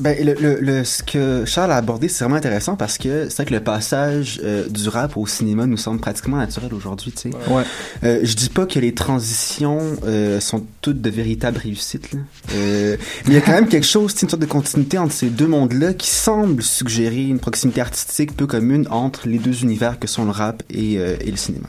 Ben, 0.00 0.16
le, 0.26 0.34
le, 0.34 0.58
le- 0.60 0.82
ce 0.82 1.04
que 1.04 1.44
Charles 1.46 1.70
a 1.70 1.76
abordé, 1.76 2.08
c'est 2.08 2.24
vraiment 2.24 2.36
intéressant 2.36 2.74
parce 2.74 2.98
que 2.98 3.28
c'est 3.28 3.36
vrai 3.36 3.44
que 3.44 3.54
le 3.54 3.60
passage 3.60 4.40
euh, 4.42 4.66
du 4.68 4.88
rap 4.88 5.16
au 5.16 5.24
cinéma 5.26 5.66
nous 5.66 5.76
semble 5.76 6.00
pratiquement 6.00 6.36
naturel 6.36 6.74
aujourd'hui, 6.74 7.12
tu 7.12 7.30
sais. 7.30 7.36
Ouais. 7.48 7.62
Euh, 8.02 8.18
je 8.24 8.34
dis 8.34 8.48
pas 8.48 8.66
que 8.66 8.80
les 8.80 8.92
transitions 8.92 9.78
euh, 10.04 10.40
sont 10.40 10.64
toutes 10.80 11.00
de 11.00 11.10
véritables 11.10 11.58
réussites, 11.58 12.12
là. 12.12 12.18
Euh, 12.54 12.96
mais 13.26 13.30
il 13.30 13.34
y 13.34 13.36
a 13.36 13.40
quand 13.40 13.52
même 13.52 13.68
quelque 13.68 13.86
chose, 13.86 14.14
une 14.20 14.28
sorte 14.28 14.42
de 14.42 14.46
continuité 14.46 14.98
entre 14.98 15.12
ces 15.12 15.28
deux 15.30 15.46
mondes-là 15.46 15.94
qui 15.94 16.10
semble 16.10 16.62
suggérer 16.62 17.22
une 17.22 17.38
proximité 17.38 17.80
artistique 17.80 18.36
peu 18.36 18.48
commune 18.48 18.88
entre 18.90 19.28
les 19.28 19.38
deux 19.38 19.62
univers 19.62 20.00
que 20.00 20.08
sont 20.08 20.24
le 20.24 20.32
rap 20.32 20.64
et, 20.70 20.98
euh, 20.98 21.14
et 21.20 21.30
le 21.30 21.36
cinéma. 21.36 21.68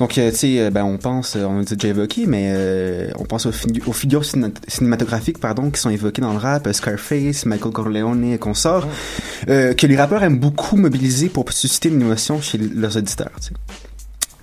Donc, 0.00 0.18
euh, 0.18 0.30
tu 0.30 0.36
sais, 0.38 0.60
euh, 0.60 0.70
ben, 0.70 0.82
on 0.82 0.96
pense, 0.98 1.36
euh, 1.36 1.44
on 1.44 1.60
a 1.60 1.62
déjà 1.64 1.88
évoqué, 1.88 2.26
mais 2.26 2.46
euh, 2.52 3.10
on 3.18 3.24
pense 3.24 3.46
aux, 3.46 3.52
figu- 3.52 3.82
aux 3.86 3.92
figures 3.92 4.24
cinéma- 4.24 4.50
cinématographiques 4.66 5.38
pardon, 5.38 5.70
qui 5.70 5.78
sont 5.80 5.90
évoquées 5.90 6.22
dans 6.22 6.32
le 6.32 6.38
rap, 6.38 6.68
Scarface, 6.72 7.46
Michael 7.46 7.72
Corleone 7.72 8.24
et 8.24 8.38
consorts, 8.38 8.88
euh, 9.48 9.74
que 9.74 9.86
les 9.86 9.96
rappeurs 9.96 10.22
aiment 10.24 10.38
beaucoup 10.40 10.76
mobiliser 10.76 11.28
pour 11.28 11.52
susciter 11.52 11.90
une 11.90 12.00
émotion 12.00 12.40
chez 12.40 12.58
leurs 12.58 12.96
auditeurs. 12.96 13.30
tu 13.40 13.48
sais. 13.48 13.54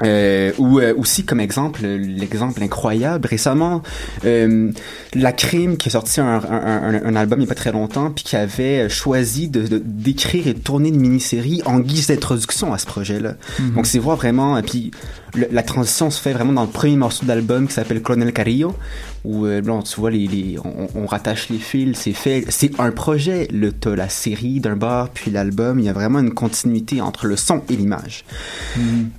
Euh, 0.03 0.51
ou 0.59 0.77
euh, 0.79 0.93
aussi 0.95 1.25
comme 1.25 1.39
exemple 1.39 1.81
l'exemple 1.83 2.61
incroyable 2.61 3.27
récemment 3.27 3.81
euh, 4.25 4.69
la 5.15 5.31
crime 5.31 5.75
qui 5.75 5.89
a 5.89 5.91
sorti 5.93 6.21
un, 6.21 6.35
un, 6.35 6.39
un, 6.43 7.03
un 7.03 7.15
album 7.15 7.39
il 7.39 7.45
n'y 7.45 7.47
a 7.47 7.49
pas 7.49 7.55
très 7.55 7.71
longtemps 7.71 8.11
puis 8.11 8.23
qui 8.23 8.35
avait 8.35 8.89
choisi 8.89 9.47
de 9.47 9.81
d'écrire 9.83 10.45
et 10.45 10.53
de 10.53 10.59
tourner 10.59 10.89
une 10.89 10.99
mini-série 10.99 11.63
en 11.65 11.79
guise 11.79 12.05
d'introduction 12.09 12.73
à 12.73 12.77
ce 12.77 12.85
projet 12.85 13.19
là 13.19 13.37
Mhm. 13.59 13.71
donc 13.73 13.87
c'est 13.87 13.97
voir 13.97 14.17
vraiment 14.17 14.61
puis 14.61 14.91
le- 15.36 15.47
la 15.51 15.63
transition 15.63 16.09
se 16.09 16.21
fait 16.21 16.34
vraiment 16.34 16.53
dans 16.53 16.63
le 16.63 16.69
premier 16.69 16.95
morceau 16.97 17.25
d'album 17.25 17.67
qui 17.67 17.73
s'appelle 17.73 18.01
Colonel 18.01 18.32
Carillo 18.34 18.75
où 19.23 19.45
euh, 19.45 19.61
bon, 19.61 19.82
tu 19.82 19.99
vois 19.99 20.11
les, 20.11 20.28
les 20.28 20.57
on, 20.63 20.88
on 20.95 21.05
rattache 21.05 21.49
les 21.49 21.57
fils 21.57 21.97
c'est 21.97 22.13
fait. 22.13 22.45
C'est 22.49 22.80
un 22.80 22.91
projet 22.91 23.47
le 23.51 23.73
la 23.95 24.09
série 24.09 24.59
d'un 24.59 24.75
bar 24.75 25.09
puis 25.09 25.32
l'album. 25.32 25.80
Il 25.80 25.86
y 25.86 25.89
a 25.89 25.93
vraiment 25.93 26.19
une 26.19 26.34
continuité 26.34 27.01
entre 27.01 27.25
le 27.28 27.36
son 27.36 27.61
et 27.69 27.75
l'image. 27.75 28.25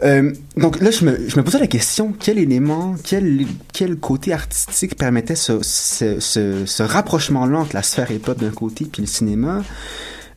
Euh, 0.03 0.33
donc 0.57 0.81
là, 0.81 0.91
je 0.91 1.05
me, 1.05 1.29
je 1.29 1.37
me 1.37 1.43
posais 1.43 1.59
la 1.59 1.67
question, 1.67 2.13
quel 2.19 2.39
élément, 2.39 2.95
quel, 3.05 3.47
quel 3.73 3.97
côté 3.97 4.33
artistique 4.33 4.97
permettait 4.97 5.37
ce, 5.37 5.59
ce, 5.63 6.21
ce, 6.21 6.65
ce 6.67 6.83
rapprochement-là 6.83 7.59
entre 7.59 7.75
la 7.75 7.83
sphère 7.83 8.11
hip-hop 8.11 8.39
d'un 8.39 8.51
côté 8.51 8.85
puis 8.91 9.03
le 9.03 9.09
cinéma? 9.09 9.63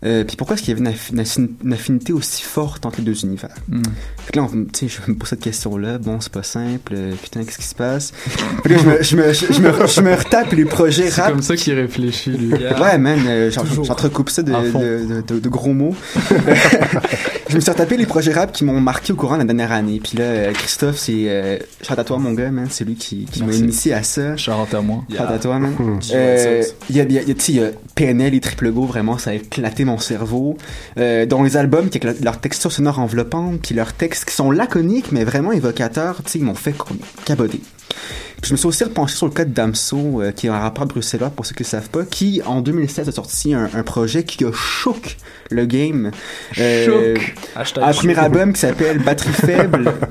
Euh, 0.04 0.24
puis 0.24 0.36
pourquoi 0.36 0.56
est-ce 0.56 0.64
qu'il 0.64 0.76
y 0.76 0.82
avait 0.82 0.96
une 1.64 1.74
affinité 1.74 2.12
aussi 2.12 2.42
forte 2.42 2.88
entre 2.88 2.98
les 3.00 3.04
deux 3.06 3.24
univers? 3.24 3.54
Mm. 3.68 3.82
Fait 4.26 4.34
que 4.34 4.40
là, 4.40 4.46
on- 4.46 4.66
je 4.88 5.12
me 5.12 5.16
pose 5.18 5.30
cette 5.30 5.40
question-là. 5.42 5.98
Bon, 5.98 6.20
c'est 6.22 6.32
pas 6.32 6.44
simple. 6.44 6.94
euh, 6.96 7.14
putain, 7.22 7.44
qu'est-ce 7.44 7.58
qui 7.58 7.66
se 7.66 7.76
passe? 7.76 8.12
Puis 8.64 8.74
là, 8.74 8.80
je 8.80 8.86
me, 8.88 9.04
je 9.04 9.16
me, 9.16 9.34
je, 9.34 9.54
je 9.54 9.62
me, 9.62 9.88
je 9.88 10.02
me 10.02 10.14
retape 10.16 10.52
les 10.54 10.66
projets 10.66 11.10
C'est 11.10 11.22
rap. 11.22 11.32
comme 11.32 11.42
ça 11.42 11.56
qu'il 11.56 11.74
réfléchit, 11.74 12.32
lui. 12.32 12.54
Ouais, 12.82 12.98
man, 12.98 13.20
euh, 13.28 13.52
j'en- 13.52 13.84
j'entrecoupe 13.84 14.30
ça 14.30 14.42
de, 14.44 14.52
de, 14.52 15.22
de- 15.22 15.40
de 15.40 15.50
gros 15.50 15.74
mots. 15.74 15.96
je 17.50 17.56
me 17.56 17.60
suis 17.60 17.72
retapé 17.72 17.98
les 17.98 18.06
projets 18.06 18.32
rap 18.34 18.52
qui 18.52 18.64
m'ont 18.64 18.80
marqué 18.80 19.14
au 19.14 19.16
courant 19.16 19.34
de 19.36 19.40
la 19.40 19.46
dernière 19.46 19.72
année. 19.72 20.00
Puis 20.04 20.18
là, 20.18 20.24
euh, 20.26 20.54
Christophe, 20.54 20.98
c'est. 20.98 21.26
Euh, 21.28 21.58
shout 21.86 21.94
à 21.98 22.04
toi, 22.04 22.18
mon 22.18 22.32
gars, 22.34 22.50
man. 22.52 22.68
C'est 22.70 22.86
lui 22.86 22.96
qui, 22.96 23.26
qui 23.26 23.44
m'a 23.44 23.54
initié 23.54 23.94
à 23.94 24.04
ça. 24.04 24.38
Shout 24.38 24.52
à 24.52 24.82
moi. 24.82 25.04
Shout 25.10 25.18
à 25.22 25.40
toi, 25.40 25.60
man. 25.60 25.74
Hmm. 25.78 26.00
Euh, 26.14 26.64
Il 26.90 26.96
y 26.96 27.02
a, 27.02 27.04
il 27.04 27.12
y 27.12 27.18
a, 27.20 27.22
y 27.24 27.32
a, 27.32 27.34
tu 27.34 27.40
sais, 27.42 27.52
il 27.54 27.58
y 27.60 27.64
a 27.64 27.70
PNL 27.96 28.34
et 28.34 28.40
Triple 28.40 28.72
Go, 28.72 28.86
vraiment, 28.86 29.18
ça 29.18 29.32
a 29.32 29.34
éclaté 29.34 29.86
mon 29.86 29.98
cerveau. 29.98 30.58
Euh, 30.98 31.26
dont 31.26 31.44
les 31.44 31.58
albums, 31.58 31.90
qui 31.90 32.00
leur 32.24 32.40
texture 32.40 32.72
sonore 32.72 33.00
enveloppante, 33.00 33.62
puis 33.62 33.76
leurs 33.76 33.94
qui 34.26 34.34
sont 34.34 34.52
laconiques, 34.52 35.12
mais 35.12 35.24
vraiment 35.24 35.52
évocateurs, 35.52 36.22
tu 36.24 36.32
sais, 36.32 36.40
ils 36.40 36.46
m'ont 36.46 36.56
fait 36.56 36.76
caboter. 37.26 37.62
Puis 38.42 38.50
je 38.50 38.54
me 38.54 38.58
suis 38.58 38.68
aussi 38.68 38.84
repenché 38.84 39.16
sur 39.16 39.28
le 39.28 39.32
cas 39.34 39.46
de 39.46 39.54
Damso, 39.54 40.22
euh, 40.22 40.32
qui 40.32 40.48
est 40.48 40.50
un 40.50 40.58
rappeur 40.60 40.88
bruxellois, 40.88 41.30
pour 41.30 41.46
ceux 41.46 41.54
qui 41.54 41.62
ne 41.64 41.68
savent 41.68 41.90
pas, 41.90 42.04
qui, 42.06 42.42
en 42.46 42.62
2016, 42.62 43.08
a 43.08 43.12
sorti 43.12 43.54
un, 43.54 43.70
un 43.74 43.84
projet 43.84 44.24
qui 44.24 44.44
a 44.46 44.52
choqué 44.52 45.12
le 45.52 45.66
game. 45.66 46.12
Euh, 46.60 47.16
un 47.56 47.94
premier 47.94 48.18
album 48.18 48.54
qui 48.54 48.60
s'appelle 48.62 49.00
Batterie 49.00 49.34
Faible. 49.34 49.94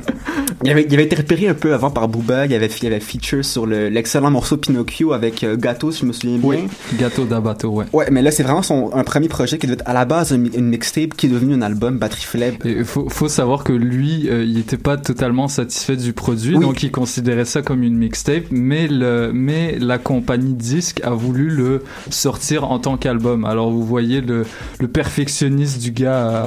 Il 0.62 0.68
avait, 0.70 0.84
il 0.86 0.92
avait 0.92 1.04
été 1.04 1.16
repéré 1.16 1.48
un 1.48 1.54
peu 1.54 1.72
avant 1.72 1.90
par 1.90 2.06
Booba. 2.06 2.44
Il 2.44 2.52
avait, 2.52 2.66
il 2.66 2.86
avait 2.86 3.00
feature 3.00 3.42
sur 3.42 3.64
le- 3.64 3.88
l'excellent 3.88 4.30
morceau 4.30 4.58
Pinocchio 4.58 5.14
avec 5.14 5.42
euh, 5.42 5.56
Gato, 5.56 5.90
si 5.90 6.00
je 6.00 6.04
me 6.04 6.12
souviens 6.12 6.36
bien. 6.36 6.66
Gâteau 6.98 7.24
d'Abato, 7.24 7.68
ouais. 7.70 7.86
Ouais, 7.94 8.08
mais 8.10 8.20
là, 8.20 8.30
c'est 8.30 8.42
vraiment 8.42 8.60
son, 8.60 8.90
un 8.92 9.02
premier 9.02 9.28
projet 9.28 9.56
qui 9.56 9.66
devait 9.66 9.78
être 9.80 9.88
à 9.88 9.94
la 9.94 10.04
base 10.04 10.32
une, 10.32 10.50
une 10.54 10.66
mixtape 10.68 11.14
qui 11.16 11.26
est 11.26 11.28
devenu 11.30 11.54
un 11.54 11.62
album 11.62 11.96
Batterie 11.96 12.24
Faible. 12.24 12.58
Il 12.66 12.84
faut, 12.84 13.08
faut 13.08 13.28
savoir 13.30 13.64
que 13.64 13.72
lui, 13.72 14.28
euh, 14.28 14.44
il 14.44 14.52
n'était 14.56 14.76
pas 14.76 14.98
totalement 14.98 15.48
satisfait 15.48 15.96
du 15.96 16.12
produit, 16.12 16.54
Oui. 16.56 16.60
donc 16.60 16.82
il 16.82 16.90
considérait 16.90 17.46
ça 17.46 17.62
comme 17.62 17.82
une 17.82 17.96
mixtape, 17.96 18.19
mais, 18.50 18.86
le, 18.88 19.30
mais 19.32 19.78
la 19.78 19.98
compagnie 19.98 20.54
disque 20.54 21.00
a 21.04 21.10
voulu 21.10 21.48
le 21.50 21.82
sortir 22.10 22.70
en 22.70 22.78
tant 22.78 22.96
qu'album. 22.96 23.44
Alors 23.44 23.70
vous 23.70 23.84
voyez 23.84 24.20
le, 24.20 24.44
le 24.78 24.88
perfectionniste 24.88 25.80
du 25.80 25.90
gars. 25.92 26.42
à- 26.42 26.46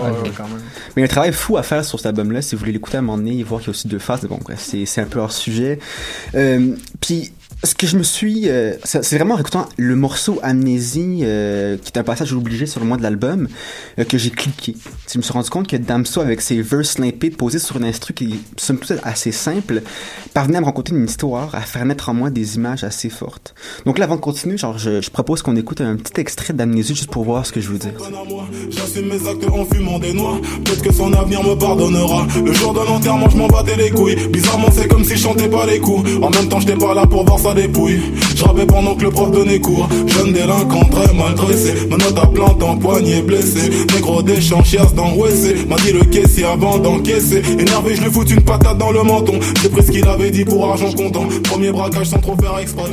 Mais 0.95 0.97
il 0.97 0.99
y 0.99 1.01
a 1.01 1.05
un 1.05 1.07
travail 1.07 1.34
fou 1.34 1.57
à 1.57 1.63
faire 1.63 1.84
sur 1.84 1.99
cet 1.99 2.07
album-là, 2.07 2.41
si 2.41 2.55
vous 2.55 2.59
voulez 2.59 2.71
l'écouter 2.74 2.97
à 2.97 2.99
un 2.99 3.03
moment 3.03 3.17
donné 3.17 3.38
et 3.39 3.43
voir 3.43 3.61
qu'il 3.61 3.67
y 3.67 3.69
a 3.69 3.71
aussi 3.71 3.88
deux 3.88 3.99
faces. 3.99 4.26
Bon, 4.26 4.39
bref, 4.43 4.59
c'est, 4.61 4.86
c'est 4.86 5.01
un 5.01 5.05
peu 5.05 5.19
hors 5.19 5.32
sujet. 5.32 5.80
Euh, 6.36 6.76
puis, 7.01 7.32
ce 7.64 7.76
que 7.76 7.88
je 7.88 7.97
me 7.97 8.03
suis... 8.03 8.49
euh, 8.49 8.74
c'est 8.84 9.16
vraiment 9.16 9.36
en 9.36 9.39
écoutant 9.39 9.68
le 9.78 9.95
morceau 9.95 10.39
Amnésie, 10.43 11.20
euh, 11.22 11.78
qui 11.78 11.91
est 11.93 11.97
un 11.97 12.03
passage 12.03 12.34
obligé 12.34 12.66
sur 12.66 12.82
le 12.82 12.86
mois 12.86 12.97
de 12.97 13.03
l'album, 13.03 13.47
euh, 13.99 14.03
que 14.03 14.18
j'ai 14.18 14.32
cliqué. 14.32 14.76
Je 15.11 15.18
me 15.18 15.24
suis 15.24 15.32
rendu 15.32 15.49
compte 15.49 15.68
que 15.68 15.78
Damso, 15.78 16.20
avec 16.20 16.41
ses 16.41 16.61
verses 16.61 16.97
limpides 16.99 17.38
posés 17.38 17.59
sur 17.59 17.78
une 17.78 17.86
instru 17.86 18.14
qui 18.14 18.26
est 18.26 18.59
somme 18.61 18.78
toute 18.78 18.97
assez 19.03 19.32
simple, 19.32 19.82
parvenait 20.34 20.57
à 20.57 20.61
me 20.61 20.66
raconter 20.66 20.93
une 20.93 21.05
histoire, 21.05 21.55
à 21.55 21.61
faire 21.61 21.86
naître 21.86 22.09
en 22.09 22.14
moi 22.14 22.30
des 22.30 22.55
images 22.55 22.84
assez 22.84 23.09
fortes. 23.09 23.55
Donc 23.86 23.97
là, 23.97 24.05
avant 24.05 24.16
de 24.16 24.22
continuer, 24.22 24.57
genre, 24.57 24.78
je, 24.78 25.01
je 25.01 25.09
propose 25.09 25.41
qu'on 25.41 25.55
écoute 25.55 25.80
un 25.80 25.95
petit 25.95 26.20
extrait 26.20 26.53
d'Amnésie 26.53 26.95
juste 26.95 27.11
pour 27.11 27.24
voir 27.24 27.45
ce 27.45 27.53
que 27.53 27.61
je 27.61 27.70
veux 27.70 27.78
dire. 27.78 27.93
Sa 37.54 37.62
dépouille. 37.62 37.99
Je 38.36 38.43
rappais 38.43 38.66
pendant 38.66 38.95
que 38.95 39.04
le 39.04 39.10
prof 39.12 39.32
donnait 39.32 39.60
cours. 39.60 39.88
Jeune 40.08 40.34
délinquant, 40.34 40.84
très 40.89 41.14
mal 41.14 41.34
dressé. 41.36 41.88
Ma 41.89 41.97
note 41.97 42.18
à 42.22 42.28
plante 42.28 42.62
en 42.64 42.78
poignet 42.78 43.22
blessé. 43.22 43.70
Négro 43.93 44.22
des 44.22 44.41
chiasse 44.41 44.93
dans 44.95 45.12
WC. 45.16 45.66
M'a 45.68 45.76
dit 45.78 45.93
le 45.93 46.04
caissier 46.06 46.45
avant 46.45 46.78
d'encaisser. 46.78 47.41
Énervé, 47.60 47.95
je 47.95 48.04
lui 48.04 48.12
fous 48.12 48.26
une 48.26 48.41
patate 48.41 48.78
dans 48.78 48.91
le 48.91 49.04
menton. 49.04 49.39
J'ai 49.62 49.70
pris 49.70 49.84
ce 49.84 49.91
qu'il 49.91 50.08
avait 50.08 50.32
dit 50.32 50.45
pour 50.45 50.70
argent 50.70 50.91
comptant. 50.93 51.26
Premier 51.43 51.72
braquage 51.72 52.08
sans 52.08 52.20
trop 52.20 52.36
faire 52.38 52.58
exprès. 52.60 52.89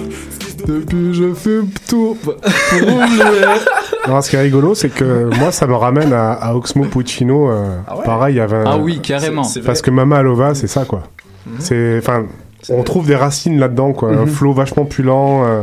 Depuis, 0.66 1.14
je 1.14 1.32
fais 1.32 1.60
tout 1.88 2.16
pour 2.22 2.34
Non, 4.08 4.20
ce 4.20 4.30
qui 4.30 4.36
est 4.36 4.40
rigolo, 4.42 4.74
c'est 4.74 4.90
que 4.90 5.30
moi, 5.38 5.52
ça 5.52 5.66
me 5.66 5.74
ramène 5.74 6.12
à, 6.12 6.32
à 6.32 6.54
Oxmo 6.54 6.84
Puccino. 6.84 7.50
euh, 7.50 7.78
Pareil, 8.04 8.34
il 8.34 8.38
y 8.38 8.40
avait 8.40 8.56
un- 8.58 8.64
Ah 8.66 8.78
oui, 8.78 9.00
carrément. 9.02 9.42
Parce 9.64 9.80
que 9.80 9.90
Mama 9.90 10.18
Alova, 10.18 10.54
c'est 10.54 10.66
ça, 10.66 10.84
quoi. 10.84 11.04
C'est, 11.58 11.98
enfin, 11.98 12.26
on 12.70 12.82
trouve 12.82 13.06
des 13.06 13.16
racines 13.16 13.58
là-dedans, 13.58 13.92
quoi. 13.92 14.10
Un 14.10 14.24
Mhm. 14.24 14.28
flow 14.28 14.52
vachement 14.52 14.84
pulant, 14.84 15.44
euh, 15.44 15.62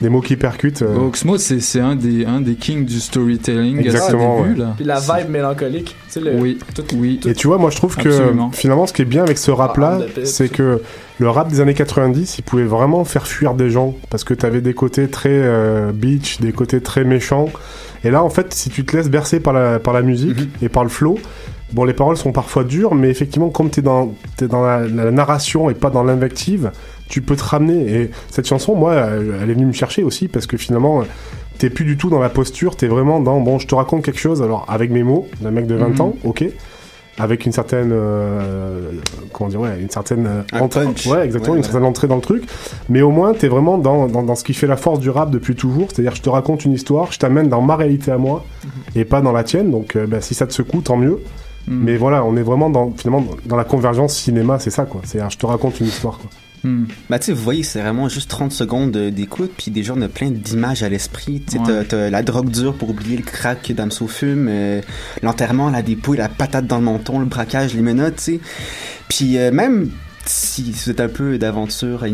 des 0.00 0.08
mots 0.08 0.20
qui 0.20 0.34
percutent. 0.36 0.82
euh. 0.82 1.06
Oxmo, 1.06 1.38
c'est 1.38 1.60
c'est 1.60 1.78
un 1.78 1.94
des, 1.94 2.24
un 2.26 2.40
des 2.40 2.54
kings 2.54 2.84
du 2.84 2.98
storytelling 2.98 3.78
Exactement, 3.78 4.34
à 4.34 4.42
ses 4.42 4.48
débuts, 4.48 4.60
ouais. 4.60 4.66
là. 4.66 4.72
Puis 4.76 4.84
la 4.84 4.98
vibe 4.98 5.30
mélancolique. 5.30 5.94
Tu 6.08 6.12
sais, 6.14 6.20
le, 6.20 6.34
Oui, 6.40 6.58
tout- 6.74 6.82
oui. 6.96 7.20
Et 7.24 7.34
tu 7.34 7.46
vois, 7.46 7.58
moi 7.58 7.70
je 7.70 7.76
trouve 7.76 7.96
que 7.96 8.08
Absolument. 8.08 8.50
finalement 8.52 8.86
ce 8.88 8.92
qui 8.92 9.02
est 9.02 9.06
bien 9.06 9.22
avec 9.22 9.38
ce 9.38 9.52
rap-là, 9.52 10.00
Ah, 10.00 10.20
the 10.20 10.24
c'est 10.24 10.48
que 10.48 10.82
le 11.20 11.30
rap 11.30 11.48
des 11.48 11.60
années 11.60 11.74
90, 11.74 12.38
il 12.38 12.42
pouvait 12.42 12.64
vraiment 12.64 13.04
faire 13.04 13.28
fuir 13.28 13.54
des 13.54 13.70
gens 13.70 13.94
parce 14.10 14.24
que 14.24 14.34
t'avais 14.34 14.60
des 14.60 14.74
côtés 14.74 15.06
très 15.08 15.28
euh, 15.30 15.92
beach, 15.92 16.40
des 16.40 16.50
côtés 16.52 16.80
très 16.80 17.04
méchants. 17.04 17.48
Et 18.04 18.10
là, 18.10 18.24
en 18.24 18.30
fait, 18.30 18.52
si 18.52 18.70
tu 18.70 18.84
te 18.84 18.96
laisses 18.96 19.08
bercer 19.10 19.38
par 19.38 19.52
la, 19.52 19.78
par 19.78 19.94
la 19.94 20.02
musique 20.02 20.36
Mhm. 20.40 20.48
et 20.62 20.68
par 20.68 20.82
le 20.82 20.90
flow, 20.90 21.16
Bon, 21.72 21.84
les 21.84 21.94
paroles 21.94 22.16
sont 22.16 22.32
parfois 22.32 22.64
dures, 22.64 22.94
mais 22.94 23.08
effectivement, 23.08 23.48
comme 23.50 23.70
t'es 23.70 23.82
dans, 23.82 24.12
es 24.40 24.46
dans 24.46 24.62
la, 24.62 24.86
la 24.86 25.10
narration 25.10 25.70
et 25.70 25.74
pas 25.74 25.90
dans 25.90 26.04
l'invective, 26.04 26.70
tu 27.08 27.22
peux 27.22 27.36
te 27.36 27.44
ramener. 27.44 27.90
Et 28.02 28.10
cette 28.30 28.46
chanson, 28.46 28.74
moi, 28.74 28.94
elle 29.42 29.48
est 29.50 29.54
venue 29.54 29.66
me 29.66 29.72
chercher 29.72 30.02
aussi 30.04 30.28
parce 30.28 30.46
que 30.46 30.56
finalement, 30.56 31.02
t'es 31.58 31.70
plus 31.70 31.84
du 31.84 31.96
tout 31.96 32.10
dans 32.10 32.18
la 32.20 32.28
posture, 32.28 32.76
t'es 32.76 32.88
vraiment 32.88 33.20
dans 33.20 33.40
bon, 33.40 33.58
je 33.58 33.66
te 33.66 33.74
raconte 33.74 34.04
quelque 34.04 34.18
chose, 34.20 34.42
alors 34.42 34.66
avec 34.68 34.90
mes 34.90 35.02
mots, 35.02 35.26
d'un 35.40 35.50
mec 35.50 35.66
de 35.66 35.74
20 35.76 35.88
Mhm. 35.88 36.00
ans, 36.00 36.14
ok, 36.24 36.44
avec 37.18 37.46
une 37.46 37.52
certaine, 37.52 37.90
euh, 37.92 38.90
comment 39.32 39.48
dire, 39.50 39.60
ouais, 39.60 39.78
une 39.80 39.90
certaine 39.90 40.26
euh, 40.26 40.42
entrée- 40.60 40.86
ouais, 40.86 41.24
exactement, 41.24 41.52
Ouais, 41.52 41.58
une 41.58 41.62
certaine 41.64 41.84
entrée 41.84 42.08
dans 42.08 42.16
le 42.16 42.22
truc, 42.22 42.44
mais 42.88 43.02
au 43.02 43.10
moins 43.10 43.32
t'es 43.34 43.48
vraiment 43.48 43.78
dans, 43.78 44.08
dans, 44.08 44.22
dans 44.22 44.34
ce 44.34 44.44
qui 44.44 44.54
fait 44.54 44.66
la 44.66 44.76
force 44.78 44.98
du 44.98 45.10
rap 45.10 45.30
depuis 45.30 45.54
toujours, 45.54 45.88
c'est-à-dire 45.92 46.14
je 46.14 46.22
te 46.22 46.30
raconte 46.30 46.64
une 46.64 46.72
histoire, 46.72 47.12
je 47.12 47.18
t'amène 47.18 47.48
dans 47.48 47.60
ma 47.60 47.76
réalité 47.76 48.10
à 48.10 48.18
moi 48.18 48.44
et 48.94 49.04
pas 49.04 49.20
dans 49.20 49.32
la 49.32 49.44
tienne, 49.44 49.70
donc 49.70 49.94
euh, 49.96 50.06
bah, 50.06 50.20
si 50.20 50.34
ça 50.34 50.46
te 50.46 50.52
secoue, 50.52 50.80
tant 50.80 50.96
mieux. 50.96 51.20
Mais 51.68 51.96
voilà, 51.96 52.24
on 52.24 52.36
est 52.36 52.42
vraiment 52.42 52.70
dans, 52.70 52.92
finalement, 52.96 53.24
dans 53.46 53.56
la 53.56 53.64
convergence 53.64 54.16
cinéma, 54.16 54.58
c'est 54.58 54.70
ça, 54.70 54.84
quoi. 54.84 55.00
C'est, 55.04 55.20
je 55.30 55.38
te 55.38 55.46
raconte 55.46 55.78
une 55.80 55.86
histoire, 55.86 56.18
quoi. 56.18 56.28
Bah, 57.10 57.18
tu 57.18 57.26
sais, 57.26 57.32
vous 57.32 57.42
voyez, 57.42 57.64
c'est 57.64 57.80
vraiment 57.80 58.08
juste 58.08 58.30
30 58.30 58.52
secondes 58.52 58.92
d'écoute, 58.96 59.50
puis 59.58 59.72
déjà, 59.72 59.94
on 59.96 60.00
a 60.02 60.08
plein 60.08 60.30
d'images 60.30 60.84
à 60.84 60.88
l'esprit. 60.88 61.42
Tu 61.44 61.54
sais, 61.54 61.58
Ouais. 61.58 61.64
t'as- 61.66 61.84
t'as 61.84 62.10
la 62.10 62.22
drogue 62.22 62.50
dure 62.50 62.74
pour 62.74 62.90
oublier 62.90 63.16
le 63.16 63.24
crack 63.24 63.62
que 63.62 63.72
Damso 63.72 64.06
fume, 64.06 64.46
euh, 64.48 64.80
l'enterrement, 65.24 65.70
la 65.70 65.82
dépouille, 65.82 66.18
la 66.18 66.28
patate 66.28 66.68
dans 66.68 66.78
le 66.78 66.84
menton, 66.84 67.18
le 67.18 67.24
braquage, 67.26 67.74
les 67.74 67.82
menottes, 67.82 68.16
tu 68.16 68.22
sais. 68.22 68.40
Puis 69.08 69.38
euh, 69.38 69.50
même 69.50 69.90
si 70.24 70.70
vous 70.72 70.90
êtes 70.90 71.00
un 71.00 71.08
peu 71.08 71.36
d'aventure, 71.38 72.04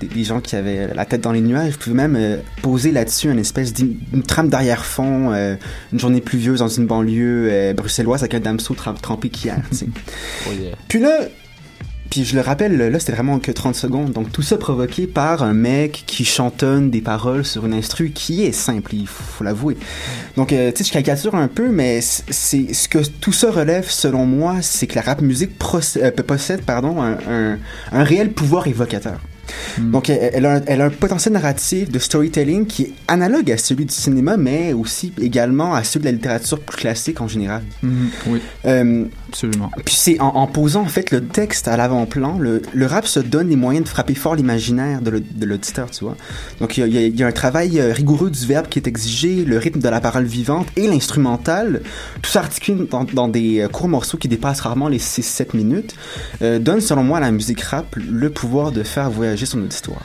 des, 0.00 0.06
des 0.06 0.24
gens 0.24 0.40
qui 0.40 0.56
avaient 0.56 0.92
la 0.94 1.04
tête 1.04 1.20
dans 1.20 1.32
les 1.32 1.40
nuages, 1.40 1.72
vous 1.72 1.78
pouvez 1.78 1.96
même 1.96 2.16
euh, 2.16 2.36
poser 2.62 2.90
là-dessus 2.92 3.30
une 3.30 3.38
espèce 3.38 3.72
d'im- 3.72 3.96
une 4.12 4.22
trame 4.22 4.48
d'arrière-fond, 4.48 5.32
euh, 5.32 5.56
une 5.92 6.00
journée 6.00 6.20
pluvieuse 6.20 6.60
dans 6.60 6.68
une 6.68 6.86
banlieue 6.86 7.48
euh, 7.50 7.72
bruxelloise 7.74 8.22
avec 8.22 8.34
un 8.34 8.40
Damso 8.40 8.74
trempé 8.74 9.28
qu'hier, 9.28 9.58
tu 9.70 9.76
sais. 9.76 9.86
Puis 10.88 11.00
là, 11.00 11.18
puis 12.14 12.24
je 12.24 12.36
le 12.36 12.42
rappelle, 12.42 12.76
là, 12.76 12.98
c'était 13.00 13.10
vraiment 13.10 13.40
que 13.40 13.50
30 13.50 13.74
secondes. 13.74 14.12
Donc 14.12 14.30
tout 14.30 14.40
ça 14.40 14.56
provoqué 14.56 15.08
par 15.08 15.42
un 15.42 15.52
mec 15.52 16.04
qui 16.06 16.24
chantonne 16.24 16.88
des 16.88 17.00
paroles 17.00 17.44
sur 17.44 17.66
une 17.66 17.74
instru 17.74 18.10
qui 18.10 18.44
est 18.44 18.52
simple, 18.52 18.94
il 18.94 19.08
faut 19.08 19.42
l'avouer. 19.42 19.76
Donc, 20.36 20.52
euh, 20.52 20.70
tu 20.70 20.78
sais, 20.78 20.84
je 20.84 20.92
caricature 20.92 21.34
un 21.34 21.48
peu, 21.48 21.70
mais 21.70 22.00
c'est 22.02 22.72
ce 22.72 22.88
que 22.88 23.04
tout 23.20 23.32
ça 23.32 23.50
relève, 23.50 23.90
selon 23.90 24.26
moi, 24.26 24.62
c'est 24.62 24.86
que 24.86 24.94
la 24.94 25.02
rap 25.02 25.22
musique 25.22 25.50
euh, 25.96 26.10
possède 26.12 26.62
pardon, 26.62 27.02
un 27.02 28.04
réel 28.04 28.30
pouvoir 28.30 28.68
évocateur. 28.68 29.18
Donc, 29.78 30.08
elle, 30.10 30.30
elle 30.34 30.46
a, 30.46 30.54
un- 30.56 30.62
elle 30.66 30.80
a 30.80 30.86
un 30.86 30.90
potentiel 30.90 31.34
narratif 31.34 31.90
de 31.90 31.98
storytelling 31.98 32.66
qui 32.66 32.82
est 32.82 32.92
analogue 33.08 33.50
à 33.50 33.58
celui 33.58 33.84
du 33.86 33.94
cinéma, 33.94 34.36
mais 34.36 34.72
aussi 34.72 35.12
également 35.20 35.74
à 35.74 35.84
celui 35.84 36.00
de 36.00 36.06
la 36.06 36.12
littérature 36.12 36.60
plus 36.60 36.76
classique 36.76 37.20
en 37.20 37.28
général. 37.28 37.62
Mhm, 37.82 38.08
oui. 38.28 38.40
Euh, 38.66 39.04
Absolument. 39.28 39.70
puis 39.84 39.94
c'est 39.96 40.20
en, 40.20 40.28
en 40.28 40.46
posant 40.46 40.82
en 40.82 40.86
fait 40.86 41.10
le 41.10 41.24
texte 41.24 41.66
à 41.68 41.76
l'avant-plan, 41.76 42.38
le, 42.38 42.62
le 42.72 42.86
rap 42.86 43.06
se 43.06 43.20
donne 43.20 43.48
les 43.48 43.56
moyens 43.56 43.84
de 43.84 43.88
frapper 43.88 44.14
fort 44.14 44.34
l'imaginaire 44.36 45.00
de 45.02 45.44
l'auditeur, 45.44 45.90
tu 45.90 46.04
vois. 46.04 46.16
Donc 46.60 46.76
il 46.76 46.86
y 46.86 46.98
a- 46.98 47.00
y, 47.06 47.10
y 47.10 47.22
un 47.24 47.32
travail 47.32 47.80
euh, 47.80 47.92
rigoureux 47.92 48.30
du 48.30 48.46
verbe 48.46 48.68
qui 48.68 48.78
est 48.78 48.86
exigé, 48.86 49.44
le 49.44 49.58
rythme 49.58 49.80
de 49.80 49.88
la 49.88 50.00
parole 50.00 50.24
vivante 50.24 50.66
et 50.76 50.86
l'instrumental, 50.86 51.82
tout 52.22 52.30
ça 52.30 52.40
articulé 52.40 52.86
dans, 52.90 53.04
dans 53.04 53.28
des 53.28 53.60
euh, 53.60 53.68
courts 53.68 53.88
morceaux 53.88 54.18
qui 54.18 54.28
dépassent 54.28 54.60
rarement 54.60 54.88
les 54.88 54.98
6-7 54.98 55.56
minutes, 55.56 55.94
euh, 56.42 56.58
donne 56.58 56.80
selon 56.80 57.02
moi 57.02 57.18
à 57.18 57.20
la 57.20 57.30
musique 57.30 57.60
rap 57.62 57.96
le 57.96 58.30
pouvoir 58.30 58.72
de 58.72 58.82
faire 58.82 59.10
voyager 59.10 59.43
son 59.46 59.60
auditoire. 59.62 60.02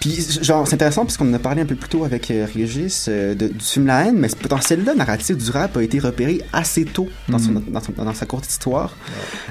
Puis, 0.00 0.24
genre, 0.42 0.68
c'est 0.68 0.74
intéressant 0.74 1.04
parce 1.04 1.16
qu'on 1.16 1.28
en 1.30 1.34
a 1.34 1.38
parlé 1.38 1.62
un 1.62 1.66
peu 1.66 1.74
plus 1.74 1.88
tôt 1.88 2.04
avec 2.04 2.30
euh, 2.30 2.46
Régis 2.54 3.06
euh, 3.08 3.34
de, 3.34 3.48
du 3.48 3.64
film 3.64 3.86
La 3.86 4.04
haine, 4.04 4.16
mais 4.18 4.28
ce 4.28 4.36
potentiel-là 4.36 4.94
narratif 4.94 5.36
du 5.38 5.50
rap 5.50 5.76
a 5.76 5.82
été 5.82 5.98
repéré 5.98 6.42
assez 6.52 6.84
tôt 6.84 7.08
dans, 7.28 7.38
son- 7.38 7.62
dans, 7.66 7.80
son- 7.80 7.92
dans 7.96 8.14
sa 8.14 8.26
courte 8.26 8.46
histoire. 8.46 8.94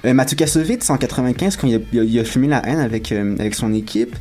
Euh, 0.06 0.14
Mathieu 0.14 0.38
Kassovitz, 0.38 0.90
en 0.92 0.98
95, 0.98 1.58
quand 1.58 1.68
il 1.68 1.76
a, 1.76 1.80
il 1.92 2.00
a- 2.00 2.04
il 2.04 2.20
a 2.20 2.24
filmé 2.24 2.48
La 2.48 2.66
haine 2.68 2.80
avec, 2.80 3.12
euh, 3.12 3.36
avec 3.40 3.56
son 3.56 3.74
équipe, 3.74 4.16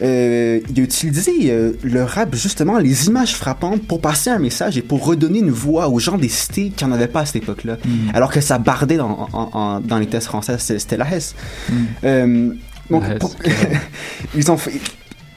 euh, 0.00 0.60
il 0.70 0.80
a 0.80 0.82
utilisé 0.82 1.32
euh, 1.50 1.72
le 1.82 2.04
rap, 2.04 2.34
justement, 2.34 2.78
les 2.78 3.06
images 3.08 3.34
frappantes 3.34 3.82
pour 3.86 4.00
passer 4.00 4.30
un 4.30 4.38
message 4.38 4.78
et 4.78 4.82
pour 4.82 5.04
redonner 5.04 5.40
une 5.40 5.50
voix 5.50 5.88
aux 5.88 5.98
gens 5.98 6.18
des 6.18 6.28
cités 6.28 6.70
qui 6.74 6.84
n'en 6.84 6.92
avaient 6.92 7.08
pas 7.08 7.20
à 7.20 7.26
cette 7.26 7.42
époque-là. 7.42 7.78
Alors 8.14 8.30
que 8.30 8.40
ça 8.40 8.58
bardait 8.58 8.96
dans, 8.96 9.28
en- 9.32 9.50
en- 9.52 9.80
dans 9.80 9.98
les 9.98 10.06
tests 10.06 10.26
français, 10.28 10.56
c'était 10.58 10.96
la 10.96 11.12
Hesse. 11.14 11.34
Euh, 12.04 12.52
donc, 12.90 13.18
pour- 13.18 13.34
ils 14.34 14.50
ont 14.50 14.56
fait. 14.56 14.80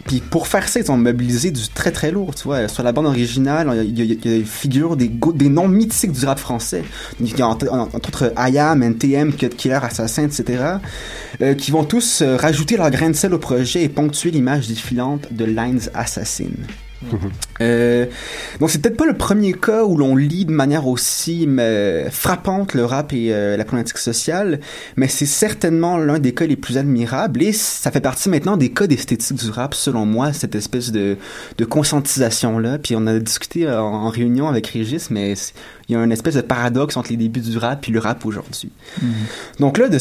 Puis 0.05 0.21
pour 0.21 0.47
faire 0.47 0.69
ça, 0.69 0.79
ils 0.79 0.89
ont 0.89 0.95
mobilisé 0.97 1.51
du 1.51 1.67
très 1.67 1.91
très 1.91 2.11
lourd, 2.11 2.33
tu 2.33 2.43
vois. 2.43 2.69
Sur 2.69 2.81
la 2.83 2.93
bande 2.93 3.07
originale, 3.07 3.69
il 3.85 3.97
y 3.97 4.01
a, 4.01 4.05
y 4.05 4.13
y 4.13 4.15
des 4.15 4.43
figures, 4.43 4.95
des, 4.95 5.09
noms 5.49 5.67
mythiques 5.67 6.13
du 6.13 6.25
rap 6.25 6.39
français. 6.39 6.83
Il 7.19 7.37
y 7.37 7.41
a 7.41 7.47
entre, 7.47 7.69
entre 7.69 7.95
autres 7.95 8.33
IAM, 8.37 8.83
NTM, 8.83 9.33
Cut 9.33 9.49
Killer, 9.49 9.79
Assassin, 9.81 10.23
etc. 10.23 10.63
euh, 11.41 11.53
qui 11.55 11.71
vont 11.71 11.83
tous 11.83 12.21
euh, 12.21 12.37
rajouter 12.37 12.77
leur 12.77 12.89
grain 12.89 13.09
de 13.09 13.15
sel 13.15 13.33
au 13.33 13.37
projet 13.37 13.83
et 13.83 13.89
ponctuer 13.89 14.31
l'image 14.31 14.69
défilante 14.69 15.33
de 15.33 15.43
Lines 15.43 15.81
Assassin. 15.93 16.45
Euh, 17.61 18.05
donc 18.59 18.69
c'est 18.69 18.81
peut-être 18.81 18.97
pas 18.97 19.05
le 19.05 19.15
premier 19.15 19.53
cas 19.53 19.83
où 19.83 19.97
l'on 19.97 20.15
lit 20.15 20.45
de 20.45 20.51
manière 20.51 20.87
aussi 20.87 21.47
euh, 21.47 22.09
frappante 22.09 22.73
le 22.73 22.85
rap 22.85 23.13
et 23.13 23.33
euh, 23.33 23.57
la 23.57 23.63
problématique 23.65 23.97
sociale, 23.97 24.59
mais 24.95 25.07
c'est 25.07 25.25
certainement 25.25 25.97
l'un 25.97 26.19
des 26.19 26.33
cas 26.33 26.45
les 26.45 26.55
plus 26.55 26.77
admirables 26.77 27.41
et 27.43 27.53
ça 27.53 27.91
fait 27.91 28.01
partie 28.01 28.29
maintenant 28.29 28.57
des 28.57 28.69
cas 28.69 28.87
d'esthétique 28.87 29.37
du 29.37 29.49
rap 29.49 29.73
selon 29.73 30.05
moi, 30.05 30.33
cette 30.33 30.55
espèce 30.55 30.91
de, 30.91 31.17
de 31.57 31.65
conscientisation 31.65 32.59
là. 32.59 32.77
Puis 32.77 32.95
on 32.95 33.05
a 33.07 33.19
discuté 33.19 33.69
en, 33.69 33.79
en 33.79 34.09
réunion 34.09 34.47
avec 34.47 34.67
Régis, 34.67 35.09
mais 35.09 35.33
il 35.87 35.93
y 35.93 35.95
a 35.95 36.03
une 36.03 36.11
espèce 36.11 36.35
de 36.35 36.41
paradoxe 36.41 36.97
entre 36.97 37.11
les 37.11 37.17
débuts 37.17 37.41
du 37.41 37.57
rap 37.57 37.87
et 37.87 37.91
le 37.91 37.99
rap 37.99 38.25
aujourd'hui. 38.25 38.71
Donc 39.59 39.77
là, 39.77 39.87
de 39.87 39.99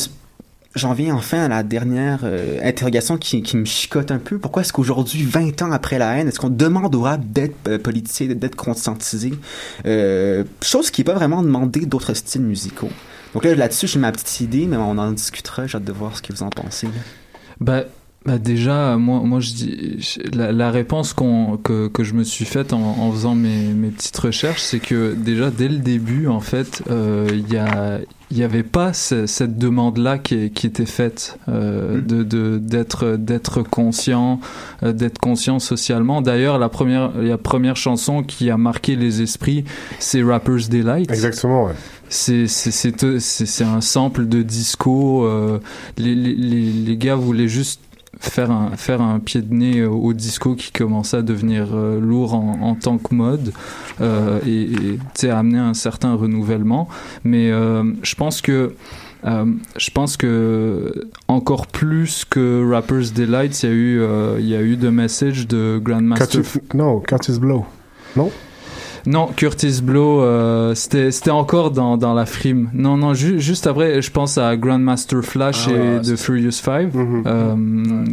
J'en 0.77 0.93
viens 0.93 1.15
enfin 1.15 1.45
à 1.45 1.49
la 1.49 1.63
dernière 1.63 2.21
euh, 2.25 2.59
interrogation 2.63 3.17
qui, 3.17 3.43
me 3.57 3.65
chicote 3.65 4.11
un 4.11 4.19
peu. 4.19 4.39
Pourquoi 4.39 4.61
est-ce 4.61 4.75
qu'aujourd'hui, 4.75 5.23
20 5.23 5.63
ans 5.63 5.73
après 5.73 5.99
la 5.99 6.19
haine, 6.19 6.29
est-ce 6.29 6.39
qu'on 6.39 6.51
demande 6.51 6.95
au 6.95 7.01
rap 7.01 7.25
d'être 7.25 7.57
euh, 7.67 7.79
politisé, 7.79 8.35
d'être 8.35 8.57
conscientisé? 8.57 9.33
Euh, 9.87 10.45
chose 10.61 10.91
qui 10.91 11.01
n'est 11.01 11.07
pas 11.07 11.15
vraiment 11.15 11.43
demandée 11.43 11.87
d'autres 11.87 12.13
styles 12.13 12.43
musicaux. 12.43 12.91
Donc 13.33 13.45
là, 13.45 13.55
là-dessus, 13.55 13.87
j'ai 13.87 13.99
ma 13.99 14.13
petite 14.13 14.41
idée, 14.43 14.67
mais 14.67 14.77
on 14.77 14.99
en 14.99 15.13
discutera. 15.13 15.67
J'ai 15.67 15.79
hâte 15.79 15.85
de 15.85 15.93
voir 15.93 16.15
ce 16.15 16.21
que 16.21 16.35
vous 16.35 16.43
en 16.43 16.51
pensez. 16.51 16.89
Bah, 17.59 17.85
bah 18.27 18.37
déjà, 18.37 18.99
moi, 18.99 19.41
je 19.41 19.53
dis, 19.53 20.19
la, 20.35 20.71
réponse 20.71 21.15
que, 21.15 21.91
je 22.01 22.13
me 22.13 22.23
suis 22.23 22.45
faite 22.45 22.75
en, 22.75 23.11
faisant 23.13 23.35
mes, 23.35 23.73
mes 23.73 23.89
petites 23.89 24.17
recherches, 24.19 24.61
c'est 24.61 24.81
que 24.81 25.15
déjà 25.15 25.51
dès 25.51 25.69
le 25.69 25.79
début, 25.79 26.27
en 26.27 26.41
fait, 26.41 26.83
euh, 26.91 27.29
il 27.33 27.51
y 27.51 27.57
a 27.57 28.01
il 28.31 28.39
n'y 28.39 28.43
avait 28.43 28.63
pas 28.65 28.93
ce- 28.93 29.27
cette 29.27 29.57
demande-là 29.57 30.19
qui, 30.19 30.51
qui 30.51 30.67
était 30.67 30.85
faite 30.87 31.39
euh, 31.49 32.01
de, 32.01 32.25
de, 32.25 32.59
d'être, 32.59 33.17
d'être 33.17 33.63
conscient, 33.63 34.41
euh, 34.83 34.93
d'être 34.93 35.19
conscient 35.19 35.59
socialement. 35.59 36.23
D'ailleurs, 36.23 36.59
la 36.59 36.69
première, 36.69 37.13
la 37.17 37.39
première 37.39 37.77
chanson 37.77 38.23
qui 38.25 38.51
a 38.51 38.57
marqué 38.57 38.97
les 38.97 39.23
esprits, 39.23 39.65
c'est 40.01 40.23
Rapper's 40.23 40.69
Delight. 40.69 41.11
Exactement, 41.11 41.67
ouais. 41.67 41.73
C'est, 42.09 42.47
c'est, 42.47 42.71
c'est, 42.71 43.21
c'est, 43.21 43.47
c'est 43.47 43.65
un 43.65 43.81
sample 43.81 44.29
de 44.29 44.43
disco. 44.43 45.25
euh, 45.27 45.59
les, 45.99 46.15
les, 46.15 46.35
les 46.73 46.97
gars 46.97 47.17
voulaient 47.17 47.49
juste 47.49 47.81
faire 48.19 48.51
un, 48.51 48.71
faire 48.77 49.01
un 49.01 49.19
pied 49.19 49.43
de 49.43 49.53
nez 49.53 49.85
au, 49.85 50.13
disco 50.13 50.55
qui 50.55 50.73
commençait 50.73 51.19
à 51.19 51.23
devenir 51.23 51.69
euh, 51.75 52.01
lourd 52.01 52.35
en, 52.35 52.61
en 52.63 52.75
tant 52.75 52.99
que 52.99 53.15
mode 53.15 53.53
euh, 54.01 54.39
et, 54.47 54.99
et 55.23 55.31
amener 55.31 55.59
un 55.59 55.75
certain 55.75 56.15
renouvellement. 56.15 56.89
Mais 57.25 57.51
euh, 57.51 57.83
je 58.03 58.15
pense 58.15 58.41
que 58.41 58.75
euh, 59.25 59.47
je 59.77 59.91
pense 59.91 60.17
que 60.17 61.09
encore 61.27 61.67
plus 61.67 62.25
que 62.25 62.65
Rapper's 62.71 63.13
Delight, 63.13 63.63
il 63.63 63.67
y 63.67 63.73
a 63.73 63.75
eu, 63.75 64.03
il 64.39 64.47
y 64.47 64.55
a 64.55 64.63
eu 64.63 64.77
The 64.77 64.85
Message 64.85 65.49
de 65.49 65.81
Grandmaster. 65.83 66.43
Non, 66.75 67.01
Curtis 67.01 67.39
Blow. 67.39 67.67
Non? 68.15 68.31
Non, 69.07 69.29
Curtis 69.29 69.81
Blow, 69.83 70.21
euh, 70.23 70.75
c'était 70.75 71.11
c'était 71.13 71.31
encore 71.31 71.71
dans, 71.71 71.97
dans 71.97 72.13
la 72.13 72.27
frime. 72.27 72.69
Non, 72.75 72.97
non, 72.97 73.15
ju- 73.15 73.41
juste 73.41 73.67
après, 73.67 74.03
je 74.03 74.11
pense 74.11 74.37
à 74.37 74.57
Grandmaster 74.57 75.23
Flash 75.23 75.67
Ah 75.69 75.71
et 75.71 75.75
ouais, 75.75 76.01
The 76.03 76.17
Furious 76.17 76.61
Five. 76.63 76.91
Euh, 77.27 77.55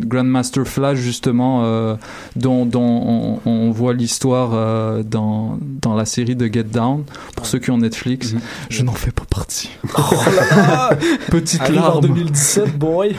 Grandmaster 0.06 0.66
Flash, 0.68 1.00
justement, 1.00 1.62
euh, 1.64 1.96
dont, 2.36 2.66
dont 2.66 3.40
on, 3.46 3.50
on 3.50 3.72
voit 3.72 3.94
l'histoire 3.94 4.52
euh, 4.54 5.02
dans, 5.04 5.58
dans 5.82 5.96
la 5.96 6.06
série 6.06 6.36
de 6.36 6.46
Get 6.46 6.64
Down. 6.66 7.04
Pour 7.36 7.46
ceux 7.48 7.58
qui 7.60 7.72
ont 7.72 7.78
Netflix, 7.80 8.36
je 8.70 8.84
n'en 8.84 8.94
fais 8.94 9.12
pas 9.12 9.26
partie. 9.30 9.72
Petite 11.32 11.62
Arrive 11.62 11.80
en 11.80 11.82
larme. 11.82 12.02
2017, 12.02 12.78
boy. 12.78 13.16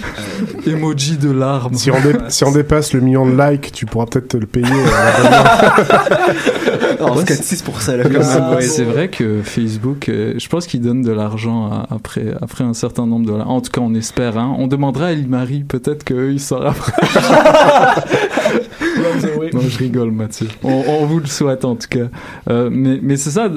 Emoji 0.66 1.16
de 1.16 1.30
larmes. 1.30 1.74
Si 1.74 1.90
on, 1.90 2.00
dé- 2.00 2.14
si 2.28 2.44
on 2.44 2.52
dépasse 2.52 2.92
le 2.92 3.00
million 3.00 3.26
de 3.28 3.36
likes, 3.36 3.72
tu 3.72 3.86
pourras 3.86 4.06
peut-être 4.06 4.28
te 4.28 4.36
le 4.36 4.46
payer. 4.46 4.66
se 7.08 7.18
Ouais, 7.18 7.24
cotise 7.24 7.62
pour 7.62 7.80
ça, 7.80 7.96
là, 7.96 8.04
c'est- 8.04 8.10
quand 8.12 8.40
même. 8.40 8.54
ouais, 8.56 8.62
c'est 8.62 8.84
vrai 8.84 9.08
que 9.08 9.42
Facebook, 9.42 10.08
euh, 10.08 10.34
je 10.38 10.48
pense 10.48 10.66
qu'il 10.66 10.80
donne 10.80 11.02
de 11.02 11.12
l'argent 11.12 11.84
après, 11.90 12.26
après 12.40 12.64
un 12.64 12.74
certain 12.74 13.06
nombre 13.06 13.26
de 13.26 13.30
dollars. 13.32 13.50
En 13.50 13.60
tout 13.60 13.70
cas, 13.70 13.80
on 13.80 13.94
espère. 13.94 14.38
Hein. 14.38 14.54
On 14.58 14.66
demandera 14.66 15.06
à 15.06 15.14
Marie 15.16 15.64
peut-être 15.64 16.04
qu'eux, 16.04 16.32
ils 16.32 16.40
s'en 16.40 16.58
rapprochent. 16.58 16.94
Non, 19.52 19.60
je 19.60 19.78
rigole, 19.78 20.10
Mathieu. 20.10 20.48
On, 20.62 20.82
on 20.88 21.06
vous 21.06 21.20
le 21.20 21.26
souhaite 21.26 21.64
en 21.64 21.76
tout 21.76 21.88
cas. 21.88 22.08
Euh, 22.48 22.68
mais 22.72 22.98
mais 23.02 23.16
c'est 23.16 23.30
ça. 23.30 23.50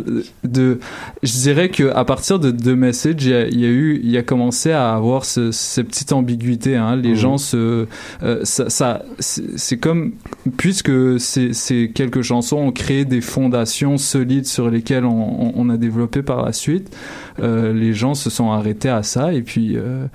De, 0.44 0.80
je 1.22 1.32
dirais 1.32 1.70
que 1.70 1.90
à 1.94 2.06
partir 2.06 2.40
de 2.40 2.52
The 2.52 2.76
Message, 2.76 3.24
il 3.24 3.30
y 3.30 3.34
a, 3.34 3.48
il 3.48 3.60
y 3.60 3.66
a 3.66 3.70
eu, 3.70 4.00
il 4.04 4.10
y 4.10 4.18
a 4.18 4.24
commencé 4.24 4.72
à 4.72 4.94
avoir 4.94 5.26
ce, 5.26 5.52
cette 5.52 5.88
petite 5.88 6.12
ambiguïté. 6.14 6.76
Hein. 6.76 6.96
Les 6.96 7.10
Mhm. 7.10 7.16
gens 7.16 7.38
se, 7.38 7.86
euh, 8.24 8.40
ça, 8.44 8.70
ça 8.70 9.04
c'est 9.20 9.78
comme 9.78 10.14
puisque 10.58 10.92
ces, 11.20 11.54
ces 11.54 11.92
quelques 11.94 12.22
chansons 12.22 12.58
ont 12.58 12.72
créé 12.72 13.06
des 13.06 13.22
fondations 13.22 13.98
solides 13.98 14.46
sur 14.46 14.70
lesquelles 14.70 15.06
on, 15.06 15.12
on, 15.48 15.54
on 15.56 15.70
a 15.70 15.78
développé 15.78 16.22
par 16.24 16.44
la 16.44 16.52
suite. 16.54 16.96
euh, 17.42 17.74
les 17.74 17.94
gens 17.94 18.14
se 18.14 18.30
sont 18.30 18.52
arrêtés 18.52 18.90
à 18.90 19.02
ça 19.04 19.34
et 19.34 19.42
puis 19.42 19.76
euh, 19.76 20.06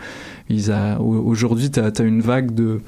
ils 0.49 0.70
a, 0.70 1.01
aujourd'hui 1.01 1.70
t'as 1.70 1.91
as 1.99 2.03
une 2.03 2.20
vague 2.20 2.55
de 2.55 2.80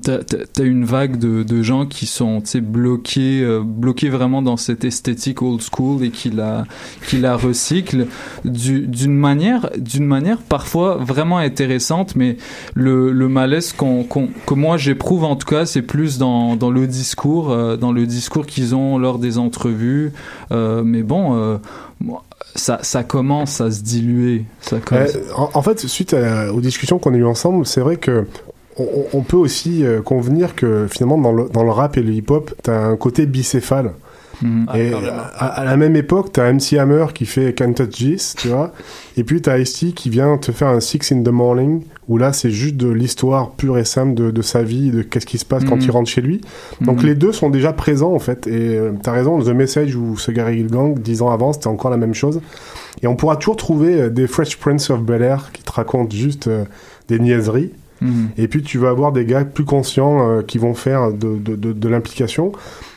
T'as 0.00 0.18
t'as 0.18 0.64
une 0.64 0.84
vague 0.84 1.18
de, 1.18 1.42
de 1.42 1.62
gens 1.62 1.86
qui 1.86 2.06
sont 2.06 2.42
bloqués, 2.62 3.42
euh, 3.42 3.60
bloqués 3.64 4.08
vraiment 4.08 4.40
dans 4.42 4.56
cette 4.56 4.84
esthétique 4.84 5.42
old 5.42 5.60
school 5.60 6.04
et 6.04 6.10
qui 6.10 6.30
la, 6.30 6.64
qui 7.08 7.18
la 7.18 7.36
recyclent 7.36 8.06
du- 8.44 8.86
d'une 8.86 9.14
manière, 9.16 9.70
d'une 9.76 10.06
manière 10.06 10.38
parfois 10.38 10.96
vraiment 10.96 11.38
intéressante, 11.38 12.16
mais 12.16 12.36
le, 12.74 13.12
le 13.12 13.28
malaise 13.28 13.72
qu'on, 13.72 14.04
qu'on- 14.04 14.28
que 14.46 14.54
moi 14.54 14.76
j'éprouve 14.76 15.24
en 15.24 15.36
tout 15.36 15.46
cas, 15.48 15.66
c'est 15.66 15.82
plus 15.82 16.18
dans, 16.18 16.56
dans 16.56 16.70
le 16.70 16.86
discours, 16.86 17.50
euh, 17.50 17.76
dans 17.76 17.92
le 17.92 18.06
discours 18.06 18.46
qu'ils 18.46 18.74
ont 18.74 18.98
lors 18.98 19.18
des 19.18 19.38
entrevues. 19.38 20.12
Euh, 20.52 20.82
mais 20.84 21.02
bon, 21.02 21.36
euh, 21.36 21.58
moi, 22.00 22.22
ça, 22.54 22.78
ça 22.82 23.02
commence 23.04 23.60
à 23.60 23.70
se 23.70 23.82
diluer. 23.82 24.44
Ça 24.60 24.78
commence. 24.78 25.14
Euh, 25.16 25.20
en, 25.36 25.50
en 25.54 25.62
fait, 25.62 25.80
suite 25.86 26.14
à- 26.14 26.52
aux 26.52 26.60
discussions 26.60 26.98
qu'on 26.98 27.14
a 27.14 27.16
eues 27.16 27.24
ensemble, 27.24 27.66
c'est 27.66 27.80
vrai 27.80 27.96
que 27.96 28.26
on, 28.78 28.82
on- 28.84 29.18
on 29.18 29.22
peut 29.22 29.36
aussi 29.36 29.84
euh, 29.84 30.00
convenir 30.02 30.54
que 30.54 30.86
finalement 30.90 31.18
dans 31.18 31.32
le, 31.32 31.48
dans 31.48 31.64
le 31.64 31.70
rap 31.70 31.96
et 31.96 32.02
le 32.02 32.12
hip-hop, 32.12 32.52
t'as 32.62 32.78
un 32.86 32.96
côté 32.96 33.26
bicéphale. 33.26 33.92
Mhm. 34.40 34.66
Et 34.74 34.90
à, 35.36 35.46
à 35.46 35.64
la 35.64 35.76
même 35.76 35.94
époque, 35.94 36.30
t'as 36.32 36.52
MC 36.52 36.76
Hammer 36.76 37.06
qui 37.14 37.26
fait 37.26 37.52
Can't 37.54 37.74
Touch 37.74 37.90
This, 37.90 38.34
tu 38.36 38.48
vois. 38.48 38.72
Et 39.16 39.22
puis 39.22 39.40
t'as 39.40 39.58
Ice-T 39.58 39.92
qui 39.92 40.10
vient 40.10 40.36
te 40.36 40.50
faire 40.50 40.66
un 40.68 40.80
Six 40.80 41.12
in 41.12 41.22
the 41.22 41.28
Morning, 41.28 41.82
où 42.08 42.18
là 42.18 42.32
c'est 42.32 42.50
juste 42.50 42.76
de 42.76 42.88
l'histoire 42.88 43.52
pure 43.52 43.78
et 43.78 43.84
simple 43.84 44.14
de, 44.14 44.32
de 44.32 44.42
sa 44.42 44.64
vie, 44.64 44.90
de 44.90 45.02
qu'est-ce 45.02 45.26
qui 45.26 45.38
se 45.38 45.44
passe 45.44 45.62
quand 45.64 45.76
Mhm. 45.76 45.82
il 45.82 45.90
rentre 45.92 46.10
chez 46.10 46.22
lui. 46.22 46.40
Donc 46.80 47.00
Mhm. 47.02 47.06
les 47.06 47.14
deux 47.14 47.30
sont 47.32 47.50
déjà 47.50 47.72
présents 47.72 48.14
en 48.14 48.18
fait. 48.18 48.48
Et 48.48 48.76
euh, 48.76 48.90
t'as 49.00 49.12
raison, 49.12 49.38
The 49.40 49.48
Message 49.50 49.94
ou 49.94 50.16
ce 50.16 50.32
Gary 50.32 50.58
Hill 50.58 50.66
Gang, 50.68 50.98
dix 50.98 51.22
ans 51.22 51.30
avant, 51.30 51.52
c'était 51.52 51.68
encore 51.68 51.92
la 51.92 51.96
même 51.98 52.14
chose. 52.14 52.40
Et 53.02 53.06
on 53.06 53.14
pourra 53.14 53.36
toujours 53.36 53.56
trouver 53.56 54.00
euh, 54.02 54.10
des 54.10 54.26
Fresh 54.26 54.56
Prince 54.56 54.90
of 54.90 55.02
Bel 55.02 55.22
Air 55.22 55.50
qui 55.52 55.62
te 55.62 55.70
racontent 55.70 56.10
juste 56.16 56.48
euh, 56.48 56.64
des 57.06 57.20
niaiseries. 57.20 57.70
Et 58.36 58.48
puis 58.48 58.62
tu 58.62 58.78
vas 58.78 58.90
avoir 58.90 59.12
des 59.12 59.24
gars 59.24 59.44
plus 59.44 59.64
conscients 59.64 60.28
euh, 60.28 60.42
qui 60.42 60.58
vont 60.58 60.74
faire 60.74 61.12
de, 61.12 61.36
de, 61.36 61.56
de, 61.56 61.72
de 61.72 61.88
l'implication. 61.88 62.52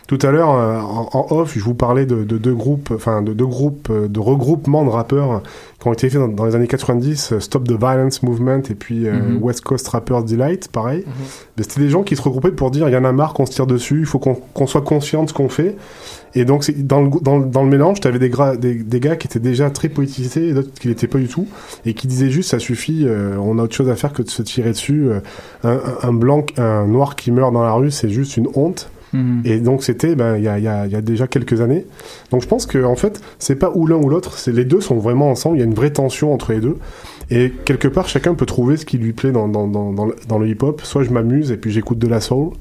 Tout 0.08 0.20
à 0.22 0.30
l'heure, 0.30 0.51
euh, 0.51 0.80
en, 0.80 1.10
en 1.14 1.36
off, 1.36 1.53
je 1.58 1.64
vous 1.64 1.74
parlais 1.74 2.06
de, 2.06 2.24
de 2.24 2.38
deux 2.38 2.53
groupes, 2.53 2.91
enfin 2.93 3.24
de 3.24 3.34
deux 3.34 3.47
groupes 3.47 3.88
euh, 3.89 4.08
de 4.08 4.20
regroupements 4.20 4.86
de 4.86 4.89
rappeurs 4.91 5.41
qui 5.82 5.88
ont 5.88 5.93
été 5.93 6.10
faits 6.12 6.22
dans, 6.22 6.28
dans 6.28 6.45
les 6.45 6.53
années 6.56 6.68
90, 6.68 7.32
euh, 7.34 7.39
Stop 7.39 7.64
the 7.68 7.72
Violence 7.72 8.22
Movement 8.22 8.62
et 8.70 8.76
puis 8.76 9.08
euh, 9.08 9.14
Mhm. 9.16 9.41
West 9.41 9.62
Coast 9.62 9.88
Rappers 9.88 10.24
Delight, 10.24 10.68
pareil. 10.68 11.03
Mais 11.58 11.64
C'était 11.64 11.80
des 11.82 11.89
gens 11.89 12.03
qui 12.03 12.16
se 12.16 12.22
regroupaient 12.22 12.51
pour 12.51 12.70
dire 12.70 12.88
il 12.88 12.91
y 12.93 12.97
en 12.97 13.03
a 13.03 13.12
marre 13.12 13.34
qu'on 13.34 13.47
se 13.47 13.51
tire 13.53 13.66
dessus, 13.66 13.99
il 14.01 14.06
faut 14.06 14.20
qu'on 14.20 14.36
qu'on 14.36 14.68
soit 14.68 14.82
conscient 14.84 15.24
de 15.24 15.30
ce 15.30 15.34
qu'on 15.34 15.49
fait. 15.49 15.76
Et 16.36 16.45
donc 16.45 16.70
dans 16.78 17.01
le, 17.01 17.10
dans, 17.24 17.39
dans 17.39 17.64
le 17.64 17.70
mélange, 17.70 17.99
tu 17.99 18.08
avais 18.08 18.20
des, 18.20 18.30
gra- 18.30 18.58
des, 18.58 18.76
des 18.76 18.99
gars 18.99 19.16
qui 19.16 19.26
étaient 19.26 19.39
déjà 19.39 19.72
très 19.72 19.89
politisés 19.89 20.49
et 20.49 20.53
d'autres 20.53 20.72
qui 20.80 20.88
l'étaient 20.88 21.08
pas 21.08 21.18
du 21.18 21.28
tout 21.30 21.47
et 21.86 21.95
qui 21.95 22.06
disaient 22.08 22.30
juste 22.30 22.51
ça 22.51 22.60
suffit, 22.60 23.06
euh, 23.08 23.38
on 23.41 23.58
a 23.58 23.64
autre 23.64 23.74
chose 23.76 23.89
à 23.89 23.95
faire 23.95 24.14
que 24.14 24.22
de 24.22 24.30
se 24.30 24.43
tirer 24.43 24.70
dessus. 24.70 25.08
euh, 25.10 25.20
un- 25.64 25.80
un 26.03 26.14
blanc, 26.14 26.45
un 26.58 26.86
noir 26.86 27.16
qui 27.16 27.32
meurt 27.32 27.51
dans 27.53 27.64
la 27.64 27.72
rue, 27.74 27.89
c'est 27.89 28.10
juste 28.10 28.38
une 28.38 28.49
honte. 28.53 28.89
Mhm. 29.16 29.41
Et 29.45 29.59
donc 29.59 29.84
c'était 29.84 30.16
ben, 30.16 30.38
il 30.38 30.43
y, 30.43 30.47
a, 30.47 30.57
il 30.57 30.63
y, 30.63 30.68
a, 30.68 30.86
il 30.86 30.91
y 30.91 30.95
a 30.95 31.01
déjà 31.01 31.28
quelques 31.28 31.61
années. 31.61 31.86
Donc 32.32 32.41
je 32.41 32.47
pense 32.47 32.66
que 32.66 32.84
en 32.84 32.95
fait 32.95 33.22
c'est 33.39 33.55
pas 33.55 33.72
ou 33.74 33.88
l'un 33.88 33.95
ou 33.95 34.09
l'autre, 34.09 34.38
c'est 34.38 34.51
les 34.51 34.66
deux 34.66 34.82
sont 34.82 34.97
vraiment 34.97 35.30
ensemble. 35.30 35.57
Il 35.57 35.59
y 35.59 35.63
a 35.63 35.66
une 35.66 35.74
vraie 35.74 35.91
tension 35.91 36.34
entre 36.34 36.51
les 36.51 36.59
deux. 36.59 36.78
Et 37.32 37.51
quelque 37.66 37.88
part 37.88 38.07
chacun 38.07 38.36
peut 38.36 38.45
trouver 38.45 38.78
ce 38.78 38.86
qui 38.86 38.97
lui 38.97 39.13
plaît 39.13 39.32
dans, 39.32 39.47
dans, 39.47 39.68
dans, 39.68 39.91
dans 39.91 40.05
le, 40.05 40.16
dans 40.28 40.38
le 40.38 40.47
hip-hop. 40.47 40.82
Soit 40.84 41.03
je 41.03 41.09
m'amuse 41.09 41.51
et 41.51 41.57
puis 41.57 41.72
j'écoute 41.72 41.97
de 41.97 42.07
la 42.07 42.22
soul, 42.22 42.51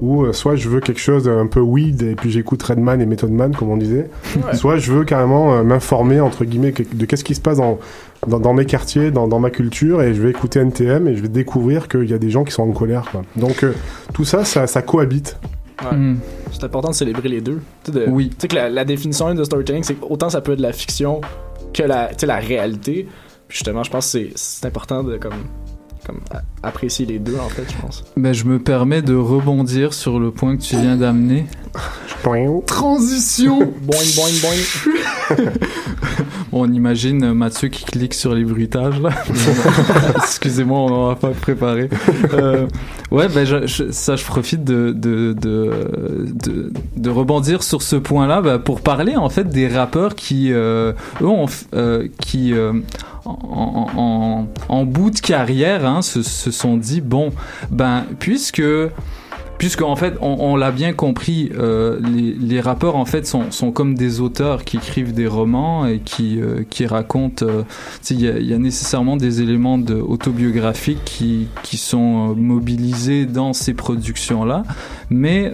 ou 0.00 0.24
euh, 0.24 0.32
soit 0.32 0.56
je 0.56 0.68
veux 0.68 0.80
quelque 0.80 1.00
chose 1.00 1.28
un 1.28 1.46
peu 1.46 1.60
weed 1.60 2.02
et 2.02 2.14
puis 2.14 2.30
j'écoute 2.30 2.62
Redman 2.62 3.00
et 3.00 3.06
Method 3.06 3.30
Man 3.30 3.54
comme 3.54 3.70
on 3.70 3.76
disait. 3.76 4.08
Ouais. 4.36 4.54
Soit 4.56 4.78
je 4.78 4.92
veux 4.92 5.04
carrément 5.04 5.54
euh, 5.54 5.62
m'informer 5.62 6.20
entre 6.20 6.44
guillemets 6.44 6.72
de 6.72 7.04
qu'est-ce 7.04 7.24
qui 7.24 7.34
se 7.34 7.40
passe 7.40 7.58
dans, 7.58 7.78
dans, 8.26 8.40
dans 8.40 8.54
mes 8.54 8.64
quartiers, 8.64 9.10
dans, 9.10 9.28
dans 9.28 9.38
ma 9.38 9.50
culture 9.50 10.02
et 10.02 10.14
je 10.14 10.22
vais 10.22 10.30
écouter 10.30 10.60
NTM 10.60 11.06
et 11.08 11.16
je 11.16 11.22
vais 11.22 11.28
découvrir 11.28 11.88
qu'il 11.88 12.08
y 12.08 12.14
a 12.14 12.18
des 12.18 12.30
gens 12.30 12.44
qui 12.44 12.52
sont 12.52 12.62
en 12.62 12.72
colère. 12.72 13.04
Quoi. 13.10 13.22
Donc 13.36 13.62
euh, 13.62 13.72
tout 14.14 14.24
ça, 14.24 14.44
ça, 14.44 14.66
ça 14.66 14.82
cohabite. 14.82 15.36
Ouais. 15.84 15.96
Mhm. 15.96 16.18
C'est 16.52 16.64
important 16.64 16.90
de 16.90 16.94
célébrer 16.94 17.28
les 17.28 17.40
deux. 17.40 17.60
De- 17.90 18.06
Oui. 18.08 18.30
Tu 18.30 18.36
sais 18.40 18.48
que 18.48 18.54
la, 18.56 18.68
la 18.68 18.84
définition 18.84 19.32
de 19.34 19.44
storytelling, 19.44 19.82
c'est 19.82 19.96
autant 20.02 20.28
ça 20.30 20.40
peut 20.40 20.52
être 20.52 20.58
de 20.58 20.62
la 20.62 20.72
fiction 20.72 21.20
que 21.72 21.82
la, 21.82 22.10
la 22.22 22.36
réalité. 22.36 23.06
Puis 23.48 23.56
justement, 23.58 23.82
je 23.82 23.90
pense 23.90 24.06
que 24.06 24.10
c'est- 24.10 24.32
c'est 24.36 24.66
important 24.66 25.02
de 25.02 25.16
comme, 25.16 25.32
comme 26.10 26.20
apprécier 26.62 27.06
les 27.06 27.18
deux, 27.18 27.36
en 27.36 27.48
fait, 27.48 27.64
je 27.70 27.76
pense. 27.80 28.04
Ben, 28.16 28.32
je 28.32 28.44
me 28.44 28.58
permets 28.58 29.02
de 29.02 29.14
rebondir 29.14 29.94
sur 29.94 30.18
le 30.20 30.30
point 30.30 30.56
que 30.56 30.62
tu 30.62 30.76
viens 30.76 30.96
d'amener. 30.96 31.46
Transition 32.66 33.58
Boing, 33.82 33.98
boing, 34.16 34.30
boing. 34.42 35.50
Bon, 36.52 36.68
on 36.68 36.72
imagine 36.72 37.32
Mathieu 37.32 37.68
qui 37.68 37.84
clique 37.84 38.12
sur 38.12 38.34
les 38.34 38.42
bruitages 38.44 39.00
là. 39.00 39.10
Excusez-moi, 40.16 40.80
on 40.80 40.88
n'aura 40.88 41.14
pas 41.14 41.28
préparé. 41.30 41.88
Euh, 42.34 42.66
ouais, 43.12 43.28
ben 43.28 43.46
je, 43.46 43.68
je- 43.68 43.92
ça, 43.92 44.16
je 44.16 44.24
profite 44.24 44.64
de 44.64 44.90
de, 44.90 45.32
de, 45.40 45.70
de, 46.44 46.72
de 46.96 47.10
rebondir 47.10 47.62
sur 47.62 47.82
ce 47.82 47.94
point-là 47.94 48.42
ben, 48.42 48.58
pour 48.58 48.80
parler 48.80 49.14
en 49.14 49.28
fait 49.28 49.48
des 49.48 49.68
rappeurs 49.68 50.16
qui, 50.16 50.52
euh, 50.52 50.92
eux, 51.22 51.26
ont, 51.28 51.46
euh, 51.74 52.08
qui 52.20 52.52
euh, 52.52 52.72
en, 54.68 54.84
bout 54.84 55.10
de 55.10 55.20
carrière 55.20 55.86
hein, 55.86 56.02
se, 56.02 56.22
se 56.22 56.50
sont 56.50 56.76
dit 56.76 57.00
bon, 57.00 57.32
ben 57.70 58.04
puisque 58.18 58.62
Puisque 59.60 59.82
en 59.82 59.94
fait, 59.94 60.14
on, 60.22 60.56
l'a 60.56 60.70
bien 60.70 60.94
compris, 60.94 61.50
euh, 61.54 62.00
les, 62.00 62.32
les 62.32 62.60
rappeurs 62.62 62.96
en 62.96 63.04
fait 63.04 63.26
sont, 63.26 63.50
sont 63.50 63.72
comme 63.72 63.94
des 63.94 64.22
auteurs 64.22 64.64
qui 64.64 64.78
écrivent 64.78 65.12
des 65.12 65.26
romans 65.26 65.84
et 65.86 65.98
qui, 66.02 66.40
euh, 66.40 66.62
qui 66.70 66.86
racontent. 66.86 67.44
euh, 67.46 67.64
Il 68.08 68.22
y, 68.22 68.54
a- 68.54 68.58
nécessairement 68.58 69.18
des 69.18 69.42
éléments 69.42 69.74
autobiographiques 69.74 71.04
qui, 71.04 71.48
qui 71.62 71.76
sont 71.76 72.30
euh, 72.30 72.34
mobilisés 72.34 73.26
dans 73.26 73.52
ces 73.52 73.74
productions-là. 73.74 74.62
Mais, 75.10 75.50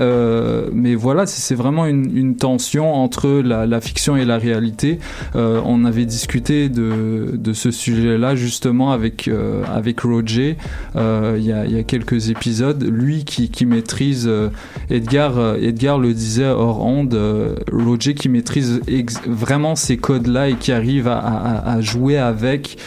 mais 0.73 0.95
voilà, 0.95 1.25
c'est 1.25 1.55
vraiment 1.55 1.87
une, 1.87 2.37
tension 2.37 2.93
entre 2.95 3.41
la, 3.43 3.81
fiction 3.81 4.15
et 4.15 4.27
la 4.27 4.37
réalité. 4.37 4.99
On 5.35 5.87
avait 5.87 6.05
discuté 6.05 6.69
de, 6.69 7.31
de 7.33 7.53
ce 7.55 7.71
sujet-là 7.71 8.37
justement 8.37 8.93
avec, 8.93 9.31
avec 9.75 10.01
Roger 10.01 10.59
il 10.95 11.43
y, 11.43 11.53
a, 11.53 11.65
y 11.65 11.79
a 11.79 11.83
quelques 11.85 12.29
épisodes. 12.29 12.85
Lui 12.85 13.25
qui, 13.25 13.49
qui 13.49 13.65
maîtrise, 13.65 13.96
euh, 14.03 14.49
Edgar, 14.91 15.39
euh, 15.39 15.57
Edgar 15.61 15.99
le 15.99 16.13
disait 16.13 16.47
hors 16.47 16.85
onde, 16.85 17.15
euh, 17.15 17.55
Roger 17.73 18.15
qui 18.15 18.29
maîtrise 18.29 18.81
vraiment 19.27 19.75
ces 19.75 19.97
codes-là 19.97 20.49
et 20.49 20.55
qui 20.55 20.73
arrive 20.73 21.09
à, 21.09 21.81
jouer 21.81 22.19
avec 22.19 22.79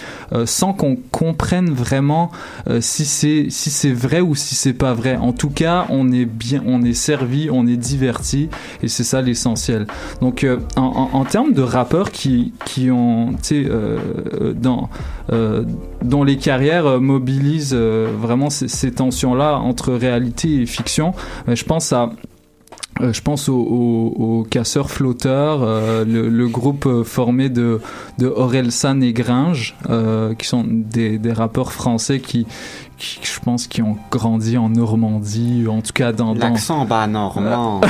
sans 0.46 0.74
qu'on 0.74 0.98
comprenne 1.12 1.70
vraiment 1.70 2.32
si 2.80 3.06
c'est 3.06 3.92
vrai 3.92 4.22
ou 4.22 4.36
si 4.36 4.56
c'est 4.56 4.74
pas 4.74 4.94
vrai. 4.94 5.16
En 5.16 5.34
tout 5.34 5.50
cas, 5.50 5.86
on 5.90 6.12
est 6.12 6.26
bien, 6.26 6.62
on 6.66 6.82
est 6.84 6.94
servi, 6.94 7.50
on 7.52 7.68
est 7.68 7.78
diverti 7.78 8.50
et 8.84 8.88
c'est 8.88 9.04
ça 9.04 9.22
l'essentiel. 9.22 9.88
Donc 10.22 10.46
en, 10.76 11.26
termes 11.26 11.54
de 11.54 11.62
rappeurs 11.62 12.12
qui 12.12 12.52
ont, 12.92 13.34
tu 13.42 13.66
sais, 13.66 13.70
dans 14.56 14.90
dont 16.04 16.24
les 16.24 16.38
carrières 16.38 16.86
euh, 16.88 17.00
mobilisent 17.00 17.76
euh, 17.78 18.10
vraiment 18.18 18.50
ces, 18.50 18.68
ces 18.68 18.92
tensions-là 18.92 19.58
entre 19.58 19.94
réalité 19.94 20.62
et 20.62 20.66
fiction, 20.66 21.14
euh, 21.48 21.56
je 21.56 21.64
pense 21.66 21.94
à 21.94 22.10
euh, 23.02 23.14
je 23.14 23.22
pense 23.22 23.48
aux, 23.48 23.54
aux, 23.56 24.16
aux 24.40 24.44
casseurs 24.44 24.90
flotteurs, 24.92 25.62
euh, 25.64 26.04
le, 26.04 26.28
le 26.28 26.48
groupe 26.50 26.86
euh, 26.86 27.04
formé 27.06 27.48
de, 27.48 27.80
de 28.18 28.28
Orelsan 28.28 29.00
et 29.02 29.14
Gringe, 29.14 29.76
euh, 29.90 30.34
qui 30.34 30.46
sont 30.48 30.66
des, 30.68 31.18
des 31.18 31.32
rappeurs 31.32 31.72
français 31.72 32.20
qui, 32.20 32.46
qui, 32.98 33.20
je 33.24 33.40
pense, 33.40 33.68
qui 33.68 33.82
ont 33.82 33.96
grandi 34.12 34.58
en 34.58 34.68
Normandie, 34.68 35.66
en 35.70 35.82
tout 35.82 35.94
cas 35.94 36.12
dans... 36.12 36.34
dans- 36.34 36.50
L'accent 36.50 36.84
bas 36.84 37.08
normand. 37.08 37.80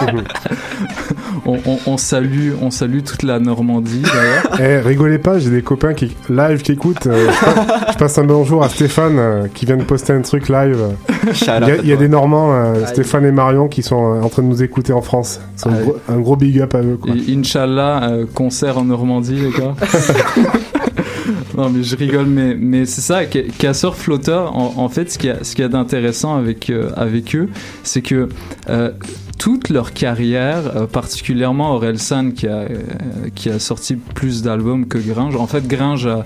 on, 1.46 1.58
on, 1.66 1.78
on 1.86 1.96
salue, 1.96 2.52
on 2.60 2.70
salue 2.70 3.00
toute 3.02 3.22
la 3.22 3.38
Normandie 3.40 4.02
d'ailleurs. 4.02 4.44
Eh, 4.60 4.78
rigolez 4.80 5.18
pas, 5.18 5.38
j'ai 5.38 5.50
des 5.50 5.62
copains 5.62 5.94
qui 5.94 6.16
live 6.28 6.62
qui 6.62 6.72
écoutent. 6.72 7.06
euh, 7.06 7.26
je, 7.30 7.44
passe, 7.44 7.92
je 7.92 7.98
passe 7.98 8.18
un 8.18 8.24
bonjour 8.24 8.62
à 8.64 8.68
Stéphane 8.68 9.18
euh, 9.18 9.46
qui 9.54 9.66
vient 9.66 9.76
de 9.76 9.84
poster 9.84 10.12
un 10.12 10.22
truc 10.22 10.48
live. 10.48 10.78
Il 11.24 11.46
y 11.46 11.50
a, 11.50 11.76
il 11.76 11.86
y 11.86 11.92
a 11.92 11.96
des 11.96 12.08
Normands, 12.08 12.52
euh, 12.52 12.84
Stéphane 12.86 13.24
et 13.24 13.32
Marion, 13.32 13.68
qui 13.68 13.82
sont 13.82 14.14
euh, 14.16 14.20
en 14.22 14.28
train 14.28 14.42
de 14.42 14.48
nous 14.48 14.62
écouter 14.62 14.92
en 14.92 15.02
France. 15.02 15.40
C'est 15.56 15.68
un, 15.68 15.80
gros, 15.82 15.96
un 16.08 16.18
gros 16.18 16.36
big 16.36 16.60
up 16.60 16.74
à 16.74 16.80
eux. 16.82 16.98
Quoi. 17.00 17.12
Inch'Allah, 17.28 18.08
euh, 18.10 18.26
concert 18.32 18.78
en 18.78 18.84
Normandie, 18.84 19.36
les 19.36 19.50
gars. 19.50 19.74
non, 21.56 21.70
mais 21.70 21.82
je 21.82 21.96
rigole, 21.96 22.26
mais, 22.26 22.54
mais 22.58 22.86
c'est 22.86 23.00
ça, 23.00 23.20
Ca- 23.30 23.42
Casseur 23.58 23.96
Flotteur, 23.96 24.56
en, 24.56 24.74
en 24.76 24.88
fait, 24.88 25.10
ce 25.10 25.18
qu'il 25.18 25.30
y 25.30 25.32
a, 25.32 25.42
ce 25.44 25.54
qu'il 25.54 25.62
y 25.62 25.64
a 25.66 25.68
d'intéressant 25.68 26.36
avec, 26.36 26.70
euh, 26.70 26.90
avec 26.96 27.34
eux, 27.34 27.48
c'est 27.82 28.02
que 28.02 28.28
euh, 28.70 28.90
toute 29.38 29.68
leur 29.70 29.92
carrière, 29.92 30.76
euh, 30.76 30.86
particulièrement 30.86 31.72
Orelsan 31.74 32.32
qui 32.32 32.46
a, 32.48 32.56
euh, 32.62 32.68
qui 33.34 33.48
a 33.50 33.58
sorti 33.58 33.94
plus 33.96 34.42
d'albums 34.42 34.86
que 34.86 34.98
Gringe, 34.98 35.36
en 35.36 35.46
fait, 35.46 35.66
Gringe 35.66 36.06
a- 36.06 36.24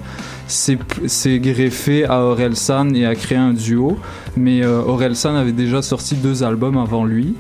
s'est 0.49 1.39
greffé 1.39 2.05
à 2.07 2.21
Orelsan 2.23 2.95
et 2.95 3.05
a 3.07 3.15
créé 3.15 3.39
un 3.39 3.53
duo, 3.53 3.99
mais 4.37 4.65
euh, 4.65 4.81
Orelsan 4.87 5.35
avait 5.37 5.53
déjà 5.53 5.83
sorti 5.83 6.15
deux 6.17 6.43
albums 6.43 6.79
avant 6.79 7.05
lui. 7.05 7.35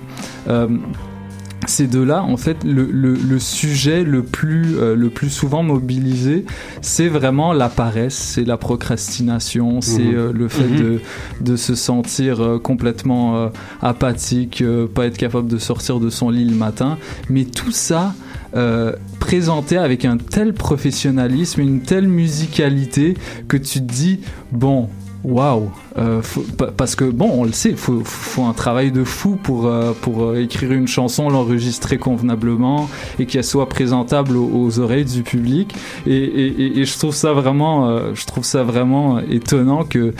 Euh, 1.62 1.66
ces 1.68 1.86
deux-là, 1.86 2.22
en 2.24 2.36
fait, 2.36 2.64
le, 2.64 2.88
le, 2.90 3.14
le 3.14 3.38
sujet 3.38 4.02
le 4.04 4.22
plus, 4.22 4.76
euh, 4.78 4.94
le 4.96 5.10
plus 5.10 5.30
souvent 5.30 5.62
mobilisé, 5.62 6.44
c'est 6.80 7.08
vraiment 7.08 7.52
la 7.52 7.68
paresse, 7.68 8.14
c'est 8.14 8.44
la 8.44 8.56
procrastination, 8.56 9.80
c'est 9.80 10.00
Mhm. 10.02 10.14
euh, 10.14 10.32
le 10.32 10.48
fait 10.48 10.68
Mhm. 10.68 10.76
de, 10.78 11.00
de 11.40 11.56
se 11.56 11.74
sentir 11.74 12.40
euh, 12.40 12.58
complètement 12.58 13.50
apathique, 13.80 14.62
pas 14.94 15.06
être 15.06 15.16
capable 15.16 15.48
de 15.48 15.58
sortir 15.58 16.00
de 16.00 16.10
son 16.10 16.30
lit 16.30 16.44
le 16.44 16.54
matin. 16.56 16.98
Mais 17.30 17.44
tout 17.44 17.72
ça, 17.72 18.14
euh, 18.56 18.92
présenté 19.20 19.76
avec 19.78 20.04
un 20.04 20.16
tel 20.18 20.52
professionnalisme, 20.52 21.60
une 21.60 21.80
telle 21.80 22.08
musicalité, 22.08 23.14
que 23.48 23.56
tu 23.56 23.80
te 23.80 23.92
dis, 23.92 24.20
bon, 24.50 24.88
Waouh, 25.24 25.70
Euh, 25.98 26.20
parce 26.76 26.96
que 26.96 27.04
bon, 27.04 27.30
on 27.32 27.44
le 27.44 27.52
sait, 27.52 27.74
faut, 27.74 28.00
faut 28.02 28.44
un 28.44 28.54
travail 28.54 28.90
de 28.90 29.04
fou 29.04 29.36
pour 29.40 29.66
euh, 29.66 29.92
pour 30.00 30.24
euh, 30.24 30.40
écrire 30.42 30.72
une 30.72 30.88
chanson, 30.88 31.28
l'enregistrer 31.28 31.98
convenablement 31.98 32.88
et 33.18 33.26
qu'elle 33.26 33.44
soit 33.44 33.68
présentable 33.68 34.36
aux, 34.36 34.50
aux 34.52 34.78
oreilles 34.80 35.04
du 35.04 35.22
public. 35.22 35.74
Et, 36.06 36.16
et, 36.16 36.46
et- 36.62 36.78
et 36.80 36.84
je 36.86 36.98
trouve 36.98 37.14
ça 37.14 37.32
vraiment, 37.34 37.88
euh, 37.88 38.12
je 38.14 38.24
trouve 38.26 38.44
ça 38.44 38.62
vraiment 38.64 39.20
étonnant 39.20 39.84
que 39.84 39.98
euh, 39.98 40.12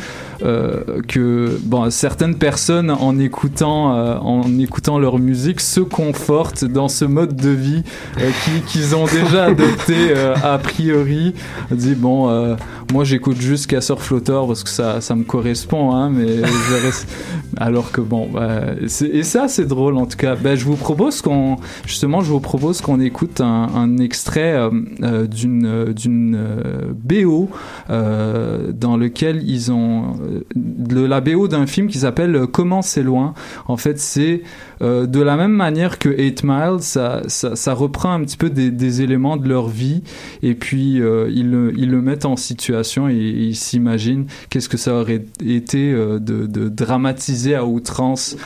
que 1.09 1.59
bon, 1.65 1.91
certaines 1.91 2.37
personnes 2.37 2.91
en 2.91 3.19
écoutant 3.19 3.95
euh, 3.97 4.17
en 4.19 4.43
écoutant 4.59 4.99
leur 4.99 5.19
musique 5.19 5.61
se 5.61 5.81
confortent 5.81 6.65
dans 6.65 6.89
ce 6.89 7.05
mode 7.05 7.37
de 7.37 7.51
vie 7.51 7.83
euh, 8.21 8.31
qui- 8.45 8.61
qu'ils 8.67 8.95
ont 8.97 9.07
déjà 9.07 9.45
adopté 9.53 9.95
euh, 10.17 10.35
a 10.43 10.59
priori. 10.59 11.35
On 11.71 11.75
dit 11.75 11.95
bon, 11.95 12.29
euh, 12.29 12.55
moi 12.93 13.05
j'écoute 13.05 13.41
juste 13.41 13.67
Casseur 13.69 14.01
Flotteur 14.03 14.47
parce 14.47 14.63
que 14.65 14.71
ça, 14.71 15.01
ça 15.01 15.15
me 15.15 15.25
correspond, 15.25 15.93
hein, 15.95 16.11
mais 16.11 16.37
je 16.39 16.85
reste- 16.87 17.09
alors 17.57 17.93
que 17.93 18.01
bon, 18.01 18.29
bah, 18.33 18.61
et 18.81 19.23
ça 19.23 19.49
c'est 19.49 19.67
drôle 19.67 19.97
en 19.97 20.07
tout 20.07 20.17
cas. 20.17 20.35
Ben, 20.37 20.57
je 20.57 20.65
vous 20.65 20.77
propose 20.77 21.21
qu'on 21.23 21.57
justement, 21.87 22.21
je 22.21 22.31
vous 22.31 22.41
propose 22.41 22.81
qu'on 22.81 23.01
écoute 23.01 23.41
un, 23.41 23.69
un 23.75 23.99
extrait 23.99 24.53
euh, 24.55 24.71
euh, 25.03 25.27
d'une 25.27 25.67
euh, 25.67 25.93
d'une 25.93 26.35
euh, 26.37 26.93
BO 26.95 27.49
euh, 27.91 28.73
dans 28.73 28.97
lequel 28.97 29.43
ils 29.49 29.71
ont 29.73 30.15
euh, 30.23 30.32
de 30.55 31.05
la 31.05 31.21
BO 31.21 31.49
d'un 31.49 31.67
film 31.67 31.89
qui 31.89 31.99
s'appelle 31.99 32.35
euh, 32.37 32.47
Comment 32.47 32.83
c'est 32.83 33.03
loin. 33.03 33.35
En 33.67 33.77
fait, 33.77 33.99
c'est 33.99 34.43
euh, 34.83 35.07
de 35.07 35.21
la 35.21 35.37
même 35.37 35.53
manière 35.53 35.99
que 35.99 36.09
8 36.09 36.45
Miles, 36.45 36.81
ça, 36.81 37.23
ça, 37.29 37.75
reprend 37.75 38.13
un 38.13 38.21
petit 38.21 38.37
peu 38.37 38.51
des, 38.51 39.03
éléments 39.03 39.37
de 39.37 39.49
leur 39.49 39.69
vie 39.69 40.03
et 40.43 40.55
puis 40.55 41.01
euh, 41.01 41.31
ils, 41.33 41.51
le, 41.51 41.73
ils 41.77 41.91
le 41.91 42.03
mettent 42.03 42.27
en 42.27 42.37
situation 42.37 43.09
et, 43.09 43.15
ils 43.15 43.57
s'imaginent 43.57 44.27
qu'est-ce 44.51 44.69
que 44.69 44.77
ça 44.77 44.95
aurait 44.95 45.25
été 45.45 45.93
de, 45.93 46.69
dramatiser 46.69 47.55
à 47.55 47.65
outrance 47.65 48.37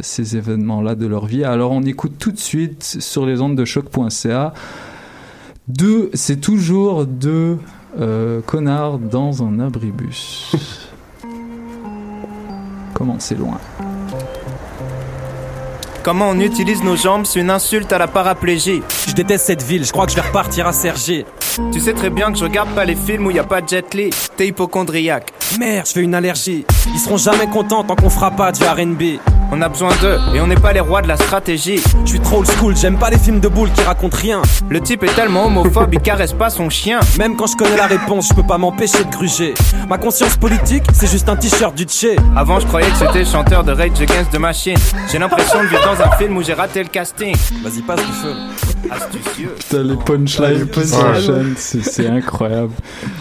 ces 0.00 0.36
événements-là 0.36 0.94
de 0.94 1.06
leur 1.06 1.26
vie. 1.26 1.44
Alors 1.44 1.72
on 1.72 1.82
écoute 1.82 2.14
tout 2.18 2.32
de 2.32 2.38
suite 2.38 2.82
sur 2.82 3.26
les 3.26 3.40
ondes 3.40 3.56
de 3.56 3.64
choc.ca. 3.64 4.54
Deux, 5.68 6.10
c'est 6.14 6.40
toujours 6.40 7.06
deux 7.06 7.58
euh, 8.00 8.40
connards 8.40 8.98
dans 8.98 9.42
un 9.42 9.60
abribus. 9.60 10.56
Comment 12.94 13.16
c'est 13.18 13.34
loin. 13.34 13.58
Comment 16.02 16.30
on 16.30 16.40
utilise 16.40 16.82
nos 16.82 16.96
jambes, 16.96 17.24
c'est 17.24 17.38
une 17.38 17.50
insulte 17.50 17.92
à 17.92 17.98
la 17.98 18.08
paraplégie. 18.08 18.82
Je 19.06 19.12
déteste 19.12 19.46
cette 19.46 19.62
ville, 19.62 19.84
je 19.84 19.92
crois 19.92 20.06
que 20.06 20.12
je 20.12 20.16
vais 20.16 20.26
repartir 20.26 20.66
à 20.66 20.72
Sergi. 20.72 21.24
Tu 21.72 21.80
sais 21.80 21.92
très 21.92 22.10
bien 22.10 22.32
que 22.32 22.38
je 22.38 22.44
regarde 22.44 22.70
pas 22.70 22.84
les 22.84 22.96
films 22.96 23.26
où 23.26 23.30
y 23.30 23.38
a 23.38 23.44
pas 23.44 23.60
de 23.60 23.68
Jet 23.68 23.94
Li. 23.94 24.10
T'es 24.36 24.48
hypochondriaque. 24.48 25.32
Merde, 25.60 25.86
je 25.86 25.92
fais 25.92 26.00
une 26.00 26.14
allergie. 26.14 26.64
Ils 26.92 26.98
seront 26.98 27.18
jamais 27.18 27.46
contents 27.46 27.84
tant 27.84 27.94
qu'on 27.94 28.10
fera 28.10 28.30
pas 28.30 28.50
du 28.50 28.64
RB. 28.64 29.20
On 29.54 29.60
a 29.60 29.68
besoin 29.68 29.90
d'eux 30.00 30.16
et 30.34 30.40
on 30.40 30.46
n'est 30.46 30.54
pas 30.54 30.72
les 30.72 30.80
rois 30.80 31.02
de 31.02 31.08
la 31.08 31.16
stratégie. 31.16 31.78
Je 32.06 32.10
suis 32.10 32.20
trop 32.20 32.38
old 32.38 32.48
school, 32.50 32.74
j'aime 32.74 32.96
pas 32.96 33.10
les 33.10 33.18
films 33.18 33.38
de 33.38 33.48
boules 33.48 33.70
qui 33.72 33.82
racontent 33.82 34.16
rien. 34.16 34.40
Le 34.70 34.80
type 34.80 35.02
est 35.02 35.14
tellement 35.14 35.44
homophobe, 35.46 35.90
il 35.92 36.00
caresse 36.00 36.32
pas 36.32 36.48
son 36.48 36.70
chien. 36.70 37.00
Même 37.18 37.36
quand 37.36 37.46
je 37.46 37.56
connais 37.56 37.76
la 37.76 37.86
réponse, 37.86 38.28
je 38.30 38.34
peux 38.34 38.42
pas 38.46 38.56
m'empêcher 38.56 39.04
de 39.04 39.10
gruger. 39.10 39.52
Ma 39.90 39.98
conscience 39.98 40.38
politique, 40.38 40.84
c'est 40.94 41.06
juste 41.10 41.28
un 41.28 41.36
t-shirt 41.36 41.74
du 41.76 41.84
Tché. 41.84 42.16
Avant, 42.34 42.60
je 42.60 42.66
croyais 42.66 42.88
que 42.90 42.96
c'était 42.96 43.18
le 43.20 43.24
chanteur 43.26 43.62
de 43.62 43.72
Rage 43.72 44.00
Against 44.00 44.30
the 44.32 44.38
Machine. 44.38 44.78
J'ai 45.12 45.18
l'impression 45.18 45.62
de 45.62 45.68
vivre 45.68 45.84
dans 45.84 46.02
un 46.02 46.10
film 46.16 46.34
où 46.38 46.42
j'ai 46.42 46.54
raté 46.54 46.82
le 46.82 46.88
casting. 46.88 47.34
Vas-y, 47.62 47.82
passe 47.82 48.00
du 48.06 48.12
feu. 48.12 48.32
Astucieux. 48.90 49.54
Putain, 49.58 49.82
les 49.84 49.96
punchlines 49.96 50.68
c'est 51.56 51.84
c'est 51.84 52.06
incroyable. 52.08 52.72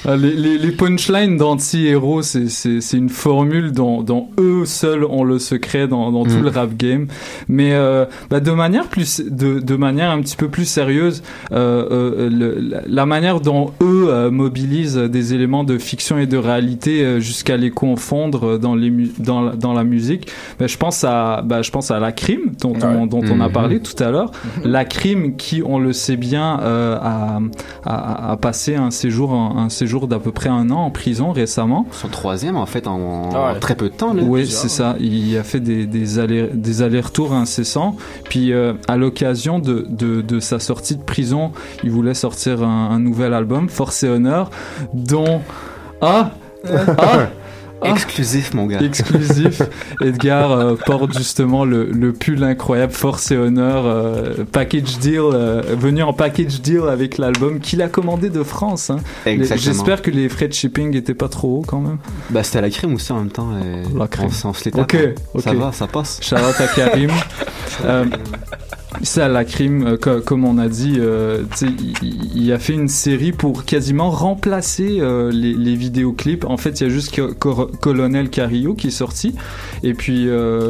Ah, 0.07 0.15
Les, 0.15 0.31
les, 0.31 0.57
les 0.57 0.71
punchlines 0.71 1.37
d'anti-héros, 1.37 2.21
c'est- 2.23 2.47
une 2.93 3.09
formule 3.09 3.71
dont, 3.71 4.01
dont 4.01 4.29
eux 4.39 4.65
seuls 4.65 5.03
ont 5.05 5.23
le 5.23 5.37
secret 5.39 5.87
dans, 5.87 6.11
dans 6.11 6.20
tout 6.23 6.37
Mm. 6.37 6.43
le 6.43 6.49
rap 6.49 6.75
game. 6.75 7.07
Mais 7.47 7.73
euh, 7.73 8.05
bah, 8.29 8.39
de 8.39 8.51
manière 8.51 8.87
plus, 8.87 9.21
de, 9.21 9.59
de 9.59 9.75
manière 9.75 10.11
un 10.11 10.21
petit 10.21 10.35
peu 10.35 10.47
plus 10.47 10.65
sérieuse, 10.65 11.23
euh, 11.51 11.85
euh, 11.91 12.29
le- 12.29 12.81
la, 12.87 13.05
manière 13.05 13.39
dont 13.41 13.71
eux 13.81 14.05
euh, 14.09 14.31
mobilisent 14.31 14.97
des 14.97 15.33
éléments 15.33 15.63
de 15.63 15.77
fiction 15.77 16.17
et 16.17 16.25
de 16.27 16.37
réalité 16.37 17.03
euh, 17.03 17.19
jusqu'à 17.19 17.57
les 17.57 17.71
confondre 17.71 18.57
dans 18.57 18.75
les 18.75 18.91
dans, 19.19 19.41
la- 19.41 19.55
dans 19.55 19.73
la 19.73 19.83
musique, 19.83 20.27
bah, 20.59 20.67
je 20.67 20.77
pense 20.77 21.03
à 21.03 21.41
bah, 21.43 21.61
je 21.61 21.71
pense 21.71 21.91
à 21.91 21.99
la 21.99 22.11
crime 22.11 22.51
dont 22.61 22.73
on, 22.83 23.05
dont 23.07 23.21
on 23.29 23.39
a 23.41 23.47
Mhm. 23.47 23.53
parlé 23.53 23.79
tout 23.79 24.01
à 24.03 24.11
l'heure. 24.11 24.31
La 24.63 24.85
crime 24.85 25.35
qui, 25.35 25.61
on 25.65 25.79
le 25.79 25.93
sait 25.93 26.17
bien, 26.17 26.59
euh, 26.61 26.97
a, 27.01 27.39
a, 27.85 28.31
a 28.31 28.37
passé 28.37 28.75
un 28.75 28.91
séjour, 28.91 29.33
un, 29.33 29.55
un 29.65 29.69
séjour 29.69 30.07
d'à 30.07 30.19
peu 30.19 30.31
près 30.31 30.49
un 30.49 30.69
an 30.69 30.79
en 30.85 30.89
prison 30.91 31.31
récemment. 31.31 31.85
Son 31.91 32.07
troisième, 32.09 32.57
en 32.57 32.65
fait, 32.65 32.87
en, 32.87 33.29
Ah 33.33 33.53
ouais. 33.53 33.59
très 33.59 33.75
peu 33.75 33.89
de 33.89 33.93
temps. 33.95 34.13
Là. 34.13 34.21
Oui, 34.25 34.45
c'est 34.47 34.69
ça. 34.69 34.95
Il 34.99 35.35
a 35.37 35.43
fait 35.43 35.59
des, 35.59 35.85
des, 35.85 36.10
des 36.17 36.81
allers-retours 36.81 37.33
incessants. 37.33 37.95
Puis, 38.25 38.53
euh, 38.53 38.73
à 38.87 38.97
l'occasion 38.97 39.59
de, 39.59 39.85
de, 39.89 40.21
de 40.21 40.39
sa 40.39 40.59
sortie 40.59 40.95
de 40.95 41.03
prison, 41.03 41.51
il 41.83 41.91
voulait 41.91 42.13
sortir 42.13 42.63
un, 42.63 42.89
un 42.91 42.99
nouvel 42.99 43.33
album, 43.33 43.69
Force 43.69 44.03
et 44.03 44.09
Honneur, 44.09 44.49
dont... 44.93 45.41
Ah 46.01 46.31
Ah 46.97 47.27
Exclusif, 47.83 48.53
mon 48.53 48.65
gars. 48.67 48.79
Exclusif. 48.81 49.61
Edgar 50.01 50.51
euh, 50.51 50.75
porte 50.85 51.17
justement 51.17 51.65
le, 51.65 51.85
le 51.85 52.13
pull 52.13 52.43
incroyable 52.43 52.93
Force 52.93 53.31
et 53.31 53.37
Honneur 53.37 53.85
euh, 53.85 54.43
package 54.51 54.99
deal 54.99 55.19
euh, 55.33 55.61
venu 55.77 56.03
en 56.03 56.13
package 56.13 56.61
deal 56.61 56.83
avec 56.89 57.17
l'album 57.17 57.59
qu'il 57.59 57.81
a 57.81 57.87
commandé 57.89 58.29
de 58.29 58.43
France. 58.43 58.89
hein. 58.89 58.97
J'espère 59.55 60.01
que 60.01 60.11
les 60.11 60.29
frais 60.29 60.47
de 60.47 60.53
shipping 60.53 60.95
étaient 60.95 61.13
pas 61.13 61.29
trop 61.29 61.59
hauts 61.59 61.65
quand 61.65 61.79
même. 61.81 61.97
Bah, 62.29 62.43
c'était 62.43 62.59
à 62.59 62.61
la 62.61 62.69
crime 62.69 62.93
aussi 62.95 63.11
en 63.11 63.17
même 63.19 63.31
temps. 63.31 63.49
euh, 63.53 63.83
La 63.97 64.07
crime. 64.07 64.29
On, 64.43 64.53
se 64.53 64.65
les 64.65 64.71
tape, 64.71 64.81
Ok, 64.83 64.95
hein. 64.95 65.13
ok. 65.33 65.41
Ça 65.41 65.53
va, 65.53 65.71
ça 65.71 65.87
passe. 65.87 66.19
Shout 66.21 66.35
out 66.35 66.59
à 66.59 66.67
Karim. 66.67 67.11
Ça, 69.03 69.27
la 69.29 69.45
crime, 69.45 69.85
euh, 69.87 69.97
co- 69.97 70.19
comme 70.21 70.43
on 70.45 70.57
a 70.57 70.67
dit, 70.67 70.95
euh, 70.99 71.43
il, 71.61 72.43
il 72.43 72.51
a 72.51 72.59
fait 72.59 72.73
une 72.73 72.87
série 72.89 73.31
pour 73.31 73.63
quasiment 73.65 74.11
remplacer 74.11 74.97
euh, 74.99 75.31
les, 75.31 75.53
les 75.53 75.75
vidéoclips. 75.75 76.43
En 76.45 76.57
fait, 76.57 76.81
il 76.81 76.83
y 76.83 76.85
a 76.87 76.89
juste 76.89 77.15
Co- 77.15 77.33
Co- 77.33 77.67
Colonel 77.79 78.29
Carillo 78.29 78.73
qui 78.73 78.87
est 78.87 78.91
sorti. 78.91 79.33
Et 79.83 79.93
puis. 79.93 80.27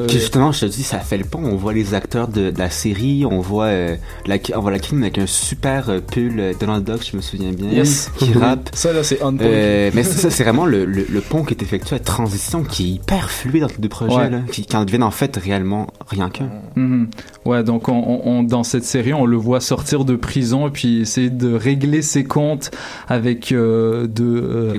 justement, 0.09 0.51
je 0.51 0.61
te 0.61 0.65
dis, 0.67 0.84
ça 0.84 0.99
fait 0.99 1.17
le 1.17 1.26
pont. 1.26 1.43
On 1.43 1.55
voit 1.55 1.74
les 1.74 1.93
acteurs 1.93 2.28
de, 2.28 2.51
de 2.51 2.59
la 2.59 2.69
série, 2.69 3.26
on 3.26 3.39
voit, 3.41 3.72
la, 3.72 4.38
on 4.55 4.61
voit 4.61 4.72
la 4.72 4.80
crime 4.80 5.01
avec 5.03 5.17
un 5.17 5.26
super 5.26 5.89
pull 6.11 6.53
Donald 6.59 6.84
Duck, 6.86 7.05
je 7.11 7.17
me 7.17 7.22
souviens 7.22 7.51
bien, 7.51 7.69
Yes. 7.72 8.11
qui 8.17 8.32
rappe. 8.38 8.69
Ça, 8.74 8.93
là, 8.93 9.03
c'est 9.03 9.22
on 9.24 9.36
point. 9.36 9.47
Mais 9.93 10.03
ça, 10.03 10.30
c'est 10.30 10.43
vraiment 10.51 10.65
le, 10.65 10.86
le, 10.86 11.05
le 11.09 11.22
pont 11.22 11.43
qui 11.43 11.53
est 11.53 11.61
effectué 11.63 11.95
à 11.95 11.99
transition 11.99 12.63
qui 12.63 12.84
est 12.86 12.89
hyper 12.95 13.32
fluide 13.32 13.63
entre 13.63 13.76
les 13.76 13.82
deux 13.82 13.89
projets, 13.89 14.15
Ouais. 14.15 14.30
là, 14.30 14.39
qui, 14.51 14.63
qui 14.65 14.76
en 14.78 14.86
deviennent 14.86 15.03
en 15.03 15.11
fait 15.11 15.36
réellement 15.38 15.88
rien 16.07 16.30
qu'un. 16.30 16.49
Mhm. 16.76 17.09
Ouais, 17.45 17.63
donc 17.63 17.89
on, 17.89 17.93
on- 17.95 18.11
on- 18.26 18.43
dans 18.43 18.64
cette 18.64 18.84
série, 18.84 19.14
on 19.14 19.26
le 19.26 19.38
voit 19.38 19.59
sortir 19.62 20.03
de 20.05 20.16
prison 20.16 20.68
et 20.68 20.72
puis 20.72 21.01
essayer 21.01 21.30
de 21.30 21.53
régler 21.53 22.01
ses 22.01 22.24
comptes 22.24 22.72
avec 23.07 23.51
euh, 23.51 24.07
de, 24.07 24.24
euh, 24.24 24.74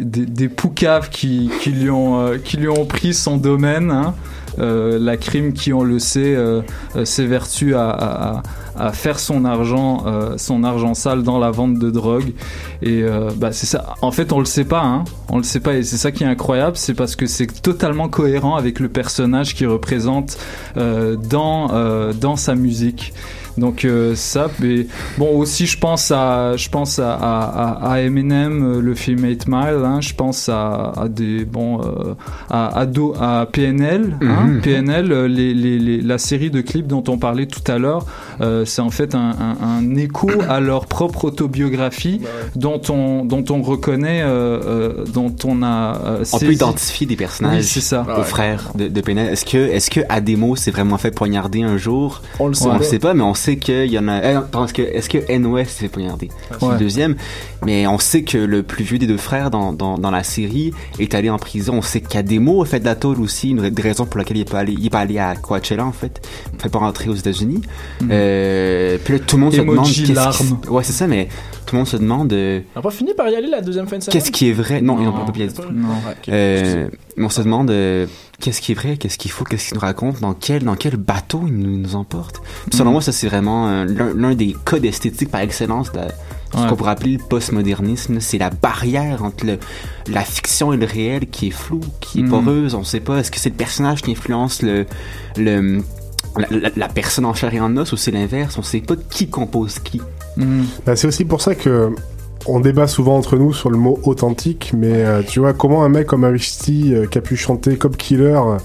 des, 0.00 0.26
des 0.26 0.48
poucaves 0.48 1.08
qui, 1.10 1.50
qui, 1.60 1.70
lui 1.70 1.90
ont, 1.90 2.20
euh, 2.20 2.36
qui 2.38 2.56
lui 2.56 2.68
ont 2.68 2.84
pris 2.86 3.14
son 3.14 3.36
domaine. 3.36 3.90
hein. 3.90 4.14
La 4.60 5.16
crime 5.16 5.52
qui, 5.52 5.72
on 5.72 5.84
le 5.84 6.00
sait, 6.00 6.36
s'évertue 7.04 7.74
à, 7.76 7.88
à, 7.90 8.38
à- 8.38 8.42
à 8.78 8.92
faire 8.92 9.18
son 9.18 9.44
argent, 9.44 10.04
euh, 10.06 10.34
son 10.38 10.64
argent 10.64 10.94
sale 10.94 11.22
dans 11.22 11.38
la 11.38 11.50
vente 11.50 11.78
de 11.78 11.90
drogue. 11.90 12.32
Et 12.82 13.02
euh, 13.02 13.30
bah, 13.36 13.52
c'est 13.52 13.66
ça. 13.66 13.94
En 14.02 14.10
fait, 14.12 14.32
on 14.32 14.38
le 14.38 14.44
sait 14.44 14.64
pas. 14.64 14.82
Hein. 14.82 15.04
On 15.28 15.36
le 15.38 15.42
sait 15.42 15.60
pas. 15.60 15.74
Et 15.74 15.82
c'est 15.82 15.96
ça 15.96 16.12
qui 16.12 16.24
est 16.24 16.28
incroyable, 16.28 16.76
c'est 16.76 16.94
parce 16.94 17.16
que 17.16 17.26
c'est 17.26 17.46
totalement 17.62 18.08
cohérent 18.08 18.56
avec 18.56 18.80
le 18.80 18.88
personnage 18.88 19.54
qu'il 19.54 19.68
représente 19.68 20.38
euh, 20.76 21.16
dans 21.16 21.70
euh, 21.72 22.12
dans 22.12 22.36
sa 22.36 22.54
musique. 22.54 23.12
Donc 23.56 23.84
euh, 23.84 24.14
ça, 24.14 24.46
mais 24.60 24.86
bon 25.18 25.36
aussi 25.36 25.66
je 25.66 25.76
pense 25.80 26.12
à 26.12 26.56
je 26.56 26.68
pense 26.68 27.00
à, 27.00 27.14
à, 27.14 27.90
à 27.94 28.00
Eminem, 28.02 28.78
le 28.78 28.94
film 28.94 29.24
8 29.24 29.48
Mile, 29.48 29.82
hein, 29.84 30.00
je 30.00 30.14
pense 30.14 30.48
à, 30.48 30.92
à 30.96 31.08
des 31.08 31.44
bon 31.44 31.80
euh, 31.80 32.14
à, 32.50 32.78
à, 32.80 33.46
PNL, 33.46 34.16
hein, 34.22 34.46
Mhm. 34.46 34.60
PNL, 34.60 35.24
les, 35.24 35.54
les, 35.54 35.78
les- 35.80 36.00
la 36.00 36.18
série 36.18 36.50
de 36.52 36.60
clips 36.60 36.86
dont 36.86 37.02
on 37.08 37.18
parlait 37.18 37.46
tout 37.46 37.68
à 37.70 37.78
l'heure, 37.78 38.06
euh, 38.40 38.64
c'est 38.64 38.80
en 38.82 38.90
fait 38.90 39.14
un, 39.14 39.30
un, 39.40 39.56
un 39.66 39.94
écho 39.96 40.28
à 40.48 40.60
leur 40.60 40.86
propre 40.86 41.24
autobiographie 41.26 42.20
dont 42.56 42.80
on 42.88 43.24
dont 43.24 43.44
on 43.50 43.62
reconnaît, 43.62 44.22
euh, 44.22 44.60
euh, 44.64 45.04
dont 45.12 45.34
on 45.44 45.62
a 45.62 45.96
euh, 46.04 46.24
On 46.32 46.38
peut 46.38 46.52
identifier 46.52 47.06
des 47.06 47.16
personnages 47.16 47.56
Oui, 47.58 47.64
c'est 47.64 47.80
ça. 47.80 48.06
aux 48.18 48.22
frères 48.22 48.72
de, 48.74 48.88
de 48.88 49.00
Penel. 49.00 49.32
Est-ce 49.32 49.44
que, 49.44 49.56
est-ce 49.58 49.90
que 49.90 50.00
Ademo 50.08 50.56
s'est 50.56 50.70
vraiment 50.70 50.98
fait 50.98 51.10
poignarder 51.10 51.62
un 51.62 51.76
jour? 51.76 52.22
On 52.38 52.48
le 52.48 52.54
sait 52.54 52.66
On 52.66 52.70
pas. 52.70 52.78
le 52.78 52.84
sait 52.84 52.98
pas, 52.98 53.14
mais 53.14 53.22
on 53.22 53.34
sait 53.34 53.56
qu'il 53.56 53.86
y 53.92 53.98
en 53.98 54.08
a. 54.08 54.18
Eh, 54.22 54.34
attends, 54.36 54.64
est-ce 54.64 54.74
que, 54.74 54.82
est-ce 54.82 55.08
que 55.08 55.36
NOS 55.36 55.58
s'est 55.64 55.64
fait 55.82 55.88
poignarder? 55.88 56.28
C'est 56.58 56.64
Ouais. 56.66 56.72
le 56.74 56.78
deuxième. 56.78 57.16
Mais 57.64 57.86
on 57.86 57.98
sait 57.98 58.22
que 58.22 58.38
le 58.38 58.62
plus 58.62 58.84
vieux 58.84 58.98
des 58.98 59.06
deux 59.06 59.16
frères 59.16 59.50
dans, 59.50 59.72
dans, 59.72 59.98
dans 59.98 60.10
la 60.10 60.22
série 60.22 60.72
est 60.98 61.14
allé 61.14 61.28
en 61.30 61.38
prison. 61.38 61.74
On 61.78 61.82
sait 61.82 62.00
qu'Ademo 62.00 62.62
a 62.62 62.66
fait 62.66 62.80
de 62.80 62.84
la 62.84 62.94
tôle 62.94 63.20
aussi, 63.20 63.50
une 63.50 63.68
des 63.70 63.82
raisons 63.82 64.06
pour 64.06 64.18
laquelle 64.18 64.36
il 64.36 64.40
est 64.42 64.50
pas 64.50 64.60
allé, 64.60 64.74
il 64.78 64.86
est 64.86 64.90
pas 64.90 65.00
allé 65.00 65.18
à 65.18 65.34
Coachella 65.34 65.84
en 65.84 65.92
fait. 65.92 66.20
Il 66.54 66.60
fait 66.60 66.68
pas 66.68 66.78
rentrer 66.78 67.08
aux 67.10 67.14
États-Unis. 67.14 67.62
Euh, 68.10 68.27
puis 69.04 69.14
là, 69.14 69.20
tout 69.20 69.36
le 69.36 69.42
monde 69.42 69.52
se 69.52 69.60
Emoji 69.60 69.72
demande. 69.72 69.86
qu'est-ce 69.86 70.02
qui- 70.06 70.12
larmes. 70.12 70.60
Ouais, 70.70 70.84
c'est 70.84 70.92
ça, 70.92 71.06
mais 71.06 71.28
tout 71.66 71.74
le 71.74 71.78
monde 71.78 71.88
se 71.88 71.96
demande. 71.96 72.32
euh, 72.32 72.60
On 72.74 72.78
n'a 72.78 72.82
pas 72.82 72.90
fini 72.90 73.12
par 73.14 73.28
y 73.28 73.34
aller 73.36 73.48
la 73.48 73.60
deuxième 73.60 73.86
fin 73.86 73.98
de 73.98 74.02
semaine. 74.02 74.12
Qu'est-ce 74.12 74.30
qui 74.32 74.48
est 74.48 74.52
vrai? 74.52 74.80
Non, 74.80 74.98
ils 75.00 75.04
n'ont 75.04 75.12
pas 75.12 75.24
Non. 75.26 75.32
bien 75.32 75.46
dit 75.46 75.54
tout. 75.54 75.62
Non. 75.72 75.88
Euh, 76.28 76.88
mais 77.16 77.24
on 77.24 77.28
se 77.30 77.42
demande 77.42 77.70
euh, 77.70 78.06
qu'est-ce 78.40 78.60
qui 78.60 78.72
est 78.72 78.74
vrai, 78.74 78.96
qu'est-ce 78.96 79.18
qu'il 79.18 79.30
faut, 79.30 79.44
qu'est-ce 79.44 79.68
qu'il 79.68 79.74
nous 79.74 79.80
raconte, 79.80 80.20
dans 80.20 80.34
quel, 80.34 80.64
dans 80.64 80.76
quel 80.76 80.96
bateau 80.96 81.42
il 81.46 81.54
nous, 81.58 81.76
nous 81.78 81.94
emporte. 81.96 82.40
Puis 82.70 82.78
selon 82.78 82.90
Mm. 82.90 82.92
moi, 82.94 83.02
ça 83.02 83.12
c'est 83.12 83.26
vraiment 83.28 83.68
euh, 83.68 83.84
l'un 84.16 84.34
des 84.34 84.54
codes 84.64 84.84
esthétiques 84.84 85.30
par 85.30 85.40
excellence 85.40 85.92
de 85.92 86.00
ce 86.54 86.58
Ouais. 86.62 86.66
qu'on 86.68 86.76
pourrait 86.76 86.92
appeler 86.92 87.12
le 87.18 87.22
postmodernisme. 87.28 88.20
C'est 88.20 88.38
la 88.38 88.48
barrière 88.48 89.22
entre 89.22 89.44
le, 89.44 89.58
la 90.10 90.22
fiction 90.22 90.72
et 90.72 90.78
le 90.78 90.86
réel 90.86 91.26
qui 91.28 91.48
est 91.48 91.50
floue, 91.50 91.80
qui 92.00 92.20
est 92.20 92.22
Mm. 92.22 92.30
poreuse. 92.30 92.74
On 92.74 92.84
sait 92.84 93.00
pas, 93.00 93.18
est-ce 93.18 93.30
que 93.30 93.38
c'est 93.38 93.50
le 93.50 93.54
personnage 93.56 94.00
qui 94.00 94.12
influence 94.12 94.62
le, 94.62 94.86
le 95.36 95.82
la, 96.36 96.46
la- 96.50 96.70
la 96.76 96.88
personne 96.88 97.24
en 97.24 97.34
chair 97.34 97.52
et 97.54 97.60
en 97.60 97.76
os 97.76 97.92
ou 97.92 97.96
c'est 97.96 98.10
l'inverse 98.10 98.58
On 98.58 98.62
sait 98.62 98.80
pas 98.80 98.94
qui 99.10 99.28
compose 99.28 99.78
qui. 99.78 100.00
Bah, 100.86 100.94
c'est 100.94 101.08
aussi 101.08 101.24
pour 101.24 101.40
ça 101.40 101.54
que 101.54 101.90
on 102.46 102.60
débat 102.60 102.86
souvent 102.86 103.16
entre 103.16 103.36
nous 103.36 103.52
sur 103.52 103.70
le 103.70 103.76
mot 103.76 103.98
authentique, 104.04 104.72
mais 104.76 105.04
euh, 105.04 105.22
tu 105.26 105.40
vois, 105.40 105.52
comment 105.52 105.84
un 105.84 105.88
mec 105.88 106.06
comme 106.06 106.24
Avicii, 106.24 106.94
euh, 106.94 107.06
qui 107.06 107.18
a 107.18 107.20
pu 107.20 107.36
chanter 107.36 107.76
Cop 107.76 107.96
Killer 107.96 108.36
euh, 108.46 108.56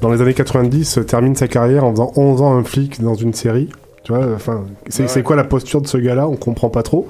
dans 0.00 0.10
les 0.10 0.20
années 0.20 0.34
90, 0.34 0.98
euh, 0.98 1.04
termine 1.04 1.36
sa 1.36 1.46
carrière 1.48 1.84
en 1.84 1.92
faisant 1.92 2.12
11 2.16 2.42
ans 2.42 2.56
un 2.56 2.64
flic 2.64 3.00
dans 3.00 3.14
une 3.14 3.32
série 3.32 3.68
Tu 4.02 4.12
vois, 4.12 4.26
enfin, 4.34 4.64
c'est 4.88 5.08
c'est 5.08 5.22
quoi 5.22 5.36
la 5.36 5.44
posture 5.44 5.80
de 5.80 5.86
ce 5.86 5.96
gars-là? 5.98 6.26
On 6.28 6.34
comprend 6.36 6.68
pas 6.70 6.82
trop. 6.82 7.06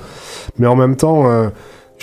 Mais 0.58 0.66
en 0.66 0.76
même 0.76 0.96
temps, 0.96 1.30
euh, 1.30 1.48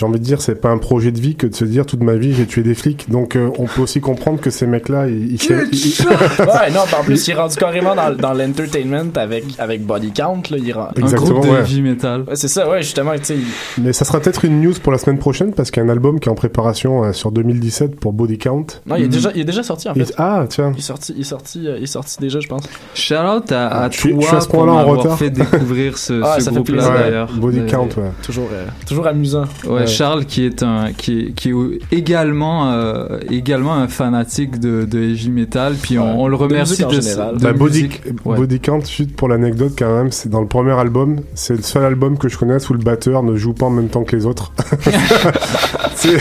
j'ai 0.00 0.06
envie 0.06 0.18
de 0.18 0.24
dire, 0.24 0.40
c'est 0.40 0.54
pas 0.54 0.70
un 0.70 0.78
projet 0.78 1.12
de 1.12 1.20
vie 1.20 1.34
que 1.34 1.46
de 1.46 1.54
se 1.54 1.66
dire 1.66 1.84
toute 1.84 2.02
ma 2.02 2.14
vie 2.14 2.32
j'ai 2.32 2.46
tué 2.46 2.62
des 2.62 2.74
flics. 2.74 3.10
Donc 3.10 3.36
euh, 3.36 3.50
on 3.58 3.66
peut 3.66 3.82
aussi 3.82 4.00
comprendre 4.00 4.40
que 4.40 4.48
ces 4.48 4.66
mecs-là, 4.66 5.08
ils, 5.08 5.32
ils- 5.34 5.68
ils- 5.72 6.06
ouais, 6.40 6.70
non, 6.72 6.80
en 6.98 7.04
plus, 7.04 7.28
il 7.28 7.32
est 7.32 7.34
rendu 7.34 7.56
carrément 7.56 7.94
dans, 7.94 8.14
dans 8.16 8.32
l'entertainment 8.32 9.10
avec, 9.16 9.44
avec 9.58 9.84
Body 9.84 10.10
Count. 10.12 10.42
Là, 10.50 10.56
il 10.58 10.68
est 10.68 10.72
rend- 10.72 10.88
Exactement, 10.96 11.28
Un 11.28 11.32
groupe 11.40 11.44
de 11.46 11.50
ouais. 11.50 11.60
heavy 11.60 11.82
metal. 11.82 12.22
Ouais, 12.22 12.36
c'est 12.36 12.48
ça, 12.48 12.66
ouais, 12.68 12.80
justement, 12.80 13.12
tu 13.18 13.24
sais. 13.24 13.36
il- 13.36 13.82
Mais 13.84 13.92
ça 13.92 14.04
sera 14.06 14.20
peut-être 14.20 14.44
une 14.46 14.62
news 14.62 14.72
pour 14.82 14.90
la 14.92 14.96
semaine 14.98 15.18
prochaine 15.18 15.52
parce 15.52 15.70
qu'il 15.70 15.82
y 15.82 15.86
a 15.86 15.88
un 15.88 15.92
album 15.92 16.18
qui 16.18 16.28
est 16.28 16.32
en 16.32 16.34
préparation 16.34 17.04
euh, 17.04 17.12
sur 17.12 17.30
2017 17.30 17.96
pour 18.00 18.12
Body 18.14 18.38
Count. 18.38 18.64
Non, 18.86 18.96
il 18.96 19.04
est, 19.04 19.08
déjà, 19.08 19.30
il 19.34 19.42
est 19.42 19.44
déjà 19.44 19.62
sorti 19.62 19.88
en 19.90 19.94
Il- 19.94 20.06
fait. 20.06 20.14
Ah, 20.16 20.46
tiens. 20.48 20.72
Il 20.74 20.78
est 20.78 20.82
sorti, 20.82 21.12
il 21.14 21.20
est 21.20 21.24
sorti, 21.24 21.66
euh, 21.68 21.76
il 21.76 21.82
est 21.82 21.86
sorti 21.86 22.16
déjà, 22.20 22.40
je 22.40 22.48
pense. 22.48 22.62
Shout 22.94 23.14
out 23.14 23.52
à, 23.52 23.66
à 23.84 23.90
Je 23.90 23.98
suis- 23.98 24.10
toi 24.12 24.18
je 24.22 24.26
suis 24.26 24.36
à 24.36 24.40
ce 24.40 24.48
pour 24.48 24.60
en 24.66 24.84
retard. 24.86 25.18
fait 25.18 25.30
découvrir 25.30 25.98
ce, 25.98 26.20
Ah, 26.24 26.40
ce 26.40 26.48
groupe-là 26.50 26.88
d'ailleurs. 26.90 27.30
Body 27.34 27.60
Count, 27.66 27.88
ouais. 27.96 28.10
Toujours, 28.22 28.48
euh, 28.52 28.64
toujours 28.86 29.06
amusant. 29.06 29.44
Ouais, 29.66 29.86
Charles 29.90 30.24
qui 30.24 30.44
est 30.44 30.62
un 30.62 30.92
qui 30.92 31.18
est, 31.20 31.32
qui 31.32 31.50
est 31.50 31.54
également 31.92 32.72
euh, 32.72 33.18
également 33.30 33.74
un 33.74 33.88
fanatique 33.88 34.58
de, 34.60 34.84
de 34.84 34.98
heavy 35.00 35.30
metal 35.30 35.74
puis 35.80 35.98
on, 35.98 36.22
on 36.22 36.28
le 36.28 36.36
De 36.36 36.42
remercie 36.42 36.72
musique 36.72 36.86
en 36.86 36.90
de, 36.90 37.00
général. 37.00 37.36
de 37.36 37.42
Bah, 37.42 37.52
Body, 37.52 37.82
musique. 37.84 38.02
Ouais. 38.24 38.36
Body 38.36 38.60
Count, 38.60 38.80
juste 38.84 39.14
pour 39.16 39.28
l'anecdote 39.28 39.72
quand 39.78 39.94
même, 39.94 40.10
c'est 40.12 40.28
dans 40.28 40.40
le 40.40 40.46
premier 40.48 40.72
album, 40.72 41.20
c'est 41.34 41.54
le 41.56 41.62
seul 41.62 41.84
album 41.84 42.18
que 42.18 42.28
je 42.28 42.38
connaisse 42.38 42.68
où 42.70 42.72
le 42.72 42.78
batteur 42.80 43.22
ne 43.22 43.36
joue 43.36 43.52
pas 43.52 43.66
en 43.66 43.70
même 43.70 43.88
temps 43.88 44.04
que 44.04 44.14
les 44.16 44.26
autres. 44.26 44.52
c'est 45.94 46.18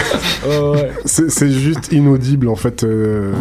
Oh, 0.50 0.74
ouais. 0.76 0.92
c'est 1.06 1.52
juste 1.52 1.92
inaudible 1.92 2.48
en 2.48 2.56
fait. 2.56 2.84
euh, 2.84 3.32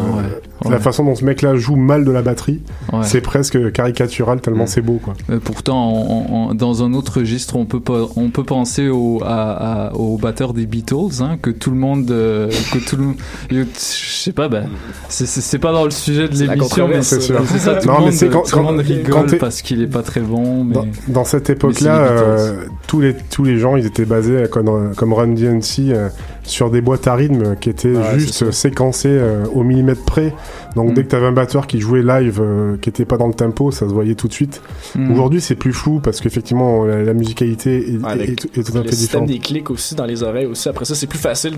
ouais. 0.65 0.71
La 0.71 0.79
façon 0.79 1.05
dont 1.05 1.15
ce 1.15 1.25
mec-là 1.25 1.57
joue 1.57 1.77
mal 1.77 2.05
de 2.05 2.11
la 2.11 2.23
batterie, 2.23 2.61
Ouais. 2.93 3.01
c'est 3.03 3.21
presque 3.21 3.73
caricatural 3.73 4.41
tellement 4.41 4.67
c'est 4.67 4.81
beau 4.81 4.99
quoi. 5.03 5.15
Euh, 5.31 5.39
pourtant, 5.43 5.91
on- 5.93 6.51
on- 6.51 6.55
dans 6.55 6.83
un 6.83 6.93
autre 6.95 7.19
registre, 7.21 7.57
on 7.57 7.65
peut 7.67 7.81
pas, 7.81 8.07
on 8.17 8.31
peut 8.31 8.45
penser 8.45 8.89
au, 8.89 9.21
à, 9.25 9.89
à- 9.89 9.93
au 9.95 10.17
batteur 10.19 10.53
des 10.55 10.67
Beatles, 10.67 11.21
hein, 11.23 11.37
que 11.41 11.51
tout 11.51 11.71
le 11.71 11.77
monde, 11.77 12.11
euh, 12.11 12.51
que 12.73 12.79
tout 12.79 12.97
le, 12.97 13.07
je 13.51 13.65
sais 13.79 14.33
pas, 14.33 14.49
ben, 14.49 14.67
c'est- 15.09 15.59
pas 15.59 15.73
dans 15.73 15.85
le 15.85 15.91
sujet 15.91 16.29
de 16.29 16.35
l'émission, 16.37 16.89
mais 16.89 17.03
c'est 17.03 17.21
ça. 17.21 17.75
Tout 17.77 17.87
Non, 17.89 17.95
le 17.95 17.99
mais 17.99 18.05
monde, 18.07 18.13
c'est 18.13 18.29
quand- 18.29 18.43
tout 18.43 18.57
le 18.57 18.63
quand- 18.63 18.73
monde 18.73 18.81
rigole 18.81 19.39
parce 19.39 19.63
qu'il 19.63 19.83
est 19.83 19.87
pas 19.87 20.03
très 20.03 20.21
bon. 20.21 20.65
Mais... 20.65 20.75
Dans, 20.75 20.87
dans 21.09 21.25
cette 21.25 21.51
époque-là, 21.51 21.99
euh, 21.99 22.57
tous, 22.87 23.01
les, 23.01 23.15
tous 23.31 23.45
les 23.45 23.59
gens, 23.59 23.77
ils 23.77 23.87
étaient 23.87 24.05
basés 24.05 24.45
comme, 24.51 24.95
comme 24.97 25.13
Run 25.13 25.29
DMC 25.29 25.91
euh, 25.93 26.09
sur 26.49 26.71
des 26.71 26.81
boîtes 26.81 27.07
à 27.07 27.15
rythme 27.15 27.57
qui 27.57 27.71
étaient 27.71 27.89
Ouais, 27.95 28.19
juste 28.19 28.51
séquencées 28.51 29.09
euh, 29.11 29.45
au 29.55 29.63
millimètre 29.63 30.05
près. 30.05 30.35
Donc 30.77 30.91
Mm. 30.91 30.95
dès 30.95 31.05
que 31.05 31.09
tu 31.11 31.17
avais 31.17 31.27
un 31.27 31.33
batteur 31.33 31.67
qui 31.67 31.81
jouait 31.81 32.03
live, 32.03 32.41
euh, 32.41 32.77
qui 32.81 32.89
était 32.89 33.05
pas 33.05 33.17
dans 33.17 33.27
le 33.27 33.35
tempo, 33.35 33.71
ça 33.71 33.89
se 33.89 33.93
voyait 33.93 34.15
tout 34.15 34.29
de 34.29 34.33
suite. 34.33 34.61
Mm. 34.95 35.13
Aujourd'hui, 35.13 35.41
c'est 35.41 35.55
plus 35.57 35.73
flou 35.73 36.01
parce 36.01 36.21
qu'effectivement, 36.21 36.85
la, 36.85 37.03
la 37.03 37.15
musicalité 37.15 37.79
est, 37.95 37.97
Ouais, 37.99 38.11
est- 38.11 38.13
avec 38.13 38.29
est 38.31 38.35
tout- 38.37 38.49
est 38.61 38.63
tout 38.63 38.79
un 38.79 38.83
le 38.83 38.91
système 38.93 38.97
différente. 39.25 39.29
des 39.29 39.39
clics 39.39 39.71
aussi 39.71 39.95
dans 39.95 40.05
les 40.07 40.23
oreilles 40.23 40.47
aussi. 40.47 40.69
Après 40.69 40.85
ça, 40.85 40.95
c'est 40.95 41.07
plus 41.07 41.19
facile 41.19 41.57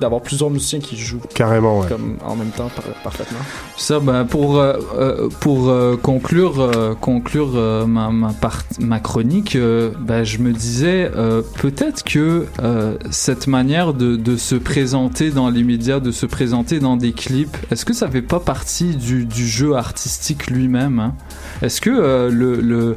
d'avoir 0.00 0.20
plusieurs 0.22 0.50
musiciens 0.50 0.80
qui 0.80 0.96
jouent 0.96 1.20
Carrément, 1.34 1.80
ouais. 1.80 1.86
comme 1.88 2.16
en 2.24 2.36
même 2.36 2.48
temps 2.50 2.70
par- 2.74 2.84
parfaitement. 3.02 3.38
Ça, 3.76 4.00
ben, 4.00 4.24
pour 4.24 4.58
euh, 4.58 4.74
euh, 4.98 5.28
pour 5.40 5.68
euh, 5.68 5.96
conclure 5.96 6.60
euh, 6.60 6.94
conclure 7.00 7.52
euh, 7.54 7.86
ma 7.86 8.10
ma, 8.10 8.32
part- 8.32 8.64
ma 8.80 9.00
chronique, 9.00 9.56
euh, 9.56 9.90
ben, 10.00 10.24
je 10.24 10.38
me 10.38 10.52
disais 10.52 11.10
euh, 11.16 11.42
peut-être 11.60 12.02
que 12.04 12.46
euh, 12.62 12.96
cette 13.10 13.46
manière 13.46 13.73
de, 13.82 14.16
de 14.16 14.36
se 14.36 14.54
présenter 14.54 15.30
dans 15.30 15.50
les 15.50 15.64
médias, 15.64 16.00
de 16.00 16.12
se 16.12 16.26
présenter 16.26 16.78
dans 16.78 16.96
des 16.96 17.12
clips, 17.12 17.56
est-ce 17.70 17.84
que 17.84 17.92
ça 17.92 18.08
fait 18.08 18.22
pas 18.22 18.40
partie 18.40 18.94
du, 18.96 19.24
du 19.24 19.46
jeu 19.46 19.74
artistique 19.74 20.46
lui-même 20.46 20.98
hein? 21.00 21.14
Est-ce 21.62 21.80
que 21.80 21.90
euh, 21.90 22.30
le, 22.30 22.60
le 22.60 22.96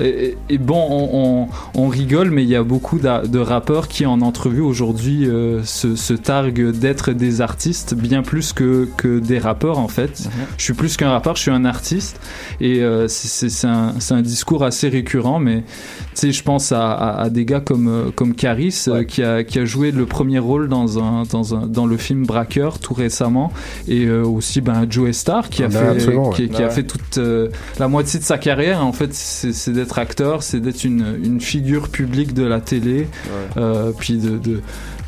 et, 0.00 0.36
et 0.48 0.58
bon, 0.58 0.86
on, 0.90 1.08
on- 1.42 1.48
on 1.74 1.88
rigole, 1.88 2.30
mais 2.30 2.44
il 2.44 2.48
y 2.48 2.54
a 2.54 2.62
beaucoup 2.62 3.00
de 3.00 3.38
rappeurs 3.38 3.88
qui, 3.88 4.06
en 4.06 4.20
entrevue 4.20 4.60
aujourd'hui, 4.60 5.28
euh, 5.28 5.64
se, 5.64 5.96
se 5.96 6.14
targuent 6.14 6.70
d'être 6.70 7.10
des 7.10 7.40
artistes, 7.40 7.94
bien 7.94 8.22
plus 8.22 8.52
que, 8.52 8.88
que 8.96 9.18
des 9.18 9.40
rappeurs, 9.40 9.78
en 9.78 9.88
fait. 9.88 10.28
Je 10.56 10.62
suis 10.62 10.74
plus 10.74 10.96
qu'un 10.96 11.10
rappeur, 11.10 11.34
je 11.34 11.42
suis 11.42 11.50
un 11.50 11.64
artiste. 11.64 12.20
Et 12.60 12.80
euh, 12.84 13.08
c'est- 13.08 13.64
un, 13.66 13.92
un 14.10 14.22
discours 14.22 14.62
assez 14.64 14.88
récurrent, 14.88 15.40
mais 15.40 15.64
sais, 16.18 16.32
je 16.32 16.42
pense 16.42 16.72
à, 16.72 16.92
à- 16.92 17.22
à 17.22 17.30
des 17.30 17.44
gars 17.44 17.60
comme, 17.60 17.88
euh, 17.88 18.10
comme 18.14 18.34
Caris, 18.34 18.84
euh, 18.88 19.04
qui, 19.04 19.22
a, 19.22 19.44
qui 19.44 19.58
a 19.58 19.64
joué 19.64 19.90
le 19.90 20.06
premier 20.06 20.38
rôle 20.38 20.68
dans, 20.68 20.98
un, 21.02 21.22
dans, 21.24 21.54
un, 21.54 21.66
dans 21.66 21.86
le 21.86 21.96
film 21.96 22.26
Braqueur 22.26 22.78
tout 22.78 22.94
récemment, 22.94 23.52
et 23.86 24.04
euh, 24.06 24.24
aussi 24.24 24.60
ben, 24.60 24.86
Joe 24.88 25.12
Star, 25.16 25.48
qui 25.48 25.62
a 25.62 25.66
Ah, 25.66 25.94
fait, 25.94 25.98
qui, 25.98 26.08
ouais. 26.16 26.48
qui 26.48 26.62
a 26.62 26.66
Ouais. 26.66 26.70
fait 26.70 26.82
toute 26.84 27.18
euh, 27.18 27.48
la 27.78 27.88
moitié 27.88 28.18
de 28.20 28.24
sa 28.24 28.38
carrière, 28.38 28.84
en 28.84 28.92
fait, 28.92 29.14
c'est 29.14 29.72
d'être 29.72 29.98
acteur, 29.98 30.42
c'est 30.42 30.60
d'être 30.60 30.84
une, 30.84 31.18
une 31.22 31.40
figure 31.40 31.88
publique 31.88 32.34
de 32.34 32.44
la 32.44 32.60
télé, 32.60 33.08
euh, 33.56 33.92
puis 33.98 34.18
de, 34.18 34.30
de, 34.38 34.60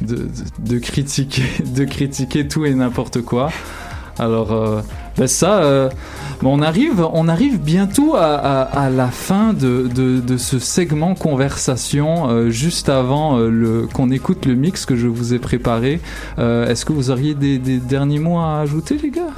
de, 0.03 0.17
de, 0.17 0.29
de 0.75 0.79
critiquer, 0.79 1.43
de 1.77 1.85
critiquer 1.85 2.47
tout 2.49 2.65
et 2.65 2.75
n'importe 2.75 3.21
quoi. 3.23 3.51
Alors, 4.19 4.53
euh, 4.53 4.81
ben 5.21 5.27
ça, 5.29 5.61
euh, 5.63 5.91
on 6.43 6.63
arrive, 6.63 7.07
on 7.13 7.29
arrive 7.29 7.61
bientôt 7.61 8.17
à, 8.17 8.35
à, 8.37 8.63
à 8.87 8.89
la 8.89 9.09
fin 9.09 9.53
de, 9.53 9.87
de, 9.95 10.19
de 10.19 10.37
ce 10.39 10.59
segment 10.59 11.15
conversation, 11.15 12.31
euh, 12.31 12.49
juste 12.49 12.89
avant 12.89 13.39
euh, 13.39 13.87
qu'on 13.93 14.11
écoute 14.11 14.47
le 14.47 14.55
mix 14.55 14.87
que 14.87 14.97
je 14.97 15.07
vous 15.09 15.35
ai 15.35 15.39
préparé. 15.39 16.01
Euh, 16.39 16.67
Est-ce 16.67 16.87
que 16.87 16.95
vous 16.95 17.11
auriez 17.11 17.35
des, 17.35 17.59
des 17.59 17.77
derniers 17.77 18.19
mots 18.19 18.39
à 18.39 18.61
ajouter, 18.61 18.99
les 19.03 19.11
gars? 19.11 19.35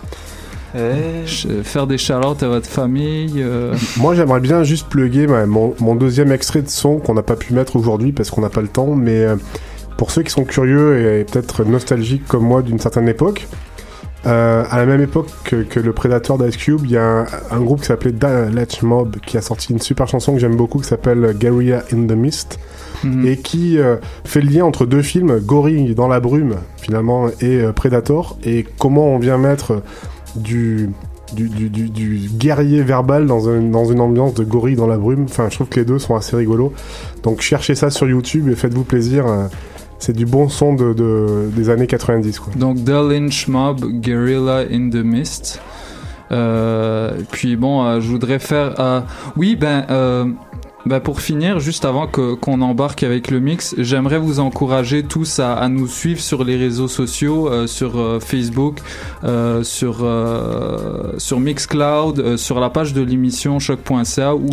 Faire 1.64 1.86
des 1.88 1.98
shout 1.98 2.12
à 2.14 2.48
votre 2.48 2.68
famille. 2.68 3.34
euh, 3.42 3.74
Moi, 3.98 4.14
j'aimerais 4.14 4.40
bien 4.40 4.62
juste 4.62 4.86
plugger 4.88 5.26
mon, 5.26 5.74
mon 5.80 5.96
deuxième 5.96 6.30
extrait 6.30 6.62
de 6.62 6.68
son 6.68 6.98
qu'on 6.98 7.14
n'a 7.14 7.22
pas 7.24 7.36
pu 7.36 7.54
mettre 7.54 7.74
aujourd'hui 7.74 8.12
parce 8.12 8.30
qu'on 8.30 8.40
n'a 8.42 8.50
pas 8.50 8.62
le 8.62 8.68
temps, 8.68 8.94
mais 8.94 9.26
pour 9.98 10.12
ceux 10.12 10.22
qui 10.22 10.30
sont 10.30 10.44
curieux 10.44 11.18
et 11.18 11.24
peut-être 11.24 11.64
nostalgiques 11.64 12.26
comme 12.28 12.44
moi 12.44 12.62
d'une 12.62 12.78
certaine 12.78 13.08
époque, 13.08 13.48
euh, 14.26 14.64
à 14.70 14.76
la 14.78 14.86
même 14.86 15.00
époque 15.00 15.28
que, 15.44 15.56
que 15.62 15.80
le 15.80 15.92
Predator 15.92 16.38
d'Ice 16.38 16.56
Cube, 16.56 16.80
il 16.84 16.92
y 16.92 16.96
a 16.96 17.04
un, 17.04 17.26
un 17.50 17.60
groupe 17.60 17.80
qui 17.80 17.86
s'appelait 17.86 18.12
Da 18.12 18.48
Latch 18.50 18.82
Mob 18.82 19.16
qui 19.26 19.36
a 19.36 19.42
sorti 19.42 19.72
une 19.72 19.80
super 19.80 20.06
chanson 20.08 20.34
que 20.34 20.38
j'aime 20.38 20.56
beaucoup 20.56 20.78
qui 20.78 20.88
s'appelle 20.88 21.34
Guerrilla 21.38 21.82
in 21.92 22.06
the 22.06 22.12
Mist 22.16 22.58
Mhm. 23.04 23.26
et 23.26 23.36
qui 23.36 23.78
euh, 23.78 23.96
fait 24.24 24.40
le 24.40 24.50
lien 24.50 24.64
entre 24.64 24.86
deux 24.86 25.02
films, 25.02 25.40
Gorille 25.40 25.94
dans 25.96 26.06
la 26.06 26.20
brume 26.20 26.54
finalement 26.76 27.28
et 27.40 27.60
euh, 27.60 27.72
Predator 27.72 28.38
et 28.44 28.64
comment 28.78 29.06
on 29.08 29.18
vient 29.18 29.38
mettre 29.38 29.82
du 30.36 30.90
du, 31.32 31.48
du, 31.48 31.70
du, 31.70 31.88
du 31.88 32.28
guerrier 32.34 32.82
verbal 32.82 33.26
dans, 33.26 33.48
un, 33.48 33.60
dans 33.62 33.86
une 33.86 34.00
ambiance 34.00 34.34
de 34.34 34.44
gorille 34.44 34.76
dans 34.76 34.86
la 34.86 34.98
brume. 34.98 35.24
Enfin, 35.24 35.48
je 35.48 35.54
trouve 35.54 35.68
que 35.68 35.80
les 35.80 35.86
deux 35.86 35.98
sont 35.98 36.14
assez 36.14 36.36
rigolos. 36.36 36.74
Donc 37.22 37.40
cherchez 37.40 37.74
ça 37.74 37.88
sur 37.88 38.06
YouTube 38.06 38.48
et 38.50 38.54
faites-vous 38.54 38.84
plaisir. 38.84 39.24
Euh, 40.02 40.04
C'est 40.04 40.12
du 40.16 40.26
bon 40.26 40.48
son 40.48 40.74
de, 40.74 40.92
de- 40.92 41.48
des 41.54 41.70
années 41.70 41.86
90. 41.86 42.38
Quoi. 42.40 42.52
Donc 42.56 42.84
The 42.84 42.90
Lynch 42.90 43.48
Mob, 43.48 43.84
Guerrilla 44.00 44.64
in 44.70 44.90
the 44.90 45.02
Mist. 45.04 45.60
Euh, 46.30 47.10
puis 47.30 47.56
bon, 47.56 47.84
euh, 47.84 48.00
je 48.00 48.08
voudrais 48.08 48.38
faire. 48.38 48.74
euh, 48.80 49.00
oui, 49.36 49.54
ben. 49.56 49.84
Ben, 50.86 51.00
pour 51.00 51.20
finir, 51.20 51.60
juste 51.60 51.84
avant 51.84 52.06
que 52.06 52.34
qu'on 52.34 52.60
embarque 52.60 53.02
avec 53.02 53.30
le 53.30 53.40
mix, 53.40 53.74
j'aimerais 53.78 54.18
vous 54.18 54.40
encourager 54.40 55.02
tous 55.02 55.38
à, 55.38 55.54
à 55.54 55.68
nous 55.68 55.86
suivre 55.86 56.20
sur 56.20 56.44
les 56.44 56.56
réseaux 56.56 56.88
sociaux, 56.88 57.48
euh, 57.48 57.66
sur 57.66 57.98
euh, 57.98 58.18
Facebook, 58.20 58.78
euh, 59.24 59.62
sur 59.62 59.98
euh, 60.02 61.12
sur 61.18 61.38
Mixcloud, 61.40 62.18
euh, 62.18 62.36
sur 62.36 62.58
la 62.60 62.70
page 62.70 62.92
de 62.94 63.02
l'émission 63.02 63.58
choc.ca 63.58 64.34
ou 64.34 64.48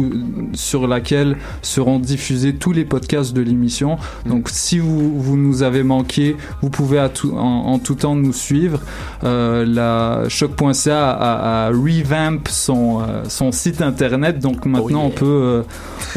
sur 0.54 0.88
laquelle 0.88 1.38
seront 1.62 2.00
diffusés 2.00 2.54
tous 2.56 2.72
les 2.74 2.86
podcasts 2.86 3.34
de 3.34 3.42
l'émission. 3.42 3.98
Donc 4.26 4.50
si 4.50 4.78
vous 4.80 5.20
vous 5.20 5.38
nous 5.38 5.64
avez 5.64 5.84
manqué, 5.84 6.36
vous 6.62 6.70
pouvez 6.70 7.00
à 7.00 7.10
tout, 7.10 7.34
en, 7.36 7.66
en 7.74 7.80
tout 7.80 7.96
temps 7.96 8.16
nous 8.16 8.34
suivre. 8.34 8.82
Euh, 9.24 9.66
la 9.66 10.30
choc.ca 10.30 11.10
a, 11.12 11.66
a 11.66 11.70
revamp 11.70 12.42
son 12.50 13.00
son 13.28 13.52
site 13.52 13.82
internet, 13.82 14.40
donc 14.40 14.66
maintenant 14.66 15.06
on 15.06 15.10
peut 15.10 15.26
euh, 15.26 15.62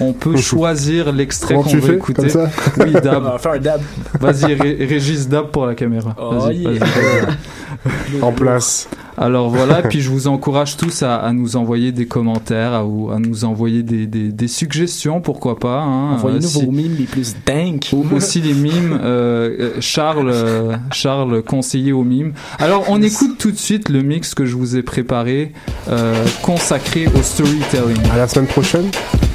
on 0.03 0.13
peut 0.13 0.37
choisir 0.37 1.13
l'extrait 1.13 1.55
qu'on 1.55 1.63
tu 1.65 1.77
veut 1.79 1.89
fais 1.89 1.95
écouter. 1.97 2.23
Comme 2.23 2.29
ça 2.29 2.51
Oui, 2.81 2.93
Dab. 3.03 3.23
On 3.25 3.31
va 3.31 3.39
faire 3.39 3.53
un 3.53 3.59
dab. 3.59 3.81
Vas-y, 4.21 4.55
Ré- 4.55 4.87
Régis 4.87 5.29
Dab 5.29 5.47
pour 5.51 5.67
la 5.67 5.75
caméra. 5.75 6.15
Oh, 6.21 6.39
Vas-y, 6.39 6.59
yeah. 6.63 6.73
En 8.23 8.33
place. 8.33 8.89
Alors 9.17 9.51
voilà, 9.51 9.83
puis 9.83 10.01
je 10.01 10.09
vous 10.09 10.27
encourage 10.27 10.77
tous 10.77 11.03
à, 11.03 11.17
à 11.17 11.33
nous 11.33 11.57
envoyer 11.57 11.91
des 11.93 12.07
commentaires, 12.07 12.73
à, 12.73 12.85
ou 12.85 13.11
à 13.11 13.19
nous 13.19 13.45
envoyer 13.45 13.83
des, 13.83 14.07
des, 14.07 14.29
des 14.31 14.49
suggestions, 14.49 15.21
pourquoi 15.21 15.59
pas. 15.59 15.81
Hein, 15.81 16.13
Envoyez-nous 16.15 16.45
Euh, 16.45 16.49
si- 16.49 16.65
vos 16.65 16.71
mimes 16.73 16.97
les 16.99 17.05
plus 17.05 17.35
dingues. 17.47 17.85
ou 17.93 18.05
aussi 18.15 18.41
les 18.41 18.55
mimes. 18.55 18.99
euh, 19.03 19.57
euh, 19.59 19.71
Charles, 19.81 20.31
euh, 20.33 20.77
Charles 20.93 21.43
conseiller 21.43 21.93
aux 21.93 22.05
mimes. 22.05 22.33
Alors 22.59 22.85
on 22.89 23.03
écoute 23.03 23.37
tout 23.39 23.51
de 23.51 23.59
suite 23.59 23.89
le 23.89 24.03
mix 24.03 24.35
que 24.35 24.45
je 24.47 24.57
vous 24.57 24.77
ai 24.77 24.83
préparé, 24.83 25.53
euh, 25.91 26.15
consacré 26.43 27.07
au 27.07 27.23
storytelling. 27.23 27.99
À 28.15 28.17
la 28.19 28.29
semaine 28.29 28.47
prochaine. 28.49 28.91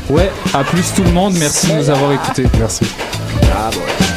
Ouais, 0.10 0.32
à 0.54 0.64
plus 0.64 0.94
tout 0.94 1.04
le 1.04 1.12
monde. 1.12 1.34
Merci 1.38 1.68
de 1.68 1.74
nous 1.74 1.90
avoir 1.90 2.12
écoutés. 2.14 2.46
Merci. 2.58 2.86
Mes 3.42 4.17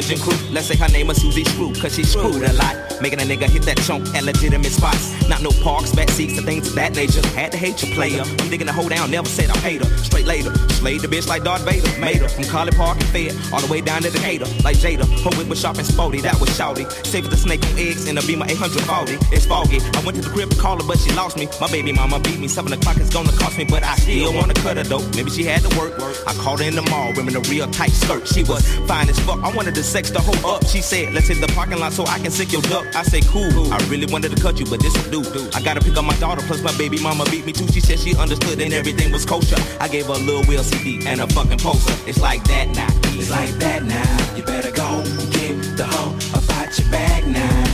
dungeon 0.00 0.18
crew? 0.18 0.38
Let's 0.52 0.66
say 0.66 0.76
her 0.76 0.88
name 0.88 1.10
is 1.10 1.20
Susie 1.20 1.44
Screw, 1.44 1.72
cause 1.74 1.94
she 1.94 2.04
screwed 2.04 2.42
a 2.42 2.52
lot. 2.52 2.97
Making 3.00 3.20
a 3.20 3.24
nigga 3.24 3.48
hit 3.48 3.62
that 3.62 3.78
chunk 3.78 4.12
at 4.14 4.24
legitimate 4.24 4.72
spots. 4.72 5.14
Not 5.28 5.42
no 5.42 5.50
parks, 5.62 5.94
back 5.94 6.10
seats, 6.10 6.36
and 6.36 6.46
things 6.46 6.68
of 6.68 6.74
that 6.74 6.94
nature. 6.96 7.24
Had 7.28 7.52
to 7.52 7.58
hate 7.58 7.82
your 7.82 7.94
player. 7.94 8.22
I'm 8.22 8.50
digging 8.50 8.66
the 8.66 8.72
hoe 8.72 8.88
down, 8.88 9.10
never 9.10 9.28
said 9.28 9.50
I 9.50 9.58
hate 9.58 9.84
her. 9.84 9.98
Straight 9.98 10.26
later, 10.26 10.52
slayed 10.68 11.02
the 11.02 11.08
bitch 11.08 11.28
like 11.28 11.44
Darth 11.44 11.62
Vader. 11.62 11.88
Made 12.00 12.22
her 12.22 12.28
from 12.28 12.44
College 12.44 12.76
Park 12.76 12.98
and 12.98 13.08
Fed, 13.10 13.36
all 13.52 13.60
the 13.60 13.70
way 13.70 13.80
down 13.80 14.02
to 14.02 14.10
Decatur. 14.10 14.46
Like 14.64 14.76
Jada, 14.76 15.06
her 15.22 15.30
whip 15.38 15.48
was 15.48 15.60
sharp 15.60 15.78
and 15.78 15.86
sporty, 15.86 16.20
that 16.22 16.40
was 16.40 16.50
shouty. 16.50 16.90
Saved 17.06 17.30
the 17.30 17.36
snake 17.36 17.64
on 17.66 17.78
eggs 17.78 18.08
in 18.08 18.18
a 18.18 18.22
Beamer 18.22 18.46
840. 18.46 19.18
It's 19.34 19.46
foggy. 19.46 19.78
I 19.94 20.02
went 20.04 20.16
to 20.16 20.22
the 20.22 20.30
crib 20.30 20.50
to 20.50 20.56
call 20.56 20.80
her, 20.80 20.86
but 20.86 20.98
she 20.98 21.12
lost 21.12 21.36
me. 21.36 21.48
My 21.60 21.70
baby 21.70 21.92
mama 21.92 22.18
beat 22.18 22.40
me. 22.40 22.48
Seven 22.48 22.72
o'clock 22.72 22.96
is 22.98 23.10
gonna 23.10 23.32
cost 23.32 23.58
me, 23.58 23.64
but 23.64 23.84
I 23.84 23.94
still 23.96 24.34
wanna 24.34 24.54
cut 24.54 24.76
her 24.76 24.82
though. 24.82 25.06
Maybe 25.14 25.30
she 25.30 25.44
had 25.44 25.62
to 25.62 25.78
work. 25.78 25.94
I 26.26 26.34
called 26.34 26.60
her 26.60 26.66
in 26.66 26.74
the 26.74 26.82
mall, 26.82 27.12
wearing 27.14 27.36
a 27.36 27.40
real 27.50 27.70
tight 27.70 27.92
skirt. 27.92 28.26
She 28.26 28.42
was 28.42 28.66
fine 28.88 29.08
as 29.08 29.18
fuck. 29.20 29.38
I 29.42 29.54
wanted 29.54 29.74
to 29.76 29.82
sex 29.82 30.10
the 30.10 30.20
hoe 30.20 30.56
up. 30.56 30.66
She 30.66 30.80
said, 30.82 31.14
let's 31.14 31.28
hit 31.28 31.40
the 31.40 31.52
parking 31.54 31.78
lot 31.78 31.92
so 31.92 32.04
I 32.06 32.18
can 32.18 32.30
sick 32.30 32.52
your 32.52 32.62
duck. 32.62 32.87
I 32.94 33.02
say, 33.02 33.20
cool. 33.22 33.72
I 33.72 33.78
really 33.88 34.06
wanted 34.06 34.34
to 34.34 34.42
cut 34.42 34.58
you, 34.58 34.66
but 34.66 34.80
this 34.80 34.92
will 35.10 35.22
do. 35.22 35.50
I 35.54 35.62
gotta 35.62 35.80
pick 35.80 35.96
up 35.96 36.04
my 36.04 36.16
daughter, 36.18 36.42
plus 36.42 36.62
my 36.62 36.76
baby 36.76 37.00
mama 37.00 37.24
beat 37.30 37.46
me 37.46 37.52
too. 37.52 37.66
She 37.68 37.80
said 37.80 37.98
she 37.98 38.16
understood 38.16 38.60
and 38.60 38.72
everything 38.72 39.12
was 39.12 39.24
kosher. 39.24 39.56
I 39.80 39.88
gave 39.88 40.06
her 40.06 40.14
a 40.14 40.18
little 40.18 40.44
wheel 40.44 40.62
CD 40.62 41.06
and 41.06 41.20
a 41.20 41.26
fucking 41.28 41.58
poster. 41.58 41.94
It's 42.08 42.20
like 42.20 42.42
that 42.44 42.68
now. 42.68 42.88
It's 43.18 43.30
like 43.30 43.50
that 43.58 43.84
now. 43.84 44.36
You 44.36 44.42
better 44.42 44.70
go 44.70 45.02
get 45.30 45.76
the 45.76 45.84
hoe 45.86 46.14
about 46.38 46.78
your 46.78 46.90
bag 46.90 47.26
now. 47.26 47.64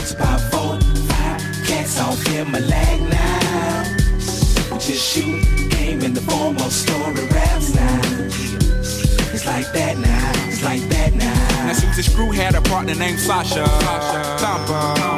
It's 0.00 0.12
about 0.12 0.40
four, 0.50 0.80
five 1.08 1.40
cats 1.66 1.98
off 2.00 2.26
in 2.34 2.50
my 2.50 2.60
leg 2.60 3.00
now. 3.02 3.84
Just 4.78 5.14
shoot 5.14 5.70
game 5.70 6.02
in 6.02 6.12
the 6.14 6.22
form 6.22 6.56
of 6.56 6.72
story 6.72 7.31
Susie 12.02 12.14
Screw 12.14 12.30
had 12.32 12.54
a 12.54 12.60
partner 12.62 12.94
named 12.94 13.20
Sasha. 13.20 13.64
Thumper. 14.38 15.12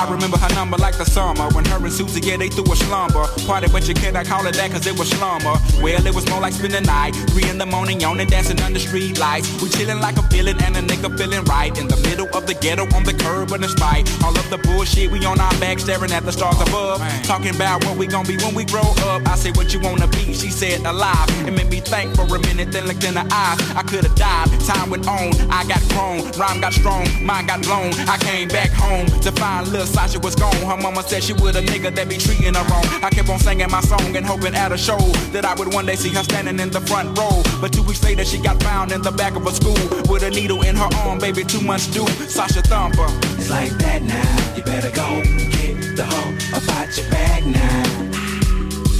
I 0.00 0.06
remember 0.10 0.38
her 0.38 0.48
number 0.54 0.78
like 0.78 0.96
the 0.96 1.04
summer 1.04 1.48
when 1.50 1.64
her 1.66 1.76
and 1.76 1.92
Susie, 1.92 2.20
yeah, 2.24 2.36
they 2.36 2.48
threw 2.48 2.64
a 2.72 2.76
slumber. 2.76 3.26
Party, 3.46 3.68
but 3.70 3.86
you 3.86 3.94
can't 3.94 4.16
call 4.26 4.46
it 4.46 4.54
that 4.54 4.70
cause 4.70 4.86
it 4.86 4.98
was 4.98 5.10
slumber. 5.10 5.54
Well, 5.82 6.06
it 6.06 6.14
was 6.14 6.28
more 6.30 6.40
like 6.40 6.54
spending 6.54 6.82
the 6.82 6.86
night. 6.86 7.12
Three 7.30 7.48
in 7.50 7.58
the 7.58 7.66
morning, 7.66 7.96
on 7.96 8.16
yawning, 8.16 8.28
dancing 8.28 8.60
under 8.62 8.78
street 8.78 9.18
lights. 9.18 9.60
We 9.60 9.68
chilling 9.68 10.00
like 10.00 10.16
a 10.16 10.22
villain 10.22 10.56
and 10.62 10.76
a 10.76 10.82
nigga 10.82 11.16
feeling 11.18 11.44
right. 11.44 11.76
In 11.76 11.88
the 11.88 11.96
middle 12.08 12.28
of 12.34 12.46
the 12.46 12.54
ghetto 12.54 12.84
on 12.96 13.04
the 13.04 13.12
curb 13.12 13.52
and 13.52 13.62
the 13.62 13.68
spite. 13.68 14.08
All 14.24 14.36
of 14.36 14.48
the 14.48 14.58
bullshit, 14.58 15.10
we 15.10 15.24
on 15.26 15.38
our 15.40 15.52
back 15.60 15.78
staring 15.78 16.12
at 16.12 16.24
the 16.24 16.32
stars 16.32 16.60
above. 16.60 17.00
Talking 17.24 17.54
about 17.54 17.84
what 17.84 17.98
we 17.98 18.06
gon' 18.06 18.24
be 18.24 18.36
when 18.38 18.54
we 18.54 18.64
grow 18.64 18.88
up. 19.10 19.28
I 19.28 19.36
say 19.36 19.50
what 19.52 19.74
you 19.74 19.80
wanna 19.80 20.08
be, 20.08 20.32
she 20.32 20.48
said 20.48 20.80
alive. 20.86 21.28
It 21.46 21.52
made 21.52 21.68
me 21.68 21.80
think 21.80 22.14
for 22.14 22.24
a 22.24 22.38
minute, 22.40 22.72
then 22.72 22.86
looked 22.86 23.04
in 23.04 23.14
her 23.16 23.28
eyes. 23.30 23.60
I 23.76 23.82
could've 23.82 24.14
died, 24.14 24.48
time 24.64 24.88
went 24.88 25.06
on. 25.06 25.34
I 25.50 25.66
got 25.68 25.82
grown, 25.90 26.24
rhyme 26.36 26.60
got 26.60 26.72
strong, 26.72 27.06
mind 27.24 27.48
got 27.48 27.62
blown. 27.62 27.92
I 28.08 28.16
came 28.18 28.48
back 28.48 28.70
home 28.70 29.06
to 29.22 29.32
find 29.32 29.68
little 29.68 29.86
Sasha 29.86 30.18
was 30.18 30.34
gone. 30.34 30.54
Her 30.56 30.76
mama 30.76 31.02
said 31.02 31.22
she 31.22 31.32
with 31.32 31.56
a 31.56 31.62
nigga 31.62 31.94
that 31.94 32.08
be 32.08 32.16
treating 32.16 32.54
her 32.54 32.64
wrong. 32.70 32.84
I 33.02 33.10
kept 33.10 33.28
on 33.28 33.38
singing 33.38 33.70
my 33.70 33.80
song 33.80 34.16
and 34.16 34.24
hoping 34.24 34.54
at 34.54 34.72
a 34.72 34.78
show 34.78 34.98
that 35.32 35.44
I 35.44 35.54
would 35.54 35.72
one 35.72 35.86
day 35.86 35.96
see 35.96 36.10
her 36.10 36.22
standing 36.22 36.58
in 36.60 36.70
the 36.70 36.80
front 36.80 37.16
row. 37.18 37.42
But 37.60 37.72
two 37.72 37.82
weeks 37.82 38.02
later, 38.04 38.24
she 38.24 38.38
got 38.38 38.62
found 38.62 38.92
in 38.92 39.02
the 39.02 39.12
back 39.12 39.36
of 39.36 39.46
a 39.46 39.52
school 39.52 39.80
with 40.08 40.22
a 40.22 40.30
needle 40.30 40.62
in 40.62 40.76
her 40.76 40.88
arm. 41.04 41.18
Baby, 41.18 41.44
two 41.44 41.60
months 41.60 41.86
due. 41.86 42.06
Sasha 42.28 42.62
Thumper. 42.62 43.06
It's 43.38 43.50
like 43.50 43.72
that 43.78 44.02
now. 44.02 44.56
You 44.56 44.62
better 44.62 44.90
go 44.90 45.22
get 45.50 45.96
the 45.96 46.04
hoe 46.04 46.58
about 46.58 46.96
your 46.96 47.08
bag 47.10 47.46
now. 47.46 48.10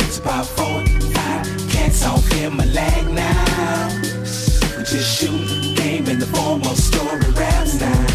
It's 0.07 0.19
about 0.19 0.47
four, 0.47 0.85
five 1.15 1.47
cats 1.71 2.05
off 2.05 2.33
in 2.33 2.57
my 2.57 2.65
leg 2.65 3.13
now. 3.13 4.10
Just 4.91 5.21
shoot 5.21 5.77
game 5.77 6.09
in 6.09 6.19
the 6.19 6.27
form 6.27 6.63
of 6.63 6.77
story 6.77 7.21
raps 7.39 7.81
now. 7.81 8.07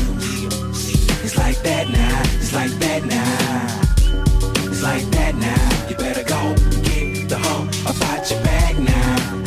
It's 1.23 1.38
like 1.38 1.57
that 1.63 1.88
now. 1.88 2.21
It's 2.36 2.53
like 2.53 2.71
that 2.71 3.05
now. 3.05 4.69
It's 4.69 4.84
like 4.84 5.09
that 5.11 5.36
now. 5.36 5.88
You 5.89 5.95
better 5.95 6.23
go 6.23 6.53
get 6.84 7.30
the 7.30 7.38
hoe 7.38 7.69
about 7.89 8.30
your 8.30 8.43
bag 8.43 8.78
now. 8.78 9.41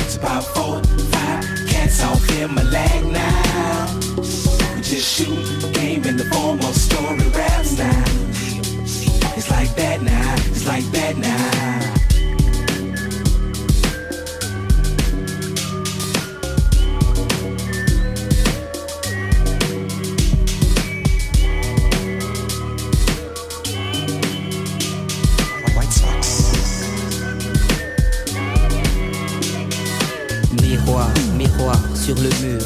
It's 0.00 0.16
about 0.16 0.44
four, 0.44 0.82
five 1.12 1.44
cats 1.68 2.02
off 2.04 2.26
in 2.30 2.54
my 2.54 2.62
leg 2.62 3.04
now. 3.12 4.00
Just 4.80 5.18
shoot 5.18 5.74
game 5.74 6.04
in 6.06 6.16
the 6.16 6.24
form 6.32 6.58
of 6.60 6.74
story 6.74 7.18
raps 7.36 7.76
now. 7.76 8.04
It's 9.36 9.50
like 9.50 9.74
that 9.76 10.00
now. 10.00 10.34
It's 10.48 10.66
like 10.66 10.84
that 10.92 11.18
now. 11.18 11.99
Sur 32.00 32.14
le 32.14 32.30
mur, 32.42 32.62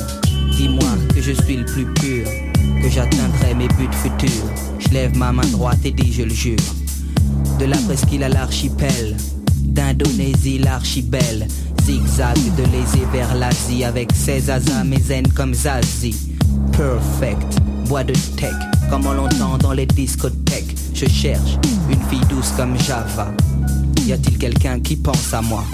dis-moi 0.56 0.90
que 1.12 1.20
je 1.20 1.32
suis 1.32 1.56
le 1.56 1.64
plus 1.64 1.86
pur, 1.94 2.24
que 2.80 2.88
j'atteindrai 2.88 3.54
mes 3.54 3.66
buts 3.68 3.88
futurs. 3.92 4.48
Je 4.78 4.88
lève 4.90 5.16
ma 5.16 5.32
main 5.32 5.46
droite 5.46 5.80
et 5.84 5.90
dis, 5.90 6.12
je 6.12 6.22
le 6.22 6.32
jure. 6.32 6.56
De 7.58 7.64
la 7.64 7.76
presqu'île 7.78 8.22
à 8.22 8.28
l'archipel, 8.28 9.16
d'Indonésie 9.58 10.58
l'archibel. 10.58 11.48
Zigzag 11.82 12.36
de 12.56 12.62
l'Aisée 12.62 13.06
vers 13.12 13.34
l'Asie 13.34 13.82
avec 13.82 14.10
ses 14.14 14.48
asas, 14.50 14.84
mes 14.84 15.00
zen 15.00 15.26
comme 15.32 15.52
Zazie. 15.52 16.16
Perfect, 16.72 17.58
bois 17.88 18.04
de 18.04 18.14
tech, 18.36 18.54
comme 18.88 19.04
on 19.06 19.12
l'entend 19.14 19.58
dans 19.58 19.72
les 19.72 19.86
discothèques. 19.86 20.76
Je 20.94 21.06
cherche 21.06 21.58
une 21.90 22.00
fille 22.08 22.26
douce 22.28 22.52
comme 22.56 22.78
Java. 22.78 23.34
Y 24.06 24.12
a-t-il 24.12 24.38
quelqu'un 24.38 24.78
qui 24.78 24.96
pense 24.96 25.34
à 25.34 25.42
moi? 25.42 25.64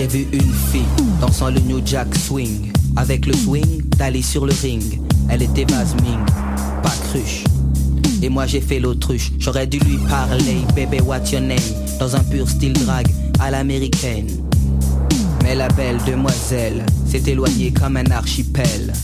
J'ai 0.00 0.06
vu 0.06 0.26
une 0.32 0.54
fille 0.72 0.80
dansant 1.20 1.50
le 1.50 1.60
New 1.60 1.82
Jack 1.84 2.14
Swing. 2.14 2.72
Avec 2.96 3.26
le 3.26 3.34
swing 3.34 3.82
d'aller 3.98 4.22
sur 4.22 4.46
le 4.46 4.52
ring. 4.62 4.98
Elle 5.28 5.42
était 5.42 5.66
Vasming, 5.66 6.24
pas 6.82 6.94
cruche. 7.10 7.44
Et 8.22 8.30
moi 8.30 8.46
j'ai 8.46 8.62
fait 8.62 8.80
l'autruche. 8.80 9.30
J'aurais 9.38 9.66
dû 9.66 9.78
lui 9.80 9.98
parler, 10.08 10.62
baby 10.74 11.02
what's 11.02 11.32
your 11.32 11.42
name? 11.42 11.58
Dans 11.98 12.16
un 12.16 12.24
pur 12.24 12.48
style 12.48 12.72
drag 12.72 13.08
à 13.40 13.50
l'américaine. 13.50 14.26
Mais 15.42 15.54
la 15.54 15.68
belle 15.68 15.98
demoiselle 16.06 16.82
s'est 17.06 17.30
éloignée 17.30 17.70
comme 17.70 17.98
un 17.98 18.10
archipel. 18.10 18.94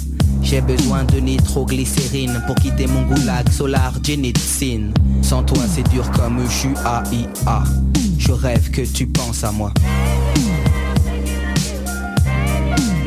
J'ai 0.41 0.63
besoin 0.63 1.05
de 1.05 1.19
nitroglycérine 1.21 2.43
pour 2.47 2.55
quitter 2.55 2.87
mon 2.87 3.03
goulag 3.03 3.51
solar 3.51 3.93
généticine. 4.03 4.95
Sans 5.21 5.43
toi 5.43 5.63
c'est 5.69 5.87
dur 5.91 6.11
comme 6.13 6.41
A 6.75 7.05
Je 8.19 8.33
rêve 8.33 8.71
que 8.71 8.81
tu 8.81 9.07
penses 9.07 9.45
à 9.45 9.53
moi. 9.53 9.75
Mm-hmm. 12.77 13.06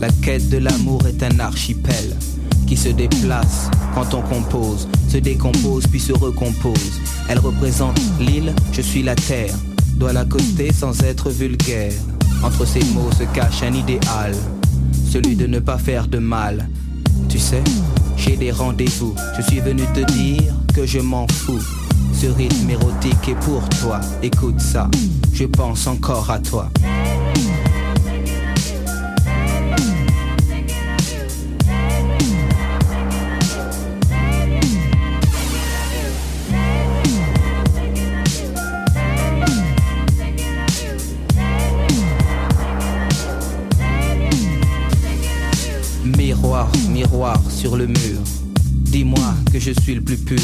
La 0.00 0.08
quête 0.22 0.48
de 0.48 0.56
l'amour 0.56 1.06
est 1.06 1.22
un 1.22 1.38
archipel 1.40 2.16
qui 2.66 2.76
se 2.76 2.88
déplace 2.88 3.70
quand 3.94 4.14
on 4.14 4.22
compose, 4.22 4.88
se 5.08 5.18
décompose 5.18 5.86
puis 5.86 6.00
se 6.00 6.12
recompose. 6.12 7.00
Elle 7.28 7.38
représente 7.38 8.00
l'île, 8.18 8.54
je 8.72 8.80
suis 8.80 9.02
la 9.02 9.14
terre, 9.14 9.54
dois 9.96 10.12
l'accoster 10.12 10.72
sans 10.72 11.02
être 11.02 11.30
vulgaire. 11.30 11.92
Entre 12.42 12.66
ces 12.66 12.82
mots 12.94 13.10
se 13.18 13.24
cache 13.34 13.62
un 13.62 13.74
idéal, 13.74 14.34
celui 15.10 15.36
de 15.36 15.46
ne 15.46 15.58
pas 15.58 15.78
faire 15.78 16.08
de 16.08 16.18
mal. 16.18 16.68
Tu 17.28 17.38
sais, 17.38 17.62
j'ai 18.16 18.36
des 18.36 18.52
rendez-vous, 18.52 19.14
je 19.36 19.42
suis 19.42 19.60
venu 19.60 19.82
te 19.94 20.10
dire 20.12 20.54
que 20.74 20.86
je 20.86 21.00
m'en 21.00 21.26
fous. 21.28 21.62
Ce 22.14 22.26
rythme 22.26 22.70
érotique 22.70 23.28
est 23.28 23.44
pour 23.44 23.68
toi, 23.80 24.00
écoute 24.22 24.60
ça, 24.60 24.90
je 25.34 25.44
pense 25.44 25.86
encore 25.86 26.30
à 26.30 26.38
toi. 26.38 26.70
Sur 47.60 47.76
le 47.76 47.86
mur, 47.86 48.20
dis-moi 48.72 49.34
que 49.52 49.58
je 49.58 49.72
suis 49.82 49.94
le 49.94 50.00
plus 50.00 50.16
pur. 50.16 50.40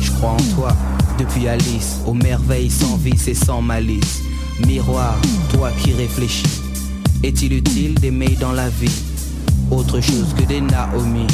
Je 0.00 0.10
crois 0.12 0.30
en 0.30 0.54
toi 0.56 0.74
depuis 1.18 1.46
Alice, 1.46 1.98
aux 2.06 2.14
merveilles 2.14 2.70
sans 2.70 2.96
vice 2.96 3.28
et 3.28 3.34
sans 3.34 3.60
malice. 3.60 4.22
Miroir, 4.66 5.20
toi 5.52 5.70
qui 5.82 5.92
réfléchis, 5.92 6.62
est-il 7.22 7.52
utile 7.52 7.92
d'aimer 7.96 8.38
dans 8.40 8.52
la 8.52 8.70
vie 8.70 9.02
autre 9.70 10.00
chose 10.00 10.34
que 10.34 10.44
des 10.44 10.62
Naomi? 10.62 11.26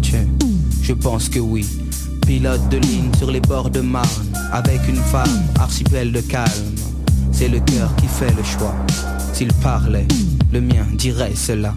Tiens, 0.00 0.28
je 0.80 0.92
pense 0.92 1.28
que 1.28 1.40
oui. 1.40 1.66
Pilote 2.24 2.68
de 2.68 2.76
ligne 2.76 3.10
sur 3.18 3.32
les 3.32 3.40
bords 3.40 3.70
de 3.70 3.80
Marne, 3.80 4.28
avec 4.52 4.86
une 4.88 5.02
femme, 5.10 5.42
archipel 5.58 6.12
de 6.12 6.20
calme. 6.20 6.76
C'est 7.32 7.48
le 7.48 7.58
cœur 7.58 7.92
qui 7.96 8.06
fait 8.06 8.32
le 8.36 8.44
choix. 8.44 8.76
S'il 9.32 9.52
parlait, 9.54 10.06
le 10.52 10.60
mien 10.60 10.86
dirait 10.96 11.34
cela. 11.34 11.74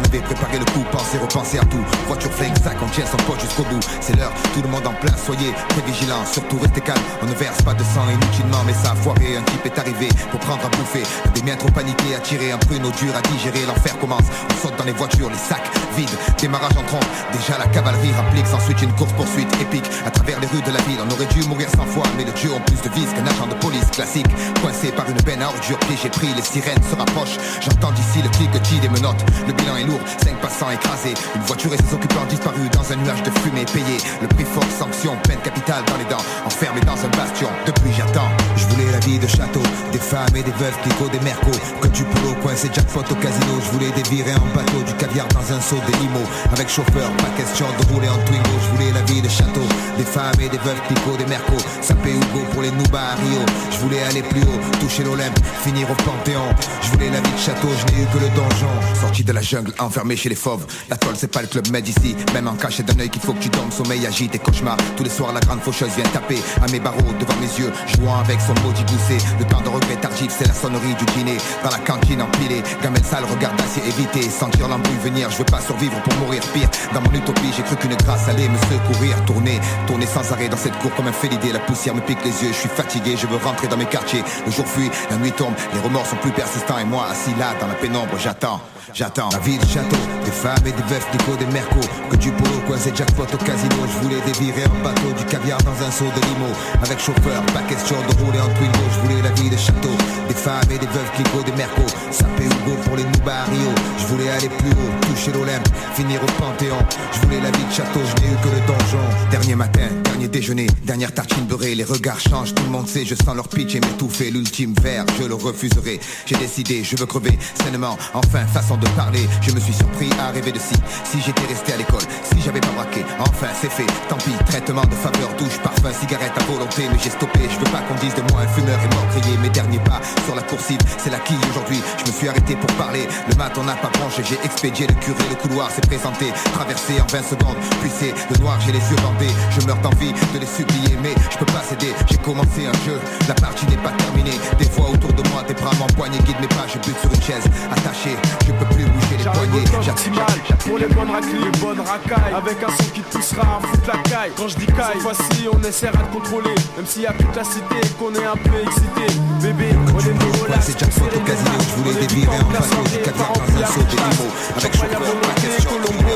On 0.00 0.04
avait 0.04 0.20
préparé 0.20 0.58
le 0.58 0.64
coup, 0.66 0.84
penser, 0.90 1.18
repenser 1.18 1.58
à 1.58 1.64
tout. 1.64 1.84
Voiture 2.06 2.32
flingue, 2.32 2.56
ça 2.62 2.70
contient 2.70 3.04
son 3.06 3.16
poche 3.18 3.40
jusqu'au 3.40 3.64
bout. 3.64 3.80
C'est 4.00 4.16
l'heure, 4.16 4.32
tout 4.54 4.62
le 4.62 4.68
monde 4.68 4.86
en 4.86 4.94
place, 4.94 5.22
soyez 5.24 5.52
très 5.68 5.82
vigilants, 5.82 6.24
surtout 6.24 6.58
restez 6.58 6.80
calme. 6.80 7.00
On 7.22 7.26
ne 7.26 7.34
verse 7.34 7.62
pas 7.62 7.74
de 7.74 7.82
sang 7.82 8.08
inutilement, 8.08 8.62
mais 8.66 8.72
ça 8.72 8.92
a 8.92 8.94
foiré. 8.94 9.36
Un 9.36 9.42
type 9.42 9.66
est 9.66 9.78
arrivé 9.78 10.08
pour 10.30 10.40
prendre 10.40 10.64
à 10.64 10.68
bouffer. 10.68 11.02
Des 11.34 11.42
miens 11.42 11.56
trop 11.56 11.70
paniqués, 11.70 12.14
à 12.16 12.20
tirer 12.20 12.52
un 12.52 12.58
pruneau 12.58 12.90
dur 12.90 13.12
à 13.14 13.22
digérer. 13.28 13.66
L'enfer 13.66 13.98
commence, 13.98 14.26
on 14.50 14.66
saute 14.66 14.76
dans 14.76 14.84
les 14.84 14.92
voitures, 14.92 15.28
les 15.28 15.36
sacs 15.36 15.70
vides, 15.96 16.16
démarrage 16.38 16.76
en 16.76 16.84
trompe. 16.84 17.06
Déjà 17.32 17.58
la 17.58 17.66
cavalerie 17.66 18.12
rapplique, 18.12 18.46
s'ensuite 18.46 18.80
une 18.82 18.92
course 18.92 19.12
poursuite 19.12 19.52
épique 19.60 19.86
à 20.06 20.10
travers 20.10 20.40
les 20.40 20.46
rues 20.46 20.62
de 20.62 20.72
la 20.72 20.80
ville. 20.82 20.98
On 21.04 21.10
aurait 21.12 21.26
dû 21.26 21.42
mourir 21.44 21.68
sans 21.76 21.86
foi, 21.86 22.04
mais 22.16 22.24
le 22.24 22.32
dieu 22.32 22.52
ont 22.52 22.60
plus 22.60 22.80
de 22.80 22.88
vis 22.94 23.06
qu'un 23.14 23.26
agent 23.26 23.46
de 23.46 23.54
police 23.54 23.90
classique. 23.92 24.30
Coincé 24.62 24.92
par 24.92 25.08
une 25.08 25.20
benne 25.22 25.42
à 25.42 25.48
ordures, 25.48 25.78
piégé 25.80 26.08
pris, 26.08 26.32
les 26.34 26.42
sirènes 26.42 26.82
se 26.88 26.96
rapprochent. 26.96 27.38
J'entends 27.60 27.92
d'ici 27.92 28.22
le 28.22 28.28
cliquetis 28.30 28.80
des 28.80 28.88
menottes. 28.88 29.24
Le 29.46 29.52
bilan 29.52 29.76
est 29.76 29.84
lourd, 29.90 30.00
5 30.24 30.40
passants 30.40 30.70
écrasés. 30.70 31.14
Une 31.34 31.42
voiture 31.42 31.74
et 31.74 31.76
ses 31.76 31.94
occupants 31.94 32.26
disparus 32.28 32.70
dans 32.70 32.86
un 32.92 32.96
nuage 32.96 33.22
de 33.22 33.30
fumée 33.40 33.66
payé. 33.66 33.98
Le 34.22 34.28
prix 34.28 34.44
fort, 34.44 34.70
sanction, 34.78 35.16
peine 35.28 35.40
capitale 35.42 35.82
dans 35.86 35.98
les 35.98 36.04
dents. 36.04 36.24
Enfermé 36.46 36.80
dans 36.82 36.98
un 36.98 37.10
bastion, 37.16 37.48
depuis 37.66 37.92
j'attends. 37.92 38.30
Je 38.56 38.66
voulais 38.66 38.90
la 38.92 39.00
vie 39.00 39.18
de 39.18 39.26
château, 39.26 39.62
des 39.92 39.98
femmes 39.98 40.34
et 40.36 40.42
des 40.42 40.54
veuves, 40.62 40.76
clico, 40.82 41.08
des 41.08 41.20
mercos. 41.20 41.58
Que 41.80 41.88
du 41.88 42.04
polo, 42.04 42.34
coincé 42.42 42.70
jackpot 42.72 43.04
au 43.10 43.14
casino. 43.16 43.54
Je 43.64 43.70
voulais 43.72 43.90
des 43.92 44.06
virées 44.08 44.36
en 44.36 44.48
bateau, 44.54 44.82
du 44.86 44.94
caviar 44.94 45.26
dans 45.28 45.46
un 45.54 45.60
seau, 45.60 45.76
des 45.86 45.96
limos. 45.98 46.28
Avec 46.52 46.68
chauffeur, 46.68 47.10
pas 47.18 47.32
question 47.36 47.66
de 47.78 47.92
rouler 47.92 48.08
en 48.08 48.18
Twingo. 48.24 48.56
Je 48.62 48.68
voulais 48.76 48.92
la 48.92 49.02
vie 49.02 49.22
de 49.22 49.28
château, 49.28 49.66
des 49.98 50.04
femmes 50.04 50.40
et 50.40 50.48
des 50.48 50.58
veuves 50.58 50.80
Pico, 50.88 51.16
des 51.16 51.26
mercos, 51.26 51.64
sapé 51.80 52.10
Hugo 52.10 52.42
pour 52.52 52.62
les 52.62 52.70
Nouba 52.70 53.00
à 53.00 53.14
Rio. 53.14 53.40
Je 53.70 53.78
voulais 53.78 54.02
aller 54.02 54.22
plus 54.22 54.42
haut, 54.42 54.60
toucher 54.80 55.04
l'Olympe, 55.04 55.38
finir 55.62 55.90
au 55.90 55.94
Panthéon. 55.94 56.48
Je 56.82 56.90
voulais 56.90 57.10
la 57.10 57.20
vie 57.20 57.32
de 57.32 57.38
château, 57.38 57.68
je 57.68 57.94
n'ai 57.94 58.02
eu 58.02 58.06
que 58.06 58.18
le 58.18 58.28
donjon. 58.30 58.70
Sorti 59.00 59.24
de 59.24 59.32
la 59.32 59.42
jungle, 59.42 59.72
enfermé 59.82 60.16
chez 60.16 60.28
les 60.28 60.34
fauves. 60.34 60.66
La 60.88 60.96
toile, 60.96 61.14
c'est 61.16 61.30
pas 61.32 61.42
le 61.42 61.48
club 61.48 61.68
med 61.70 61.86
ici, 61.86 62.16
même 62.32 62.48
en 62.48 62.54
cachet 62.54 62.82
d'un 62.82 62.98
œil 63.00 63.10
qu'il 63.10 63.22
faut 63.22 63.32
que 63.32 63.42
tu 63.42 63.48
dormes. 63.48 63.70
Sommeil 63.70 64.06
agite 64.06 64.34
et 64.34 64.38
cauchemar. 64.38 64.76
Tous 64.96 65.04
les 65.04 65.10
soirs, 65.10 65.32
la 65.32 65.40
grande 65.40 65.60
faucheuse 65.60 65.90
vient 65.96 66.04
taper 66.12 66.38
à 66.62 66.70
mes 66.70 66.80
barreaux 66.80 67.12
devant 67.18 67.36
mes 67.40 67.58
yeux, 67.58 67.72
jouant 67.96 68.18
avec 68.18 68.40
son 68.40 68.54
maudit 68.62 68.84
gousset. 68.84 69.18
Le 69.38 69.44
temps 69.46 69.60
de 69.60 69.68
regret 69.68 69.96
tardif, 69.96 70.34
c'est 70.36 70.46
la 70.46 70.54
sonnerie 70.54 70.94
du 70.94 71.04
dîner. 71.16 71.36
Dans 71.64 71.70
la 71.70 71.78
cantine 71.78 72.22
empilée, 72.22 72.62
gamelle 72.82 73.04
sale, 73.04 73.24
regard 73.24 73.54
d'acier 73.56 73.82
évité. 73.86 74.22
Sentir 74.28 74.68
l'embrouille 74.68 74.98
venir, 74.98 75.30
je 75.30 75.38
veux 75.38 75.44
pas 75.44 75.60
survivre 75.60 76.00
pour 76.02 76.14
mourir 76.14 76.42
pire. 76.52 76.68
Dans 76.94 77.00
mon 77.00 77.12
utopie, 77.12 77.52
j'ai 77.56 77.62
cru 77.62 77.76
qu'une 77.76 77.94
grâce 77.96 78.28
allait 78.28 78.48
me 78.48 78.58
secourir. 78.58 79.24
Tourner, 79.26 79.60
tourner 79.86 80.06
sans 80.06 80.30
arrêt 80.32 80.48
dans 80.48 80.56
cette 80.56 80.78
cour 80.78 80.94
comme 80.94 81.06
un 81.06 81.12
félidé. 81.12 81.52
La 81.52 81.60
poussière 81.60 81.94
me 81.94 82.00
pique 82.00 82.24
les 82.24 82.42
yeux, 82.42 82.52
je 82.52 82.58
suis 82.58 82.68
fatigué, 82.68 83.16
je 83.16 83.26
veux 83.26 83.36
rentrer 83.36 83.68
dans 83.68 83.76
mes 83.76 83.86
quartiers. 83.86 84.22
Le 84.46 84.52
jour 84.52 84.66
fuit, 84.66 84.90
la 85.10 85.16
nuit 85.16 85.32
tombe, 85.32 85.54
les 85.74 85.80
remords 85.80 86.06
sont 86.06 86.16
plus 86.16 86.32
persistants. 86.32 86.78
Et 86.78 86.84
moi, 86.84 87.06
assis 87.10 87.34
là, 87.38 87.54
dans 87.60 87.66
la 87.68 87.74
pénombre, 87.74 88.18
j'attends. 88.18 88.60
J'attends. 88.94 89.28
La 89.30 89.38
vie 89.38 89.58
de 89.58 89.66
château, 89.66 89.96
des 90.24 90.30
femmes 90.30 90.66
et 90.66 90.72
des 90.72 90.82
veufs, 90.88 91.06
Nico, 91.12 91.36
des 91.36 91.46
mercos 91.46 91.88
Que 92.10 92.16
du 92.16 92.30
polo, 92.32 92.60
coincé 92.66 92.92
jackpot 92.94 93.24
au 93.24 93.36
casino. 93.36 93.76
Je 93.86 93.98
voulais 94.02 94.20
dévirer 94.26 94.64
en 94.66 94.84
bateau, 94.84 95.12
du 95.16 95.24
caviar 95.24 95.58
dans 95.62 95.78
un 95.84 95.90
seau 95.90 96.04
de 96.04 96.20
limo. 96.26 96.50
Avec 96.82 96.98
chauffeur, 96.98 97.42
pas 97.54 97.62
question 97.62 97.96
de 97.96 98.24
rouler 98.24 98.40
en 98.40 98.48
Twingo 98.48 98.84
Je 98.94 99.00
voulais 99.00 99.22
la 99.22 99.30
vie 99.30 99.50
de 99.50 99.56
château, 99.56 99.94
des 100.28 100.34
femmes 100.34 100.70
et 100.70 100.78
des 100.78 100.86
veuves, 100.86 101.10
Nico, 101.18 101.42
des 101.42 101.52
mercos 101.52 101.92
Sapé 102.10 102.44
Hugo 102.44 102.76
pour 102.84 102.96
les 102.96 103.04
Nouba 103.04 103.42
à 103.42 103.44
Rio 103.44 103.70
Je 103.98 104.06
voulais 104.06 104.30
aller 104.30 104.48
plus 104.48 104.70
haut, 104.70 105.06
toucher 105.06 105.32
l'Olympe, 105.32 105.68
finir 105.94 106.20
au 106.22 106.30
Panthéon. 106.40 106.78
Je 107.12 107.20
voulais 107.20 107.40
la 107.40 107.50
vie 107.50 107.64
de 107.64 107.72
château, 107.72 108.00
je 108.00 108.22
n'ai 108.22 108.32
eu 108.32 108.36
que 108.42 108.48
le 108.48 108.60
donjon. 108.66 109.30
Dernier 109.30 109.54
matin, 109.54 109.88
dernier 110.04 110.28
déjeuner, 110.28 110.66
dernière 110.84 111.14
tartine 111.14 111.44
beurrée. 111.44 111.74
Les 111.74 111.84
regards 111.84 112.20
changent, 112.20 112.54
tout 112.54 112.64
le 112.64 112.70
monde 112.70 112.88
sait, 112.88 113.04
je 113.04 113.14
sens 113.14 113.34
leur 113.34 113.48
pitch 113.48 113.74
et 113.76 113.80
m'étouffer. 113.80 114.30
L'ultime 114.30 114.74
verre, 114.82 115.04
je 115.20 115.26
le 115.26 115.34
refuserai. 115.34 116.00
J'ai 116.26 116.36
décidé, 116.36 116.82
je 116.82 116.96
veux 116.96 117.06
crever 117.06 117.38
sainement. 117.62 117.96
Enfin, 118.14 118.46
façon 118.46 118.76
de 118.80 118.88
parler, 118.90 119.28
je 119.42 119.52
me 119.52 119.60
suis 119.60 119.74
surpris 119.74 120.10
à 120.18 120.30
rêver 120.30 120.52
de 120.52 120.58
si 120.58 120.74
Si 121.04 121.20
j'étais 121.20 121.46
resté 121.46 121.72
à 121.72 121.76
l'école, 121.76 122.04
si 122.24 122.40
j'avais 122.40 122.60
pas 122.60 122.74
braqué. 122.74 123.04
Enfin, 123.20 123.48
c'est 123.60 123.70
fait, 123.70 123.86
tant 124.08 124.16
pis, 124.16 124.32
traitement 124.46 124.82
de 124.82 124.94
faveur 124.94 125.30
Douche, 125.38 125.58
parfum, 125.62 125.92
cigarette 125.92 126.32
à 126.36 126.44
volonté 126.44 126.88
Mais 126.90 126.98
j'ai 127.02 127.10
stoppé, 127.10 127.40
je 127.50 127.58
veux 127.58 127.70
pas 127.70 127.80
qu'on 127.86 127.94
dise 127.96 128.14
de 128.14 128.22
moi 128.32 128.42
un 128.42 128.48
fumeur 128.48 128.78
est 128.78 128.94
mort 128.94 129.10
mes 129.42 129.48
derniers 129.50 129.78
pas 129.80 130.00
sur 130.24 130.34
la 130.34 130.42
coursive 130.42 130.78
C'est 130.98 131.10
la 131.10 131.18
quille. 131.18 131.38
Aujourd'hui, 131.50 131.80
je 131.98 132.10
me 132.10 132.16
suis 132.16 132.28
arrêté 132.28 132.56
pour 132.56 132.70
parler. 132.76 133.06
Le 133.28 133.34
mat 133.36 133.52
on 133.58 133.64
n'a 133.64 133.74
pas 133.74 133.90
branché, 133.98 134.22
j'ai 134.24 134.38
expédié 134.44 134.86
le 134.86 134.94
curé 134.94 135.24
Le 135.28 135.36
couloir 135.36 135.70
s'est 135.70 135.80
présenté, 135.82 136.26
traversé 136.52 137.00
en 137.00 137.06
20 137.06 137.22
secondes 137.22 137.56
Puis 137.80 137.90
c'est 137.90 138.14
le 138.30 138.36
noir, 138.42 138.58
j'ai 138.64 138.72
les 138.72 138.78
yeux 138.78 138.96
bandés. 139.02 139.32
Je 139.50 139.66
meurs 139.66 139.80
d'envie 139.80 140.12
de 140.12 140.38
les 140.38 140.46
supplier 140.46 140.96
Mais 141.02 141.14
je 141.30 141.38
peux 141.38 141.46
pas 141.52 141.62
céder, 141.62 141.92
j'ai 142.10 142.18
commencé 142.18 142.66
un 142.66 142.78
jeu. 142.86 142.98
La 143.28 143.34
partie 143.34 143.66
n'est 143.66 143.82
pas 143.82 143.92
terminée. 143.92 144.38
Des 144.58 144.68
fois 144.68 144.90
autour 144.90 145.12
de 145.12 145.26
moi, 145.30 145.42
tes 145.46 145.54
bras 145.54 145.72
m'empoignent 145.78 146.18
Guide 146.24 146.40
mes 146.40 146.48
pas, 146.48 146.66
je 146.66 146.78
bute 146.78 146.98
sur 147.00 147.12
une 147.12 147.22
chaise 147.22 147.44
Attaché, 147.70 148.16
je 148.46 148.52
peux 148.52 148.69
plus 148.70 148.84
bouger 148.84 149.16
les 149.52 149.70
poignets 149.70 149.90
optimal 149.90 150.26
pour 150.66 150.78
les 150.78 150.86
bonnes 150.86 151.10
raclées, 151.10 151.38
les 151.52 151.58
bonnes 151.58 151.80
racailles. 151.80 152.34
Avec 152.34 152.62
un 152.62 152.68
son 152.68 152.90
qui 152.94 153.00
te 153.00 153.16
poussera 153.16 153.42
à 153.42 153.66
foutre 153.66 153.88
la 153.88 153.98
caille. 154.10 154.32
Quand 154.36 154.48
je 154.48 154.56
dis 154.56 154.66
caille, 154.66 154.94
cette 154.94 155.02
fois-ci 155.02 155.48
on 155.52 155.62
essaiera 155.62 155.98
de 155.98 156.12
contrôler. 156.14 156.54
Même 156.76 156.86
s'il 156.86 157.02
y 157.02 157.06
a 157.06 157.12
toute 157.12 157.34
la 157.34 157.44
cité 157.44 157.76
et 157.82 157.88
qu'on 157.98 158.14
est 158.14 158.24
un 158.24 158.36
peu 158.36 158.60
excité. 158.62 159.06
Bébé, 159.42 159.70
on 159.94 160.00
est 160.00 160.14
nos 160.14 160.44
relax. 160.44 160.66
C'est 160.66 160.78
jackpot 160.78 161.06
au 161.06 161.20
casino, 161.20 161.50
je 161.58 161.82
voulais 161.82 162.06
dévirer 162.06 162.28
en 162.28 162.44
bateau 162.52 162.82
Du 162.84 162.98
caviar 162.98 163.32
dans 163.32 163.62
un 163.62 163.66
seau 163.66 163.80
de 163.80 163.96
limo 163.96 164.28
Avec 164.56 164.72
chauffeur, 164.76 165.00
pas 165.00 165.40
question 165.40 165.70
de 165.70 165.86
rouler 165.86 166.10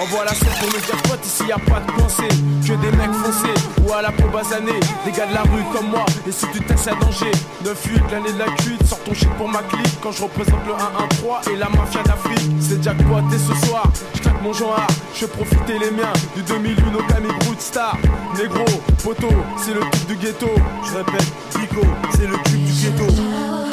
Envoie 0.00 0.24
la 0.24 0.34
sauce 0.34 0.58
pour 0.60 0.68
le 0.72 0.78
jackpot, 0.78 1.16
ici 1.24 1.44
y 1.48 1.52
a 1.52 1.58
pas 1.58 1.80
de 1.80 1.92
pensée. 1.92 2.28
Que 2.66 2.72
des 2.72 2.96
mecs 2.96 3.12
foncés 3.12 3.60
ou 3.82 3.92
à 3.92 4.02
la 4.02 4.10
peau 4.10 4.28
basanée. 4.28 4.80
Des 5.04 5.12
gars 5.12 5.26
de 5.26 5.34
la 5.34 5.42
rue 5.42 5.64
comme 5.72 5.90
moi, 5.90 6.04
et 6.26 6.32
si 6.32 6.46
tu 6.52 6.60
testes 6.60 6.88
à 6.88 6.94
danger. 6.94 7.30
9-8, 7.64 8.10
l'année 8.10 8.32
de 8.32 8.38
la 8.38 8.46
cuite, 8.56 8.84
sors 8.86 9.00
ton 9.00 9.14
shit 9.14 9.30
pour 9.36 9.48
ma 9.48 9.62
clique. 9.62 9.98
Quand 10.02 10.12
je 10.12 10.22
représente 10.22 10.60
le 10.66 10.72
1-1-3 10.72 11.52
et 11.52 11.56
la 11.56 11.68
mafia 11.76 12.02
d'Afrique. 12.02 12.50
C'est 12.60 12.82
jackpot 12.82 13.20
et 13.32 13.38
ce 13.38 13.66
soir, 13.66 13.90
je 14.14 14.20
claque 14.20 14.42
mon 14.42 14.52
genre, 14.52 14.86
je 15.14 15.26
profiter 15.26 15.78
les 15.78 15.90
miens. 15.90 16.12
Du 16.34 16.42
2001 16.42 16.94
au 16.94 17.02
Camille 17.04 17.30
Star. 17.58 17.96
Négro, 18.36 18.64
poteau, 19.02 19.34
c'est 19.58 19.74
le 19.74 19.80
type 19.90 20.06
du 20.08 20.16
ghetto. 20.16 20.50
Je 20.88 20.96
répète, 20.96 21.32
Pico, 21.50 21.86
c'est 22.12 22.26
le 22.26 22.36
cube 22.36 22.64
du 22.64 22.72
ghetto. 22.72 23.65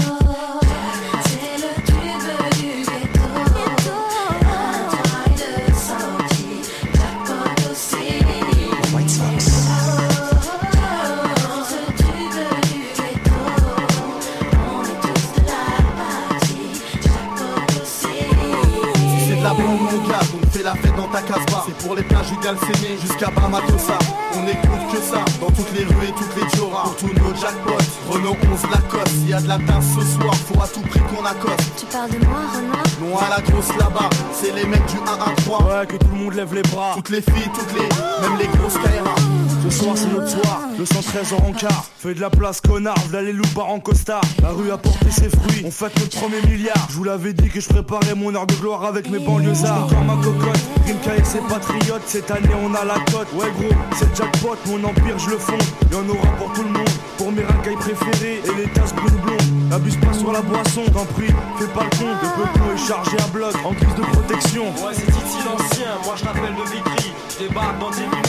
Plages 22.44 22.60
du 22.60 22.66
Galséné 22.66 22.98
jusqu'à 23.02 23.30
Bamatosa 23.30 23.98
On 24.36 24.48
écoute 24.48 24.92
que 24.92 24.98
ça, 24.98 25.24
dans 25.40 25.52
toutes 25.52 25.72
les 25.74 25.86
rues 25.86 26.08
et 26.08 26.12
toutes 26.12 26.36
les 26.36 26.46
dioras. 26.54 26.84
Pour 26.84 26.96
tous 26.98 27.08
nos 27.08 27.36
jackpots, 27.36 27.78
Renault 28.10 28.38
11 28.52 28.64
Lacoste. 28.72 29.08
S'il 29.08 29.30
y 29.30 29.34
a 29.34 29.42
de 29.42 29.48
la 29.48 29.58
tasse 29.58 29.86
ce 29.96 30.20
soir, 30.20 30.36
faut 30.36 30.62
à 30.62 30.68
tout 30.68 30.82
prix 30.82 31.00
qu'on 31.00 31.26
accoste. 31.26 31.72
Tu 31.78 31.86
parles 31.86 32.10
de 32.12 32.26
moi, 32.26 32.40
Renoir 32.56 32.84
Non 33.02 33.18
à 33.18 33.30
la 33.30 33.42
grosse 33.42 33.70
là-bas, 33.80 34.10
c'est 34.34 34.54
les 34.54 34.66
mecs 34.66 34.86
du 34.88 34.98
1-1-3 34.98 35.64
Ouais, 35.64 35.88
que 35.88 35.98
tout 35.98 36.10
le 36.12 36.18
monde 36.18 36.34
lève 36.34 36.54
les 36.54 36.64
bras. 36.64 36.94
Toutes 36.96 37.10
les 37.10 37.22
filles, 37.22 37.50
toutes 37.54 37.74
les, 37.74 38.28
même 38.28 38.38
les 38.40 38.48
grosses 38.58 38.74
KRA 38.74 39.16
Ce 39.64 39.70
soir 39.70 39.96
c'est 39.96 40.12
notre 40.12 40.28
soir, 40.28 40.60
le 40.78 40.86
113 40.86 41.34
en 41.34 41.38
rencard. 41.38 41.86
Fais 41.98 42.14
de 42.14 42.20
la 42.20 42.30
place 42.30 42.60
connard, 42.60 42.98
les 43.14 43.32
loups 43.32 43.46
en 43.58 43.80
costard. 43.80 44.22
La 44.42 44.50
rue 44.50 44.70
a 44.72 44.78
porté 44.78 45.10
ses 45.10 45.30
fruits, 45.30 45.64
on 45.66 45.72
fête 45.72 45.98
notre 46.02 46.20
premier 46.20 46.42
milliard. 46.42 46.86
Je 46.90 46.96
vous 46.96 47.06
l'avais 47.06 47.32
dit 47.32 47.48
que 47.48 47.62
je 47.62 47.70
préparais 47.70 48.14
mon 48.14 48.36
heure 48.36 48.46
de 48.46 48.56
gloire 48.56 48.84
avec 48.84 49.10
mes 49.10 49.20
banlieusards. 49.20 49.88
Comme 49.88 50.06
ma 50.06 50.22
cocotte, 50.22 50.60
Rimka 50.86 51.16
et 51.16 51.24
ses 51.24 51.40
patriotes 51.48 52.02
Cette 52.08 52.30
année 52.30 52.50
on 52.62 52.76
a 52.76 52.84
la 52.84 52.96
cote, 53.10 53.32
ouais 53.36 53.50
gros, 53.58 53.74
c'est 53.96 54.14
jackpot. 54.14 54.58
Mon 54.66 54.84
empire 54.84 55.18
je 55.18 55.30
le 55.30 55.38
fonde, 55.38 55.64
y'en 55.94 56.10
aura 56.10 56.28
pour 56.38 56.52
tout 56.52 56.64
le 56.64 56.70
monde. 56.70 56.90
Pour 57.18 57.32
mes 57.32 57.44
racailles 57.44 57.78
préférées 57.78 58.42
et 58.44 58.56
les 58.58 58.70
tasses 58.74 58.94
brunes 58.94 59.16
blondes 59.24 59.70
N'abuse 59.70 59.96
pas 59.96 60.14
sur 60.14 60.34
la 60.34 60.42
boisson, 60.42 60.84
t'en 60.94 61.06
prie, 61.06 61.32
fais 61.58 61.68
pas 61.68 61.86
le 61.86 61.98
con. 61.98 62.12
Le 62.22 62.44
peuple 62.44 62.76
est 62.76 62.86
chargé 62.86 63.18
à 63.18 63.28
bloc, 63.28 63.56
en 63.64 63.72
guise 63.72 63.96
de 63.96 64.02
protection. 64.12 64.66
Ouais, 64.66 64.94
c'est 64.94 65.06
Titi 65.06 65.38
l'ancien, 65.46 65.88
moi 66.04 66.16
je 66.18 66.24
t'appelle 66.24 66.54
de 66.54 66.70
Vitry. 66.70 67.14
Je 67.40 67.48
débarque 67.48 67.80
dans 67.80 67.90
10 67.90 68.23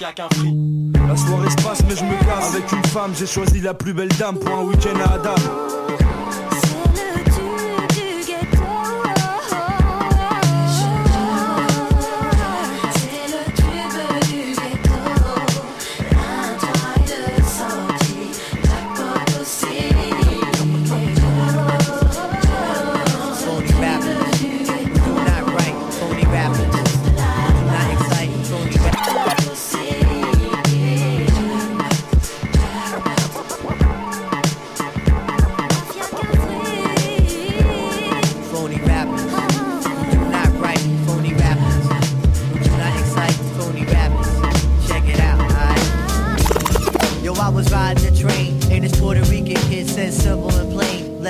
la 0.00 0.12
qu'un. 0.12 0.28
La 1.08 1.16
soirée 1.16 1.50
se 1.50 1.56
passe 1.56 1.82
mais 1.88 1.96
je 1.96 2.04
me 2.04 2.18
casse 2.24 2.54
Avec 2.54 2.72
une 2.72 2.84
femme 2.86 3.12
j'ai 3.16 3.26
choisi 3.26 3.60
la 3.60 3.74
plus 3.74 3.92
belle 3.92 4.08
dame 4.18 4.38
pour 4.38 4.58
un 4.58 4.62
week-end 4.64 4.98
à 5.04 5.14
Adam 5.14 5.34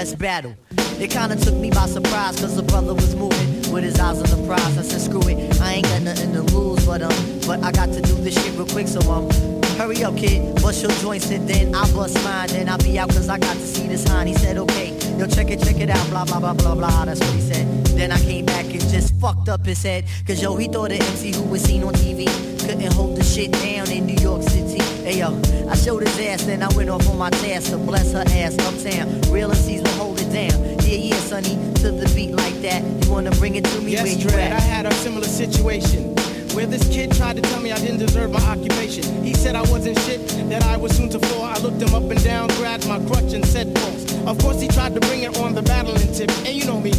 let's 0.05 0.15
battle. 0.21 0.55
It 1.01 1.11
kinda 1.11 1.35
took 1.37 1.55
me 1.55 1.71
by 1.71 1.87
surprise, 1.87 2.39
cause 2.39 2.55
the 2.57 2.63
brother 2.63 2.93
was 2.93 3.15
moving 3.15 3.73
with 3.73 3.85
his 3.85 3.99
eyes 3.99 4.21
on 4.21 4.29
the 4.29 4.47
prize. 4.47 4.77
I 4.77 4.83
said, 4.83 5.01
screw 5.01 5.27
it, 5.29 5.61
I 5.63 5.75
ain't 5.75 5.87
got 5.87 6.03
nothing 6.03 6.33
to 6.35 6.43
lose, 6.43 6.85
but 6.85 7.01
um, 7.01 7.17
but 7.47 7.63
I 7.65 7.73
got 7.73 7.91
to 7.91 8.03
do 8.03 8.15
this 8.17 8.35
shit 8.35 8.53
real 8.53 8.67
quick, 8.67 8.87
so 8.87 9.01
um, 9.11 9.31
hurry 9.79 10.05
up, 10.05 10.15
kid, 10.19 10.61
bust 10.61 10.83
your 10.83 10.93
joints, 11.01 11.31
and 11.31 11.49
then 11.49 11.75
I 11.75 11.91
bust 11.95 12.23
mine, 12.23 12.49
then 12.49 12.69
I'll 12.69 12.77
be 12.77 12.99
out, 12.99 13.09
cause 13.09 13.31
I 13.31 13.39
got 13.39 13.55
to 13.55 13.67
see 13.67 13.89
this 13.89 14.07
high. 14.07 14.27
He 14.27 14.35
said, 14.35 14.59
okay, 14.59 14.91
yo, 15.19 15.27
check 15.27 15.51
it, 15.51 15.63
check 15.63 15.81
it 15.81 15.89
out, 15.89 16.07
blah, 16.11 16.27
blah, 16.27 16.39
blah, 16.39 16.53
blah, 16.53 16.75
blah, 16.75 17.05
that's 17.07 17.21
what 17.21 17.35
he 17.35 17.41
said. 17.41 17.67
Then 17.97 18.13
I 18.13 18.19
came 18.19 18.45
back 18.45 18.67
and 18.67 18.81
just 18.81 19.15
fucked 19.23 19.49
up 19.49 19.65
his 19.65 19.83
head, 19.83 20.05
cause 20.27 20.43
yo, 20.43 20.55
he 20.57 20.69
thought 20.69 20.91
the 20.91 20.97
MC 20.97 21.33
who 21.33 21.45
was 21.45 21.63
seen 21.63 21.83
on 21.83 21.95
TV 21.95 22.27
couldn't 22.61 22.93
hold 22.93 23.17
the 23.17 23.25
shit 23.25 23.53
down 23.53 23.91
in 23.91 24.05
New 24.05 24.21
York 24.23 24.43
City. 24.43 24.94
Hey 25.05 25.19
yo, 25.19 25.39
I 25.69 25.77
showed 25.77 26.01
his 26.01 26.19
ass, 26.19 26.45
then 26.45 26.63
I 26.63 26.69
went 26.75 26.89
off 26.89 27.07
on 27.11 27.19
my 27.19 27.29
task 27.29 27.71
to 27.73 27.77
bless 27.77 28.13
her 28.13 28.25
ass 28.27 28.57
uptown. 28.61 29.21
Real 29.31 29.51
MCs 29.51 29.83
will 29.83 30.03
hold 30.03 30.19
it 30.19 30.33
down. 30.33 30.59
Yeah, 30.81 30.97
yeah, 30.97 31.17
sonny, 31.17 31.59
to 31.83 31.91
the 31.91 32.11
beat 32.15 32.33
like 32.33 32.55
that. 32.63 32.83
You 33.05 33.13
wanna 33.13 33.31
bring 33.33 33.55
it 33.57 33.65
to 33.65 33.81
me 33.83 33.97
where 33.97 34.07
Yes, 34.07 34.17
you 34.17 34.31
Dread, 34.31 34.53
I 34.53 34.61
had 34.61 34.87
a 34.87 34.95
similar 34.95 35.27
situation 35.27 36.17
where 36.55 36.65
this 36.65 36.89
kid 36.89 37.13
tried 37.13 37.37
to 37.37 37.43
tell 37.43 37.61
me 37.61 37.71
I 37.71 37.79
didn't 37.81 37.99
deserve 37.99 38.31
my 38.31 38.41
occupation. 38.49 39.23
He 39.23 39.35
said 39.35 39.57
I 39.57 39.61
wasn't 39.71 39.99
shit, 40.01 40.27
that 40.49 40.65
I 40.65 40.79
was 40.79 40.97
soon 40.97 41.11
to 41.11 41.19
fall. 41.19 41.43
I 41.45 41.59
looked 41.59 41.83
him 41.83 41.95
up 41.95 42.11
and 42.11 42.25
down, 42.25 42.49
grabbed 42.57 42.89
my 42.89 42.99
crutch 43.01 43.35
and 43.35 43.45
said 43.45 43.79
false. 43.79 44.11
Of 44.27 44.39
course 44.39 44.59
he 44.59 44.69
tried 44.69 44.95
to 44.95 45.01
bring 45.01 45.25
it 45.25 45.37
on 45.37 45.55
the 45.55 45.61
battling 45.61 46.15
tip, 46.15 46.31
and 46.47 46.55
you 46.57 46.65
know 46.65 46.81
me. 46.81 46.93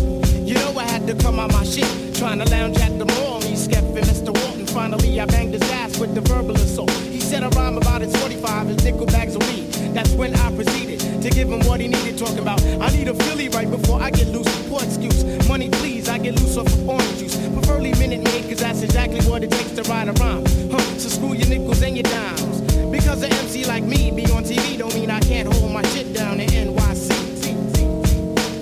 You 0.46 0.54
know 0.54 0.78
I 0.78 0.84
had 0.84 1.08
to 1.08 1.16
come 1.16 1.40
out 1.40 1.52
my 1.52 1.64
shit, 1.64 1.90
trying 2.14 2.38
to 2.38 2.46
lounge 2.52 2.78
at 2.78 3.00
the 3.00 3.06
mall. 3.06 3.42
He 3.42 3.56
skept 3.56 3.96
Mr. 3.96 4.32
Walton. 4.32 4.55
Finally 4.76 5.22
I 5.22 5.26
banged 5.26 5.54
his 5.54 5.64
ass 5.72 5.98
with 5.98 6.14
the 6.14 6.20
verbal 6.20 6.54
assault. 6.56 6.92
He 6.92 7.22
said 7.22 7.44
a 7.44 7.50
rhyme 7.52 7.78
about 7.78 8.02
his 8.02 8.14
45, 8.18 8.68
his 8.68 8.84
nickel 8.84 9.06
bags 9.06 9.34
of 9.34 9.42
weed. 9.48 9.72
That's 9.96 10.12
when 10.12 10.36
I 10.36 10.54
proceeded 10.54 11.00
to 11.22 11.30
give 11.30 11.50
him 11.50 11.62
what 11.62 11.80
he 11.80 11.88
needed. 11.88 12.18
Talking 12.18 12.40
about 12.40 12.62
I 12.62 12.90
need 12.90 13.08
a 13.08 13.14
Philly 13.14 13.48
right 13.48 13.72
before 13.72 14.02
I 14.02 14.12
get 14.12 14.28
loose. 14.28 14.52
Poor 14.68 14.84
excuse, 14.84 15.24
money 15.48 15.70
please, 15.70 16.10
I 16.10 16.18
get 16.18 16.36
loose 16.42 16.58
off 16.58 16.68
of 16.68 16.90
orange 16.90 17.18
juice. 17.20 17.38
Preferably 17.54 17.94
minute 17.94 18.22
maid, 18.26 18.50
cause 18.50 18.60
that's 18.60 18.82
exactly 18.82 19.22
what 19.22 19.46
it 19.46 19.52
takes 19.52 19.72
to 19.72 19.84
ride 19.84 20.10
a 20.10 20.14
rhyme. 20.20 20.44
Huh, 20.70 20.80
so 21.00 21.08
screw 21.08 21.34
your 21.34 21.48
nickels 21.48 21.82
and 21.82 21.96
your 21.96 22.04
dimes. 22.04 22.62
Because 22.92 23.24
an 23.24 23.32
MC 23.32 23.64
like 23.64 23.84
me 23.84 24.12
be 24.12 24.26
on 24.34 24.44
TV 24.44 24.78
don't 24.78 24.94
mean 24.94 25.10
I 25.10 25.22
can't 25.22 25.48
hold 25.54 25.72
my 25.72 25.84
shit 25.94 26.14
down 26.14 26.42
in 26.42 26.50
NYC. 26.50 27.12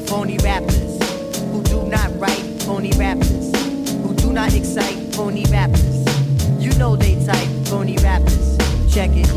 Phony 0.08 0.38
rappers 0.44 0.94
who 1.52 1.64
do 1.64 1.88
not 1.88 2.16
write, 2.20 2.46
phony 2.62 2.92
rappers 3.00 3.52
who 4.04 4.14
do 4.14 4.32
not 4.32 4.54
excite, 4.54 5.03
phony 5.14 5.46
rappers. 5.52 6.06
You 6.58 6.74
know 6.80 6.96
they 6.96 7.16
type, 7.24 7.48
phony 7.68 7.98
rappers. 7.98 8.58
Check 8.92 9.12
it. 9.14 9.30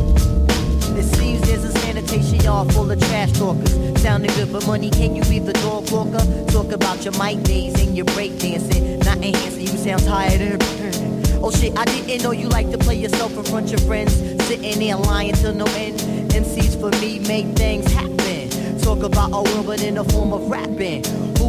It 0.96 1.04
seems 1.04 1.42
there's 1.42 1.64
a 1.64 1.72
sanitation 1.80 2.40
yard 2.40 2.72
full 2.72 2.90
of 2.90 2.98
trash 2.98 3.32
talkers. 3.32 4.00
Sounding 4.00 4.32
good 4.36 4.48
for 4.48 4.66
money, 4.66 4.90
can 4.90 5.14
you 5.14 5.22
be 5.24 5.38
the 5.38 5.52
dog 5.52 5.90
walker? 5.90 6.24
Talk 6.50 6.72
about 6.72 7.04
your 7.04 7.12
mic 7.22 7.42
days 7.42 7.78
and 7.80 7.94
your 7.94 8.06
break 8.06 8.38
dancing. 8.38 9.00
Not 9.00 9.18
enhancing, 9.18 9.60
you 9.60 9.76
sound 9.76 10.04
tired 10.04 10.62
Oh 11.42 11.50
shit, 11.50 11.76
I 11.78 11.84
didn't 11.84 12.22
know 12.22 12.30
you 12.30 12.48
like 12.48 12.70
to 12.70 12.78
play 12.78 12.96
yourself 12.96 13.36
in 13.36 13.44
front 13.44 13.66
of 13.66 13.78
your 13.78 13.86
friends. 13.86 14.14
Sitting 14.46 14.78
there 14.78 14.96
lying 14.96 15.34
till 15.34 15.52
no 15.52 15.66
end. 15.76 15.98
MCs 16.32 16.80
for 16.80 16.90
me 17.00 17.18
make 17.20 17.46
things 17.56 17.92
happen. 17.92 18.80
Talk 18.80 19.02
about 19.02 19.30
a 19.32 19.42
world, 19.42 19.80
in 19.82 19.96
the 19.96 20.04
form 20.04 20.32
of 20.32 20.48
rapping. 20.48 21.02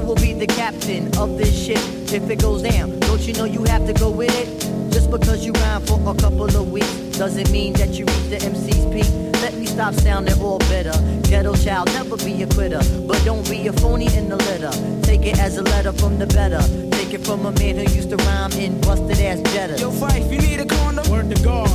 Will 0.07 0.15
be 0.15 0.31
the 0.31 0.47
captain 0.47 1.07
of 1.17 1.37
this 1.37 1.53
ship 1.65 1.79
if 2.13 2.29
it 2.29 2.39
goes 2.39 2.61
down? 2.61 2.97
Don't 3.01 3.19
you 3.27 3.33
know 3.33 3.43
you 3.43 3.65
have 3.65 3.85
to 3.87 3.91
go 3.91 4.09
with 4.09 4.33
it? 4.39 4.47
Just 4.93 5.11
because 5.11 5.45
you 5.45 5.51
rhyme 5.51 5.81
for 5.81 5.99
a 5.99 6.15
couple 6.15 6.45
of 6.45 6.71
weeks 6.71 6.95
doesn't 7.17 7.51
mean 7.51 7.73
that 7.73 7.89
you 7.89 8.05
reach 8.05 8.29
the 8.29 8.37
MC's 8.37 8.85
peak. 8.85 9.41
Let 9.41 9.53
me 9.55 9.66
stop 9.77 9.93
sounding 9.93 10.41
all 10.41 10.57
bitter. 10.73 10.97
Ghetto 11.29 11.53
child, 11.53 11.85
never 11.93 12.17
be 12.17 12.41
a 12.41 12.47
quitter. 12.47 12.81
But 13.05 13.23
don't 13.23 13.47
be 13.47 13.67
a 13.67 13.73
phony 13.73 14.07
in 14.17 14.27
the 14.27 14.35
litter. 14.35 14.71
Take 15.03 15.23
it 15.23 15.37
as 15.37 15.57
a 15.57 15.61
letter 15.61 15.93
from 15.93 16.17
the 16.17 16.25
better. 16.25 16.61
Take 16.97 17.13
it 17.13 17.23
from 17.23 17.45
a 17.45 17.51
man 17.51 17.75
who 17.77 17.83
used 17.83 18.09
to 18.09 18.17
rhyme 18.17 18.53
in 18.53 18.81
busted 18.81 19.19
ass 19.19 19.39
Jetta. 19.53 19.79
Yo, 19.79 19.91
Fife, 19.91 20.31
you 20.31 20.39
need 20.39 20.59
a 20.59 20.65
condom? 20.65 21.07
Word 21.11 21.29
to 21.29 21.43
God. 21.43 21.69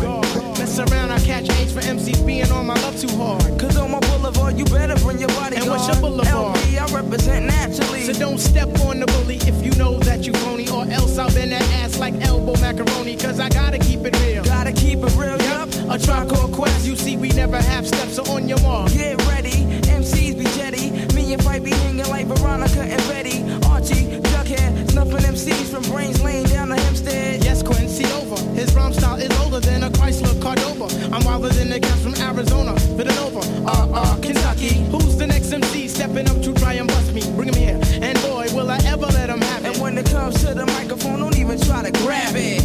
Mess 0.58 0.80
around, 0.80 1.12
I 1.12 1.20
catch 1.20 1.48
H 1.48 1.70
for 1.70 1.80
MCs 1.80 2.26
being 2.26 2.50
on 2.50 2.66
my 2.66 2.74
love 2.82 3.00
too 3.00 3.14
hard. 3.16 3.42
Cause 3.60 3.76
on 3.76 3.92
my 3.92 4.00
boulevard, 4.00 4.58
you 4.58 4.64
better 4.64 4.96
bring 4.96 5.20
your 5.20 5.28
body 5.38 5.56
And 5.58 5.68
what's 5.68 5.86
your 5.86 6.00
boulevard? 6.00 6.56
LB, 6.56 6.78
I 6.78 7.00
represent 7.00 7.46
naturally. 7.46 8.02
So 8.02 8.14
don't 8.14 8.38
step 8.38 8.68
on 8.80 8.98
the 8.98 9.06
bully 9.06 9.36
if 9.46 9.64
you 9.64 9.70
know 9.78 10.00
that 10.00 10.26
you 10.26 10.32
phony, 10.42 10.68
or 10.70 10.90
else 10.90 11.18
I'll 11.18 11.32
bend 11.32 11.52
that 11.52 11.62
ass 11.80 12.00
like 12.00 12.14
elbow 12.20 12.56
macaroni. 12.60 13.16
Cause 13.16 13.38
I 13.38 13.48
gotta 13.48 13.78
keep 13.78 14.00
it 14.00 14.18
real. 14.22 14.42
Gotta 14.42 14.72
keep 14.72 14.98
it 14.98 15.14
real, 15.14 15.38
yup. 15.40 15.68
A 15.92 15.98
truck 15.98 16.32
or 16.32 16.48
quest, 16.48 16.86
you 16.86 16.96
see, 16.96 17.18
we 17.18 17.28
never 17.28 17.60
have 17.60 17.86
steps, 17.86 18.14
so 18.14 18.24
on 18.32 18.48
your 18.48 18.58
mark. 18.62 18.90
Get 18.92 19.22
ready, 19.26 19.66
MCs 19.92 20.38
be 20.38 20.44
jetty. 20.56 20.90
Me 21.14 21.34
and 21.34 21.44
Fight 21.44 21.62
be 21.62 21.70
hanging 21.70 22.08
like 22.08 22.24
Veronica 22.28 22.80
and 22.80 23.02
Betty. 23.12 23.42
Archie, 23.68 24.06
Jughead, 24.32 24.90
snuffing 24.90 25.18
MCs 25.18 25.70
from 25.70 25.82
Brains 25.92 26.22
Lane 26.22 26.46
down 26.46 26.68
to 26.68 26.76
Hempstead. 26.76 27.44
Yes, 27.44 27.62
Quincy 27.62 28.06
over. 28.14 28.40
His 28.54 28.74
rhyme 28.74 28.94
style 28.94 29.16
is 29.16 29.30
older 29.40 29.60
than 29.60 29.82
a 29.82 29.90
Chrysler 29.90 30.32
Cordova. 30.40 30.86
I'm 31.14 31.22
wilder 31.26 31.50
than 31.50 31.68
the 31.68 31.78
cats 31.78 32.02
from 32.02 32.14
Arizona, 32.14 32.72
Villanova, 32.96 33.40
uh, 33.68 33.88
uh, 33.92 34.20
Kentucky. 34.22 34.82
Who's 34.90 35.18
the 35.18 35.26
next 35.26 35.52
MC 35.52 35.88
stepping 35.88 36.26
up 36.26 36.40
to 36.40 36.54
try 36.54 36.72
and 36.72 36.88
bust 36.88 37.12
me? 37.12 37.20
Bring 37.36 37.48
him 37.48 37.54
here, 37.54 37.78
and 38.00 38.18
boy, 38.22 38.46
will 38.54 38.70
I 38.70 38.78
ever 38.86 39.08
let 39.08 39.28
him 39.28 39.42
have 39.42 39.66
it. 39.66 39.74
And 39.74 39.82
when 39.82 39.98
it 39.98 40.06
comes 40.06 40.42
to 40.42 40.54
the 40.54 40.64
microphone, 40.64 41.20
don't 41.20 41.36
even 41.36 41.60
try 41.60 41.82
to 41.82 41.92
grab 42.00 42.34
it. 42.34 42.62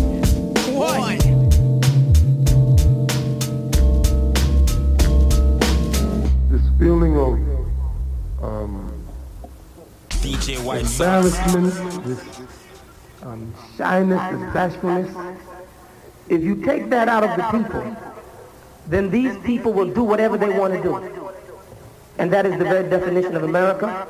What? 0.73 1.19
this 1.19 1.46
feeling 6.77 7.17
of 7.17 7.33
um, 8.43 9.05
DJ 10.09 10.63
White 10.63 10.85
embarrassment, 10.85 11.73
this 12.05 12.41
um, 13.23 13.53
shyness, 13.75 14.21
this 14.31 14.53
bashfulness. 14.53 15.37
If 16.29 16.43
you 16.43 16.63
take 16.63 16.89
that 16.89 17.07
out 17.07 17.23
of 17.23 17.35
the 17.35 17.43
people, 17.57 17.95
then 18.87 19.09
these 19.09 19.35
people 19.39 19.73
will 19.73 19.91
do 19.91 20.03
whatever 20.03 20.37
they 20.37 20.49
want 20.49 20.73
to 20.73 20.83
do. 20.83 20.95
And 22.19 22.31
that 22.31 22.45
is 22.45 22.57
the 22.57 22.65
very 22.65 22.87
definition 22.89 23.35
of 23.35 23.43
America. 23.43 24.07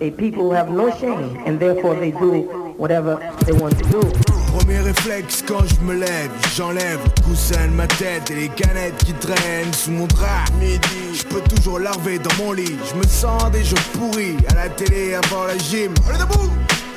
A 0.00 0.10
people 0.12 0.44
who 0.44 0.52
have 0.52 0.70
no 0.70 0.96
shame, 0.98 1.36
and 1.46 1.58
therefore 1.58 1.96
they 1.96 2.10
do 2.10 2.42
whatever 2.76 3.16
they 3.46 3.52
want 3.52 3.78
to 3.78 3.84
do. 3.90 4.25
Premier 4.58 4.80
réflexe 4.80 5.44
quand 5.46 5.66
je 5.66 5.84
me 5.84 5.92
lève, 5.92 6.30
j'enlève 6.56 6.98
le 7.04 7.22
coussin 7.22 7.66
de 7.66 7.72
ma 7.72 7.86
tête 7.86 8.30
et 8.30 8.36
les 8.36 8.48
canettes 8.48 8.96
qui 9.04 9.12
traînent 9.12 9.72
sous 9.74 9.90
mon 9.90 10.06
drap. 10.06 10.46
Midi, 10.58 11.14
je 11.14 11.24
peux 11.24 11.42
toujours 11.42 11.78
larver 11.78 12.18
dans 12.18 12.34
mon 12.42 12.52
lit. 12.52 12.74
Je 12.90 12.94
me 12.98 13.06
sens 13.06 13.50
des 13.50 13.62
jeux 13.62 13.76
pourris 13.92 14.36
à 14.48 14.54
la 14.54 14.68
télé 14.70 15.14
avant 15.14 15.44
la 15.44 15.58
gym. 15.58 15.92
Allez 16.08 16.20
debout 16.20 16.50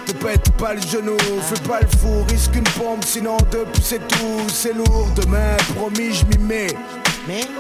te 0.06 0.14
pète 0.14 0.52
pas 0.58 0.74
le 0.74 0.82
genou, 0.82 1.18
fais 1.42 1.68
pas 1.68 1.82
le 1.82 1.88
fou, 2.00 2.24
risque 2.30 2.56
une 2.56 2.64
pompe, 2.64 3.04
sinon 3.06 3.38
depuis 3.52 3.84
c'est 3.84 4.08
tout, 4.08 4.48
c'est 4.48 4.74
lourd. 4.74 5.10
Demain, 5.16 5.58
promis, 5.76 6.14
je 6.14 6.26
m'y 6.26 6.38
mets. 6.38 6.76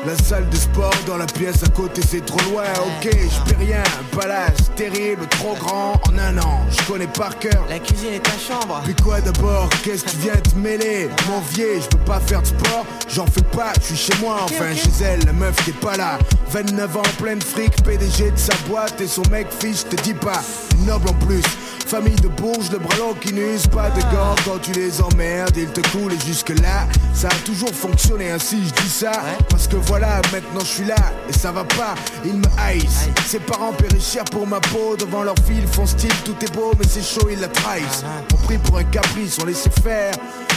La 0.05 0.15
salle 0.15 0.49
de 0.49 0.55
sport 0.55 0.93
dans 1.05 1.17
la 1.17 1.25
pièce 1.25 1.63
à 1.63 1.69
côté 1.69 2.01
c'est 2.07 2.25
trop 2.25 2.39
loin, 2.49 2.63
ok, 2.63 3.11
je 3.11 3.51
paie 3.51 3.65
rien, 3.65 3.83
un 3.83 4.17
palace 4.17 4.71
terrible, 4.75 5.27
trop 5.27 5.55
grand. 5.55 5.93
En 6.07 6.17
un 6.17 6.37
an, 6.39 6.65
je 6.71 6.81
connais 6.91 7.07
par 7.07 7.37
cœur. 7.37 7.65
La 7.69 7.79
cuisine 7.79 8.13
est 8.13 8.23
ta 8.23 8.37
chambre. 8.37 8.81
Puis 8.83 8.95
quoi 8.95 9.21
d'abord, 9.21 9.69
qu'est-ce 9.83 10.05
qui 10.05 10.17
vient 10.17 10.35
te 10.35 10.55
mêler? 10.57 11.09
Mon 11.27 11.39
vieux, 11.53 11.79
je 11.81 11.87
peux 11.87 12.03
pas 12.03 12.19
faire 12.19 12.41
de 12.41 12.47
sport, 12.47 12.85
j'en 13.09 13.27
fais 13.27 13.43
pas, 13.43 13.73
je 13.79 13.93
suis 13.93 14.11
chez 14.11 14.19
moi, 14.21 14.37
enfin 14.43 14.73
chez 14.75 15.03
elle, 15.03 15.23
la 15.25 15.33
meuf 15.33 15.55
qui 15.63 15.71
est 15.71 15.79
pas 15.79 15.97
là. 15.97 16.17
29 16.51 16.97
ans, 16.97 17.01
pleine 17.19 17.41
fric, 17.41 17.83
PDG 17.83 18.31
de 18.31 18.37
sa 18.37 18.55
boîte. 18.67 18.99
Et 19.01 19.07
son 19.07 19.23
mec 19.29 19.47
fiche, 19.59 19.83
te 19.87 19.95
dis 20.01 20.13
pas, 20.13 20.41
noble 20.85 21.09
en 21.09 21.25
plus. 21.25 21.43
Famille 21.85 22.15
de 22.17 22.27
bourges, 22.27 22.69
de 22.69 22.77
bras 22.77 22.95
qui 23.19 23.33
n'usent 23.33 23.65
pas 23.65 23.89
de 23.89 24.01
gants 24.01 24.35
quand 24.45 24.59
tu 24.61 24.71
les 24.73 25.01
emmerdes, 25.01 25.57
ils 25.57 25.71
te 25.71 25.81
coulent 25.89 26.13
et 26.13 26.27
jusque 26.27 26.49
là, 26.61 26.87
ça 27.15 27.29
a 27.29 27.35
toujours 27.45 27.73
fonctionné 27.73 28.29
ainsi, 28.29 28.57
je 28.67 28.83
dis 28.83 28.89
ça, 28.89 29.11
parce 29.49 29.67
que 29.67 29.75
voilà, 29.75 30.21
maintenant 30.31 30.59
je 30.61 30.65
suis 30.65 30.85
là 30.85 30.95
et 31.27 31.33
ça 31.33 31.51
va 31.51 31.63
pas, 31.63 31.95
ils 32.25 32.35
me 32.35 32.45
haïssent. 32.57 33.09
Ses 33.25 33.39
parents 33.39 33.73
périr 33.73 34.23
pour 34.31 34.47
ma 34.47 34.59
peau, 34.59 34.95
devant 34.97 35.23
leur 35.23 35.35
fille, 35.47 35.63
font 35.71 35.85
style, 35.85 36.13
tout 36.23 36.35
est 36.43 36.53
beau, 36.53 36.71
mais 36.79 36.85
c'est 36.87 37.03
chaud, 37.03 37.27
ils 37.31 37.39
la 37.39 37.47
trahissent. 37.47 38.03
On 38.33 38.37
pris 38.45 38.57
pour 38.57 38.77
un 38.77 38.83
caprice, 38.85 39.37
on 39.41 39.45
laissait 39.45 39.69
faire. 39.83 40.13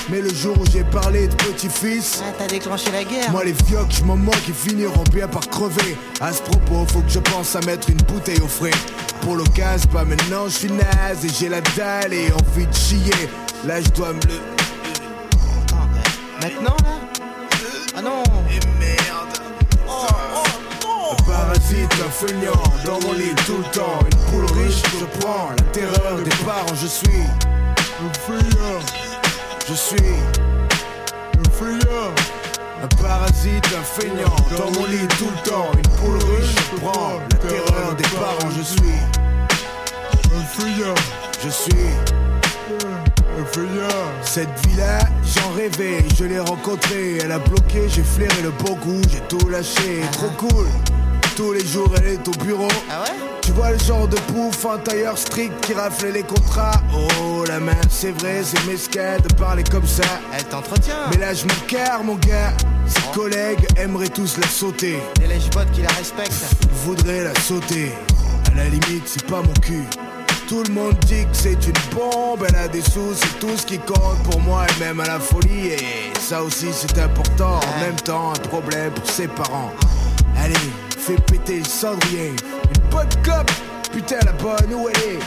Mais 0.08 0.20
le 0.20 0.32
jour 0.34 0.56
où 0.60 0.64
j'ai 0.70 0.82
parlé 0.84 1.28
de 1.28 1.34
petit-fils, 1.36 2.22
Ah, 2.26 2.32
t'as 2.36 2.46
déclenché 2.48 2.90
la 2.90 3.04
guerre. 3.04 3.30
moi 3.30 3.44
les 3.44 3.52
vieux 3.52 3.78
je 3.90 4.02
m'en 4.04 4.16
moque, 4.16 4.34
ils 4.48 4.54
finiront 4.54 5.04
bien 5.12 5.28
par 5.28 5.46
crever. 5.48 5.96
À 6.20 6.32
ce 6.32 6.42
propos, 6.42 6.84
faut 6.92 7.00
que 7.00 7.10
je 7.10 7.20
pense 7.20 7.54
à 7.56 7.60
mettre 7.60 7.88
une 7.90 7.98
bouteille 7.98 8.40
au 8.40 8.48
frais. 8.48 8.70
Pour 9.22 9.36
l'occasion, 9.36 9.88
pas 9.92 10.04
maintenant, 10.04 10.44
je 10.46 10.50
suis 10.58 10.70
naze 10.72 11.24
et 11.24 11.28
j'ai 11.28 11.48
la 11.48 11.60
dalle 11.76 12.12
et 12.12 12.32
envie 12.32 12.66
de 12.66 12.74
chier. 12.74 13.28
Là, 13.64 13.80
je 13.80 13.88
dois 13.90 14.12
me 14.12 14.20
le. 14.22 14.40
Maintenant 16.42 16.76
là? 16.84 16.98
Ah 17.96 18.02
non 18.02 18.22
parasite, 21.72 21.92
un 22.04 22.10
feignant, 22.10 22.62
dans 22.84 23.00
mon 23.06 23.12
lit 23.14 23.34
tout 23.46 23.58
le 23.58 23.70
temps. 23.72 23.98
Une 24.04 24.18
poule 24.30 24.58
riche, 24.58 24.82
je 24.98 25.20
prends 25.20 25.50
la 25.50 25.62
terreur 25.72 26.18
des 26.22 26.44
parents, 26.44 26.74
je 26.80 26.86
suis. 26.86 27.22
Un 28.00 28.12
feignant. 28.12 28.80
Je 29.68 29.74
suis. 29.74 30.14
Un 31.38 31.50
feignant. 31.50 32.12
Un 32.82 32.88
parasite, 33.02 33.66
un 33.78 33.82
feignant, 33.82 34.36
dans 34.56 34.70
mon 34.72 34.86
lit 34.86 35.06
tout 35.18 35.30
le 35.30 35.50
temps. 35.50 35.70
Une 35.74 35.90
poule 35.98 36.18
riche, 36.36 36.54
je 36.72 36.80
prends 36.80 37.20
la 37.30 37.38
terreur 37.38 37.94
des 37.96 38.08
parents, 38.08 38.50
je 38.56 38.62
suis. 38.62 38.98
Un 40.34 40.44
feignant. 40.44 40.94
Je 41.44 41.50
suis. 41.50 41.72
Cette 44.24 44.48
vie-là, 44.66 45.00
j'en 45.24 45.52
rêvais, 45.52 46.04
je 46.16 46.24
l'ai 46.24 46.38
rencontrée. 46.38 47.18
Elle 47.22 47.32
a 47.32 47.38
bloqué, 47.38 47.88
j'ai 47.88 48.02
flairé 48.02 48.42
le 48.42 48.50
bon 48.50 48.74
goût, 48.76 49.00
j'ai 49.10 49.20
tout 49.28 49.48
lâché. 49.48 50.00
Trop 50.12 50.30
cool. 50.38 50.66
Tous 51.36 51.52
les 51.52 51.66
jours, 51.66 51.90
elle 51.96 52.08
est 52.08 52.28
au 52.28 52.44
bureau. 52.44 52.68
Ah 52.90 53.02
ouais? 53.02 53.16
Tu 53.40 53.52
vois 53.52 53.72
le 53.72 53.78
genre 53.78 54.06
de 54.06 54.16
pouf, 54.16 54.66
un 54.66 54.78
tailleur 54.78 55.16
strict 55.16 55.52
qui 55.62 55.72
rafle 55.72 56.08
les 56.08 56.22
contrats. 56.22 56.80
Oh, 56.94 57.44
la 57.48 57.58
main, 57.58 57.80
c'est 57.90 58.12
vrai, 58.20 58.42
c'est 58.44 58.64
mesquin 58.66 59.16
de 59.16 59.34
parler 59.34 59.64
comme 59.64 59.86
ça. 59.86 60.04
Elle 60.36 60.44
t'entretient. 60.44 60.94
Mais 61.10 61.16
là, 61.16 61.32
je 61.32 61.44
me 61.44 61.68
carre, 61.68 62.04
mon 62.04 62.16
gars. 62.16 62.52
Ses 62.86 63.18
collègues 63.18 63.66
aimeraient 63.76 64.10
tous 64.10 64.36
la 64.38 64.46
sauter. 64.46 64.98
Et 65.22 65.26
les 65.26 65.38
bottes 65.54 65.70
qui 65.72 65.80
la 65.80 65.88
respectent. 65.90 66.54
Voudraient 66.84 67.24
la 67.24 67.34
sauter. 67.40 67.92
À 68.52 68.54
la 68.54 68.64
limite, 68.64 69.04
c'est 69.06 69.26
pas 69.26 69.40
mon 69.42 69.54
cul. 69.62 69.84
Tout 70.48 70.64
le 70.64 70.74
monde 70.74 70.98
dit 71.06 71.24
que 71.24 71.34
c'est 71.34 71.66
une 71.66 71.96
bombe, 71.96 72.44
elle 72.46 72.56
a 72.56 72.68
des 72.68 72.82
sous, 72.82 73.14
c'est 73.14 73.38
tout 73.38 73.56
ce 73.56 73.64
qui 73.64 73.78
compte 73.78 74.22
pour 74.24 74.38
moi 74.40 74.66
et 74.68 74.80
même 74.84 75.00
à 75.00 75.06
la 75.06 75.18
folie. 75.18 75.68
Et 75.68 76.12
ça 76.20 76.42
aussi 76.42 76.66
c'est 76.72 76.98
important. 76.98 77.60
En 77.60 77.80
même 77.80 77.96
temps, 77.96 78.32
un 78.32 78.48
problème 78.48 78.90
pour 78.92 79.08
ses 79.08 79.28
parents. 79.28 79.72
Allez, 80.36 80.54
fais 81.02 81.16
péter 81.16 81.58
le 81.58 81.64
cendrier. 81.64 82.28
Une 82.28 82.90
bonne 82.90 83.08
cop, 83.24 83.50
putain 83.92 84.18
la 84.24 84.32
bonne 84.32 84.72
où 84.72 84.88
elle 84.88 85.14
est 85.14 85.18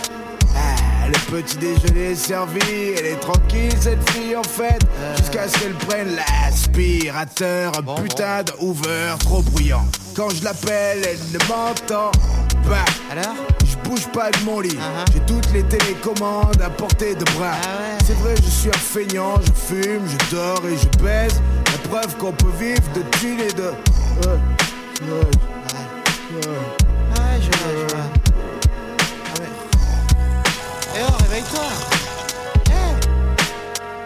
ah, 0.57 1.07
le 1.07 1.31
petit 1.31 1.57
déjeuner 1.57 2.11
est 2.11 2.15
servi, 2.15 2.93
elle 2.97 3.06
est 3.06 3.19
tranquille 3.19 3.73
cette 3.81 4.10
fille 4.11 4.38
en 4.38 4.43
fait, 4.43 4.80
jusqu'à 5.18 5.49
ce 5.49 5.60
qu'elle 5.60 5.73
prenne 5.73 6.15
l'aspirateur, 6.15 7.73
un 7.77 8.02
putain 8.02 8.43
de 8.43 8.53
Hoover 8.61 9.15
trop 9.19 9.41
bruyant. 9.41 9.85
Quand 10.15 10.30
je 10.30 10.45
l'appelle, 10.45 11.02
elle 11.03 11.19
ne 11.34 11.39
m'entend 11.49 12.11
pas. 12.69 12.85
Alors 13.11 13.35
Je 13.65 13.89
bouge 13.89 14.07
pas 14.14 14.31
de 14.31 14.45
mon 14.45 14.61
lit, 14.61 14.77
j'ai 15.14 15.19
toutes 15.27 15.52
les 15.52 15.64
télécommandes 15.64 16.61
à 16.64 16.69
portée 16.69 17.15
de 17.15 17.26
bras. 17.38 17.57
C'est 18.06 18.18
vrai, 18.19 18.35
je 18.38 18.49
suis 18.49 18.69
un 18.69 18.73
feignant, 18.73 19.35
je 19.41 19.52
fume, 19.76 20.03
je 20.07 20.35
dors 20.35 20.64
et 20.65 20.77
je 20.77 21.03
baise. 21.03 21.41
La 21.73 21.89
preuve 21.89 22.15
qu'on 22.15 22.31
peut 22.31 22.53
vivre 22.57 22.81
de 22.95 23.02
thunes 23.19 23.41
et 23.41 23.52
de. 23.52 23.73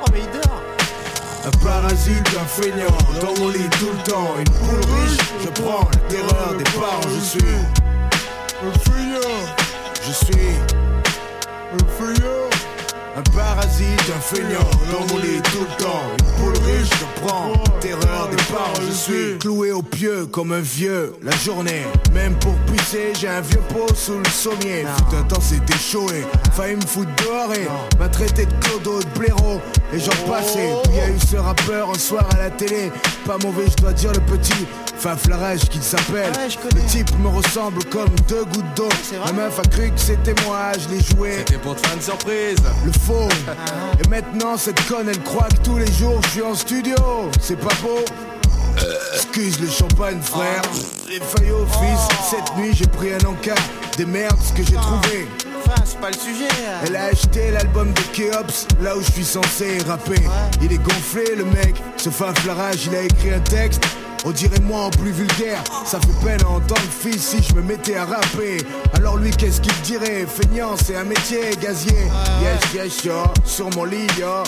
Oh, 0.01 0.05
mais 0.11 0.19
il 0.19 0.31
dort 0.41 0.61
Un 1.45 1.51
parasite, 1.63 2.27
un 2.39 2.45
feignant, 2.45 2.97
dans 3.21 3.41
mon 3.41 3.49
lit 3.49 3.69
tout 3.79 3.89
le 3.91 4.11
temps. 4.11 4.35
Une 4.37 4.45
poule 4.45 4.79
riche, 4.79 5.17
je 5.43 5.61
prends 5.61 5.87
la 5.91 5.99
terreur 6.09 6.55
des 6.57 6.63
parents. 6.63 7.01
Je 7.15 7.19
suis 7.25 7.55
un 8.63 8.71
feignant. 8.79 9.39
Je 10.05 10.11
suis 10.11 10.57
un 11.73 11.77
feignant. 11.97 12.38
Un 13.19 13.31
parasite, 13.31 14.13
un 14.15 14.21
feignant, 14.21 14.69
dans 14.93 15.13
mon 15.13 15.19
lit 15.19 15.41
tout 15.51 15.59
le 15.59 15.83
temps. 15.83 16.03
Une 16.19 16.25
poule 16.41 16.63
riche, 16.63 16.89
je 16.89 17.21
prends 17.21 17.51
terreur 17.81 18.29
des 18.29 18.37
parents. 18.43 18.87
Je 18.87 18.93
suis 18.93 19.37
cloué 19.39 19.73
au 19.73 19.81
pieu 19.81 20.25
comme 20.25 20.53
un 20.53 20.61
vieux 20.61 21.13
la 21.21 21.35
journée. 21.35 21.83
Même 22.13 22.35
pour 22.39 22.53
pisser, 22.71 23.11
j'ai 23.19 23.27
un 23.27 23.41
vieux 23.41 23.59
pot 23.73 23.93
sous 23.93 24.19
le 24.19 24.29
sommier. 24.29 24.85
Fut 25.09 25.17
un 25.17 25.23
temps, 25.23 25.41
c'était 25.41 25.77
chaud 25.77 26.07
et 26.11 26.23
failli 26.53 26.77
me 26.77 26.81
foutre 26.81 27.11
dehors 27.21 27.53
et 27.53 27.67
m'a 27.97 28.07
traité 28.07 28.45
de 28.45 28.53
clodo, 28.61 28.99
de 29.01 29.19
blaireau. 29.19 29.59
Et 29.93 29.99
j'en 29.99 30.31
passais. 30.31 30.73
Puis 30.83 30.95
y 30.95 30.99
a 30.99 31.09
eu 31.09 31.19
ce 31.19 31.37
rappeur 31.37 31.89
un 31.89 31.97
soir 31.97 32.25
à 32.35 32.37
la 32.37 32.49
télé. 32.49 32.91
Pas 33.25 33.37
mauvais, 33.37 33.65
je 33.69 33.81
dois 33.81 33.93
dire 33.93 34.11
le 34.11 34.21
petit. 34.21 34.65
Faf 34.97 35.27
Larèche 35.27 35.69
qu'il 35.69 35.81
s'appelle. 35.81 36.31
le 36.75 36.81
type 36.87 37.09
me 37.19 37.29
ressemble 37.29 37.83
comme 37.85 38.09
deux 38.27 38.43
gouttes 38.45 38.73
d'eau. 38.75 38.89
La 39.25 39.31
meuf 39.31 39.57
a 39.59 39.63
cru 39.63 39.89
que 39.91 39.99
c'était 39.99 40.35
moi, 40.45 40.71
je 40.77 40.89
l'ai 40.89 41.01
joué. 41.01 41.37
C'était 41.39 41.57
pour 41.57 41.75
te 41.75 41.87
faire 41.87 41.95
une 41.95 42.01
surprise. 42.01 42.57
Le 42.85 42.91
faux. 42.91 43.29
Et 44.03 44.07
maintenant, 44.09 44.57
cette 44.57 44.85
conne, 44.87 45.09
elle 45.09 45.21
croit 45.23 45.47
que 45.47 45.63
tous 45.63 45.77
les 45.77 45.91
jours 45.93 46.19
je 46.25 46.29
suis 46.29 46.41
en 46.41 46.53
studio. 46.53 46.95
C'est 47.41 47.59
pas 47.59 47.73
beau. 47.81 48.03
Excuse 49.15 49.59
le 49.59 49.67
champagne, 49.67 50.19
frère. 50.21 50.61
Les 51.07 51.19
feuilles 51.19 51.51
au 51.51 51.65
fils. 51.65 52.07
Cette 52.29 52.55
nuit, 52.57 52.71
j'ai 52.73 52.87
pris 52.87 53.13
un 53.13 53.27
encas. 53.27 53.55
Des 53.97 54.05
merdes, 54.05 54.37
que 54.55 54.63
j'ai 54.63 54.75
trouvé. 54.75 55.27
C'est 55.85 55.99
pas 55.99 56.09
le 56.09 56.17
sujet 56.17 56.47
là. 56.47 56.81
Elle 56.85 56.95
a 56.95 57.05
acheté 57.05 57.51
l'album 57.51 57.91
de 57.93 58.01
Keops, 58.13 58.67
là 58.81 58.95
où 58.95 59.01
je 59.01 59.11
suis 59.11 59.25
censé 59.25 59.79
rapper. 59.87 60.21
Il 60.61 60.71
est 60.71 60.77
gonflé, 60.77 61.35
le 61.35 61.45
mec. 61.45 61.75
Ce 61.97 62.09
Faf 62.09 62.45
Larage, 62.45 62.85
il 62.87 62.95
a 62.95 63.01
écrit 63.01 63.33
un 63.33 63.39
texte. 63.39 63.83
On 64.25 64.31
dirait 64.31 64.59
moi 64.59 64.81
en 64.81 64.89
plus 64.89 65.11
vulgaire, 65.11 65.63
ça 65.85 65.97
fait 66.01 66.25
peine 66.25 66.41
à 66.41 66.49
entendre 66.49 66.81
fils 66.91 67.29
si 67.29 67.41
je 67.41 67.53
me 67.53 67.61
mettais 67.61 67.95
à 67.95 68.03
rapper. 68.03 68.57
Alors 68.93 69.15
lui 69.15 69.31
qu'est-ce 69.31 69.61
qu'il 69.61 69.73
dirait? 69.83 70.27
Feignant 70.27 70.75
c'est 70.75 70.97
un 70.97 71.05
métier 71.05 71.51
gazier. 71.61 71.95
Yes 72.41 72.73
yes 72.73 73.03
yo, 73.05 73.23
sur 73.45 73.69
mon 73.77 73.85
lit 73.85 74.07
yo. 74.19 74.43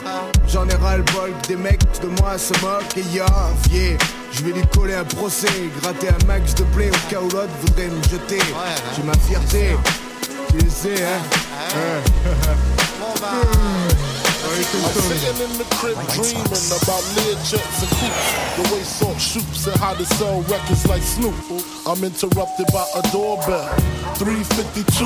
J'en 0.50 0.68
ai 0.68 0.76
ras 0.76 0.98
le 0.98 1.04
bol 1.04 1.32
que 1.42 1.48
des 1.48 1.56
mecs 1.56 1.80
de 2.02 2.08
moi 2.20 2.38
se 2.38 2.52
moquent 2.56 2.98
et 2.98 3.16
yo, 3.16 3.24
vieux. 3.70 3.98
Je 4.34 4.44
vais 4.44 4.52
lui 4.52 4.68
coller 4.76 4.96
un 4.96 5.06
procès, 5.06 5.48
gratter 5.82 6.10
un 6.10 6.26
max 6.28 6.54
de 6.56 6.64
blé 6.76 6.90
au 6.90 7.10
cas 7.10 7.22
où 7.22 7.30
l'autre 7.30 7.48
voudrait 7.62 7.88
me 7.88 8.04
jeter. 8.04 8.44
J'ai 8.98 9.04
ma 9.04 9.14
fierté, 9.14 9.78
tu 10.52 10.58
le 10.58 10.70
sais 10.70 11.04
hein. 11.04 11.22
I'm 14.74 15.02
sitting 15.02 15.40
in 15.46 15.58
the 15.58 15.66
crib 15.76 15.96
dreaming 16.10 16.68
about 16.82 17.04
Learjets 17.16 17.82
and 17.82 17.92
coops. 18.00 18.28
The 18.58 18.64
way 18.74 18.84
Salt 18.84 19.20
shoots 19.20 19.68
and 19.68 19.76
how 19.78 19.94
to 19.94 20.06
sell 20.06 20.42
records 20.44 20.88
like 20.88 21.02
Snoop. 21.02 21.34
I'm 21.86 22.04
interrupted 22.04 22.68
by 22.74 22.86
a 22.96 23.02
doorbell. 23.12 23.70
352. 24.16 25.06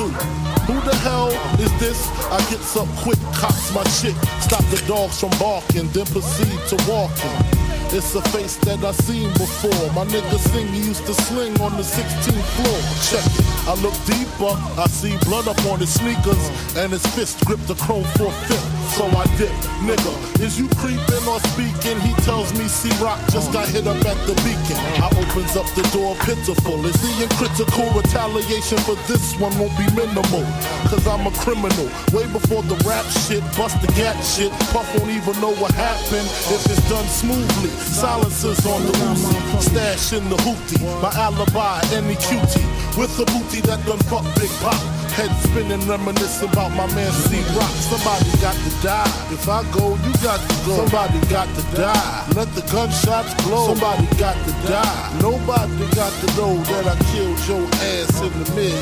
Who 0.66 0.80
the 0.80 0.96
hell 0.96 1.28
is 1.60 1.72
this? 1.78 2.08
I 2.30 2.38
gets 2.50 2.76
up 2.76 2.88
quick, 3.02 3.18
cops 3.34 3.72
my 3.74 3.84
shit. 3.84 4.16
Stop 4.40 4.64
the 4.70 4.82
dogs 4.86 5.20
from 5.20 5.30
barking, 5.38 5.88
then 5.90 6.06
proceed 6.06 6.58
to 6.68 6.76
walking. 6.90 7.65
It's 7.92 8.14
a 8.14 8.22
face 8.34 8.56
that 8.66 8.82
I 8.82 8.92
seen 8.92 9.30
before. 9.34 9.86
My 9.94 10.04
nigga 10.04 10.38
sing, 10.38 10.66
he 10.68 10.82
used 10.82 11.06
to 11.06 11.14
sling 11.14 11.58
on 11.60 11.76
the 11.76 11.86
16th 11.86 12.48
floor. 12.58 12.78
Check 13.06 13.26
it. 13.38 13.46
I 13.66 13.74
look 13.82 13.94
deeper, 14.06 14.54
I 14.78 14.86
see 14.86 15.16
blood 15.24 15.48
up 15.48 15.58
on 15.66 15.78
his 15.78 15.94
sneakers, 15.94 16.38
and 16.76 16.92
his 16.92 17.06
fist 17.14 17.44
gripped 17.46 17.66
the 17.68 17.74
chrome 17.74 18.04
four 18.18 18.32
fifth. 18.50 18.76
So 18.94 19.04
I 19.06 19.26
dip, 19.36 19.52
nigga. 19.82 20.12
Is 20.40 20.58
you 20.58 20.68
creeping 20.78 21.24
or 21.26 21.40
speaking? 21.52 21.98
He 22.00 22.12
tells 22.22 22.52
me 22.58 22.66
C 22.68 22.90
Rock 23.02 23.18
just 23.30 23.52
got 23.52 23.68
hit 23.68 23.86
up 23.86 23.98
at 24.04 24.18
the 24.26 24.34
beacon. 24.42 24.78
I 25.02 25.10
opens 25.18 25.56
up 25.56 25.66
the 25.74 25.82
door, 25.94 26.14
pitiful. 26.24 26.84
Is 26.86 26.96
he 27.02 27.22
in 27.22 27.28
critical 27.36 27.86
retaliation 27.94 28.78
for 28.86 28.96
this 29.06 29.34
one 29.38 29.52
won't 29.58 29.76
be 29.78 29.86
minimal? 29.94 30.46
Cause 30.90 31.06
I'm 31.06 31.26
a 31.26 31.32
criminal. 31.42 31.86
Way 32.12 32.26
before 32.32 32.62
the 32.62 32.76
rap 32.86 33.04
shit, 33.26 33.42
bust 33.56 33.80
the 33.82 33.88
gat 33.94 34.16
shit. 34.24 34.52
Puff 34.72 34.86
won't 34.96 35.10
even 35.10 35.34
know 35.40 35.54
what 35.56 35.72
happened 35.72 36.28
if 36.50 36.64
it's 36.66 36.82
done 36.88 37.06
smoothly. 37.06 37.75
Silencers 37.78 38.66
on 38.66 38.84
the 38.86 38.92
Uzi, 38.92 39.60
stash 39.60 40.12
in 40.12 40.28
the 40.28 40.36
hoopty. 40.36 40.80
My 41.02 41.10
alibi, 41.14 41.80
any 41.92 42.16
cutie. 42.16 42.66
With 42.98 43.18
a 43.18 43.24
booty 43.26 43.60
that 43.62 43.84
done 43.86 43.98
fuck 44.08 44.24
Big 44.36 44.50
Pop. 44.60 44.95
Head 45.16 45.32
spinning, 45.48 45.80
reminiscing 45.88 46.52
about 46.52 46.76
my 46.76 46.84
man 46.92 47.10
C 47.10 47.40
Rock. 47.56 47.72
Somebody 47.88 48.28
got 48.36 48.52
to 48.52 48.70
die. 48.84 49.08
If 49.32 49.48
I 49.48 49.64
go, 49.72 49.96
you 50.04 50.12
got 50.20 50.36
to 50.44 50.54
go. 50.68 50.84
Somebody 50.84 51.24
got 51.32 51.48
to 51.56 51.62
die. 51.72 52.28
Let 52.36 52.52
the 52.52 52.60
gunshots 52.68 53.32
blow. 53.44 53.72
Somebody 53.72 54.04
got 54.20 54.36
to 54.44 54.52
die. 54.68 55.18
Nobody 55.24 55.88
got 55.96 56.12
to 56.20 56.26
know 56.36 56.60
that 56.68 56.84
I 56.84 56.96
killed 57.16 57.40
your 57.48 57.64
ass 57.96 58.20
in 58.20 58.28
the 58.28 58.44
mid. 58.52 58.76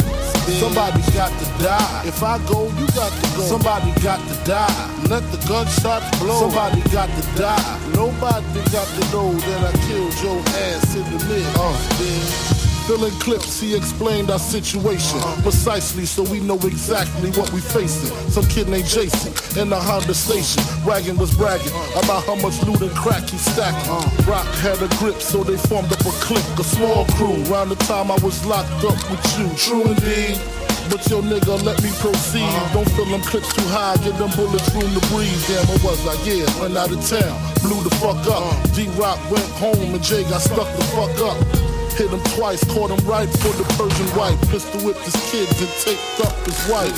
Somebody 0.58 1.06
got 1.14 1.30
to 1.30 1.46
die. 1.62 2.02
If 2.02 2.20
I 2.20 2.42
go, 2.50 2.66
you 2.66 2.86
got 2.98 3.14
to 3.14 3.26
go. 3.38 3.42
Somebody 3.46 3.94
got 4.02 4.18
to 4.18 4.34
die. 4.42 4.74
Let 5.06 5.22
the 5.30 5.38
gunshots 5.46 6.18
blow. 6.18 6.50
Somebody 6.50 6.82
got 6.90 7.06
to 7.14 7.22
die. 7.38 7.78
Nobody 7.94 8.58
got 8.74 8.90
to 8.90 9.02
know 9.14 9.30
that 9.38 9.70
I 9.70 9.72
killed 9.86 10.18
your 10.18 10.42
ass 10.66 10.96
in 10.98 11.06
the 11.14 11.24
mid. 11.30 11.46
Uh, 11.54 12.53
Filling 12.86 13.18
clips, 13.18 13.60
he 13.60 13.74
explained 13.74 14.30
our 14.30 14.38
situation 14.38 15.18
precisely 15.42 16.04
so 16.04 16.22
we 16.24 16.38
know 16.38 16.56
exactly 16.56 17.30
what 17.30 17.50
we 17.50 17.60
facing. 17.60 18.12
Some 18.28 18.44
kid 18.44 18.68
named 18.68 18.84
Jason 18.84 19.32
in 19.58 19.70
the 19.70 19.80
Honda 19.80 20.12
station. 20.12 20.62
Wagon 20.84 21.16
was 21.16 21.34
bragging 21.34 21.72
about 21.96 22.24
how 22.24 22.34
much 22.36 22.62
loot 22.62 22.82
and 22.82 22.94
crack 22.94 23.24
he 23.30 23.38
stacking. 23.38 23.88
Rock 24.28 24.44
had 24.60 24.76
a 24.82 24.88
grip, 25.00 25.16
so 25.16 25.42
they 25.42 25.56
formed 25.56 25.90
up 25.92 26.00
a 26.00 26.12
clique, 26.20 26.44
a 26.60 26.64
small 26.64 27.06
crew. 27.16 27.40
Around 27.48 27.70
the 27.70 27.80
time 27.88 28.10
I 28.10 28.18
was 28.20 28.44
locked 28.44 28.84
up 28.84 29.00
with 29.08 29.24
you. 29.38 29.48
True 29.56 29.88
indeed. 29.88 30.36
But 30.92 31.08
yo 31.08 31.22
nigga, 31.22 31.56
let 31.64 31.82
me 31.82 31.88
proceed. 32.04 32.52
Don't 32.76 32.88
fill 32.92 33.06
them 33.06 33.22
clips 33.22 33.48
too 33.54 33.64
high, 33.72 33.96
get 34.04 34.18
them 34.18 34.28
bullets 34.36 34.68
room 34.76 34.92
to 34.92 35.00
breathe. 35.08 35.32
Damn, 35.48 35.64
what 35.72 35.82
was 35.82 36.04
I? 36.04 36.12
Yeah, 36.28 36.44
went 36.60 36.76
out 36.76 36.92
of 36.92 37.00
town, 37.00 37.32
blew 37.64 37.80
the 37.80 37.88
fuck 37.96 38.20
up. 38.28 38.52
D-Rock 38.76 39.18
went 39.30 39.48
home 39.56 39.94
and 39.96 40.02
Jay 40.04 40.22
got 40.24 40.42
stuck 40.42 40.68
the 40.76 40.84
fuck 40.92 41.16
up. 41.24 41.63
Hit 41.94 42.10
him 42.10 42.18
twice, 42.34 42.64
caught 42.74 42.90
him 42.90 42.98
right 43.06 43.30
for 43.38 43.54
the 43.54 43.62
Persian 43.78 44.10
wife. 44.18 44.34
Pistol 44.50 44.80
whipped 44.82 45.06
his 45.06 45.14
kids 45.30 45.54
and 45.62 45.70
taped 45.78 46.26
up 46.26 46.34
his 46.42 46.58
wife. 46.66 46.90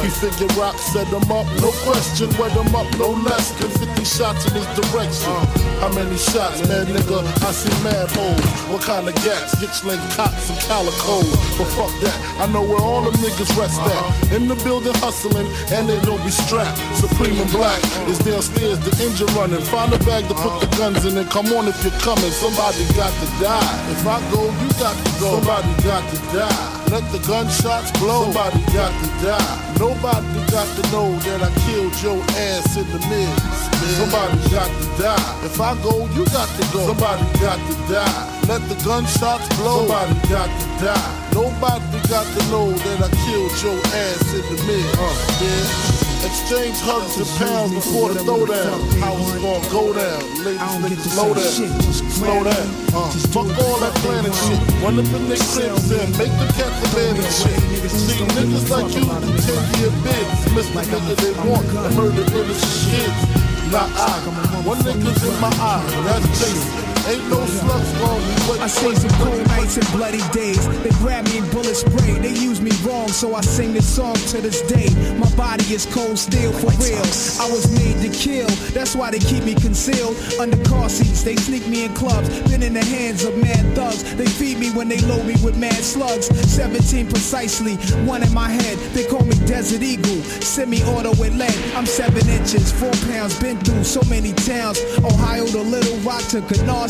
He 0.00 0.08
figured 0.08 0.54
rock 0.56 0.78
set 0.78 1.08
him 1.08 1.28
up, 1.28 1.44
no 1.60 1.68
question, 1.84 2.32
wet 2.40 2.52
him 2.56 2.72
up, 2.74 2.88
no 2.96 3.10
less 3.20 3.52
than 3.60 3.68
50 3.68 4.04
shots 4.04 4.48
in 4.48 4.56
his 4.56 4.68
direction. 4.80 5.28
How 5.84 5.92
many 5.92 6.16
shots, 6.16 6.64
man, 6.68 6.86
nigga? 6.88 7.20
I 7.44 7.52
see 7.52 7.74
mad 7.84 8.08
holes. 8.16 8.40
What 8.72 8.80
kind 8.80 9.08
of 9.08 9.14
gas? 9.20 9.60
Hitchling 9.60 10.00
cots 10.16 10.48
and 10.48 10.58
calicoes. 10.64 11.28
But 11.60 11.68
fuck 11.76 11.92
that, 12.00 12.16
I 12.40 12.46
know 12.48 12.62
where 12.62 12.80
all 12.80 13.02
them 13.02 13.12
niggas 13.20 13.52
rest 13.60 13.80
at. 13.82 14.32
In 14.32 14.48
the 14.48 14.56
building 14.64 14.94
hustling, 15.04 15.48
and 15.68 15.84
they 15.84 16.00
don't 16.08 16.22
be 16.24 16.30
strapped. 16.30 16.80
Supreme 16.96 17.36
and 17.36 17.50
black 17.52 17.82
is 18.08 18.18
downstairs, 18.20 18.80
the 18.80 18.92
engine 19.04 19.28
running. 19.36 19.60
Find 19.68 19.92
a 19.92 19.98
bag 20.08 20.28
to 20.28 20.34
put 20.34 20.64
the 20.64 20.68
guns 20.80 21.04
in 21.04 21.18
and 21.18 21.28
come 21.28 21.52
on 21.52 21.68
if 21.68 21.76
you're 21.84 22.00
coming. 22.00 22.30
Somebody 22.30 22.88
got 22.96 23.12
to 23.20 23.28
die. 23.36 23.74
If 23.92 24.06
I 24.06 24.29
go, 24.30 24.42
you 24.46 24.68
got 24.78 24.96
to 24.96 25.10
go. 25.20 25.38
Somebody 25.38 25.72
got 25.82 26.02
to 26.10 26.18
die. 26.32 26.80
Let 26.90 27.04
the 27.12 27.18
gunshots 27.26 27.90
blow. 27.98 28.24
Somebody 28.24 28.62
got 28.72 28.90
to 28.90 29.08
die. 29.22 29.56
Nobody 29.78 30.40
got 30.50 30.66
to 30.76 30.82
know 30.90 31.14
that 31.26 31.42
I 31.42 31.50
killed 31.66 31.94
your 32.02 32.20
ass 32.50 32.76
in 32.76 32.86
the 32.90 33.00
mid. 33.10 33.30
Somebody 33.98 34.38
got 34.50 34.70
to 34.70 34.86
die. 35.02 35.46
If 35.46 35.60
I 35.60 35.74
go, 35.82 36.06
you 36.14 36.24
got 36.26 36.48
to 36.58 36.64
go. 36.72 36.86
Somebody 36.90 37.26
got 37.38 37.58
to 37.58 37.74
die. 37.92 38.40
Let 38.48 38.62
the 38.68 38.76
gunshots 38.84 39.48
blow. 39.56 39.86
Somebody 39.86 40.14
got 40.28 40.48
to 40.48 40.66
die. 40.84 41.30
Nobody 41.34 41.98
got 42.08 42.26
to 42.26 42.40
know 42.50 42.72
that 42.72 42.98
I 43.06 43.10
killed 43.24 43.54
your 43.62 43.78
ass 43.94 44.34
in 44.34 44.44
the 44.50 44.58
mid. 44.66 44.86
Uh, 44.98 45.14
yeah. 45.42 46.09
Exchange 46.20 46.76
hugs 46.84 47.16
and 47.16 47.30
pounds 47.40 47.72
before 47.72 48.12
the 48.12 48.20
throwdown. 48.20 48.76
How 49.00 49.16
it's 49.16 49.40
gonna 49.40 49.72
go 49.72 49.88
down. 49.96 50.20
Ladies, 50.44 50.60
niggas, 50.84 51.08
slow 51.16 51.32
down. 51.32 51.80
Slow 52.12 52.44
down. 52.44 52.68
Uh, 52.92 53.08
fuck 53.32 53.48
all 53.64 53.80
that 53.80 53.94
planning 54.04 54.36
shit. 54.44 54.60
Run 54.84 55.00
up 55.00 55.08
in 55.16 55.32
their 55.32 55.40
cribs 55.40 55.88
and 55.88 56.12
make 56.20 56.28
the 56.36 56.48
cats 56.52 56.76
abandon 56.92 57.24
shit. 57.24 57.56
See, 57.88 58.20
niggas 58.36 58.68
like 58.68 58.92
you 58.92 59.00
do 59.00 59.32
10 59.32 59.80
year 59.80 59.92
bids. 60.04 60.40
Miss 60.52 60.68
the 60.68 60.84
nigga 60.92 61.16
they 61.24 61.32
want 61.48 61.64
and 61.72 61.96
murder 61.96 62.24
innocent 62.36 62.92
kids. 62.92 63.20
Not 63.72 63.88
I. 63.96 64.20
One 64.68 64.78
nigga's 64.84 65.24
in 65.24 65.40
my 65.40 65.48
eye. 65.56 65.80
That's 66.04 66.28
Jason. 66.36 66.99
Ain't 67.08 67.28
no 67.30 67.36
gonna 67.38 68.62
I 68.62 68.66
seen 68.66 68.94
some 68.94 69.10
cold 69.24 69.46
nights 69.48 69.78
and 69.78 69.86
bloody 69.92 70.20
days. 70.32 70.60
They 70.82 70.90
grab 71.00 71.24
me 71.24 71.38
and 71.38 71.50
bullet 71.50 71.74
spray. 71.74 72.18
They 72.18 72.34
use 72.34 72.60
me 72.60 72.70
wrong, 72.84 73.08
so 73.08 73.34
I 73.34 73.40
sing 73.40 73.72
this 73.72 73.88
song 73.88 74.14
to 74.32 74.40
this 74.42 74.60
day. 74.62 74.90
My 75.16 75.30
body 75.34 75.64
is 75.72 75.86
cold 75.86 76.18
steel 76.18 76.52
for 76.52 76.68
real. 76.76 77.00
I 77.40 77.48
was 77.50 77.64
made 77.72 78.02
to 78.02 78.10
kill. 78.14 78.48
That's 78.76 78.94
why 78.94 79.10
they 79.10 79.18
keep 79.18 79.44
me 79.44 79.54
concealed 79.54 80.14
under 80.38 80.62
car 80.68 80.90
seats. 80.90 81.22
They 81.22 81.36
sneak 81.36 81.66
me 81.68 81.86
in 81.86 81.94
clubs. 81.94 82.28
Been 82.50 82.62
in 82.62 82.74
the 82.74 82.84
hands 82.84 83.24
of 83.24 83.34
mad 83.38 83.74
thugs. 83.74 84.02
They 84.14 84.26
feed 84.26 84.58
me 84.58 84.70
when 84.72 84.88
they 84.88 85.00
load 85.00 85.24
me 85.24 85.36
with 85.42 85.56
mad 85.56 85.82
slugs. 85.82 86.26
17 86.50 87.08
precisely, 87.08 87.76
one 88.04 88.22
in 88.22 88.34
my 88.34 88.50
head. 88.50 88.76
They 88.92 89.06
call 89.06 89.24
me 89.24 89.36
Desert 89.46 89.82
Eagle. 89.82 90.20
Semi-auto 90.42 91.10
with 91.16 91.34
lead. 91.34 91.56
I'm 91.74 91.86
seven 91.86 92.28
inches, 92.28 92.72
four 92.72 92.92
pounds. 93.08 93.40
Been 93.40 93.58
through 93.60 93.84
so 93.84 94.02
many 94.10 94.34
towns. 94.34 94.78
Ohio 94.98 95.46
to 95.46 95.62
Little 95.62 95.96
Rock 96.00 96.22
to 96.28 96.42
Canarsie. 96.42 96.89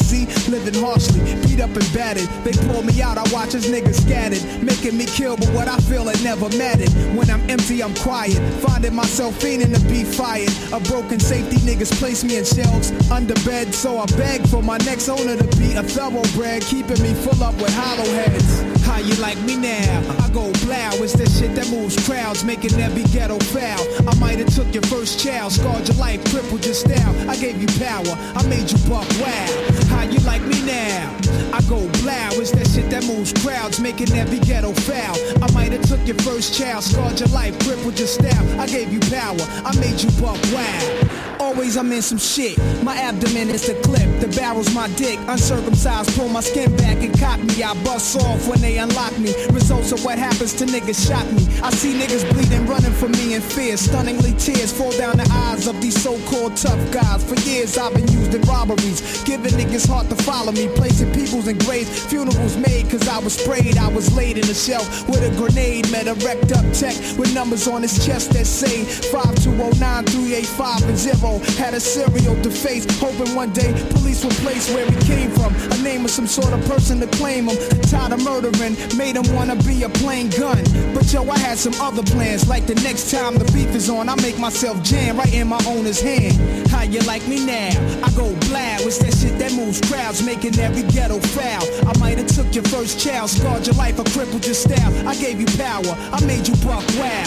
Living 0.51 0.83
harshly, 0.83 1.21
beat 1.47 1.61
up 1.61 1.71
and 1.77 1.95
battered. 1.95 2.29
They 2.43 2.53
pull 2.67 2.83
me 2.83 3.01
out, 3.01 3.17
I 3.19 3.23
watch 3.33 3.55
as 3.55 3.71
niggas 3.71 4.03
scattered. 4.03 4.43
Making 4.63 4.97
me 4.99 5.07
kill, 5.07 5.37
but 5.37 5.49
what 5.51 5.69
I 5.69 5.77
feel 5.79 6.09
it 6.09 6.21
never 6.23 6.49
mattered. 6.57 6.91
When 7.17 7.31
I'm 7.31 7.49
empty, 7.49 7.83
I'm 7.83 7.95
quiet. 7.95 8.39
Finding 8.61 8.95
myself 8.95 9.39
fiending 9.39 9.73
to 9.73 9.81
be 9.89 10.03
fired. 10.03 10.53
A 10.73 10.81
broken 10.81 11.21
safety 11.21 11.59
niggas 11.59 11.93
place 12.01 12.25
me 12.25 12.39
in 12.39 12.45
shelves 12.45 12.91
under 13.11 13.35
bed. 13.45 13.73
So 13.75 13.99
I 13.99 14.07
beg 14.17 14.47
for 14.49 14.63
my 14.63 14.79
next 14.79 15.09
owner 15.09 15.37
to 15.37 15.57
be 15.57 15.75
a 15.75 15.83
thoroughbred. 15.83 16.63
Keeping 16.63 17.01
me 17.03 17.15
full 17.15 17.43
up 17.45 17.55
with 17.55 17.75
hollow 17.75 18.05
heads. 18.05 18.70
How 18.91 18.99
you 18.99 19.15
like 19.23 19.39
me 19.43 19.57
now? 19.57 20.03
I 20.19 20.29
go 20.31 20.51
blow, 20.67 20.91
it's 20.99 21.13
that 21.15 21.31
shit 21.31 21.55
that 21.55 21.71
moves 21.71 21.95
crowds, 22.05 22.43
making 22.43 22.75
every 22.81 23.05
ghetto 23.05 23.39
foul. 23.39 23.87
I 24.09 24.19
might 24.19 24.41
have 24.41 24.53
took 24.53 24.75
your 24.75 24.83
first 24.83 25.21
child, 25.21 25.53
scarred 25.53 25.87
your 25.87 25.97
life, 25.97 26.19
crippled 26.25 26.65
your 26.65 26.75
style. 26.75 27.15
I 27.31 27.37
gave 27.37 27.63
you 27.63 27.69
power, 27.79 28.13
I 28.35 28.43
made 28.49 28.69
you 28.69 28.79
buck 28.91 29.09
wow. 29.23 29.47
How 29.95 30.03
you 30.03 30.19
like 30.27 30.43
me 30.43 30.61
now? 30.67 31.17
I 31.55 31.61
go 31.69 31.87
blow, 32.03 32.43
it's 32.43 32.51
that 32.51 32.67
shit 32.67 32.91
that 32.91 33.07
moves 33.07 33.33
crowds, 33.33 33.79
making 33.79 34.11
every 34.13 34.41
ghetto 34.41 34.73
foul. 34.73 35.17
I 35.41 35.51
might 35.53 35.71
have 35.71 35.87
took 35.87 36.05
your 36.05 36.19
first 36.27 36.59
child, 36.59 36.83
scarred 36.83 37.21
your 37.21 37.29
life, 37.29 37.57
crippled 37.61 37.97
your 37.97 38.09
style. 38.09 38.61
I 38.61 38.67
gave 38.67 38.93
you 38.93 38.99
power, 39.07 39.39
I 39.65 39.71
made 39.79 40.03
you 40.03 40.11
buck 40.21 40.41
wow. 40.53 41.10
Always 41.51 41.77
I'm 41.77 41.91
in 41.91 42.01
some 42.01 42.17
shit. 42.17 42.57
My 42.85 42.97
abdomen 42.97 43.51
is 43.51 43.67
the 43.67 43.75
clip, 43.83 44.09
the 44.21 44.29
barrel's 44.39 44.73
my 44.73 44.87
dick. 44.95 45.19
Uncircumcised, 45.27 46.17
pull 46.17 46.29
my 46.29 46.41
skin 46.41 46.75
back 46.77 46.99
and 47.03 47.13
cock 47.19 47.41
me. 47.43 47.65
I 47.65 47.75
bust 47.83 48.17
off 48.17 48.47
when 48.47 48.61
they 48.61 48.79
unlock 48.79 49.19
me. 49.19 49.35
Results 49.51 49.91
of 49.91 50.05
what 50.05 50.17
happens 50.17 50.55
to 50.55 50.65
niggas 50.65 51.09
shot 51.09 51.27
me. 51.33 51.43
I 51.61 51.71
see 51.71 51.93
niggas 51.93 52.23
bleeding, 52.33 52.67
running 52.67 52.93
from 52.93 53.11
me 53.13 53.35
in 53.35 53.43
fear. 53.43 53.77
Stunningly 53.77 54.33
tears 54.35 54.73
fall 54.73 54.93
down 54.93 55.17
the 55.17 55.29
eyes 55.29 55.67
of 55.67 55.81
these 55.81 56.01
so-called 56.01 56.57
tough 56.57 56.79
guys. 56.93 57.25
For 57.25 57.35
years 57.41 57.77
I've 57.77 57.95
been 57.95 58.07
used 58.07 58.33
in 58.33 58.43
robberies, 58.43 59.25
giving 59.25 59.51
niggas 59.51 59.89
heart 59.89 60.09
to 60.11 60.17
follow 60.23 60.53
me, 60.53 60.69
placing 60.77 61.13
peoples 61.13 61.49
in 61.49 61.59
graves. 61.59 62.07
Funerals 62.07 62.57
made 62.59 62.89
cause 62.89 63.09
I 63.09 63.19
was 63.19 63.35
sprayed. 63.35 63.77
I 63.77 63.89
was 63.89 64.15
laid 64.15 64.39
in 64.39 64.45
a 64.45 64.55
shelf 64.55 64.87
with 65.09 65.27
a 65.27 65.35
grenade. 65.37 65.91
Met 65.91 66.07
a 66.07 66.15
wrecked 66.25 66.53
up 66.53 66.65
tech 66.73 66.95
with 67.19 67.35
numbers 67.35 67.67
on 67.67 67.83
his 67.83 68.07
chest 68.07 68.35
that 68.35 68.47
say 68.47 68.85
5209 69.11 70.05
385 70.05 70.89
and 70.89 70.97
0. 70.97 71.40
Had 71.57 71.75
a 71.75 71.81
serial 71.81 72.37
face, 72.51 72.85
hoping 72.99 73.35
one 73.35 73.53
day 73.53 73.73
police 73.91 74.25
will 74.25 74.37
place 74.43 74.73
where 74.75 74.87
we 74.87 74.97
came 75.07 75.31
from. 75.31 75.55
A 75.73 75.83
name 75.83 76.05
of 76.05 76.11
some 76.11 76.27
sort 76.27 76.53
of 76.53 76.65
person 76.67 77.01
to 77.01 77.07
claim 77.19 77.49
him. 77.49 77.57
Tired 77.83 78.13
of 78.13 78.23
murdering, 78.25 78.77
made 78.97 79.17
him 79.17 79.35
wanna 79.35 79.57
be 79.57 79.83
a 79.83 79.89
plain 79.89 80.31
gun. 80.31 80.63
But 80.95 81.13
yo, 81.13 81.29
I 81.29 81.39
had 81.39 81.59
some 81.59 81.75
other 81.81 82.03
plans. 82.03 82.49
Like 82.49 82.67
the 82.67 82.75
next 82.77 83.11
time 83.11 83.35
the 83.39 83.45
beef 83.53 83.75
is 83.75 83.89
on, 83.89 84.09
I 84.09 84.17
make 84.17 84.39
myself 84.39 84.83
jam 84.83 85.17
right 85.19 85.33
in 85.33 85.49
my 85.49 85.61
owner's 85.67 86.01
hand. 86.01 86.69
How 86.69 86.83
you 86.83 87.01
like 87.01 87.27
me 87.29 87.45
now? 87.45 87.71
I 88.05 88.11
go 88.13 88.29
blow, 88.49 88.87
it's 88.87 88.99
that 88.99 89.15
shit 89.15 89.39
that 89.39 89.53
moves 89.53 89.81
crowds, 89.81 90.23
making 90.23 90.59
every 90.59 90.83
ghetto 90.83 91.19
foul. 91.19 91.65
I 91.89 91.97
might 91.99 92.19
have 92.19 92.29
took 92.29 92.55
your 92.55 92.65
first 92.65 93.01
child, 93.01 93.31
scarred 93.31 93.67
your 93.67 93.77
life, 93.77 93.99
or 93.99 94.05
crippled 94.05 94.45
your 94.45 94.55
style. 94.55 94.93
I 95.09 95.15
gave 95.17 95.41
you 95.41 95.47
power, 95.59 95.95
I 96.13 96.25
made 96.27 96.47
you 96.49 96.55
buck 96.67 96.85
wow. 96.99 97.25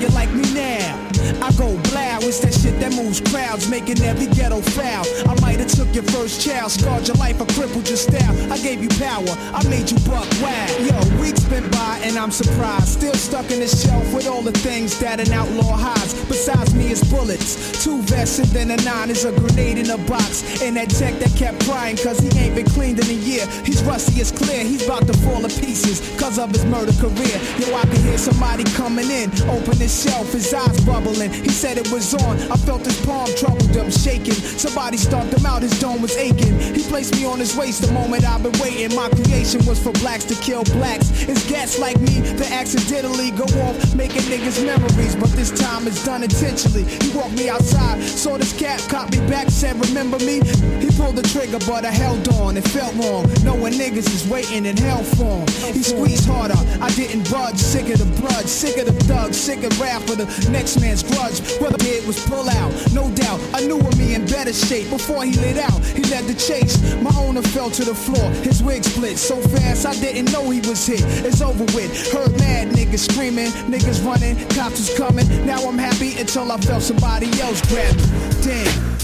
You 0.00 0.08
like 0.08 0.32
me 0.32 0.42
now? 0.52 1.04
I 1.40 1.50
go 1.56 1.72
blow, 1.90 2.18
it's 2.26 2.40
that 2.40 2.52
shit 2.52 2.78
that 2.80 2.92
moves 2.94 3.20
crowds, 3.20 3.68
making 3.68 4.00
every 4.02 4.26
ghetto 4.26 4.60
foul. 4.60 5.04
I 5.28 5.38
might 5.40 5.58
have 5.60 5.70
took 5.70 5.94
your 5.94 6.04
first 6.04 6.44
child, 6.44 6.70
scarred 6.70 7.06
your 7.06 7.16
life, 7.16 7.40
or 7.40 7.46
crippled 7.54 7.88
your 7.88 7.96
style. 7.96 8.34
I 8.52 8.58
gave 8.58 8.82
you 8.82 8.88
power, 9.00 9.32
I 9.54 9.62
made 9.68 9.90
you 9.90 9.98
buck 10.04 10.28
wow. 10.42 10.66
Yo, 10.80 11.20
weeks 11.20 11.44
been 11.44 11.68
by 11.70 12.00
and 12.02 12.18
I'm 12.18 12.30
surprised. 12.30 12.88
Still 12.88 13.14
stuck 13.14 13.50
in 13.50 13.60
the 13.60 13.68
shelf 13.68 14.12
with 14.12 14.26
all 14.26 14.42
the 14.42 14.52
things 14.52 14.98
that 14.98 15.20
an 15.20 15.32
outlaw 15.32 15.76
hides. 15.76 16.14
Besides 16.26 16.74
me, 16.74 16.90
is 16.90 17.02
bullets. 17.10 17.82
Two 17.82 18.02
vests 18.02 18.38
and 18.38 18.48
then 18.48 18.70
a 18.70 18.76
nine 18.84 19.10
is 19.10 19.24
a 19.24 19.32
grenade 19.32 19.78
in 19.78 19.90
a 19.90 19.98
box. 20.06 20.62
And 20.62 20.76
that 20.76 20.90
tech 20.90 21.18
that 21.20 21.34
kept 21.36 21.64
crying 21.64 21.96
cause 21.96 22.18
he 22.18 22.28
ain't 22.38 22.54
been 22.54 22.66
cleaned 22.66 23.00
in 23.00 23.08
a 23.08 23.20
year. 23.30 23.46
He's 23.64 23.82
rusty, 23.84 24.20
it's 24.20 24.30
clear, 24.30 24.62
he's 24.64 24.84
about 24.84 25.06
to 25.06 25.14
fall 25.24 25.40
to 25.40 25.48
pieces 25.60 26.00
cause 26.18 26.38
of 26.38 26.50
his 26.50 26.64
murder 26.66 26.92
career. 27.00 27.36
Yo, 27.58 27.74
I 27.74 27.82
can 27.82 28.02
hear 28.02 28.18
somebody 28.18 28.64
coming 28.76 29.10
in, 29.10 29.30
open 29.48 29.78
his 29.84 30.02
shelf, 30.02 30.32
his 30.32 30.52
eyes 30.54 30.80
bubbling. 30.84 31.30
He 31.30 31.50
said 31.50 31.76
it 31.76 31.90
was 31.92 32.14
on. 32.14 32.40
I 32.50 32.56
felt 32.56 32.84
his 32.84 32.98
palm 33.04 33.28
troubled 33.36 33.74
him, 33.76 33.90
shaking. 33.90 34.32
Somebody 34.32 34.96
stomped 34.96 35.34
him 35.34 35.44
out, 35.44 35.60
his 35.60 35.78
dome 35.78 36.00
was 36.00 36.16
aching. 36.16 36.58
He 36.58 36.82
placed 36.84 37.14
me 37.16 37.26
on 37.26 37.38
his 37.38 37.54
waist 37.54 37.82
the 37.82 37.92
moment 37.92 38.24
I've 38.24 38.42
been 38.42 38.58
waiting. 38.60 38.96
My 38.96 39.10
creation 39.10 39.60
was 39.66 39.78
for 39.78 39.92
blacks 40.04 40.24
to 40.26 40.34
kill 40.36 40.64
blacks. 40.64 41.10
It's 41.28 41.44
gats 41.50 41.78
like 41.78 42.00
me 42.00 42.20
that 42.40 42.50
accidentally 42.50 43.30
go 43.32 43.44
off, 43.60 43.76
making 43.94 44.22
niggas 44.32 44.64
memories. 44.64 45.16
But 45.16 45.30
this 45.32 45.50
time 45.50 45.86
it's 45.86 46.02
done 46.02 46.22
intentionally. 46.22 46.84
He 46.84 47.10
walked 47.14 47.36
me 47.36 47.50
outside, 47.50 48.02
saw 48.02 48.38
this 48.38 48.58
cat, 48.58 48.80
caught 48.88 49.12
me 49.12 49.18
back, 49.28 49.50
said, 49.50 49.76
Remember 49.88 50.18
me? 50.20 50.40
He 50.80 50.88
pulled 50.96 51.16
the 51.16 51.28
trigger, 51.28 51.58
but 51.68 51.84
I 51.84 51.90
held 51.90 52.26
on. 52.40 52.56
It 52.56 52.66
felt 52.68 52.94
wrong, 52.94 53.28
knowing 53.44 53.74
niggas 53.74 54.08
is 54.08 54.26
waiting 54.28 54.64
in 54.64 54.78
hell 54.78 55.04
for 55.04 55.44
him. 55.44 55.74
He 55.74 55.82
squeezed 55.82 56.26
harder, 56.26 56.60
I 56.80 56.88
didn't 56.96 57.30
budge. 57.30 57.58
Sick 57.58 57.90
of 57.92 57.98
the 57.98 58.20
blood, 58.20 58.48
sick 58.48 58.78
of 58.78 58.86
the 58.86 59.04
thugs, 59.04 59.36
sick 59.36 59.62
of 59.62 59.73
rap 59.80 60.02
for 60.02 60.16
the 60.16 60.26
next 60.50 60.80
man's 60.80 61.02
grudge. 61.02 61.40
Whether 61.60 61.78
it 61.80 62.06
was 62.06 62.24
pull 62.26 62.48
out, 62.48 62.72
no 62.92 63.10
doubt. 63.14 63.40
I 63.52 63.66
knew 63.66 63.78
of 63.78 63.98
me 63.98 64.14
in 64.14 64.26
better 64.26 64.52
shape 64.52 64.90
before 64.90 65.24
he 65.24 65.32
lit 65.32 65.58
out. 65.58 65.84
He 65.84 66.02
led 66.04 66.24
the 66.24 66.34
chase. 66.34 66.76
My 67.02 67.14
owner 67.16 67.42
fell 67.42 67.70
to 67.70 67.84
the 67.84 67.94
floor, 67.94 68.28
his 68.42 68.62
wig 68.62 68.84
split 68.84 69.18
so 69.18 69.40
fast 69.40 69.86
I 69.86 69.94
didn't 69.94 70.32
know 70.32 70.50
he 70.50 70.60
was 70.60 70.86
hit. 70.86 71.02
It's 71.24 71.40
over 71.40 71.64
with. 71.76 72.12
Heard 72.12 72.38
mad 72.38 72.68
niggas 72.68 73.10
screaming, 73.10 73.50
niggas 73.70 74.04
running, 74.04 74.36
cops 74.50 74.78
was 74.78 74.96
coming. 74.96 75.26
Now 75.46 75.62
I'm 75.66 75.78
happy 75.78 76.18
until 76.18 76.50
I 76.50 76.58
felt 76.58 76.82
somebody 76.82 77.28
else 77.40 77.60
grab 77.68 77.94
me. 77.96 78.02
Damn. 78.42 78.94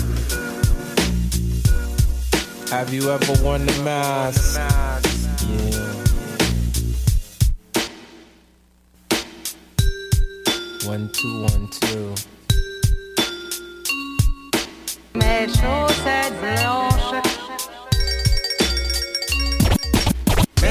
Have 2.70 2.94
you 2.94 3.10
ever 3.10 3.42
worn 3.42 3.66
the 3.66 3.82
mask? 3.82 4.56
Yeah. 4.56 5.99
One, 10.90 11.08
two, 11.12 11.42
one, 11.42 11.68
two. 11.68 12.14
Mes 15.14 15.46
chaussettes 15.56 16.40
blanches. 16.40 16.89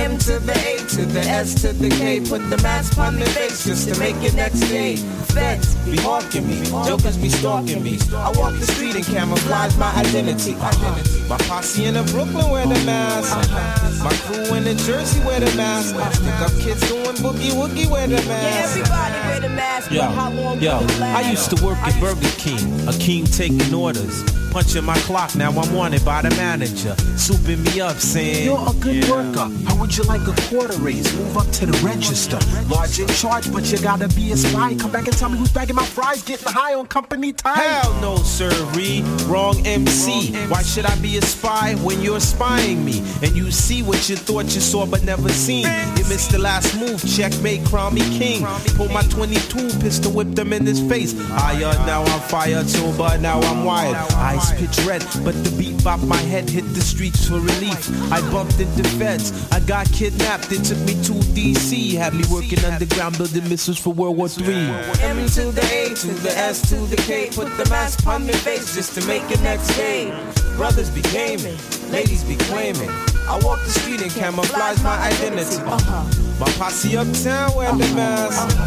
M 0.10 0.18
to 0.18 0.40
the 0.40 0.54
A 0.54 0.78
to 0.96 1.06
the 1.06 1.20
S 1.22 1.62
to 1.62 1.74
the 1.74 1.90
K. 1.90 2.20
Put 2.20 2.50
the 2.50 2.58
mask 2.64 2.98
on 2.98 3.16
their 3.18 3.28
face 3.28 3.66
just 3.66 3.90
to 3.90 4.00
make 4.00 4.16
it 4.18 4.34
next 4.34 4.62
day. 4.62 4.96
Feds 4.96 5.76
be 5.86 5.98
hawking 5.98 6.48
me, 6.48 6.64
jokers 6.88 7.18
be 7.18 7.30
stalking 7.30 7.84
me. 7.84 8.00
I 8.16 8.32
walk 8.36 8.54
the 8.54 8.66
street 8.66 8.96
and 8.96 9.06
camouflage 9.06 9.76
my 9.78 9.94
identity. 9.96 10.56
My 11.30 11.38
posse 11.48 11.86
in 11.86 11.94
the 11.94 12.04
Brooklyn 12.04 12.50
wear 12.50 12.66
the 12.66 12.80
mask. 12.86 13.36
My 14.04 14.14
crew 14.26 14.56
in 14.56 14.64
the 14.64 14.76
Jersey 14.76 15.20
wear 15.26 15.40
the 15.40 15.56
mask. 15.56 15.96
Stick 16.16 16.42
up 16.42 16.52
kids 16.60 16.88
doing 16.90 17.16
boogie 17.18 17.52
woogie 17.52 17.90
wear 17.90 18.08
the 18.08 18.16
mask. 18.16 18.78
Yeah, 18.78 18.82
everybody 18.82 19.28
wear 19.28 19.40
the 19.42 19.50
mask, 19.50 19.92
Yo, 19.92 20.02
but 20.02 20.12
how 20.12 20.32
long 20.32 20.60
yo, 20.60 20.80
I 21.02 21.30
used 21.30 21.56
to 21.56 21.64
work 21.64 21.78
at 21.80 22.00
Burger 22.00 22.34
King, 22.38 22.88
a 22.88 22.94
king 22.94 23.26
taking 23.26 23.74
orders. 23.74 24.24
Punching 24.52 24.84
my 24.84 24.98
clock, 25.00 25.36
now 25.36 25.52
I'm 25.52 25.74
wanted 25.74 26.04
by 26.04 26.24
the 26.24 26.30
manager. 26.32 26.96
Souping 27.16 27.64
me 27.64 27.82
up, 27.82 27.98
saying, 27.98 28.46
You're 28.46 28.58
a 28.68 28.74
good 28.74 29.08
worker. 29.08 29.48
How 29.68 29.76
would 29.80 29.96
you 29.96 30.04
like 30.06 30.22
a 30.28 30.34
quarter 30.50 30.76
raise? 30.80 31.14
Move 31.16 31.38
up 31.38 31.48
to 31.52 31.68
the 31.68 31.78
register. 31.86 32.40
Large 32.68 33.00
in 33.00 33.08
charge, 33.10 33.52
but 33.54 33.72
you 33.72 33.78
gotta 33.78 34.08
be 34.10 34.32
a 34.32 34.38
spy. 34.38 34.76
Come 34.76 34.92
back 34.92 35.06
and 35.06 35.16
tell 35.16 35.30
me 35.30 35.38
who's 35.38 35.52
bagging 35.52 35.76
my 35.76 35.86
fries, 35.86 36.24
getting 36.24 36.52
high 36.52 36.74
on 36.74 36.88
company 36.88 37.32
time. 37.32 37.58
Hell 37.58 37.94
no, 38.02 38.16
sirree. 38.18 39.04
Wrong 39.28 39.66
MC. 39.68 40.34
Why 40.48 40.64
should 40.64 40.86
I 40.86 40.96
be 41.00 41.18
a 41.18 41.22
spy 41.22 41.76
when 41.84 42.02
you're 42.02 42.20
spying 42.20 42.84
me? 42.84 43.00
And 43.22 43.36
you 43.36 43.52
see 43.52 43.84
what 43.84 44.10
you 44.10 44.16
thought 44.16 44.46
you 44.46 44.62
saw 44.62 44.86
but 44.86 45.04
never 45.04 45.30
seen. 45.30 45.66
You 45.96 46.06
missed 46.10 46.32
the 46.32 46.40
last 46.40 46.76
move, 46.80 47.04
checkmate, 47.08 47.66
crown 47.66 47.94
me 47.94 48.02
king. 48.18 48.46
Pull 48.76 48.90
my 48.90 49.04
22 49.04 49.80
pistol, 49.80 50.12
whip 50.12 50.30
them 50.34 50.54
in 50.54 50.66
his 50.66 50.82
face. 50.90 51.14
Higher, 51.30 51.74
now 51.86 52.04
I'm 52.04 52.22
fire, 52.22 52.64
sober, 52.64 53.16
now 53.20 53.40
I'm 53.42 53.64
wired. 53.64 53.96
Pitch 54.58 54.86
red, 54.86 55.06
but 55.24 55.36
the 55.44 55.54
beat 55.58 55.84
bop 55.84 56.00
my 56.02 56.18
head 56.18 56.50
hit 56.50 56.66
the 56.74 56.82
streets 56.82 57.28
for 57.28 57.36
relief. 57.36 58.12
I 58.12 58.22
bumped 58.32 58.60
into 58.60 58.84
feds, 58.98 59.32
I 59.52 59.60
got 59.60 59.92
kidnapped, 59.92 60.50
they 60.50 60.58
took 60.58 60.80
me 60.80 60.94
to 61.04 61.14
DC. 61.36 61.94
Had 61.94 62.14
me 62.14 62.24
working 62.32 62.64
underground 62.66 63.18
building 63.18 63.48
missiles 63.50 63.78
for 63.78 63.94
World 63.94 64.18
War 64.18 64.28
III. 64.28 64.70
M 65.02 65.26
to 65.28 65.52
the 65.52 65.66
A 65.72 65.94
to 65.96 66.08
the 66.24 66.32
S 66.38 66.70
to 66.70 66.76
the 66.76 66.98
K. 66.98 67.30
Put 67.32 67.56
the 67.58 67.68
mask 67.70 68.06
on 68.08 68.26
your 68.26 68.36
face 68.38 68.74
just 68.76 68.94
to 68.96 69.06
make 69.08 69.30
it 69.32 69.42
next 69.42 69.76
day. 69.76 70.10
Brothers 70.56 70.90
be 70.90 71.02
gaming, 71.14 71.58
ladies 71.92 72.24
be 72.24 72.36
claiming. 72.36 72.90
I 73.28 73.40
walk 73.44 73.60
the 73.64 73.72
street 73.72 74.02
and 74.02 74.12
camouflage 74.12 74.82
my 74.84 74.98
identity. 74.98 75.62
Uh-huh. 75.64 76.29
My 76.40 76.50
posse 76.58 76.96
uptown 76.96 77.54
wear 77.56 77.72
the 77.74 77.94
mask. 77.96 78.58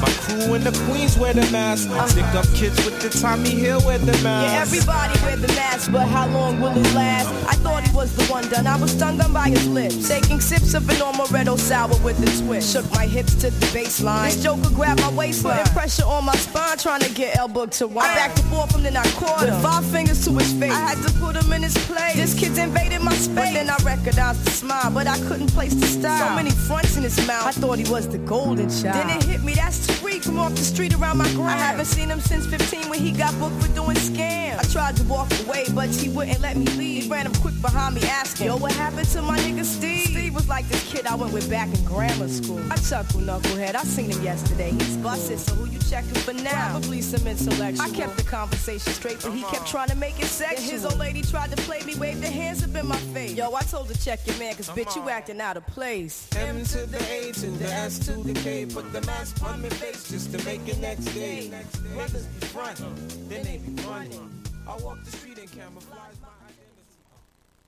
My 0.00 0.10
crew 0.22 0.54
in 0.54 0.64
the 0.64 0.72
Queens 0.86 1.18
wear 1.18 1.34
the 1.34 1.46
mask. 1.50 1.90
Stick 2.08 2.24
up 2.34 2.46
kids 2.54 2.82
with 2.84 3.00
the 3.02 3.10
Tommy 3.20 3.50
Hill 3.50 3.80
wear 3.84 3.98
the 3.98 4.16
mask. 4.22 4.52
Yeah, 4.52 4.62
everybody 4.62 5.20
wear 5.20 5.36
the 5.36 5.48
mask, 5.48 5.92
but 5.92 6.06
how 6.08 6.26
long 6.28 6.60
will 6.60 6.76
it 6.76 6.94
last? 6.94 7.28
I 7.46 7.54
thought 7.56 7.86
he 7.86 7.94
was 7.94 8.14
the 8.16 8.24
one 8.32 8.48
done. 8.48 8.66
I 8.66 8.76
was 8.76 8.92
stung 8.92 9.20
on 9.20 9.32
by 9.32 9.48
his 9.48 9.66
lips. 9.68 10.08
Taking 10.08 10.40
sips 10.40 10.72
of 10.72 10.88
an 10.88 10.96
amaretto 10.96 11.58
sour 11.58 11.96
with 12.02 12.18
a 12.22 12.44
twist. 12.44 12.72
Shook 12.72 12.90
my 12.92 13.06
hips 13.06 13.34
to 13.42 13.50
the 13.50 13.66
baseline. 13.66 14.26
This 14.26 14.42
joker 14.42 14.70
grabbed 14.70 15.00
my 15.02 15.10
waistline. 15.10 15.58
Putting 15.58 15.72
pressure 15.74 16.06
on 16.06 16.24
my 16.24 16.36
spine, 16.36 16.78
trying 16.78 17.00
to 17.00 17.12
get 17.12 17.36
elbow 17.36 17.66
to 17.66 17.88
wine. 17.88 18.08
I 18.08 18.14
backed 18.14 18.38
and 18.38 18.48
forth, 18.48 18.74
and 18.74 18.84
then 18.86 18.96
I 18.96 19.04
caught 19.12 19.42
him. 19.42 19.54
With 19.54 19.62
five 19.62 19.84
fingers 19.86 20.24
to 20.24 20.32
his 20.32 20.52
face. 20.54 20.72
I 20.72 20.94
had 20.94 21.06
to 21.06 21.12
put 21.18 21.36
him 21.36 21.52
in 21.52 21.62
his 21.62 21.76
place. 21.86 22.16
This 22.16 22.38
kid's 22.38 22.56
invaded 22.56 23.02
my 23.02 23.12
space. 23.12 23.34
But 23.34 23.52
then 23.52 23.68
I 23.68 23.76
recognized 23.84 24.44
the 24.44 24.50
smile, 24.50 24.90
but 24.90 25.06
I 25.06 25.18
couldn't 25.28 25.48
place 25.48 25.74
the 25.74 25.86
style. 25.86 26.28
So 26.28 26.34
many 26.34 26.50
fronts 26.50 26.96
in 26.96 27.02
his 27.02 27.17
mouth. 27.26 27.46
I 27.46 27.52
thought 27.52 27.78
he 27.78 27.90
was 27.90 28.08
the 28.08 28.18
golden 28.18 28.68
child. 28.68 28.94
Then 28.94 29.10
it 29.10 29.22
hit 29.24 29.42
me, 29.42 29.54
that's 29.54 29.86
Tariq 29.86 30.24
from 30.24 30.38
off 30.38 30.54
the 30.54 30.64
street 30.64 30.94
around 30.94 31.18
my 31.18 31.30
grind. 31.32 31.60
I 31.60 31.66
haven't 31.66 31.86
seen 31.86 32.08
him 32.08 32.20
since 32.20 32.46
15 32.46 32.88
when 32.88 33.00
he 33.00 33.12
got 33.12 33.38
booked 33.38 33.62
for 33.62 33.72
doing 33.74 33.96
scams. 33.96 34.58
I 34.58 34.62
tried 34.72 34.96
to 34.96 35.04
walk 35.04 35.30
away, 35.46 35.66
but 35.74 35.88
he 35.88 36.08
wouldn't 36.08 36.40
let 36.40 36.56
me 36.56 36.66
leave. 36.76 37.04
He 37.04 37.10
ran 37.10 37.26
him 37.26 37.34
quick 37.34 37.60
behind 37.60 37.94
me 37.94 38.02
asking, 38.02 38.46
Yo, 38.46 38.56
what 38.56 38.72
happened 38.72 39.08
to 39.08 39.22
my 39.22 39.38
nigga 39.38 39.64
Steve? 39.64 40.08
Steve 40.08 40.34
was 40.34 40.48
like 40.48 40.68
this 40.68 40.82
kid 40.90 41.06
I 41.06 41.14
went 41.14 41.32
with 41.32 41.48
back 41.50 41.68
in 41.74 41.84
grammar 41.84 42.28
school. 42.28 42.60
I 42.70 42.76
chuckle 42.76 43.20
knucklehead, 43.20 43.74
I 43.74 43.82
seen 43.84 44.10
him 44.10 44.22
yesterday. 44.22 44.70
He's 44.70 44.96
busted, 44.96 45.38
so 45.38 45.54
who 45.54 45.70
you 45.70 45.78
checking 45.78 46.14
for 46.14 46.32
now? 46.32 46.70
Probably 46.70 47.00
some 47.00 47.26
intellectual. 47.26 47.86
I 47.86 47.90
kept 47.90 48.16
the 48.16 48.24
conversation 48.24 48.92
straight, 48.92 49.20
but 49.22 49.32
he 49.32 49.42
kept 49.42 49.54
uh-huh. 49.56 49.66
trying 49.66 49.88
to 49.88 49.96
make 49.96 50.18
it 50.20 50.26
sexual. 50.26 50.64
Then 50.64 50.70
his 50.70 50.84
old 50.84 50.98
lady 50.98 51.22
tried 51.22 51.50
to 51.50 51.56
play 51.62 51.82
me, 51.82 51.94
waved 51.96 52.22
her 52.24 52.30
hands 52.30 52.62
up 52.62 52.74
in 52.74 52.86
my 52.86 52.96
face. 53.14 53.34
Yo, 53.34 53.52
I 53.54 53.62
told 53.62 53.88
her 53.88 53.94
check 53.94 54.26
your 54.26 54.36
man, 54.38 54.54
cause 54.54 54.68
bitch, 54.70 54.94
you 54.96 55.08
acting 55.08 55.40
out 55.40 55.56
of 55.56 55.66
place. 55.66 56.28
M 56.36 56.64
to 56.64 56.86
the 56.86 56.98
A 57.08 57.28
and 57.28 57.58
the 57.58 57.66
S 57.66 57.98
to 58.00 58.12
the 58.12 58.34
K. 58.34 58.66
Put 58.66 58.92
the 58.92 59.00
mask 59.02 59.42
on 59.42 59.62
my 59.62 59.68
face 59.68 60.10
just 60.10 60.32
to 60.32 60.44
make 60.44 60.66
it 60.68 60.78
next 60.78 61.06
day. 61.14 61.50
Brothers 61.94 62.26
be 62.26 62.46
frontin', 62.46 62.94
then 63.28 63.44
they 63.44 63.58
be 63.58 63.82
running. 63.82 64.30
I 64.66 64.76
walk 64.82 65.02
the 65.04 65.10
street 65.12 65.38
and 65.38 65.50
camouflage. 65.50 66.07